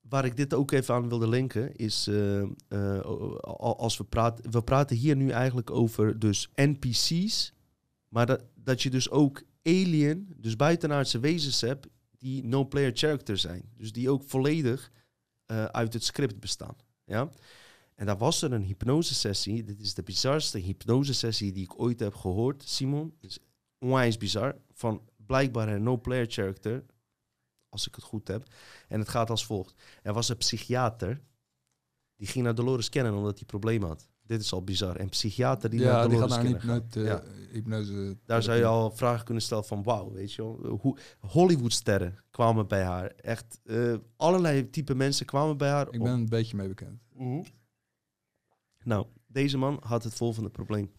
waar 0.00 0.24
ik 0.24 0.36
dit 0.36 0.54
ook 0.54 0.70
even 0.70 0.94
aan 0.94 1.08
wilde 1.08 1.28
linken, 1.28 1.76
is 1.76 2.08
al- 3.40 3.78
als 3.78 3.96
we 3.98 4.04
praten, 4.04 4.50
we 4.50 4.62
praten 4.62 4.96
hier 4.96 5.16
nu 5.16 5.30
eigenlijk 5.30 5.70
over 5.70 6.18
dus 6.18 6.50
NPC's, 6.54 7.52
maar 8.08 8.26
dat, 8.26 8.44
dat 8.54 8.82
je 8.82 8.90
dus 8.90 9.10
ook 9.10 9.42
alien, 9.62 10.34
dus 10.36 10.56
buitenaardse 10.56 11.18
wezens 11.20 11.60
hebt 11.60 11.86
die 12.18 12.44
no-player 12.44 12.90
character 12.94 13.38
zijn. 13.38 13.70
Dus 13.76 13.92
die 13.92 14.10
ook 14.10 14.22
volledig 14.24 14.90
eh, 15.46 15.64
uit 15.64 15.92
het 15.92 16.04
script 16.04 16.40
bestaan. 16.40 16.76
Ja? 17.04 17.30
En 17.94 18.06
daar 18.06 18.18
was 18.18 18.42
er 18.42 18.52
een 18.52 18.62
hypnosesessie. 18.62 19.64
Dit 19.64 19.80
is 19.80 19.94
de 19.94 20.02
bizarste 20.02 20.58
hypnosesessie 20.58 21.52
die 21.52 21.64
ik 21.64 21.80
ooit 21.80 22.00
heb 22.00 22.14
gehoord, 22.14 22.62
Simon. 22.62 23.18
Onwijs 23.78 24.16
bizar. 24.16 24.56
Van 24.72 25.08
blijkbaar 25.16 25.68
een 25.68 25.82
no-player 25.82 26.26
character, 26.26 26.84
als 27.68 27.86
ik 27.86 27.94
het 27.94 28.04
goed 28.04 28.28
heb. 28.28 28.54
En 28.88 28.98
het 28.98 29.08
gaat 29.08 29.30
als 29.30 29.46
volgt. 29.46 29.74
Er 30.02 30.12
was 30.12 30.28
een 30.28 30.36
psychiater, 30.36 31.22
die 32.16 32.26
ging 32.26 32.44
naar 32.44 32.54
Dolores 32.54 32.88
kennen 32.88 33.14
omdat 33.14 33.38
hij 33.38 33.46
problemen 33.46 33.88
had. 33.88 34.08
Dit 34.26 34.40
is 34.40 34.52
al 34.52 34.64
bizar. 34.64 35.00
Een 35.00 35.08
psychiater 35.08 35.70
die 35.70 35.80
ja, 35.80 35.92
naar 35.92 36.08
die 36.08 36.18
gaat 36.18 36.28
naar 36.28 36.44
hypnote, 36.44 37.00
Ja. 37.00 37.22
hypnose. 37.52 38.16
Daar 38.24 38.42
zou 38.42 38.58
je 38.58 38.64
al 38.64 38.90
vragen 38.90 39.24
kunnen 39.24 39.42
stellen 39.42 39.64
van 39.64 39.82
wauw, 39.82 40.12
weet 40.12 40.32
je 40.32 40.42
wel. 40.42 40.76
Hoe 40.80 40.98
Hollywoodsterren 41.20 42.18
kwamen 42.30 42.68
bij 42.68 42.82
haar. 42.82 43.06
Echt 43.06 43.60
eh, 43.64 43.94
allerlei 44.16 44.70
type 44.70 44.94
mensen 44.94 45.26
kwamen 45.26 45.56
bij 45.56 45.70
haar. 45.70 45.86
Ik 45.92 46.02
ben 46.02 46.12
een 46.12 46.28
beetje 46.28 46.56
mee 46.56 46.68
bekend. 46.68 47.02
Nou, 48.82 49.06
deze 49.26 49.58
man 49.58 49.78
had 49.82 50.04
het 50.04 50.14
volgende 50.14 50.50
probleem. 50.50 50.92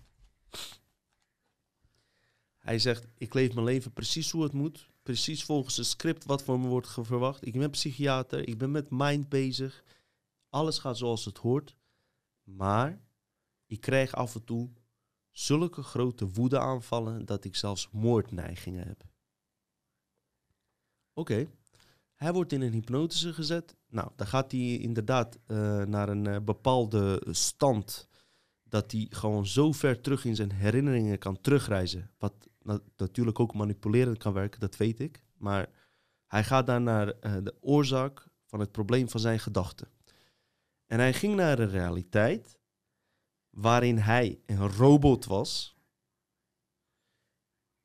Hij 2.57 2.80
zegt, 2.80 3.07
ik 3.17 3.34
leef 3.34 3.53
mijn 3.53 3.65
leven 3.65 3.93
precies 3.93 4.32
hoe 4.32 4.43
het 4.43 4.53
moet. 4.53 4.89
Precies 5.03 5.43
volgens 5.43 5.78
het 5.78 5.86
script 5.86 6.26
wat 6.26 6.43
van 6.43 6.61
me 6.61 6.67
wordt 6.67 6.88
verwacht. 7.01 7.45
Ik 7.47 7.53
ben 7.53 7.69
psychiater, 7.69 8.47
ik 8.47 8.57
ben 8.57 8.71
met 8.71 8.88
mind 8.89 9.30
bezig. 9.30 9.84
Alles 10.49 10.80
gaat 10.80 10.97
zoals 10.97 11.26
het 11.26 11.38
hoort. 11.38 11.76
Maar 12.43 13.01
ik 13.66 13.82
krijg 13.82 14.13
af 14.13 14.36
en 14.36 14.43
toe 14.43 14.70
zulke 15.30 15.82
grote 15.84 16.28
woedeaanvallen 16.28 17.26
dat 17.26 17.45
ik 17.45 17.55
zelfs 17.55 17.89
moordneigingen 17.91 18.88
heb. 18.88 19.03
Oké, 21.13 21.47
hij 22.13 22.34
wordt 22.34 22.51
in 22.51 22.61
een 22.61 22.74
hypnotische 22.74 23.34
gezet. 23.34 23.76
Nou, 23.88 24.11
dan 24.16 24.28
gaat 24.28 24.51
hij 24.51 24.78
inderdaad 24.78 25.39
eh, 25.45 25.84
naar 25.84 26.09
een 26.09 26.28
eh, 26.28 26.41
bepaalde 26.41 27.24
stand. 27.30 28.07
Dat 28.63 28.91
hij 28.91 29.07
gewoon 29.09 29.47
zo 29.47 29.72
ver 29.72 30.01
terug 30.01 30.26
in 30.26 30.36
zijn 30.36 30.51
herinneringen 30.51 31.18
kan 31.18 31.41
terugreizen. 31.41 32.11
Wat 32.18 32.34
na- 32.61 32.80
natuurlijk 32.97 33.39
ook 33.39 33.53
manipulerend 33.53 34.18
kan 34.18 34.34
werken, 34.34 34.59
dat 34.59 34.78
weet 34.78 34.99
ik. 34.99 35.24
Maar 35.38 35.70
hij 36.26 36.43
gaat 36.43 36.68
daar 36.68 36.82
naar 36.82 37.07
eh, 37.07 37.36
de 37.43 37.55
oorzaak 37.59 38.28
van 38.45 38.59
het 38.59 38.72
probleem 38.72 39.09
van 39.09 39.20
zijn 39.20 39.39
gedachten. 39.39 39.88
En 40.86 40.99
hij 40.99 41.13
ging 41.13 41.36
naar 41.36 41.59
een 41.59 41.70
realiteit 41.70 42.59
waarin 43.56 43.97
hij 43.97 44.39
een 44.45 44.72
robot 44.72 45.26
was. 45.26 45.76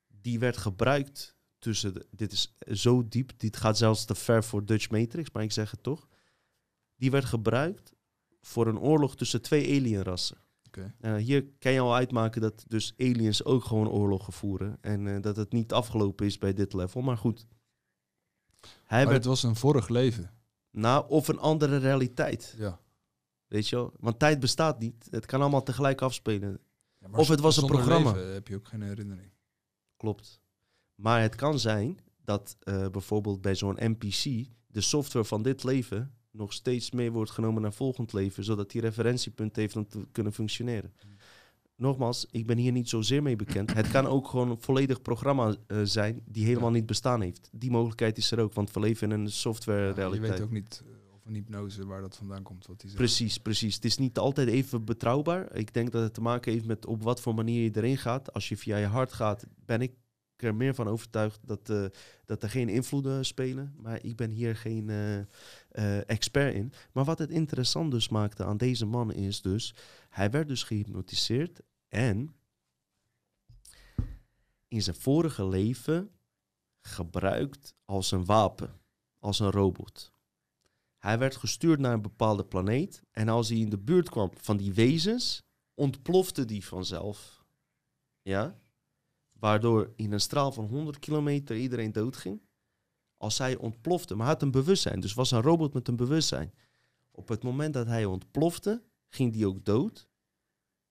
Die 0.06 0.38
werd 0.38 0.56
gebruikt 0.56 1.36
tussen. 1.58 1.94
De, 1.94 2.06
dit 2.10 2.32
is 2.32 2.56
zo 2.72 3.08
diep, 3.08 3.32
dit 3.36 3.56
gaat 3.56 3.78
zelfs 3.78 4.04
te 4.04 4.14
ver 4.14 4.44
voor 4.44 4.64
Dutch 4.64 4.90
Matrix, 4.90 5.30
maar 5.30 5.42
ik 5.42 5.52
zeg 5.52 5.70
het 5.70 5.82
toch. 5.82 6.08
Die 6.96 7.10
werd 7.10 7.24
gebruikt 7.24 7.92
voor 8.40 8.66
een 8.66 8.78
oorlog 8.78 9.16
tussen 9.16 9.42
twee 9.42 9.78
alienrassen. 9.78 10.38
Eh, 11.00 11.14
hier 11.14 11.46
kan 11.58 11.72
je 11.72 11.80
al 11.80 11.94
uitmaken 11.94 12.40
dat 12.40 12.64
dus 12.66 12.94
aliens 12.98 13.44
ook 13.44 13.64
gewoon 13.64 13.88
oorlogen 13.88 14.32
voeren. 14.32 14.78
En 14.80 15.14
eh, 15.14 15.22
dat 15.22 15.36
het 15.36 15.52
niet 15.52 15.72
afgelopen 15.72 16.26
is 16.26 16.38
bij 16.38 16.52
dit 16.52 16.72
level. 16.72 17.00
Maar 17.00 17.16
goed. 17.16 17.46
Hij 18.60 18.70
Maar 18.84 19.04
werd, 19.04 19.16
het 19.16 19.24
was 19.24 19.42
een 19.42 19.56
vorig 19.56 19.88
leven. 19.88 20.30
nou, 20.70 21.08
of 21.08 21.28
een 21.28 21.38
andere 21.38 21.76
realiteit. 21.76 22.54
Ja. 22.58 22.80
Weet 23.50 23.68
je 23.68 23.76
wel? 23.76 23.92
Want 23.98 24.18
tijd 24.18 24.40
bestaat 24.40 24.78
niet. 24.78 25.06
Het 25.10 25.26
kan 25.26 25.40
allemaal 25.40 25.62
tegelijk 25.62 26.00
afspelen. 26.02 26.58
Ja, 26.98 27.08
Of 27.12 27.28
het 27.28 27.40
was 27.40 27.56
een 27.56 27.66
programma. 27.66 28.12
leven 28.12 28.32
heb 28.32 28.48
je 28.48 28.56
ook 28.56 28.68
geen 28.68 28.82
herinnering. 28.82 29.30
Klopt. 29.96 30.40
Maar 30.94 31.20
het 31.22 31.34
kan 31.34 31.58
zijn 31.58 31.98
dat 32.24 32.56
eh, 32.60 32.88
bijvoorbeeld 32.88 33.40
bij 33.40 33.54
zo'n 33.54 33.76
NPC 33.80 34.46
de 34.66 34.80
software 34.80 35.24
van 35.24 35.42
dit 35.42 35.64
leven 35.64 36.14
nog 36.30 36.52
steeds 36.52 36.90
mee 36.90 37.12
wordt 37.12 37.30
genomen 37.30 37.62
naar 37.62 37.72
volgend 37.72 38.12
leven, 38.12 38.44
zodat 38.44 38.70
die 38.70 38.80
referentiepunt 38.80 39.56
heeft 39.56 39.76
om 39.76 39.86
te 39.88 40.06
kunnen 40.12 40.32
functioneren. 40.32 40.92
Nogmaals, 41.76 42.26
ik 42.30 42.46
ben 42.46 42.56
hier 42.58 42.72
niet 42.72 42.88
zozeer 42.88 43.22
mee 43.22 43.36
bekend. 43.36 43.74
Het 43.74 43.90
kan 43.90 44.06
ook 44.06 44.28
gewoon 44.28 44.50
een 44.50 44.60
volledig 44.60 45.02
programma 45.02 45.54
eh, 45.66 45.78
zijn 45.82 46.22
die 46.24 46.44
helemaal 46.44 46.70
niet 46.70 46.86
bestaan 46.86 47.20
heeft. 47.20 47.48
Die 47.52 47.70
mogelijkheid 47.70 48.18
is 48.18 48.30
er 48.30 48.40
ook, 48.40 48.52
want 48.54 48.72
we 48.72 48.80
leven 48.80 49.12
in 49.12 49.20
een 49.20 49.30
software 49.30 49.80
Ja, 49.80 49.86
je 49.88 49.94
realiteit. 49.94 50.30
weet 50.32 50.40
ook 50.42 50.50
niet 50.50 50.82
eh, 50.86 50.92
hypnose 51.34 51.86
waar 51.86 52.00
dat 52.00 52.16
vandaan 52.16 52.42
komt. 52.42 52.66
Wat 52.66 52.82
hij. 52.82 52.90
Precies, 52.92 53.38
precies. 53.38 53.74
Het 53.74 53.84
is 53.84 53.96
niet 53.98 54.18
altijd 54.18 54.48
even 54.48 54.84
betrouwbaar. 54.84 55.56
Ik 55.56 55.74
denk 55.74 55.92
dat 55.92 56.02
het 56.02 56.14
te 56.14 56.20
maken 56.20 56.52
heeft 56.52 56.66
met 56.66 56.86
op 56.86 57.02
wat 57.02 57.20
voor 57.20 57.34
manier 57.34 57.62
je 57.62 57.76
erin 57.76 57.98
gaat. 57.98 58.32
Als 58.32 58.48
je 58.48 58.56
via 58.56 58.76
je 58.76 58.86
hart 58.86 59.12
gaat, 59.12 59.46
ben 59.64 59.80
ik 59.80 59.92
er 60.36 60.54
meer 60.54 60.74
van 60.74 60.88
overtuigd 60.88 61.40
dat, 61.46 61.70
eh, 61.70 61.84
dat 62.24 62.42
er 62.42 62.50
geen 62.50 62.68
invloeden 62.68 63.24
spelen. 63.24 63.74
Maar 63.76 64.04
ik 64.04 64.16
ben 64.16 64.30
hier 64.30 64.56
geen 64.56 64.90
eh, 64.90 65.18
eh, 65.18 66.08
expert 66.08 66.54
in. 66.54 66.72
Maar 66.92 67.04
wat 67.04 67.18
het 67.18 67.30
interessant 67.30 67.90
dus 67.90 68.08
maakte 68.08 68.44
aan 68.44 68.56
deze 68.56 68.86
man 68.86 69.12
is 69.12 69.42
dus... 69.42 69.74
Hij 70.08 70.30
werd 70.30 70.48
dus 70.48 70.62
gehypnotiseerd 70.62 71.60
en 71.88 72.34
in 74.68 74.82
zijn 74.82 74.96
vorige 74.96 75.48
leven 75.48 76.10
gebruikt 76.80 77.74
als 77.84 78.10
een 78.10 78.24
wapen, 78.24 78.80
als 79.18 79.38
een 79.38 79.50
robot. 79.50 80.12
Hij 81.00 81.18
werd 81.18 81.36
gestuurd 81.36 81.80
naar 81.80 81.92
een 81.92 82.02
bepaalde 82.02 82.44
planeet 82.44 83.02
en 83.10 83.28
als 83.28 83.48
hij 83.48 83.58
in 83.58 83.70
de 83.70 83.78
buurt 83.78 84.08
kwam 84.08 84.30
van 84.34 84.56
die 84.56 84.74
wezens, 84.74 85.42
ontplofte 85.74 86.44
die 86.44 86.64
vanzelf. 86.64 87.44
Ja? 88.22 88.60
Waardoor 89.32 89.92
in 89.96 90.12
een 90.12 90.20
straal 90.20 90.52
van 90.52 90.64
100 90.64 90.98
kilometer 90.98 91.56
iedereen 91.56 91.92
doodging. 91.92 92.42
Als 93.16 93.38
hij 93.38 93.56
ontplofte, 93.56 94.14
maar 94.14 94.26
had 94.26 94.42
een 94.42 94.50
bewustzijn, 94.50 95.00
dus 95.00 95.14
was 95.14 95.30
een 95.30 95.42
robot 95.42 95.74
met 95.74 95.88
een 95.88 95.96
bewustzijn. 95.96 96.54
Op 97.10 97.28
het 97.28 97.42
moment 97.42 97.74
dat 97.74 97.86
hij 97.86 98.04
ontplofte, 98.04 98.82
ging 99.08 99.32
die 99.32 99.46
ook 99.46 99.64
dood, 99.64 100.08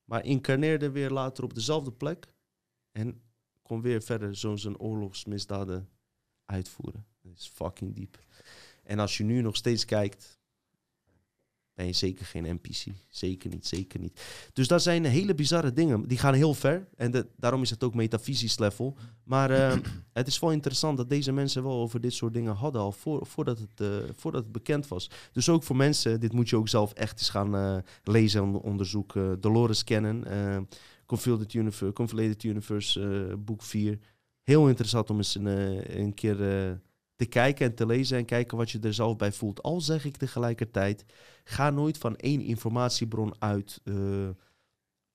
maar 0.04 0.26
incarneerde 0.26 0.92
weer 0.92 1.10
later 1.10 1.44
op 1.44 1.54
dezelfde 1.54 1.92
plek 1.92 2.34
en 2.92 3.22
kon 3.62 3.82
weer 3.82 4.02
verder 4.02 4.38
zo 4.38 4.56
zijn 4.56 4.80
oorlogsmisdaden 4.80 5.90
uitvoeren. 6.46 7.06
Dat 7.22 7.38
is 7.38 7.48
fucking 7.48 7.96
diep. 7.96 8.28
En 8.90 9.00
als 9.00 9.18
je 9.18 9.24
nu 9.24 9.42
nog 9.42 9.56
steeds 9.56 9.86
kijkt, 9.86 10.40
ben 11.74 11.86
je 11.86 11.94
zeker 11.94 12.26
geen 12.26 12.56
NPC. 12.56 12.86
Zeker 13.10 13.50
niet, 13.50 13.68
zeker 13.68 14.00
niet. 14.00 14.22
Dus 14.54 14.68
dat 14.68 14.82
zijn 14.82 15.06
hele 15.06 15.36
bizarre 15.36 15.74
dingen. 15.74 16.08
Die 16.08 16.18
gaan 16.18 16.34
heel 16.34 16.54
ver. 16.54 16.88
En 16.96 17.30
daarom 17.38 17.62
is 17.62 17.70
het 17.70 17.84
ook 17.84 17.94
metafysisch 17.94 18.60
level. 18.60 18.98
Maar 19.24 19.52
eh, 19.52 19.78
het 20.14 20.28
is 20.28 20.40
wel 20.40 20.52
interessant 20.52 20.98
dat 20.98 21.10
deze 21.10 21.32
mensen 21.32 21.64
wel 21.64 21.80
over 21.80 22.02
dit 22.02 22.14
soort 22.14 22.34
dingen 22.34 22.56
hadden 22.56 22.82
al 22.82 22.92
voor, 22.92 23.26
voordat, 23.26 23.60
het, 23.60 23.82
eh, 23.82 24.10
voordat 24.16 24.44
het 24.44 24.52
bekend 24.52 24.88
was. 24.88 25.10
Dus 25.32 25.50
ook 25.50 25.64
voor 25.64 25.76
mensen, 25.76 26.20
dit 26.20 26.34
moet 26.34 26.50
je 26.50 26.56
ook 26.56 26.70
zelf 26.70 26.94
echt 26.94 27.20
eens 27.20 27.30
gaan 27.30 27.56
eh, 27.56 27.78
lezen 28.04 28.44
en 28.44 28.54
onderzoeken. 28.54 29.42
Dolores 29.42 29.84
Cannon, 29.84 30.26
eh 30.26 30.58
Conflated 31.06 31.54
Universe, 31.54 32.48
Universe 32.48 33.28
eh, 33.30 33.36
boek 33.38 33.62
4. 33.62 34.00
Heel 34.44 34.68
interessant 34.68 35.10
om 35.10 35.18
eens 35.18 35.36
een, 35.36 35.48
eh, 35.48 36.00
een 36.00 36.14
keer 36.14 36.68
eh, 36.68 36.72
te 37.20 37.26
kijken 37.26 37.66
en 37.66 37.76
te 37.76 37.86
lezen 37.86 38.18
en 38.18 38.26
kijken 38.26 38.58
wat 38.58 38.72
je 38.72 38.80
er 38.80 38.94
zelf 38.94 39.16
bij 39.16 39.32
voelt. 39.32 39.64
Al 39.64 39.82
zeg 39.82 40.06
ik 40.06 40.18
tegelijkertijd, 40.18 41.06
ga 41.44 41.70
nooit 41.70 41.98
van 41.98 42.16
één 42.16 42.42
informatiebron 42.42 43.34
uit 43.40 43.82
eh, 43.84 44.30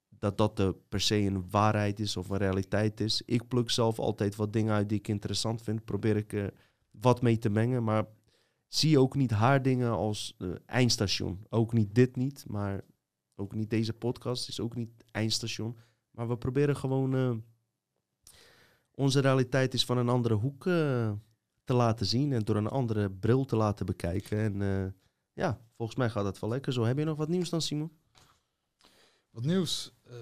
dat 0.08 0.38
dat 0.38 0.56
de 0.56 0.76
per 0.88 1.00
se 1.00 1.16
een 1.16 1.50
waarheid 1.50 2.00
is 2.00 2.16
of 2.16 2.28
een 2.28 2.36
realiteit 2.36 3.00
is. 3.00 3.22
Ik 3.26 3.48
pluk 3.48 3.70
zelf 3.70 3.98
altijd 3.98 4.36
wat 4.36 4.52
dingen 4.52 4.74
uit 4.74 4.88
die 4.88 4.98
ik 4.98 5.08
interessant 5.08 5.62
vind. 5.62 5.84
Probeer 5.84 6.16
ik 6.16 6.32
er 6.32 6.54
wat 6.90 7.22
mee 7.22 7.38
te 7.38 7.50
mengen, 7.50 7.84
maar 7.84 8.06
zie 8.68 8.98
ook 8.98 9.14
niet 9.14 9.30
haar 9.30 9.62
dingen 9.62 9.90
als 9.90 10.34
eh, 10.38 10.48
eindstation. 10.66 11.46
Ook 11.48 11.72
niet 11.72 11.94
dit 11.94 12.16
niet, 12.16 12.44
maar 12.46 12.80
ook 13.34 13.54
niet 13.54 13.70
deze 13.70 13.92
podcast 13.92 14.48
is 14.48 14.60
ook 14.60 14.74
niet 14.74 15.04
eindstation. 15.10 15.76
Maar 16.10 16.28
we 16.28 16.36
proberen 16.36 16.76
gewoon 16.76 17.14
eh, 17.14 17.36
onze 18.90 19.20
realiteit 19.20 19.74
is 19.74 19.84
van 19.84 19.98
een 19.98 20.08
andere 20.08 20.34
hoek 20.34 20.66
te 21.64 21.74
laten 21.74 22.06
zien 22.06 22.32
en 22.32 22.44
door 22.44 22.56
een 22.56 22.66
andere 22.68 23.10
bril 23.10 23.44
te 23.44 23.56
laten 23.56 23.86
bekijken. 23.86 24.38
En 24.38 24.62
eh, 24.62 24.92
ja, 25.32 25.60
volgens 25.76 25.98
mij 25.98 26.10
gaat 26.10 26.24
dat 26.24 26.38
wel 26.38 26.50
lekker 26.50 26.72
zo. 26.72 26.84
Heb 26.84 26.98
je 26.98 27.04
nog 27.04 27.16
wat 27.16 27.28
nieuws 27.28 27.50
dan, 27.50 27.62
Simon? 27.62 27.92
Wat 29.30 29.44
nieuws? 29.44 29.92
Eh, 30.02 30.14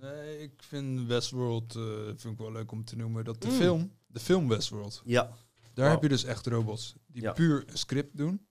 nee, 0.00 0.38
ik 0.42 0.62
vind 0.62 1.06
Westworld 1.06 1.74
eh, 1.76 2.04
vind 2.04 2.24
ik 2.24 2.38
wel 2.38 2.52
leuk 2.52 2.72
om 2.72 2.84
te 2.84 2.96
noemen. 2.96 3.24
Dat 3.24 3.42
de 3.42 3.48
Mm. 3.48 3.54
film, 3.54 3.92
de 4.06 4.20
film 4.20 4.48
Westworld, 4.48 5.02
Ja. 5.04 5.32
daar 5.74 5.90
heb 5.90 6.02
je 6.02 6.08
dus 6.08 6.24
echt 6.24 6.46
robots 6.46 6.94
die 7.06 7.22
Ja. 7.22 7.32
puur 7.32 7.64
een 7.66 7.78
script 7.78 8.16
doen. 8.16 8.46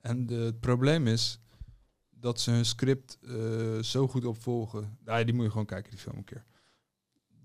En 0.00 0.26
het 0.30 0.60
probleem 0.60 1.06
is 1.06 1.40
dat 2.10 2.40
ze 2.40 2.50
hun 2.50 2.64
script 2.64 3.18
zo 3.80 4.08
goed 4.08 4.24
opvolgen. 4.24 4.98
Die 5.24 5.32
moet 5.34 5.44
je 5.44 5.50
gewoon 5.50 5.66
kijken, 5.66 5.90
die 5.90 6.00
film 6.00 6.16
een 6.16 6.24
keer. 6.24 6.44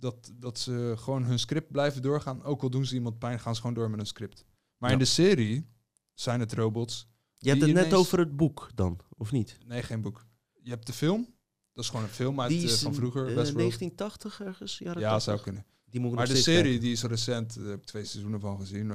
Dat, 0.02 0.32
dat 0.36 0.60
ze 0.60 0.94
gewoon 0.98 1.24
hun 1.24 1.40
script 1.40 1.72
blijven 1.72 2.02
doorgaan. 2.02 2.44
Ook 2.44 2.62
al 2.62 2.70
doen 2.70 2.86
ze 2.86 2.94
iemand 2.96 3.20
pijn, 3.20 3.40
gaan 3.40 3.56
ze 3.56 3.62
gewoon 3.62 3.76
door 3.76 3.90
met 3.90 3.98
hun 3.98 4.08
script. 4.08 4.46
Maar 4.78 4.90
Ja. 4.90 4.96
in 4.96 5.02
de 5.02 5.10
serie 5.10 5.66
zijn 6.14 6.40
het 6.40 6.54
robots. 6.54 7.08
Je 7.38 7.50
hebt 7.50 7.62
het 7.62 7.74
net 7.74 7.94
over 7.94 8.20
het 8.20 8.36
boek 8.38 8.70
dan, 8.76 9.00
of 9.18 9.32
niet? 9.32 9.58
Nee, 9.66 9.84
geen 9.84 10.02
boek. 10.02 10.26
Je 10.64 10.70
hebt 10.70 10.86
de 10.88 10.94
film. 10.94 11.34
Dat 11.74 11.84
is 11.84 11.90
gewoon 11.90 12.06
een 12.06 12.12
film 12.12 12.42
uit, 12.42 12.50
Die 12.50 12.60
eh, 12.60 12.64
is 12.74 12.82
van 12.82 12.94
vroeger. 12.94 13.22
eh, 13.28 13.36
Westworld. 13.36 13.58
1980 13.58 14.42
ergens? 14.42 14.78
Jaren 14.78 15.02
Ja, 15.02 15.10
80? 15.10 15.24
zou 15.34 15.42
kunnen. 15.44 15.66
Die 15.86 16.02
Maar 16.02 16.10
nog 16.12 16.28
de 16.28 16.36
serie 16.36 16.62
kijken. 16.64 16.82
die 16.82 16.92
is 16.92 17.04
recent, 17.04 17.56
daar 17.56 17.66
heb 17.70 17.80
ik 17.80 17.86
twee 17.86 18.06
seizoenen 18.06 18.40
van 18.40 18.60
gezien. 18.60 18.94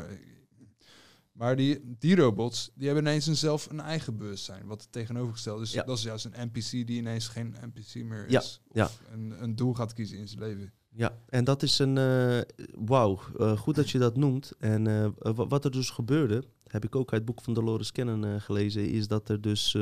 Maar 1.33 1.57
die, 1.57 1.97
die 1.99 2.17
robots, 2.17 2.71
die 2.75 2.87
hebben 2.87 3.05
ineens 3.05 3.27
een 3.27 3.37
zelf 3.37 3.71
een 3.71 3.81
eigen 3.81 4.17
bewustzijn. 4.17 4.67
Wat 4.67 4.81
het 4.83 4.93
tegenovergesteld 4.93 5.61
is. 5.63 5.73
Ja. 5.73 5.83
Dat 5.83 5.99
is 5.99 6.05
juist 6.05 6.25
een 6.25 6.47
NPC 6.53 6.71
die 6.71 6.87
ineens 6.99 7.29
geen 7.29 7.55
NPC 7.61 7.95
meer 8.05 8.31
Ja, 8.31 8.41
is. 8.41 8.61
Of 8.69 8.77
ja. 8.77 8.91
een, 9.13 9.43
een 9.43 9.57
doel 9.57 9.75
gaat 9.75 9.93
kiezen 9.93 10.19
in 10.19 10.29
zijn 10.29 10.41
leven. 10.41 10.73
Ja, 10.97 11.19
en 11.29 11.45
dat 11.45 11.63
is 11.63 11.79
een... 11.79 11.99
eh 11.99 12.41
Wauw, 12.75 13.19
eh, 13.39 13.59
goed 13.59 13.75
dat 13.75 13.91
je 13.91 13.99
dat 13.99 14.17
noemt. 14.17 14.53
En 14.59 14.87
eh, 14.87 15.09
wa- 15.19 15.47
wat 15.47 15.65
er 15.65 15.71
dus 15.71 15.91
gebeurde, 15.91 16.45
heb 16.67 16.85
ik 16.85 16.97
ook 16.97 17.13
uit 17.13 17.21
het 17.21 17.25
boek 17.25 17.43
van 17.43 17.55
Dolores 17.55 17.93
Cannon 17.93 18.41
gelezen, 18.41 18.89
is 18.91 19.09
dat 19.09 19.29
er 19.29 19.41
dus 19.41 19.77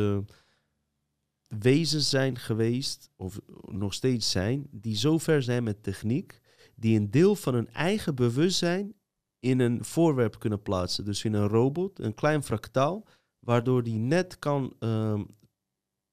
wezens 1.47 2.09
zijn 2.11 2.39
geweest, 2.39 3.11
of 3.17 3.41
nog 3.67 3.95
steeds 3.95 4.31
zijn, 4.31 4.67
die 4.71 4.97
zo 4.97 5.19
ver 5.19 5.43
zijn 5.43 5.65
met 5.65 5.83
techniek, 5.83 6.41
die 6.77 6.99
een 6.99 7.11
deel 7.11 7.35
van 7.37 7.55
hun 7.55 7.69
eigen 7.69 8.15
bewustzijn 8.15 8.95
in 9.39 9.61
een 9.61 9.85
voorwerp 9.85 10.39
kunnen 10.39 10.63
plaatsen. 10.63 11.05
Dus 11.05 11.25
in 11.25 11.33
een 11.35 11.49
robot, 11.49 11.99
een 11.99 12.15
klein 12.15 12.43
fractaal, 12.43 13.07
waardoor 13.39 13.83
die 13.83 13.99
net, 13.99 14.39
kan, 14.39 14.75
ehm, 14.79 15.25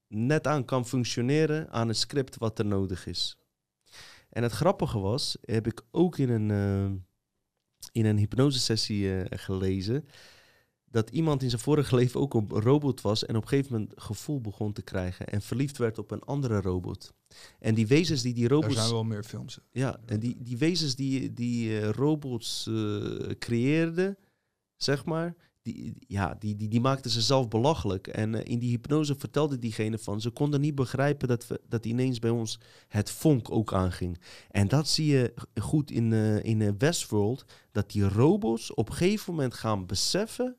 net 0.07 0.47
aan 0.47 0.65
kan 0.65 0.85
functioneren 0.85 1.69
aan 1.71 1.87
een 1.87 1.95
script 1.95 2.37
wat 2.37 2.59
er 2.59 2.65
nodig 2.65 3.05
is. 3.07 3.37
En 4.31 4.43
het 4.43 4.51
grappige 4.51 4.99
was, 4.99 5.37
heb 5.41 5.67
ik 5.67 5.81
ook 5.91 6.17
in 6.17 6.29
een, 6.29 6.51
eh, 6.51 6.99
in 7.91 8.05
een 8.05 8.17
hypnosesessie 8.17 9.21
eh, 9.21 9.39
gelezen, 9.39 10.05
dat 10.91 11.09
iemand 11.09 11.43
in 11.43 11.49
zijn 11.49 11.61
vorige 11.61 11.95
leven 11.99 12.19
ook 12.19 12.33
een 12.33 12.49
robot 12.49 13.01
was 13.01 13.25
en 13.25 13.35
op 13.35 13.41
een 13.41 13.47
gegeven 13.47 13.71
moment 13.71 13.91
gevoel 13.95 14.41
begon 14.41 14.73
te 14.73 14.81
krijgen 14.81 15.27
en 15.27 15.41
verliefd 15.41 15.77
werd 15.77 15.97
op 15.97 16.11
een 16.11 16.23
andere 16.23 16.61
robot. 16.61 17.13
En 17.59 17.75
die 17.75 17.87
wezens 17.87 18.21
die 18.21 18.33
die 18.33 18.43
Er 18.43 18.49
robots... 18.49 18.75
zijn 18.75 18.89
wel 18.89 19.03
meer 19.03 19.23
films. 19.23 19.59
Ja, 19.71 19.99
en 20.05 20.19
die, 20.19 20.37
die 20.39 20.57
wezens 20.57 20.95
die, 20.95 21.33
die 21.33 21.79
eh, 21.79 21.89
robots 21.89 22.67
eh, 22.67 23.29
creëerden, 23.39 24.17
zeg 24.75 25.05
maar, 25.05 25.35
die, 25.61 25.93
ja, 26.07 26.35
die, 26.39 26.55
die, 26.55 26.67
die 26.67 26.81
maakten 26.81 27.11
ze 27.11 27.21
zelf 27.21 27.47
belachelijk. 27.47 28.07
En 28.07 28.35
eh, 28.35 28.51
in 28.51 28.59
die 28.59 28.69
hypnose 28.69 29.15
vertelde 29.15 29.59
diegene 29.59 29.97
van, 29.97 30.21
ze 30.21 30.29
konden 30.29 30.61
niet 30.61 30.75
begrijpen 30.75 31.27
dat, 31.27 31.47
we, 31.47 31.61
dat 31.67 31.85
ineens 31.85 32.19
bij 32.19 32.29
ons 32.29 32.59
het 32.87 33.11
vonk 33.11 33.51
ook 33.51 33.73
aanging. 33.73 34.21
En 34.49 34.67
dat 34.67 34.87
zie 34.87 35.05
je 35.05 35.33
goed 35.61 35.91
in, 35.91 36.13
eh, 36.13 36.43
in 36.43 36.61
eh, 36.61 36.71
Westworld, 36.77 37.45
dat 37.71 37.91
die 37.91 38.09
robots 38.09 38.73
op 38.73 38.89
een 38.89 38.95
gegeven 38.95 39.33
moment 39.33 39.53
gaan 39.53 39.85
beseffen 39.85 40.57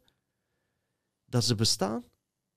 dat 1.24 1.44
ze 1.44 1.55
bestaan 1.55 2.05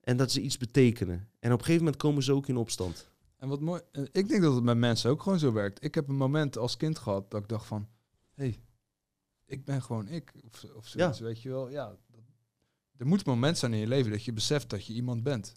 en 0.02 0.18
dat 0.18 0.32
ze 0.32 0.42
iets 0.42 0.58
betekenen. 0.58 1.30
En 1.40 1.52
op 1.52 1.60
een 1.60 1.66
gegeven 1.66 1.84
moment 1.84 2.02
komen 2.02 2.24
ze 2.24 2.34
ook 2.34 2.48
in 2.48 2.58
opstand. 2.58 3.14
En 3.38 3.48
wat 3.48 3.60
mooi, 3.60 3.82
ik 4.12 4.28
denk 4.28 4.42
dat 4.42 4.56
het 4.56 4.64
met 4.64 4.78
mensen 4.78 5.10
ook 5.10 5.22
gewoon 5.22 5.40
zo 5.40 5.52
werkt. 5.54 5.84
Ik 5.84 5.96
heb 5.96 6.08
een 6.08 6.16
moment 6.16 6.58
als 6.58 6.78
kind 6.78 6.98
gehad 6.98 7.32
dat 7.32 7.42
ik 7.42 7.48
dacht 7.48 7.66
van, 7.66 7.88
hé, 8.34 8.44
hey, 8.44 8.60
ik 9.46 9.66
ben 9.66 9.82
gewoon 9.82 10.08
ik. 10.08 10.34
Of, 10.46 10.64
of 10.76 10.88
zoiets, 10.88 11.20
weet 11.20 11.42
je 11.42 11.50
wel. 11.50 11.70
Ja, 11.70 11.96
er 12.98 13.06
moet 13.08 13.20
een 13.26 13.32
moment 13.34 13.58
zijn 13.58 13.74
in 13.74 13.80
je 13.80 13.88
leven 13.88 14.12
dat 14.12 14.24
je 14.24 14.34
beseft 14.34 14.70
dat 14.70 14.86
je 14.86 14.94
iemand 14.94 15.24
bent. 15.24 15.54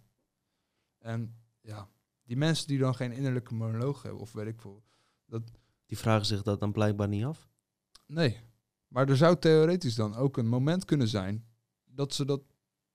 En 0.98 1.34
ja, 1.60 1.88
die 2.24 2.36
mensen 2.36 2.66
die 2.66 2.78
dan 2.78 2.94
geen 2.94 3.12
innerlijke 3.12 3.54
monoloog 3.54 4.02
hebben, 4.02 4.20
of 4.20 4.32
weet 4.32 4.46
ik 4.46 4.60
veel. 4.60 4.82
Dat, 5.26 5.42
Die 5.86 5.98
vragen 5.98 6.26
zich 6.26 6.42
dat 6.42 6.60
dan 6.60 6.72
blijkbaar 6.72 7.08
niet 7.08 7.24
af. 7.24 7.48
nee, 8.06 8.40
maar 8.88 9.08
er 9.08 9.16
zou 9.16 9.38
theoretisch 9.38 9.94
dan 9.94 10.14
ook 10.14 10.36
een 10.36 10.48
moment 10.48 10.84
kunnen 10.84 11.08
zijn 11.08 11.46
dat 11.84 12.14
ze 12.14 12.24
dat 12.24 12.40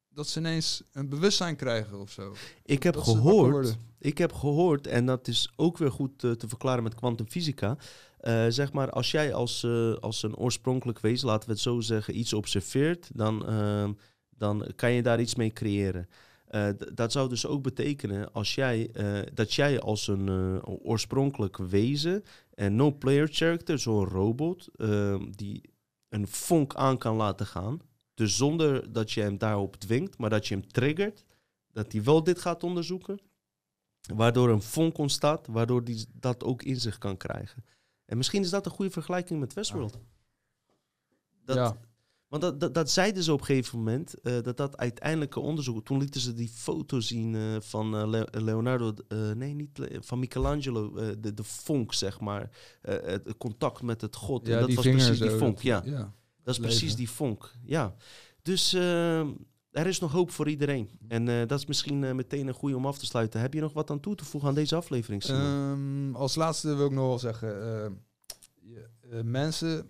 dat 0.10 0.28
ze 0.28 0.40
ineens 0.40 0.84
een 0.92 1.10
bewustzijn 1.10 1.56
krijgen 1.56 2.00
of 2.00 2.12
zo. 2.12 2.34
Ik 2.64 2.84
heb 2.84 2.94
Dat 2.94 3.04
gehoord, 3.04 3.78
ik 4.00 4.18
heb 4.18 4.34
gehoord, 4.34 4.88
en 4.88 5.06
dat 5.06 5.28
is 5.28 5.54
ook 5.56 5.78
weer 5.78 5.92
goed 5.92 6.24
eh, 6.24 6.32
te 6.32 6.48
verklaren 6.48 6.84
met 6.84 6.96
kwantumfysica. 6.96 7.78
eh, 8.18 8.46
zeg 8.50 8.72
maar, 8.74 8.90
als 8.90 9.12
jij 9.12 9.34
als, 9.34 9.64
eh, 9.64 9.94
als 9.94 10.24
een 10.24 10.36
oorspronkelijk 10.36 11.00
wezen, 11.00 11.28
laten 11.28 11.48
we 11.48 11.54
het 11.54 11.62
zo 11.62 11.80
zeggen, 11.80 12.18
iets 12.18 12.34
observeert, 12.34 13.10
dan, 13.14 13.46
ehm, 13.48 13.94
dan 14.38 14.72
kan 14.76 14.92
je 14.92 15.02
daar 15.02 15.22
iets 15.22 15.36
mee 15.36 15.54
creëren. 15.54 16.08
Eh, 16.48 16.70
dat 16.94 17.12
zou 17.12 17.30
dus 17.30 17.46
ook 17.46 17.64
betekenen 17.64 18.34
als 18.34 18.56
jij, 18.56 18.90
eh, 18.92 19.20
dat 19.34 19.54
jij 19.54 19.80
als 19.80 20.08
een 20.08 20.28
eh, 20.28 20.70
oorspronkelijk 20.84 21.58
wezen, 21.58 22.24
en 22.54 22.76
no-player 22.76 23.28
character, 23.32 23.80
zo'n 23.80 24.06
robot, 24.06 24.70
ehm, 24.76 25.32
die 25.32 25.62
een 26.10 26.28
vonk 26.28 26.76
aan 26.76 26.98
kan 26.98 27.16
laten 27.16 27.46
gaan, 27.46 27.80
Dus 28.16 28.38
zonder 28.38 28.92
dat 28.92 29.12
je 29.12 29.22
hem 29.22 29.38
daarop 29.38 29.76
dwingt, 29.76 30.18
maar 30.18 30.30
dat 30.30 30.48
je 30.48 30.56
hem 30.56 30.68
triggert, 30.68 31.26
dat 31.72 31.92
hij 31.92 32.04
wel 32.04 32.24
dit 32.24 32.40
gaat 32.40 32.64
onderzoeken. 32.64 33.20
Waardoor 34.16 34.50
een 34.50 34.62
vonk 34.62 34.98
ontstaat, 34.98 35.48
waardoor 35.48 35.82
hij 35.84 36.06
dat 36.14 36.44
ook 36.44 36.64
in 36.64 36.80
zich 36.80 36.98
kan 36.98 37.18
krijgen. 37.18 37.66
En 38.06 38.18
misschien 38.18 38.42
is 38.42 38.50
dat 38.50 38.66
een 38.66 38.72
goede 38.72 38.92
vergelijking 38.92 39.40
met 39.40 39.54
Westworld. 39.54 40.00
Dat, 41.46 41.56
ja. 41.56 41.78
Want 42.34 42.46
dat, 42.46 42.60
dat, 42.60 42.74
dat 42.74 42.90
zeiden 42.92 43.24
ze 43.24 43.34
op 43.34 43.40
een 43.40 43.46
gegeven 43.46 43.78
moment, 43.78 44.22
eh, 44.22 44.42
dat 44.42 44.58
dat 44.58 44.78
uiteindelijke 44.78 45.40
onderzoek... 45.40 45.86
Toen 45.86 45.98
lieten 46.00 46.22
ze 46.22 46.34
die 46.34 46.50
foto 46.50 47.00
zien 47.00 47.36
eh, 47.36 47.42
van 47.60 47.96
eh, 47.96 48.08
Le- 48.08 48.28
Leonardo, 48.32 48.94
nee, 49.36 49.54
niet 49.54 49.78
Le- 49.78 49.98
van 50.02 50.20
Michelangelo, 50.20 50.94
de, 51.20 51.34
de 51.34 51.44
vonk, 51.44 51.94
zeg 51.94 52.20
maar. 52.20 52.50
Het 52.82 53.38
contact 53.38 53.82
met 53.82 54.02
het 54.02 54.16
god. 54.16 54.48
ja, 54.48 54.54
en 54.54 54.60
dat 54.60 54.68
die 54.68 54.76
was 54.76 54.86
precies 54.86 55.20
die 55.20 55.30
vonk, 55.30 55.54
dat- 55.56 55.64
ja. 55.64 55.82
ja. 55.86 56.14
Dat 56.44 56.54
is 56.54 56.60
Leven. 56.62 56.62
precies 56.78 56.96
die 56.96 57.10
vonk, 57.10 57.52
ja. 57.64 57.96
Dus 58.42 58.74
eh, 58.74 59.20
er 59.72 59.88
is 59.88 60.00
nog 60.00 60.12
hoop 60.12 60.32
voor 60.32 60.50
iedereen. 60.50 60.90
En 61.08 61.26
dat 61.48 61.60
is 61.60 61.66
misschien 61.66 62.16
meteen 62.16 62.48
een 62.48 62.54
goede 62.54 62.76
om 62.76 62.86
af 62.86 62.98
te 62.98 63.06
sluiten. 63.06 63.40
Heb 63.40 63.54
je 63.54 63.62
nog 63.62 63.74
wat 63.74 63.90
aan 63.92 64.00
toe 64.00 64.16
te 64.16 64.26
voegen 64.26 64.50
aan 64.50 64.56
deze 64.56 64.76
aflevering? 64.76 65.24
Ehm, 65.24 66.16
als 66.16 66.36
laatste 66.36 66.76
wil 66.76 66.86
ik 66.86 66.92
nog 66.92 67.08
wel 67.08 67.20
zeggen, 67.20 68.04
mensen, 69.24 69.90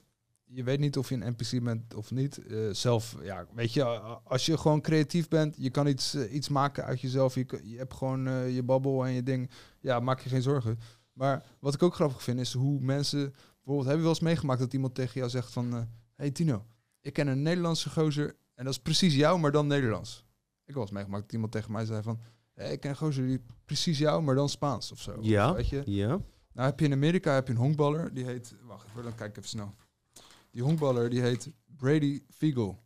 je 0.54 0.64
weet 0.64 0.80
niet 0.80 0.98
of 0.98 1.10
je 1.10 1.16
een 1.16 1.36
NPC 1.38 1.64
bent 1.64 1.94
of 1.94 2.12
niet. 2.12 2.46
Eh, 2.46 2.58
zelf, 2.72 3.16
ja, 3.22 3.46
weet 3.54 3.74
je, 3.74 3.84
als 4.24 4.46
je 4.46 4.58
gewoon 4.58 4.82
creatief 4.82 5.28
bent, 5.28 5.56
je 5.58 5.70
kan 5.70 5.88
iets, 5.88 6.14
eh, 6.14 6.34
iets 6.34 6.50
maken 6.50 6.84
uit 6.84 7.02
jezelf. 7.02 7.36
Je, 7.36 7.60
je 7.64 7.78
hebt 7.78 7.94
gewoon 7.94 8.28
eh, 8.28 8.56
je 8.56 8.64
babbel 8.64 9.06
en 9.06 9.12
je 9.12 9.24
ding. 9.24 9.50
Ja, 9.80 10.00
maak 10.00 10.20
je 10.20 10.30
geen 10.30 10.42
zorgen. 10.42 10.80
Maar 11.14 11.44
wat 11.60 11.74
ik 11.74 11.84
ook 11.84 11.96
grappig 11.96 12.24
vind, 12.24 12.40
is 12.40 12.54
hoe 12.54 12.80
mensen, 12.80 13.34
bijvoorbeeld, 13.56 13.88
heb 13.88 13.96
je 13.96 14.02
wel 14.02 14.10
eens 14.12 14.20
meegemaakt 14.20 14.60
dat 14.60 14.74
iemand 14.74 14.96
tegen 14.96 15.14
jou 15.14 15.30
zegt 15.30 15.52
van, 15.52 15.88
hey 16.16 16.32
Tino, 16.32 16.66
ik 17.02 17.14
ken 17.14 17.28
een 17.28 17.42
Nederlandse 17.42 17.90
gozer 17.90 18.36
en 18.56 18.66
dat 18.66 18.74
is 18.74 18.80
precies 18.80 19.16
jou, 19.16 19.40
maar 19.40 19.52
dan 19.52 19.68
Nederlands. 19.68 20.26
Ik 20.66 20.76
eens 20.76 20.92
meegemaakt 20.92 21.24
dat 21.24 21.34
iemand 21.34 21.52
tegen 21.52 21.72
mij 21.72 21.86
zei 21.86 22.02
van, 22.02 22.20
hey, 22.54 22.72
ik 22.72 22.80
ken 22.80 22.98
gozer 22.98 23.28
die 23.28 23.42
precies 23.66 23.98
jou, 23.98 24.22
maar 24.24 24.36
dan 24.36 24.50
Spaans 24.50 24.92
of 24.92 25.02
zo. 25.02 25.18
ja, 25.22 25.50
Of, 25.50 25.56
weet 25.56 25.70
je? 25.70 25.84
ja. 25.86 26.20
Nou 26.54 26.70
heb 26.70 26.80
je 26.80 26.86
in 26.86 26.92
Amerika 26.94 27.34
heb 27.34 27.48
je 27.48 27.54
een 27.54 27.60
honkballer, 27.60 28.14
die 28.14 28.26
heet, 28.26 28.56
wacht 28.62 28.88
even, 28.88 29.04
dan 29.04 29.16
kijk 29.16 29.30
ik 29.30 29.38
even 29.38 29.50
snel. 29.50 29.76
Die 30.54 30.64
honkballer 30.64 31.10
die 31.10 31.22
heet 31.22 31.52
Brady 31.66 32.24
Fiegel. 32.30 32.84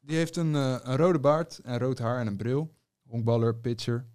Die 0.00 0.16
heeft 0.16 0.36
een, 0.36 0.54
eh, 0.54 0.76
een 0.82 0.96
rode 0.96 1.18
baard 1.20 1.58
en 1.58 1.78
rood 1.78 1.98
haar 1.98 2.20
en 2.20 2.26
een 2.26 2.36
bril. 2.36 2.74
Honkballer, 3.08 3.56
pitcher. 3.56 4.06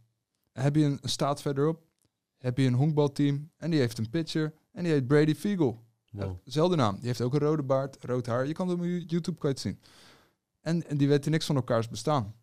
En 0.52 0.64
heb 0.64 0.76
je 0.76 0.84
een, 0.84 0.98
een 1.02 1.10
staat 1.10 1.42
verderop, 1.42 1.84
heb 2.38 2.58
je 2.58 2.66
een 2.66 2.74
honkbalteam 2.74 3.52
en 3.58 3.72
die 3.72 3.80
heeft 3.80 3.98
een 3.98 4.10
pitcher 4.10 4.54
en 4.72 4.84
die 4.84 4.92
heet 4.92 5.08
Brady 5.08 5.36
Fiegel. 5.36 5.84
Wow. 6.12 6.38
Zelfde 6.44 6.76
naam. 6.76 6.96
Die 6.96 7.06
heeft 7.08 7.22
ook 7.22 7.34
een 7.34 7.40
rode 7.40 7.64
baard, 7.64 7.98
rood 8.00 8.26
haar. 8.26 8.48
Je 8.48 8.54
kan 8.54 8.68
het 8.70 8.80
op 8.80 8.86
YouTube 8.86 9.38
kan 9.38 9.50
het 9.50 9.60
zien. 9.60 9.80
En, 10.62 10.88
en 10.88 10.98
die 10.98 11.08
weten 11.08 11.32
niks 11.32 11.46
van 11.46 11.56
elkaars 11.56 11.90
bestaan. 11.90 12.36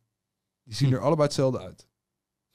Die 0.63 0.75
zien 0.75 0.89
Hm. 0.89 0.95
er 0.95 1.01
allebei 1.01 1.27
hetzelfde 1.27 1.59
uit. 1.59 1.87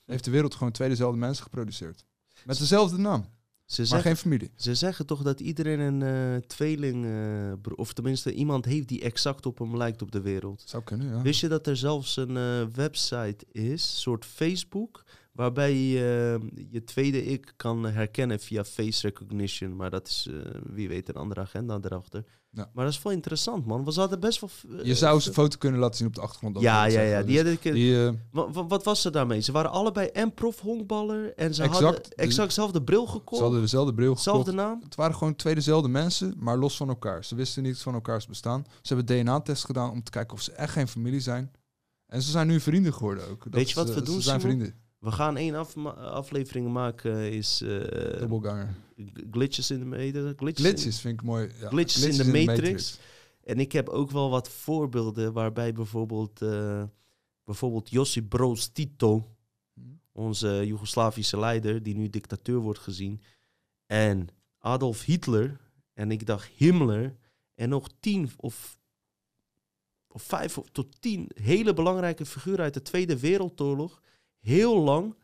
Heeft 0.05 0.23
de 0.23 0.31
wereld 0.31 0.55
gewoon 0.55 0.73
twee 0.73 0.89
dezelfde 0.89 1.17
mensen 1.17 1.43
geproduceerd. 1.43 2.05
Met 2.45 2.57
dezelfde 2.57 2.97
naam, 2.97 3.25
Ze 3.65 3.79
maar 3.79 3.87
zeggen, 3.89 4.07
geen 4.07 4.17
familie. 4.17 4.51
Ze 4.55 4.75
zeggen 4.75 5.05
toch 5.05 5.21
dat 5.21 5.39
iedereen 5.39 5.79
een 5.79 6.01
eh, 6.01 6.47
tweeling, 6.47 7.05
eh, 7.05 7.73
of 7.75 7.93
tenminste 7.93 8.33
iemand 8.33 8.65
heeft 8.65 8.87
die 8.87 9.01
exact 9.01 9.45
op 9.45 9.59
hem 9.59 9.77
lijkt 9.77 10.01
op 10.01 10.11
de 10.11 10.21
wereld. 10.21 10.63
Zou 10.65 10.83
kunnen, 10.83 11.07
ja. 11.07 11.21
Wist 11.21 11.41
je 11.41 11.47
dat 11.47 11.67
er 11.67 11.77
zelfs 11.77 12.17
een 12.17 12.37
eh, 12.37 12.75
website 12.75 13.45
is, 13.51 13.63
een 13.63 13.77
soort 13.79 14.25
Facebook, 14.25 15.03
waarbij 15.33 15.75
je 15.75 16.39
eh, 16.41 16.65
je 16.71 16.83
tweede 16.83 17.25
ik 17.25 17.53
kan 17.55 17.83
herkennen 17.85 18.39
via 18.39 18.63
face 18.63 19.07
recognition. 19.07 19.75
Maar 19.75 19.89
dat 19.89 20.07
is, 20.07 20.27
eh, 20.29 20.35
wie 20.65 20.87
weet, 20.87 21.09
een 21.09 21.15
andere 21.15 21.41
agenda 21.41 21.79
erachter. 21.81 22.23
Ja. 22.49 22.69
Maar 22.73 22.85
dat 22.85 22.93
is 22.93 23.01
wel 23.01 23.13
interessant, 23.13 23.65
man. 23.65 23.85
We 23.85 23.91
hadden 23.93 24.19
best 24.19 24.39
wel... 24.39 24.49
eh, 24.79 24.85
Je 24.85 24.95
zou 24.95 25.19
ze 25.19 25.27
een 25.27 25.33
foto 25.33 25.57
kunnen 25.57 25.79
laten 25.79 25.97
zien 25.97 26.07
op 26.07 26.15
de 26.15 26.21
achtergrond. 26.21 26.59
Ja, 26.59 26.85
ja, 26.85 27.01
ja. 27.01 27.23
Die 27.23 27.43
Dus 27.43 27.53
had 27.53 27.63
ik, 27.65 27.73
die, 27.73 28.05
eh, 28.05 28.13
wa- 28.31 28.51
wa- 28.51 28.65
wat 28.67 28.83
was 28.83 29.05
er 29.05 29.11
daarmee? 29.11 29.39
Ze 29.41 29.51
waren 29.51 29.71
allebei 29.71 30.07
en 30.07 30.33
prof 30.33 30.59
honkballer 30.59 31.33
en 31.35 31.53
ze 31.55 31.63
Exact. 31.63 31.83
hadden 31.83 32.11
exact 32.15 32.47
dezelfde 32.47 32.83
bril 32.83 33.05
gekocht. 33.05 33.35
ze 33.37 33.41
hadden 33.43 33.61
dezelfde 33.61 33.93
bril 33.93 34.07
gekocht. 34.15 34.25
Dezelfde 34.25 34.51
naam. 34.51 34.81
Het 34.83 34.95
waren 34.95 35.15
gewoon 35.15 35.35
twee 35.35 35.55
dezelfde 35.55 35.87
mensen, 35.89 36.33
maar 36.37 36.57
los 36.57 36.77
van 36.77 36.89
elkaar. 36.89 37.25
Ze 37.25 37.35
wisten 37.35 37.63
niet 37.63 37.77
van 37.81 37.93
elkaars 37.93 38.27
bestaan. 38.27 38.65
Ze 38.81 38.93
hebben 38.95 39.17
DNA-test 39.23 39.65
gedaan 39.65 39.91
om 39.91 40.03
te 40.03 40.11
kijken 40.11 40.33
of 40.33 40.41
ze 40.41 40.51
echt 40.51 40.73
geen 40.73 40.87
familie 40.87 41.19
zijn. 41.19 41.51
En 42.05 42.21
ze 42.21 42.31
zijn 42.31 42.47
nu 42.47 42.59
vrienden 42.59 42.93
geworden 42.93 43.29
ook. 43.29 43.43
Dat 43.43 43.53
Weet 43.53 43.69
je 43.69 43.75
wat 43.75 43.93
we 43.93 44.01
doen, 44.01 44.15
Ze 44.15 44.21
zijn 44.21 44.41
vrienden. 44.41 44.75
We 45.03 45.11
gaan 45.11 45.37
één 45.37 45.55
aflevering 45.95 46.67
maken, 46.71 47.31
is 47.31 47.61
eh, 47.61 48.19
Dubbelganger. 48.19 48.75
glitches 49.31 49.71
in 49.71 49.79
de 49.79 49.85
matrix. 49.85 50.33
Glitches. 50.37 50.65
Glitches 50.65 50.99
vind 50.99 51.13
ik 51.19 51.25
mooi. 51.25 51.49
Ja. 51.59 51.67
Glitches 51.67 52.03
in 52.03 52.17
de 52.31 52.45
Matrix. 52.45 52.99
En 53.43 53.59
ik 53.59 53.71
heb 53.71 53.89
ook 53.89 54.11
wel 54.11 54.29
wat 54.29 54.49
voorbeelden 54.49 55.33
waarbij 55.33 55.73
bijvoorbeeld, 55.73 56.41
eh 56.41 56.83
bijvoorbeeld 57.43 57.89
Josip 57.89 58.29
Broz 58.29 58.65
Tito, 58.67 59.35
Hm. 59.73 59.81
onze 60.11 60.63
Joegoslavische 60.65 61.39
leider, 61.39 61.83
die 61.83 61.95
nu 61.95 62.09
dictateur 62.09 62.59
wordt 62.59 62.79
gezien, 62.79 63.21
en 63.85 64.27
Adolf 64.59 65.03
Hitler, 65.03 65.59
en 65.93 66.11
ik 66.11 66.25
dacht 66.25 66.49
Himmler, 66.55 67.15
en 67.55 67.69
nog 67.69 67.87
tien 67.99 68.29
of, 68.37 68.77
of 70.07 70.23
vijf 70.23 70.57
of 70.57 70.69
tot 70.71 71.01
tien 71.01 71.29
hele 71.33 71.73
belangrijke 71.73 72.25
figuren 72.25 72.59
uit 72.63 72.73
de 72.73 72.81
Tweede 72.81 73.19
Wereldoorlog, 73.19 74.01
heel 74.43 74.79
lang 74.79 75.15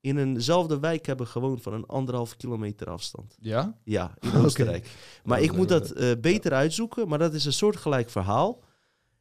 in 0.00 0.18
eenzelfde 0.18 0.80
wijk 0.80 1.06
hebben 1.06 1.26
gewoond 1.26 1.62
van 1.62 1.72
een 1.72 1.86
anderhalf 1.86 2.36
kilometer 2.36 2.90
afstand. 2.90 3.36
Ja? 3.40 3.78
Ja, 3.84 4.14
in. 4.20 4.36
Oostenrijk. 4.44 4.88
Maar 5.24 5.40
ik 5.40 5.52
moet 5.52 5.68
dat 5.68 5.90
eh, 5.90 6.10
beter 6.20 6.52
uitzoeken, 6.52 7.08
maar 7.08 7.18
dat 7.18 7.34
is 7.34 7.44
een 7.44 7.52
soortgelijk 7.52 8.10
verhaal. 8.10 8.64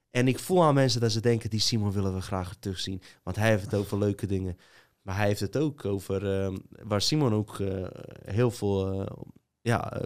En 0.10 0.28
ik 0.28 0.40
voel 0.40 0.64
aan 0.64 0.74
mensen 0.74 1.02
dat 1.02 1.12
ze 1.12 1.22
denken, 1.22 1.50
die 1.50 1.60
Simon 1.60 1.92
willen 1.92 2.14
we 2.14 2.22
graag 2.22 2.56
terugzien. 2.56 3.02
Want 3.24 3.36
hij 3.36 3.50
heeft 3.50 3.64
het 3.64 3.74
over 3.74 3.98
leuke 3.98 4.26
dingen. 4.26 4.58
Maar 5.02 5.16
hij 5.16 5.28
heeft 5.28 5.40
het 5.40 5.58
ook 5.58 5.86
over, 5.86 6.44
ehm, 6.44 6.58
waar 6.70 7.02
Simon 7.02 7.34
ook 7.34 7.60
eh, 7.60 7.88
heel 8.26 8.52
veel, 8.52 9.02
eh, 9.02 9.18
ja, 9.62 10.02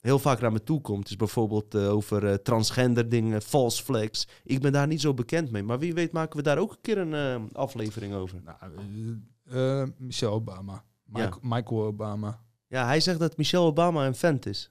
heel 0.00 0.18
vaak 0.18 0.40
naar 0.40 0.52
me 0.52 0.62
toe 0.62 0.80
komt. 0.80 1.08
Is 1.08 1.16
bijvoorbeeld 1.16 1.74
eh, 1.74 1.90
over 1.90 2.26
eh, 2.26 2.34
transgender 2.34 3.08
dingen, 3.08 3.42
false 3.42 3.82
flags. 3.82 4.28
Ik 4.44 4.60
ben 4.60 4.72
daar 4.72 4.86
niet 4.86 5.00
zo 5.00 5.14
bekend 5.14 5.50
mee. 5.50 5.62
Maar 5.62 5.78
wie 5.78 5.94
weet 5.94 6.12
maken 6.12 6.36
we 6.36 6.42
daar 6.42 6.58
ook 6.58 6.70
een 6.70 6.80
keer 6.80 6.98
een 6.98 7.14
eh, 7.14 7.56
aflevering 7.56 8.14
over. 8.14 8.42
Nou, 8.42 9.92
Michelle 9.98 10.32
Obama. 10.32 10.84
Michael, 11.04 11.38
Michael 11.42 11.82
Obama. 11.82 12.40
Ja, 12.66 12.86
hij 12.86 13.00
zegt 13.00 13.18
dat 13.18 13.36
Michelle 13.36 13.64
Obama 13.64 14.06
een 14.06 14.14
vent 14.14 14.46
is. 14.46 14.70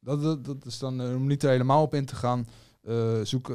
Dat, 0.00 0.22
dat, 0.22 0.44
dat 0.44 0.64
is 0.64 0.78
dan, 0.78 1.00
om 1.00 1.26
niet 1.26 1.42
er 1.42 1.50
helemaal 1.50 1.82
op 1.82 1.94
in 1.94 2.06
te 2.06 2.14
gaan, 2.14 2.46
zoek 3.22 3.52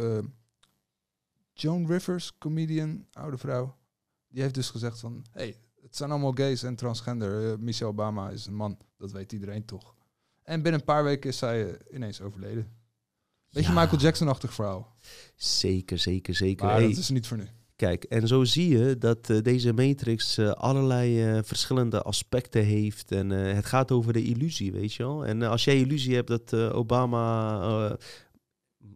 Joan 1.54 1.88
Rivers, 1.88 2.38
comedian, 2.38 3.06
oude 3.12 3.38
vrouw. 3.38 3.76
Die 4.28 4.42
heeft 4.42 4.54
dus 4.54 4.70
gezegd 4.70 5.00
van, 5.00 5.26
hey, 5.32 5.58
het 5.82 5.96
zijn 5.96 6.12
allemaal 6.12 6.32
gays 6.32 6.64
en 6.64 6.76
transgender. 6.76 7.60
Michelle 7.60 7.92
Obama 7.92 8.30
is 8.30 8.46
een 8.46 8.56
man, 8.56 8.78
dat 8.98 9.12
weet 9.12 9.32
iedereen 9.32 9.66
toch. 9.66 9.96
En 10.44 10.62
binnen 10.62 10.80
een 10.80 10.86
paar 10.86 11.04
weken 11.04 11.30
is 11.30 11.38
zij 11.38 11.68
eh, 11.70 11.96
ineens 11.96 12.22
overleden. 12.22 12.68
Beetje 13.50 13.72
Ja. 13.74 13.80
Michael 13.82 14.02
Jackson-achtig 14.02 14.54
verhaal. 14.54 14.96
Zeker, 15.36 15.98
zeker, 15.98 16.36
zeker. 16.36 16.66
Maar 16.66 16.76
Hey, 16.76 16.88
dat 16.88 16.98
is 16.98 17.10
niet 17.10 17.28
voor 17.28 17.38
nu. 17.38 17.48
Kijk, 17.76 18.04
en 18.04 18.28
zo 18.28 18.44
zie 18.44 18.78
je 18.78 18.98
dat 18.98 19.30
eh, 19.30 19.42
deze 19.42 19.74
matrix 19.74 20.38
eh, 20.38 20.50
allerlei 20.52 21.40
verschillende 21.44 22.02
aspecten 22.02 22.64
heeft. 22.64 23.12
En 23.12 23.30
het 23.30 23.66
gaat 23.66 23.92
over 23.92 24.14
de 24.14 24.24
illusie, 24.24 24.72
weet 24.72 24.94
je 24.94 25.04
wel. 25.04 25.26
En 25.26 25.42
als 25.42 25.64
jij 25.64 25.78
illusie 25.78 26.16
hebt 26.16 26.28
dat 26.28 26.54
Obama... 26.54 27.98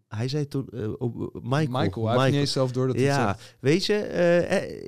hij 0.08 0.28
zei 0.28 0.48
toen... 0.48 0.68
Michael. 1.42 1.82
Michael, 1.82 2.08
hij 2.08 2.18
heeft 2.20 2.32
niet 2.32 2.40
eens 2.40 2.52
zelf 2.52 2.72
door 2.72 2.88
dat 2.88 3.00
Ja, 3.00 3.28
zegt. 3.28 3.56
weet 3.60 3.86
je, 3.86 3.96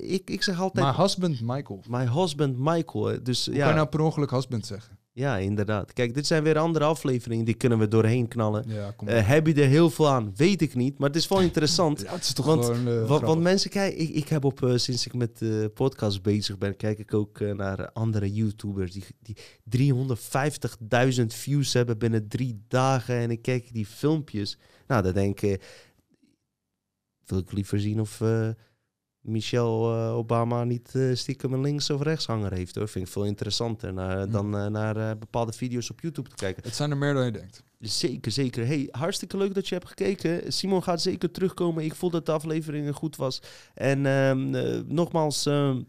ik, 0.02 0.30
ik 0.30 0.44
zeg 0.44 0.60
altijd... 0.60 0.86
Maar 0.86 0.98
husband 0.98 1.42
Michael. 1.42 1.84
Hoe 1.88 1.98
my 1.98 2.22
husband 2.22 2.58
Michael. 2.58 3.24
Dus 3.24 3.44
kan 3.44 3.54
ja, 3.54 3.68
je 3.68 3.74
nou 3.74 3.88
per 3.88 4.00
ongeluk 4.00 4.32
husband 4.32 4.66
zeggen? 4.66 4.97
Ja, 5.18 5.38
inderdaad. 5.38 5.94
Kijk, 5.94 6.14
dit 6.14 6.28
zijn 6.28 6.44
weer 6.44 6.58
andere 6.58 6.86
afleveringen. 6.86 7.46
Die 7.46 7.54
kunnen 7.56 7.80
we 7.80 7.88
doorheen 7.88 8.28
knallen. 8.28 8.64
Ja, 8.68 8.92
kom 8.92 9.08
Eh, 9.08 9.28
heb 9.28 9.48
je 9.48 9.54
er 9.54 9.68
heel 9.68 9.90
veel 9.90 10.10
aan? 10.10 10.34
Weet 10.36 10.62
ik 10.62 10.76
niet. 10.76 10.98
Maar 10.98 11.08
het 11.08 11.18
is 11.18 11.28
wel 11.28 11.42
interessant. 11.42 12.02
ja, 12.06 12.14
het 12.14 12.24
is 12.24 12.34
toch 12.34 12.46
want- 12.46 12.66
gewoon 12.66 12.88
eh, 12.88 13.22
Want, 13.22 13.42
mensen 13.42 13.70
kijken, 13.70 14.00
ik, 14.02 14.10
ik 14.10 14.28
heb 14.28 14.44
op, 14.44 14.64
eh, 14.64 14.76
sinds 14.76 15.06
ik 15.06 15.14
met 15.14 15.38
de 15.38 15.72
podcast 15.74 16.22
bezig 16.22 16.58
ben, 16.58 16.76
kijk 16.76 17.00
ik 17.00 17.14
ook 17.14 17.40
naar 17.40 17.92
andere 17.92 18.34
YouTubers 18.34 18.92
die, 18.92 19.04
die 19.22 19.36
350.000 21.20 21.26
views 21.26 21.74
hebben 21.74 21.98
binnen 21.98 22.28
drie 22.28 22.64
dagen. 22.68 23.16
En 23.16 23.32
ik 23.32 23.42
kijk 23.42 23.74
die 23.74 23.86
filmpjes. 23.86 24.58
Nou, 24.88 25.04
dan 25.04 25.14
denk 25.14 25.42
ik, 25.42 25.62
wil 27.26 27.38
ik 27.40 27.52
liever 27.52 27.80
zien 27.80 28.00
of 28.00 28.22
Michelle 29.28 30.06
eh, 30.08 30.16
Obama 30.16 30.64
niet 30.64 30.96
eh, 30.96 31.04
stiekem 31.14 31.54
een 31.54 31.62
links- 31.62 31.90
of 31.90 32.02
rechtshanger 32.02 32.54
heeft. 32.54 32.76
Hoor. 32.76 32.88
Vind 32.88 33.06
ik 33.06 33.12
veel 33.12 33.26
interessanter 33.26 33.94
naar, 33.94 34.22
Hm. 34.24 34.32
dan 34.32 34.58
eh, 34.58 34.66
naar 34.66 35.18
bepaalde 35.18 35.54
video's 35.54 35.90
op 35.90 36.00
YouTube 36.02 36.30
te 36.30 36.36
kijken. 36.36 36.64
Het 36.64 36.76
zijn 36.76 36.92
er 36.92 36.98
meer 36.98 37.14
dan 37.14 37.26
je 37.26 37.32
denkt. 37.32 37.64
Zeker, 37.80 38.32
zeker. 38.32 38.66
Hey, 38.68 38.88
hartstikke 38.92 39.38
leuk 39.38 39.54
dat 39.54 39.68
je 39.68 39.76
hebt 39.76 39.88
gekeken. 39.88 40.54
Simon 40.54 40.84
gaat 40.84 41.02
zeker 41.02 41.32
terugkomen. 41.32 41.84
Ik 41.84 41.96
voel 41.96 42.10
dat 42.10 42.26
de 42.26 42.32
aflevering 42.32 42.96
goed 42.96 43.16
was. 43.16 43.42
En 43.74 44.06
ehm, 44.06 44.56
eh, 44.56 44.80
nogmaals, 44.86 45.46
ehm, 45.46 45.82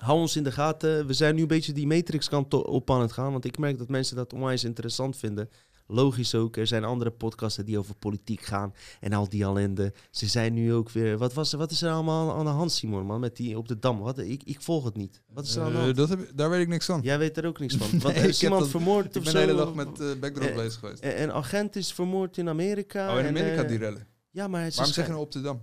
hou 0.00 0.18
ons 0.18 0.36
in 0.36 0.42
de 0.44 0.52
gaten. 0.52 1.06
We 1.06 1.12
zijn 1.12 1.34
nu 1.34 1.40
een 1.42 1.48
beetje 1.48 1.72
die 1.72 1.86
Matrix 1.86 2.28
kant 2.28 2.54
op 2.54 2.90
aan 2.90 3.00
het 3.00 3.12
gaan. 3.12 3.32
Want 3.32 3.44
ik 3.44 3.58
merk 3.58 3.78
dat 3.78 3.88
mensen 3.88 4.16
dat 4.16 4.32
onwijs 4.32 4.64
interessant 4.64 5.16
vinden. 5.16 5.48
Logisch 5.90 6.34
ook, 6.34 6.56
er 6.56 6.66
zijn 6.66 6.84
andere 6.84 7.10
podcasten 7.10 7.64
die 7.64 7.78
over 7.78 7.94
politiek 7.94 8.40
gaan 8.40 8.74
en 9.00 9.12
al 9.12 9.28
die 9.28 9.42
ellende. 9.42 9.92
Ze 10.10 10.26
zijn 10.26 10.54
nu 10.54 10.72
ook 10.74 10.90
weer... 10.90 11.18
Wat, 11.18 11.32
was, 11.34 11.52
er- 11.52 11.58
wat 11.58 11.70
is 11.70 11.82
er 11.82 11.90
allemaal 11.92 12.32
aan 12.34 12.44
de 12.44 12.50
hand, 12.50 12.72
Simon, 12.72 13.06
man, 13.06 13.20
met 13.20 13.36
die 13.36 13.58
op 13.58 13.68
de 13.68 13.78
Dam? 13.78 13.98
Wat, 13.98 14.18
ik, 14.18 14.42
ik 14.42 14.62
volg 14.62 14.84
het 14.84 14.96
niet. 14.96 15.22
Wat 15.32 15.44
is 15.44 15.56
er 15.56 15.62
aan 15.62 15.72
de 15.72 15.78
Eh, 15.78 15.94
dat 15.94 16.08
heb, 16.08 16.20
ik- 16.20 16.36
daar 16.36 16.50
weet 16.50 16.60
ik 16.60 16.68
niks 16.68 16.86
van. 16.86 17.00
Jij 17.02 17.18
weet 17.18 17.36
er 17.36 17.46
ook 17.46 17.58
niks 17.58 17.76
van. 17.76 17.86
Nee, 17.92 18.00
Wat, 18.00 18.16
ik 18.16 18.24
is 18.24 18.42
iemand 18.42 18.60
dat- 18.60 18.70
vermoord 18.70 19.06
Ik 19.06 19.16
of 19.16 19.22
ben 19.22 19.32
zo? 19.32 19.38
de 19.38 19.44
hele 19.44 19.56
dag 19.58 19.74
met 19.74 20.00
eh 20.00 20.06
backdrop 20.20 20.48
Eh, 20.48 20.54
bezig 20.56 20.78
geweest. 20.80 21.04
Een 21.04 21.22
een 21.22 21.32
agent 21.32 21.76
is 21.76 21.92
vermoord 21.92 22.36
in 22.38 22.48
Amerika. 22.48 23.12
oh, 23.12 23.18
in 23.20 23.26
Amerika 23.26 23.62
die 23.62 23.78
rellen. 23.78 24.06
Ja, 24.30 24.48
maar 24.48 24.64
het, 24.64 24.74
Waarom 24.74 24.92
schijnt, 24.92 24.94
zeg 24.94 25.04
je 25.06 25.10
nou 25.10 25.22
op 25.24 25.32
de 25.32 25.40
Dam? 25.40 25.62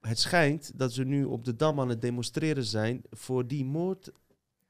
het 0.00 0.18
schijnt 0.18 0.70
dat 0.74 0.92
ze 0.92 1.04
nu 1.04 1.24
op 1.24 1.44
de 1.44 1.56
Dam 1.56 1.80
aan 1.80 1.88
het 1.88 2.00
demonstreren 2.00 2.64
zijn 2.64 3.02
voor 3.10 3.46
die 3.46 3.64
moord. 3.64 4.10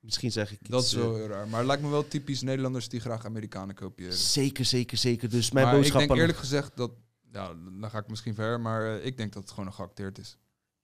Misschien 0.05 0.32
zeg 0.32 0.52
ik 0.52 0.70
Dat 0.70 0.82
iets, 0.82 0.93
is 0.93 0.98
wel 0.98 1.12
eh, 1.12 1.18
heel 1.18 1.26
raar. 1.26 1.48
Maar 1.48 1.59
het 1.59 1.66
lijkt 1.66 1.82
me 1.82 1.89
wel 1.89 2.09
typisch 2.09 2.43
Nederlanders 2.43 2.89
die 2.89 3.01
graag 3.01 3.24
Amerikanen 3.24 3.74
kopiëren. 3.74 4.12
Zeker, 4.16 4.64
zeker, 4.64 4.98
zeker. 4.98 5.28
Dus 5.28 5.51
mijn 5.51 5.66
maar 5.66 5.86
ik 5.86 5.93
denk 5.93 6.14
eerlijk 6.14 6.39
gezegd 6.39 6.76
dat... 6.76 6.90
Ja, 7.32 7.55
dan 7.81 7.90
ga 7.90 7.98
ik 7.98 8.09
misschien 8.09 8.35
ver, 8.35 8.60
maar 8.60 8.97
eh, 8.97 9.06
ik 9.06 9.16
denk 9.16 9.32
dat 9.32 9.43
het 9.43 9.52
gewoon 9.52 9.72
geacteerd 9.72 10.18
is. 10.18 10.39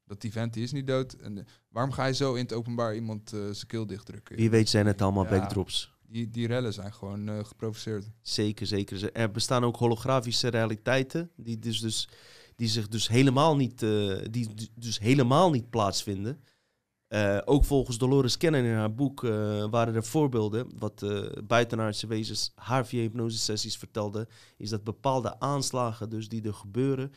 Dat 0.04 0.20
die 0.20 0.32
vent, 0.32 0.52
die 0.52 0.62
is 0.62 0.72
niet 0.72 0.86
dood. 0.86 1.12
En 1.12 1.38
eh, 1.38 1.44
waarom 1.68 1.92
ga 1.92 2.04
je 2.04 2.14
zo 2.14 2.34
in 2.34 2.42
het 2.42 2.52
openbaar 2.52 2.94
iemand 2.94 3.28
zijn 3.28 3.66
keel 3.66 3.86
dichtdrukken? 3.86 4.36
Wie 4.36 4.50
weet 4.50 4.68
zijn 4.68 4.86
het 4.86 5.02
allemaal 5.02 5.24
Ja. 5.24 5.30
backdrops. 5.30 5.98
Die, 6.06 6.30
die 6.30 6.46
rellen 6.46 6.72
zijn 6.72 6.92
gewoon 6.92 7.46
geprovoceerd. 7.46 8.10
Zeker, 8.22 8.66
zeker. 8.66 9.12
Er 9.12 9.30
bestaan 9.30 9.64
ook 9.64 9.76
holografische 9.76 10.48
realiteiten 10.48 11.30
die, 11.36 11.58
dus, 11.58 11.80
dus, 11.80 12.08
die 12.56 12.68
zich 12.68 12.88
dus 12.88 13.08
helemaal 13.08 13.56
niet, 13.56 13.78
die 14.30 14.70
dus 14.74 14.98
helemaal 14.98 15.50
niet 15.50 15.70
plaatsvinden. 15.70 16.40
Eh, 17.10 17.38
ook 17.44 17.64
volgens 17.64 17.98
Dolores 17.98 18.36
Cannon 18.36 18.64
in 18.64 18.74
haar 18.74 18.94
boek 18.94 19.24
eh, 19.24 19.30
waren 19.70 19.94
er 19.94 20.04
voorbeelden. 20.04 20.70
Wat 20.78 21.02
eh 21.02 21.22
buitenaardse 21.44 22.06
wezens 22.06 22.52
haar 22.54 22.86
via 22.86 23.00
hypnosesessies 23.00 23.76
vertelden, 23.76 24.28
is 24.56 24.70
dat 24.70 24.84
bepaalde 24.84 25.40
aanslagen 25.40 26.10
dus 26.10 26.28
die 26.28 26.42
er 26.42 26.54
gebeuren 26.54 27.12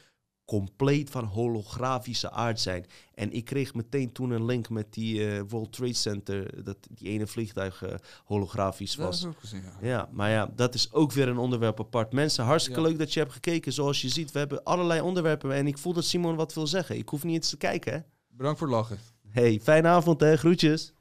compleet 0.45 1.09
van 1.09 1.25
holografische 1.25 2.31
aard 2.31 2.59
zijn. 2.59 2.85
En 3.13 3.31
ik 3.31 3.45
kreeg 3.45 3.73
meteen 3.73 4.11
toen 4.11 4.31
een 4.31 4.45
link 4.45 4.69
met 4.69 4.93
die 4.93 5.41
World 5.43 5.71
Trade 5.73 5.93
Center, 5.93 6.63
dat 6.63 6.77
die 6.91 7.07
ene 7.09 7.27
vliegtuig 7.27 7.83
holografisch 8.25 8.95
Dat 8.95 9.05
was. 9.05 9.21
ik 9.21 9.27
ook 9.27 9.39
gezien, 9.39 9.61
ja. 9.61 9.87
Ja, 9.87 10.09
maar 10.11 10.29
ja, 10.29 10.51
dat 10.55 10.73
is 10.73 10.91
ook 10.91 11.11
weer 11.11 11.27
een 11.27 11.37
onderwerp 11.37 11.79
apart. 11.79 12.13
Mensen, 12.13 12.43
hartstikke 12.45 12.81
Ja. 12.81 12.87
leuk 12.87 12.97
dat 12.97 13.13
je 13.13 13.19
hebt 13.19 13.33
gekeken. 13.33 13.73
Zoals 13.73 14.01
je 14.01 14.09
ziet, 14.09 14.31
we 14.31 14.39
hebben 14.39 14.63
allerlei 14.63 15.01
onderwerpen. 15.01 15.51
En 15.53 15.67
ik 15.67 15.77
voel 15.77 15.93
dat 15.93 16.03
Simon 16.05 16.35
wat 16.35 16.53
wil 16.53 16.67
zeggen. 16.67 16.97
Ik 16.97 17.09
hoef 17.09 17.23
niet 17.23 17.35
eens 17.35 17.49
te 17.49 17.57
kijken, 17.57 17.93
hè? 17.93 17.99
Bedankt 18.27 18.59
voor 18.59 18.67
het 18.67 18.77
lachen. 18.77 18.97
Hey, 19.33 19.59
fijne 19.63 19.87
avond, 19.87 20.19
hè? 20.19 20.37
Groetjes. 20.37 20.93